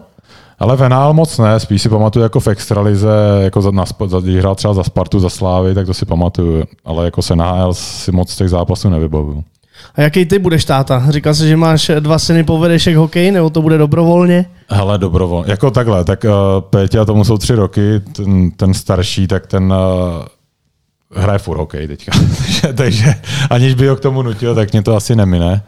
Ale 0.60 0.78
v 0.78 0.90
NHL 0.90 1.14
moc 1.14 1.38
ne, 1.38 1.60
spíš 1.60 1.82
si 1.82 1.90
pamatuju 1.90 2.24
jako 2.24 2.40
v 2.40 2.48
extralize, 2.48 3.10
jako 3.42 3.62
za, 3.62 3.72
na, 3.72 3.86
za, 4.06 4.20
když 4.20 4.36
hrál 4.36 4.56
třeba 4.56 4.74
za 4.74 4.84
Spartu, 4.84 5.20
za 5.20 5.30
Slávy, 5.30 5.74
tak 5.76 5.86
to 5.86 5.94
si 5.94 6.06
pamatuju, 6.06 6.64
ale 6.86 7.06
jako 7.06 7.22
se 7.22 7.36
NHL 7.36 7.74
si 7.74 8.12
moc 8.12 8.36
těch 8.36 8.50
zápasů 8.50 8.90
nevybavuju. 8.90 9.44
A 9.96 10.02
jaký 10.02 10.26
ty 10.26 10.40
budeš 10.40 10.66
táta? 10.66 11.06
Říkal 11.10 11.34
jsi, 11.34 11.48
že 11.48 11.58
máš 11.58 11.92
dva 12.00 12.20
syny, 12.20 12.44
povedeš 12.44 12.88
jak 12.88 12.96
hokej, 12.96 13.32
nebo 13.32 13.50
to 13.50 13.62
bude 13.62 13.78
dobrovolně? 13.78 14.46
Hele, 14.70 14.98
dobrovolně. 14.98 15.52
Jako 15.52 15.72
takhle, 15.72 16.04
tak 16.04 16.24
uh, 16.24 16.32
Pétě, 16.62 17.00
a 17.00 17.06
tomu 17.06 17.24
jsou 17.24 17.38
tři 17.38 17.56
roky, 17.56 18.02
ten, 18.16 18.52
ten 18.52 18.74
starší, 18.74 19.28
tak 19.28 19.48
ten 19.48 19.74
uh, 19.74 21.22
hraje 21.22 21.40
furt 21.40 21.58
hokej 21.58 21.88
teďka. 21.88 22.12
takže, 22.42 22.74
takže 22.74 23.16
aniž 23.50 23.74
by 23.74 23.88
ho 23.88 23.96
k 23.96 24.00
tomu 24.00 24.22
nutil, 24.22 24.56
tak 24.56 24.72
mě 24.72 24.82
to 24.82 24.96
asi 24.96 25.16
nemine. 25.16 25.62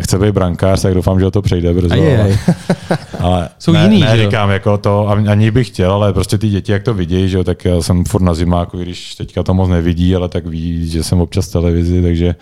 Chce 0.00 0.18
být 0.18 0.32
brankář, 0.32 0.82
tak 0.82 0.94
doufám, 0.94 1.20
že 1.20 1.26
o 1.26 1.30
to 1.30 1.42
přejde 1.42 1.74
brzo. 1.74 1.94
Aj. 1.94 2.38
ale 3.20 3.48
jsou 3.58 3.72
ne, 3.72 3.82
jiný, 3.82 4.00
ne, 4.00 4.16
říkám, 4.16 4.50
jako 4.50 4.78
to, 4.78 5.08
ani 5.08 5.50
bych 5.50 5.66
chtěl, 5.66 5.92
ale 5.92 6.12
prostě 6.12 6.38
ty 6.38 6.48
děti, 6.48 6.72
jak 6.72 6.82
to 6.82 6.94
vidějí, 6.94 7.28
že 7.28 7.36
jo, 7.36 7.44
tak 7.44 7.64
já 7.64 7.82
jsem 7.82 8.04
furt 8.04 8.22
na 8.22 8.34
zimáku, 8.34 8.78
když 8.78 9.14
teďka 9.14 9.42
to 9.42 9.54
moc 9.54 9.68
nevidí, 9.68 10.16
ale 10.16 10.28
tak 10.28 10.46
ví, 10.46 10.90
že 10.90 11.02
jsem 11.02 11.20
občas 11.20 11.48
v 11.48 11.52
televizi, 11.52 12.02
takže 12.02 12.34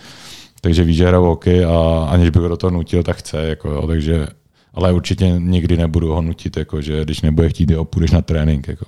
takže 0.64 0.84
ví, 0.84 0.94
že 0.94 1.06
hraju 1.06 1.24
hokej 1.24 1.64
a 1.64 2.06
aniž 2.08 2.30
bych 2.30 2.42
ho 2.42 2.48
do 2.48 2.56
toho 2.56 2.70
nutil, 2.70 3.02
tak 3.02 3.16
chce. 3.16 3.36
Jako, 3.36 3.70
jo, 3.70 3.86
takže, 3.86 4.26
ale 4.74 4.92
určitě 4.92 5.34
nikdy 5.38 5.76
nebudu 5.76 6.14
ho 6.14 6.22
nutit, 6.22 6.56
jako, 6.56 6.80
že 6.80 7.04
když 7.04 7.20
nebude 7.20 7.48
chtít, 7.48 7.70
jo, 7.70 7.84
půjdeš 7.84 8.10
na 8.10 8.22
trénink. 8.22 8.68
Jako. 8.68 8.84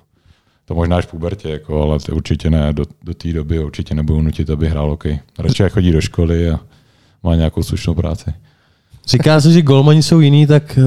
To 0.64 0.74
možná 0.74 0.96
až 0.96 1.04
v 1.04 1.10
pubertě, 1.10 1.48
jako, 1.48 1.82
ale 1.82 1.98
to 1.98 2.16
určitě 2.16 2.50
ne. 2.50 2.72
Do, 2.72 2.84
do 3.04 3.14
té 3.14 3.32
doby 3.32 3.64
určitě 3.64 3.94
nebudu 3.94 4.22
nutit, 4.22 4.50
aby 4.50 4.68
hrál 4.68 4.90
hokej. 4.90 5.20
Radši 5.38 5.62
chodí 5.68 5.92
do 5.92 6.00
školy 6.00 6.50
a 6.50 6.60
má 7.22 7.34
nějakou 7.34 7.62
slušnou 7.62 7.94
práci. 7.94 8.32
Říká 9.08 9.40
se, 9.40 9.52
že 9.52 9.62
golmani 9.62 10.02
jsou 10.02 10.20
jiný, 10.20 10.46
tak 10.46 10.78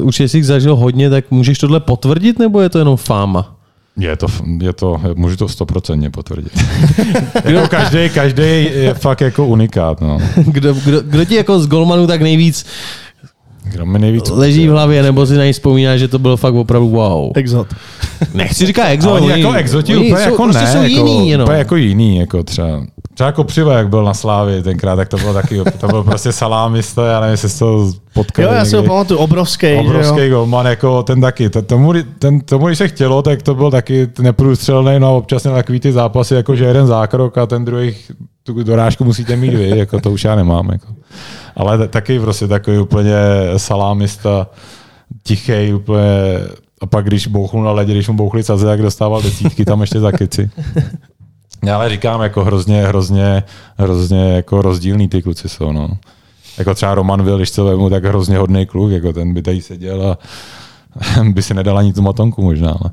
uh, 0.00 0.06
už 0.06 0.20
jestli 0.20 0.38
jich 0.38 0.46
zažil 0.46 0.76
hodně, 0.76 1.10
tak 1.10 1.30
můžeš 1.30 1.58
tohle 1.58 1.80
potvrdit, 1.80 2.38
nebo 2.38 2.60
je 2.60 2.68
to 2.68 2.78
jenom 2.78 2.96
fáma? 2.96 3.57
Je 3.98 4.16
to, 4.16 4.26
je 4.60 4.72
to, 4.72 5.00
můžu 5.14 5.36
to 5.36 5.48
stoprocentně 5.48 6.10
potvrdit. 6.10 6.52
kdo, 7.44 7.68
každý, 7.68 8.10
každý 8.14 8.42
je 8.72 8.94
fakt 8.94 9.20
jako 9.20 9.46
unikát. 9.46 10.00
No. 10.00 10.18
Kdo, 10.36 10.74
kdo, 10.74 11.00
kdo 11.02 11.24
ti 11.24 11.34
jako 11.34 11.60
z 11.60 11.66
golmanů 11.66 12.06
tak 12.06 12.22
nejvíc 12.22 12.66
kdo 13.72 13.86
mi 13.86 13.98
nejvíc 13.98 14.30
leží 14.30 14.68
v 14.68 14.70
hlavě, 14.70 15.02
nebo 15.02 15.26
si 15.26 15.34
na 15.34 15.44
něj 15.44 15.52
vzpomíná, 15.52 15.96
že 15.96 16.08
to 16.08 16.18
bylo 16.18 16.36
fakt 16.36 16.54
opravdu 16.54 16.88
wow. 16.88 17.32
Exot. 17.34 17.66
Nechci 18.34 18.66
říkat 18.66 18.86
exot. 18.88 19.12
oni, 19.12 19.32
oni 19.32 19.42
jako 19.42 19.52
exoti 19.52 19.96
oni 19.96 20.06
úplně 20.06 20.24
jsou, 20.24 20.30
jako 20.30 20.42
prostě 20.42 20.64
ne, 20.64 20.72
jsou 20.72 20.82
jako, 20.82 20.88
jiný, 20.88 21.30
jako, 21.30 21.42
úplně 21.42 21.58
jako 21.58 21.76
jiný, 21.76 22.16
jako 22.16 22.42
třeba 22.42 22.86
Třeba 23.18 23.26
jako 23.26 23.44
Přiva, 23.44 23.74
jak 23.74 23.88
byl 23.88 24.04
na 24.04 24.14
Slávě 24.14 24.62
tenkrát, 24.62 24.96
tak 24.96 25.08
to 25.08 25.16
bylo 25.16 25.34
taky, 25.34 25.60
to 25.80 25.88
byl 25.88 26.04
prostě 26.04 26.32
salámista, 26.32 27.06
já 27.06 27.20
nevím, 27.20 27.30
jestli 27.30 27.58
to 27.58 27.92
potkal. 28.14 28.44
Jo, 28.44 28.52
já 28.52 28.64
si 28.64 28.76
ho 28.76 28.82
pamatuju, 28.82 29.20
obrovský. 29.20 29.74
Obrovský 29.74 30.28
golman, 30.28 30.66
jako 30.66 31.02
ten 31.02 31.20
taky. 31.20 31.50
Tomu, 31.50 31.92
ten, 32.18 32.40
tomu, 32.40 32.66
když 32.66 32.78
se 32.78 32.88
chtělo, 32.88 33.22
tak 33.22 33.42
to 33.42 33.54
byl 33.54 33.70
taky 33.70 34.08
neprůstřelný, 34.18 35.00
no 35.00 35.16
občas 35.16 35.44
na 35.44 35.52
takový 35.52 35.80
ty 35.80 35.92
zápasy, 35.92 36.34
jako 36.34 36.56
že 36.56 36.64
jeden 36.64 36.86
zákrok 36.86 37.38
a 37.38 37.46
ten 37.46 37.64
druhý 37.64 37.94
tu 38.42 38.62
dorážku 38.62 39.04
musíte 39.04 39.36
mít 39.36 39.54
vy, 39.54 39.78
jako 39.78 40.00
to 40.00 40.10
už 40.10 40.24
já 40.24 40.34
nemám. 40.34 40.68
Jako. 40.72 40.86
Ale 41.56 41.88
taky 41.88 42.20
prostě 42.20 42.48
takový 42.48 42.78
úplně 42.78 43.14
salámista, 43.56 44.46
tichý, 45.22 45.72
úplně 45.74 46.40
a 46.80 46.86
pak 46.86 47.04
když 47.04 47.26
bouchnul 47.26 47.64
na 47.64 47.72
ledě, 47.72 47.92
když 47.92 48.08
mu 48.08 48.14
bouchli 48.14 48.42
saze, 48.42 48.66
tak 48.66 48.82
dostával 48.82 49.22
desítky 49.22 49.64
tam 49.64 49.80
ještě 49.80 50.00
za 50.00 50.12
keci. 50.12 50.50
Já 51.64 51.76
ale 51.76 51.88
říkám, 51.88 52.22
jako 52.22 52.44
hrozně, 52.44 52.86
hrozně, 52.86 53.42
hrozně 53.78 54.32
jako 54.32 54.62
rozdílný 54.62 55.08
ty 55.08 55.22
kluci 55.22 55.48
jsou, 55.48 55.72
no. 55.72 55.88
Jako 56.58 56.74
třeba 56.74 56.94
Roman 56.94 57.22
Vil, 57.22 57.36
když 57.36 57.50
to 57.50 57.64
vemu, 57.64 57.90
tak 57.90 58.04
hrozně 58.04 58.38
hodný 58.38 58.66
kluk, 58.66 58.90
jako 58.90 59.12
ten 59.12 59.34
by 59.34 59.42
tady 59.42 59.62
seděl 59.62 60.10
a 60.10 60.18
by 61.32 61.42
si 61.42 61.54
nedal 61.54 61.78
ani 61.78 61.92
tu 61.92 62.02
matonku 62.02 62.42
možná. 62.42 62.70
Ale 62.70 62.90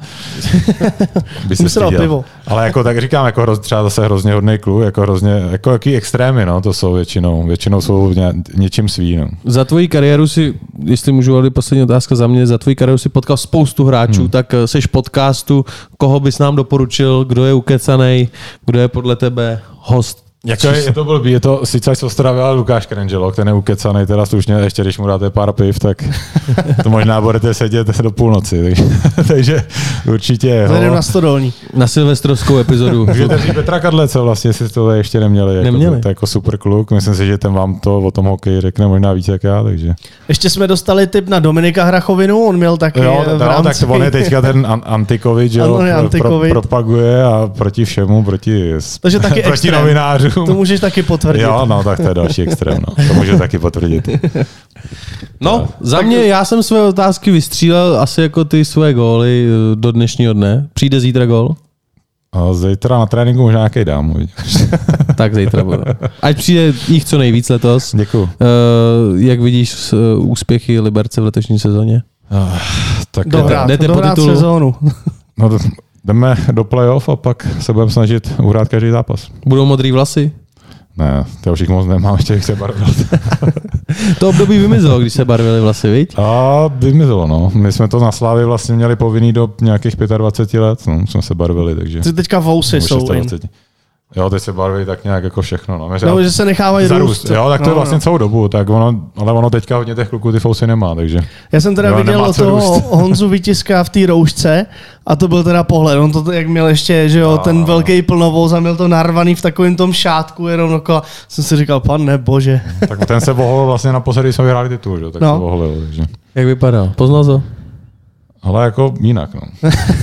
by 1.48 1.56
si 1.56 1.80
pivo. 1.98 2.26
Ale 2.48 2.66
jako 2.66 2.84
tak 2.84 3.02
říkám, 3.02 3.26
jako 3.26 3.42
hroz, 3.42 3.60
třeba 3.60 3.84
zase 3.84 4.06
hrozně 4.06 4.34
hodný 4.34 4.58
kluk, 4.58 4.84
jako 4.84 5.02
hrozně, 5.02 5.32
jako 5.52 5.72
jaký 5.72 5.96
extrémy, 5.96 6.46
no, 6.46 6.62
to 6.62 6.74
jsou 6.74 6.94
většinou, 6.94 7.48
většinou 7.48 7.82
jsou 7.82 8.14
ně, 8.14 8.34
něčím 8.56 8.90
svý, 8.90 9.18
no. 9.18 9.28
Za 9.46 9.66
tvoji 9.66 9.88
kariéru 9.88 10.28
si, 10.28 10.54
jestli 10.86 11.12
můžu, 11.12 11.38
ale 11.38 11.50
poslední 11.50 11.84
otázka 11.84 12.16
za 12.16 12.28
mě, 12.28 12.48
za 12.48 12.58
tvoji 12.58 12.76
kariéru 12.76 12.98
si 12.98 13.10
potkal 13.10 13.38
spoustu 13.38 13.86
hráčů, 13.86 14.22
hmm. 14.22 14.30
tak 14.30 14.54
eh, 14.54 14.68
seš 14.68 14.86
podcastu, 14.86 15.66
koho 15.98 16.20
bys 16.20 16.40
nám 16.40 16.56
doporučil, 16.56 17.26
kdo 17.26 17.46
je 17.46 17.54
ukecanej, 17.54 18.28
kdo 18.66 18.80
je 18.80 18.88
podle 18.88 19.16
tebe 19.16 19.62
host 19.80 20.25
jako 20.46 20.68
je, 20.68 20.84
je, 20.84 20.94
to 20.94 21.04
blbý, 21.04 21.32
je 21.32 21.40
to 21.40 21.62
sice 21.64 21.96
z 21.96 22.04
Ostravy, 22.04 22.40
ale 22.40 22.56
Lukáš 22.56 22.86
Krengelo, 22.86 23.32
ten 23.32 23.48
je 23.48 23.54
ukecaný 23.54 24.06
teda 24.06 24.26
slušně, 24.26 24.54
ještě 24.54 24.82
když 24.82 24.98
mu 24.98 25.08
dáte 25.08 25.30
pár 25.30 25.52
piv, 25.52 25.80
tak 25.80 26.04
to 26.84 26.90
možná 26.90 27.22
budete 27.22 27.54
sedět 27.54 28.02
do 28.02 28.12
půlnoci. 28.12 28.64
Takže, 28.64 28.84
takže 29.28 29.64
určitě. 30.08 30.66
Zajdem 30.68 30.94
na 30.94 31.02
stodolní. 31.02 31.54
Na 31.74 31.88
silvestrovskou 31.88 32.58
epizodu. 32.58 33.06
Můžete 33.08 33.38
říct 33.38 33.54
Petra 33.56 33.80
Kadlece 33.80 34.20
vlastně, 34.20 34.50
jestli 34.50 34.70
to 34.70 34.92
ještě 34.92 35.20
neměli. 35.20 35.56
Jako, 35.56 35.66
neměli. 35.66 35.96
To, 35.96 36.02
to, 36.02 36.10
jako 36.10 36.28
super 36.28 36.58
kluk, 36.58 36.92
myslím 36.92 37.16
si, 37.16 37.26
že 37.26 37.38
ten 37.38 37.54
vám 37.54 37.80
to 37.80 37.98
o 38.00 38.12
tom 38.12 38.26
hokeji 38.26 38.62
řekne 38.62 38.88
možná 38.88 39.14
víc 39.14 39.28
jak 39.28 39.44
já. 39.44 39.64
Takže. 39.64 39.94
Ještě 40.28 40.50
jsme 40.50 40.68
dostali 40.68 41.08
tip 41.08 41.30
na 41.30 41.40
Dominika 41.40 41.84
Hrachovinu, 41.84 42.46
on 42.46 42.58
měl 42.58 42.78
taky 42.78 43.00
jo, 43.00 43.24
v 43.38 43.42
rámci... 43.42 43.80
tak 43.80 43.90
on 43.90 44.04
je 44.04 44.12
teďka 44.12 44.42
ten 44.42 44.68
Antikovič, 44.84 45.54
jo, 45.54 45.82
pro, 46.18 46.42
propaguje 46.50 47.24
a 47.24 47.52
proti 47.58 47.86
všemu, 47.86 48.24
proti, 48.24 48.74
Takže 49.02 49.20
taky 49.20 49.42
proti 49.42 49.72
novinářům 49.72 50.35
to 50.46 50.54
můžeš 50.54 50.80
taky 50.80 51.04
potvrdit. 51.04 51.44
Jo, 51.44 51.66
no, 51.66 51.84
tak 51.84 51.98
to 51.98 52.08
je 52.08 52.14
další 52.14 52.42
extrém. 52.42 52.78
No. 52.88 53.08
To 53.08 53.14
můžu 53.14 53.38
taky 53.38 53.60
potvrdit. 53.60 54.10
No, 55.42 55.68
za 55.80 56.02
mě, 56.02 56.18
já 56.18 56.46
jsem 56.46 56.64
své 56.64 56.82
otázky 56.82 57.32
vystřílel 57.32 58.00
asi 58.00 58.22
jako 58.22 58.46
ty 58.46 58.66
své 58.66 58.94
góly 58.94 59.48
eh, 59.48 59.76
do 59.76 59.92
dnešního 59.92 60.34
dne. 60.34 60.68
Přijde 60.74 61.00
zítra 61.00 61.26
gól? 61.26 61.56
A 62.36 62.54
zítra 62.54 63.00
na 63.00 63.06
tréninku 63.06 63.42
možná 63.42 63.60
nějaký 63.60 63.86
dám. 63.86 64.14
tak 65.16 65.36
zítra 65.36 65.64
bude. 65.64 65.84
Ať 66.22 66.38
přijde 66.38 66.74
jich 66.88 67.06
co 67.06 67.18
nejvíc 67.18 67.50
letos. 67.50 67.96
Děkuji. 67.96 68.24
Uh, 68.24 68.30
jak 69.16 69.40
vidíš 69.40 69.94
uh, 69.94 70.30
úspěchy 70.32 70.80
Liberce 70.80 71.22
v 71.22 71.24
letošní 71.24 71.60
sezóně? 71.60 72.04
Uh, 72.32 72.58
tak 73.12 73.28
dohrát, 73.28 73.68
jdete 73.68 73.88
dohrát 73.88 74.16
po 74.16 74.22
sezónu. 74.22 74.76
no, 75.38 75.58
jdeme 76.06 76.36
do 76.52 76.64
playoff 76.64 77.10
a 77.10 77.16
pak 77.16 77.48
se 77.60 77.74
budeme 77.74 77.92
snažit 77.92 78.34
uhrát 78.44 78.70
každý 78.70 78.90
zápas. 78.90 79.28
Budou 79.46 79.66
modrý 79.66 79.92
vlasy? 79.92 80.32
Ne, 80.98 81.26
to 81.44 81.52
už 81.52 81.60
jich 81.60 81.70
moc 81.70 81.88
nemám, 81.88 82.16
ještě 82.18 82.42
se 82.42 82.56
barvit. 82.56 83.14
to 84.20 84.30
období 84.30 84.58
vymizelo, 84.58 85.00
když 85.00 85.14
se 85.14 85.26
barvili 85.26 85.62
vlasy, 85.62 85.88
viď? 85.90 86.14
A 86.18 86.68
vymizelo, 86.68 87.28
no. 87.28 87.52
My 87.54 87.72
jsme 87.72 87.88
to 87.88 88.00
na 88.00 88.12
Slávě 88.12 88.46
vlastně 88.46 88.76
měli 88.76 88.96
povinný 88.96 89.34
do 89.34 89.54
nějakých 89.62 89.96
25 89.96 90.60
let, 90.60 90.88
no, 90.88 91.08
jsme 91.08 91.22
se 91.22 91.36
barvili, 91.36 91.76
takže... 91.76 92.00
Ty 92.00 92.14
teďka 92.14 92.40
vousy 92.40 92.82
jsou 92.82 93.08
Jo, 94.16 94.30
teď 94.30 94.44
se 94.44 94.54
barví 94.54 94.86
tak 94.86 95.04
nějak 95.04 95.24
jako 95.24 95.42
všechno. 95.42 95.78
No, 95.78 95.90
no 96.06 96.24
že 96.24 96.32
se 96.32 96.46
nechávají 96.46 96.88
růst. 96.88 97.30
Jo, 97.30 97.50
tak 97.50 97.62
to 97.62 97.66
no, 97.66 97.72
je 97.72 97.76
vlastně 97.76 97.96
no. 97.96 98.02
celou 98.02 98.18
dobu, 98.18 98.48
tak 98.50 98.70
ono, 98.70 99.02
ale 99.18 99.32
ono 99.32 99.50
teďka 99.50 99.78
hodně 99.78 99.96
těch 99.96 100.10
kluků 100.10 100.32
ty 100.32 100.40
fousy 100.40 100.68
nemá, 100.68 100.96
takže... 100.96 101.20
Já 101.52 101.62
jsem 101.62 101.76
teda 101.76 101.90
jo, 101.90 101.98
viděl 101.98 102.34
toho 102.34 102.50
růst. 102.50 102.84
Honzu 102.90 103.30
Vytiska 103.30 103.84
v 103.84 103.90
té 103.90 104.06
roušce 104.06 104.66
a 105.06 105.16
to 105.16 105.28
byl 105.28 105.44
teda 105.44 105.64
pohled. 105.64 106.00
On 106.00 106.12
to 106.12 106.32
jak 106.32 106.48
měl 106.48 106.68
ještě, 106.68 107.10
že 107.10 107.20
jo, 107.20 107.32
a... 107.32 107.38
ten 107.38 107.66
velký 107.66 108.02
plnovouz 108.02 108.54
a 108.54 108.60
měl 108.60 108.76
to 108.76 108.88
narvaný 108.88 109.36
v 109.36 109.42
takovém 109.42 109.76
tom 109.76 109.94
šátku 109.94 110.48
jenom 110.48 110.74
okolo. 110.74 111.02
Jsem 111.28 111.44
si 111.44 111.56
říkal, 111.56 111.80
pane 111.80 112.18
bože. 112.18 112.62
tak 112.88 113.06
ten 113.06 113.22
se 113.22 113.34
bohol 113.34 113.66
vlastně 113.66 113.92
na 113.92 114.00
posledy 114.00 114.34
jsme 114.34 114.44
vyhráli 114.44 114.70
titul, 114.70 115.00
že? 115.00 115.12
tak 115.12 115.22
no. 115.22 115.34
se 115.34 115.40
boholil. 115.40 115.82
Takže. 115.86 116.04
Jak 116.36 116.46
vypadá? 116.46 116.94
Poznal 116.96 117.26
to? 117.26 117.42
Ale 118.46 118.66
jako 118.66 118.94
jinak, 119.00 119.30
no. 119.34 119.42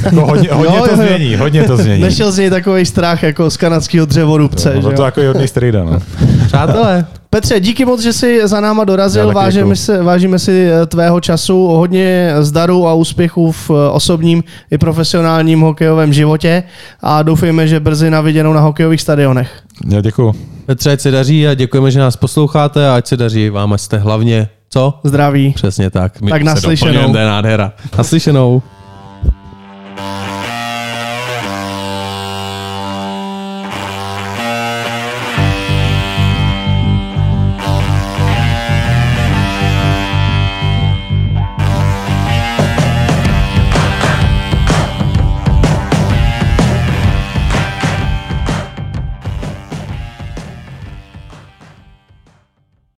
Jako 0.05 0.26
hodně, 0.26 0.49
hodně 0.53 0.76
jo, 0.76 0.84
to 0.84 0.90
jo, 0.90 0.97
změní, 0.97 1.36
hodně 1.36 1.64
to 1.64 1.76
změní. 1.76 2.03
Nešel 2.03 2.32
z 2.32 2.38
něj 2.38 2.51
takový 2.51 2.86
strach 2.86 3.22
jako 3.22 3.51
z 3.51 3.57
kanadského 3.57 4.07
dřevorubce. 4.07 4.72
Jo, 4.74 4.80
no, 4.82 4.93
to 4.93 5.03
jako 5.03 5.20
hodný 5.26 5.49
strýda, 5.49 5.84
no. 5.84 5.99
Přátelé, 6.47 7.07
Petře, 7.34 7.61
díky 7.61 7.84
moc, 7.84 8.03
že 8.03 8.12
jsi 8.12 8.49
za 8.49 8.61
náma 8.61 8.84
dorazil. 8.84 9.32
Vážíme, 9.32 9.76
se, 9.76 10.03
vážíme 10.03 10.38
si 10.38 10.70
eh, 10.70 10.86
tvého 10.86 11.20
času, 11.20 11.66
hodně 11.66 12.34
zdaru 12.40 12.88
a 12.88 12.95
úspěchů 12.95 13.53
v 13.53 13.70
eh, 13.70 13.90
osobním 13.90 14.45
i 14.70 14.78
profesionálním 14.78 15.61
hokejovém 15.61 16.12
životě 16.12 16.62
a 17.01 17.22
doufejme, 17.22 17.68
že 17.68 17.80
brzy 17.80 18.11
na 18.11 18.20
viděnou 18.20 18.53
na 18.53 18.61
hokejových 18.61 19.01
stadionech. 19.01 19.62
Já 19.88 20.01
děkuji. 20.01 20.32
Petře, 20.66 20.93
ať 20.93 21.01
se 21.01 21.11
daří 21.11 21.49
a 21.49 21.55
děkujeme, 21.55 21.90
že 21.90 21.99
nás 21.99 22.16
posloucháte 22.16 22.88
a 22.88 22.95
ať 22.95 23.07
se 23.07 23.16
daří 23.16 23.51
vám, 23.51 23.72
ať 23.72 23.80
jste 23.80 23.99
hlavně 23.99 24.49
co? 24.73 25.01
Zdraví. 25.05 25.53
Přesně 25.53 25.91
tak. 25.91 26.20
My 26.20 26.31
tak 26.31 26.43
naslyšenou. 26.43 27.12
To 27.12 27.18
je 27.18 27.27
nádhera. 27.27 27.73
Naslyšenou. 27.99 28.62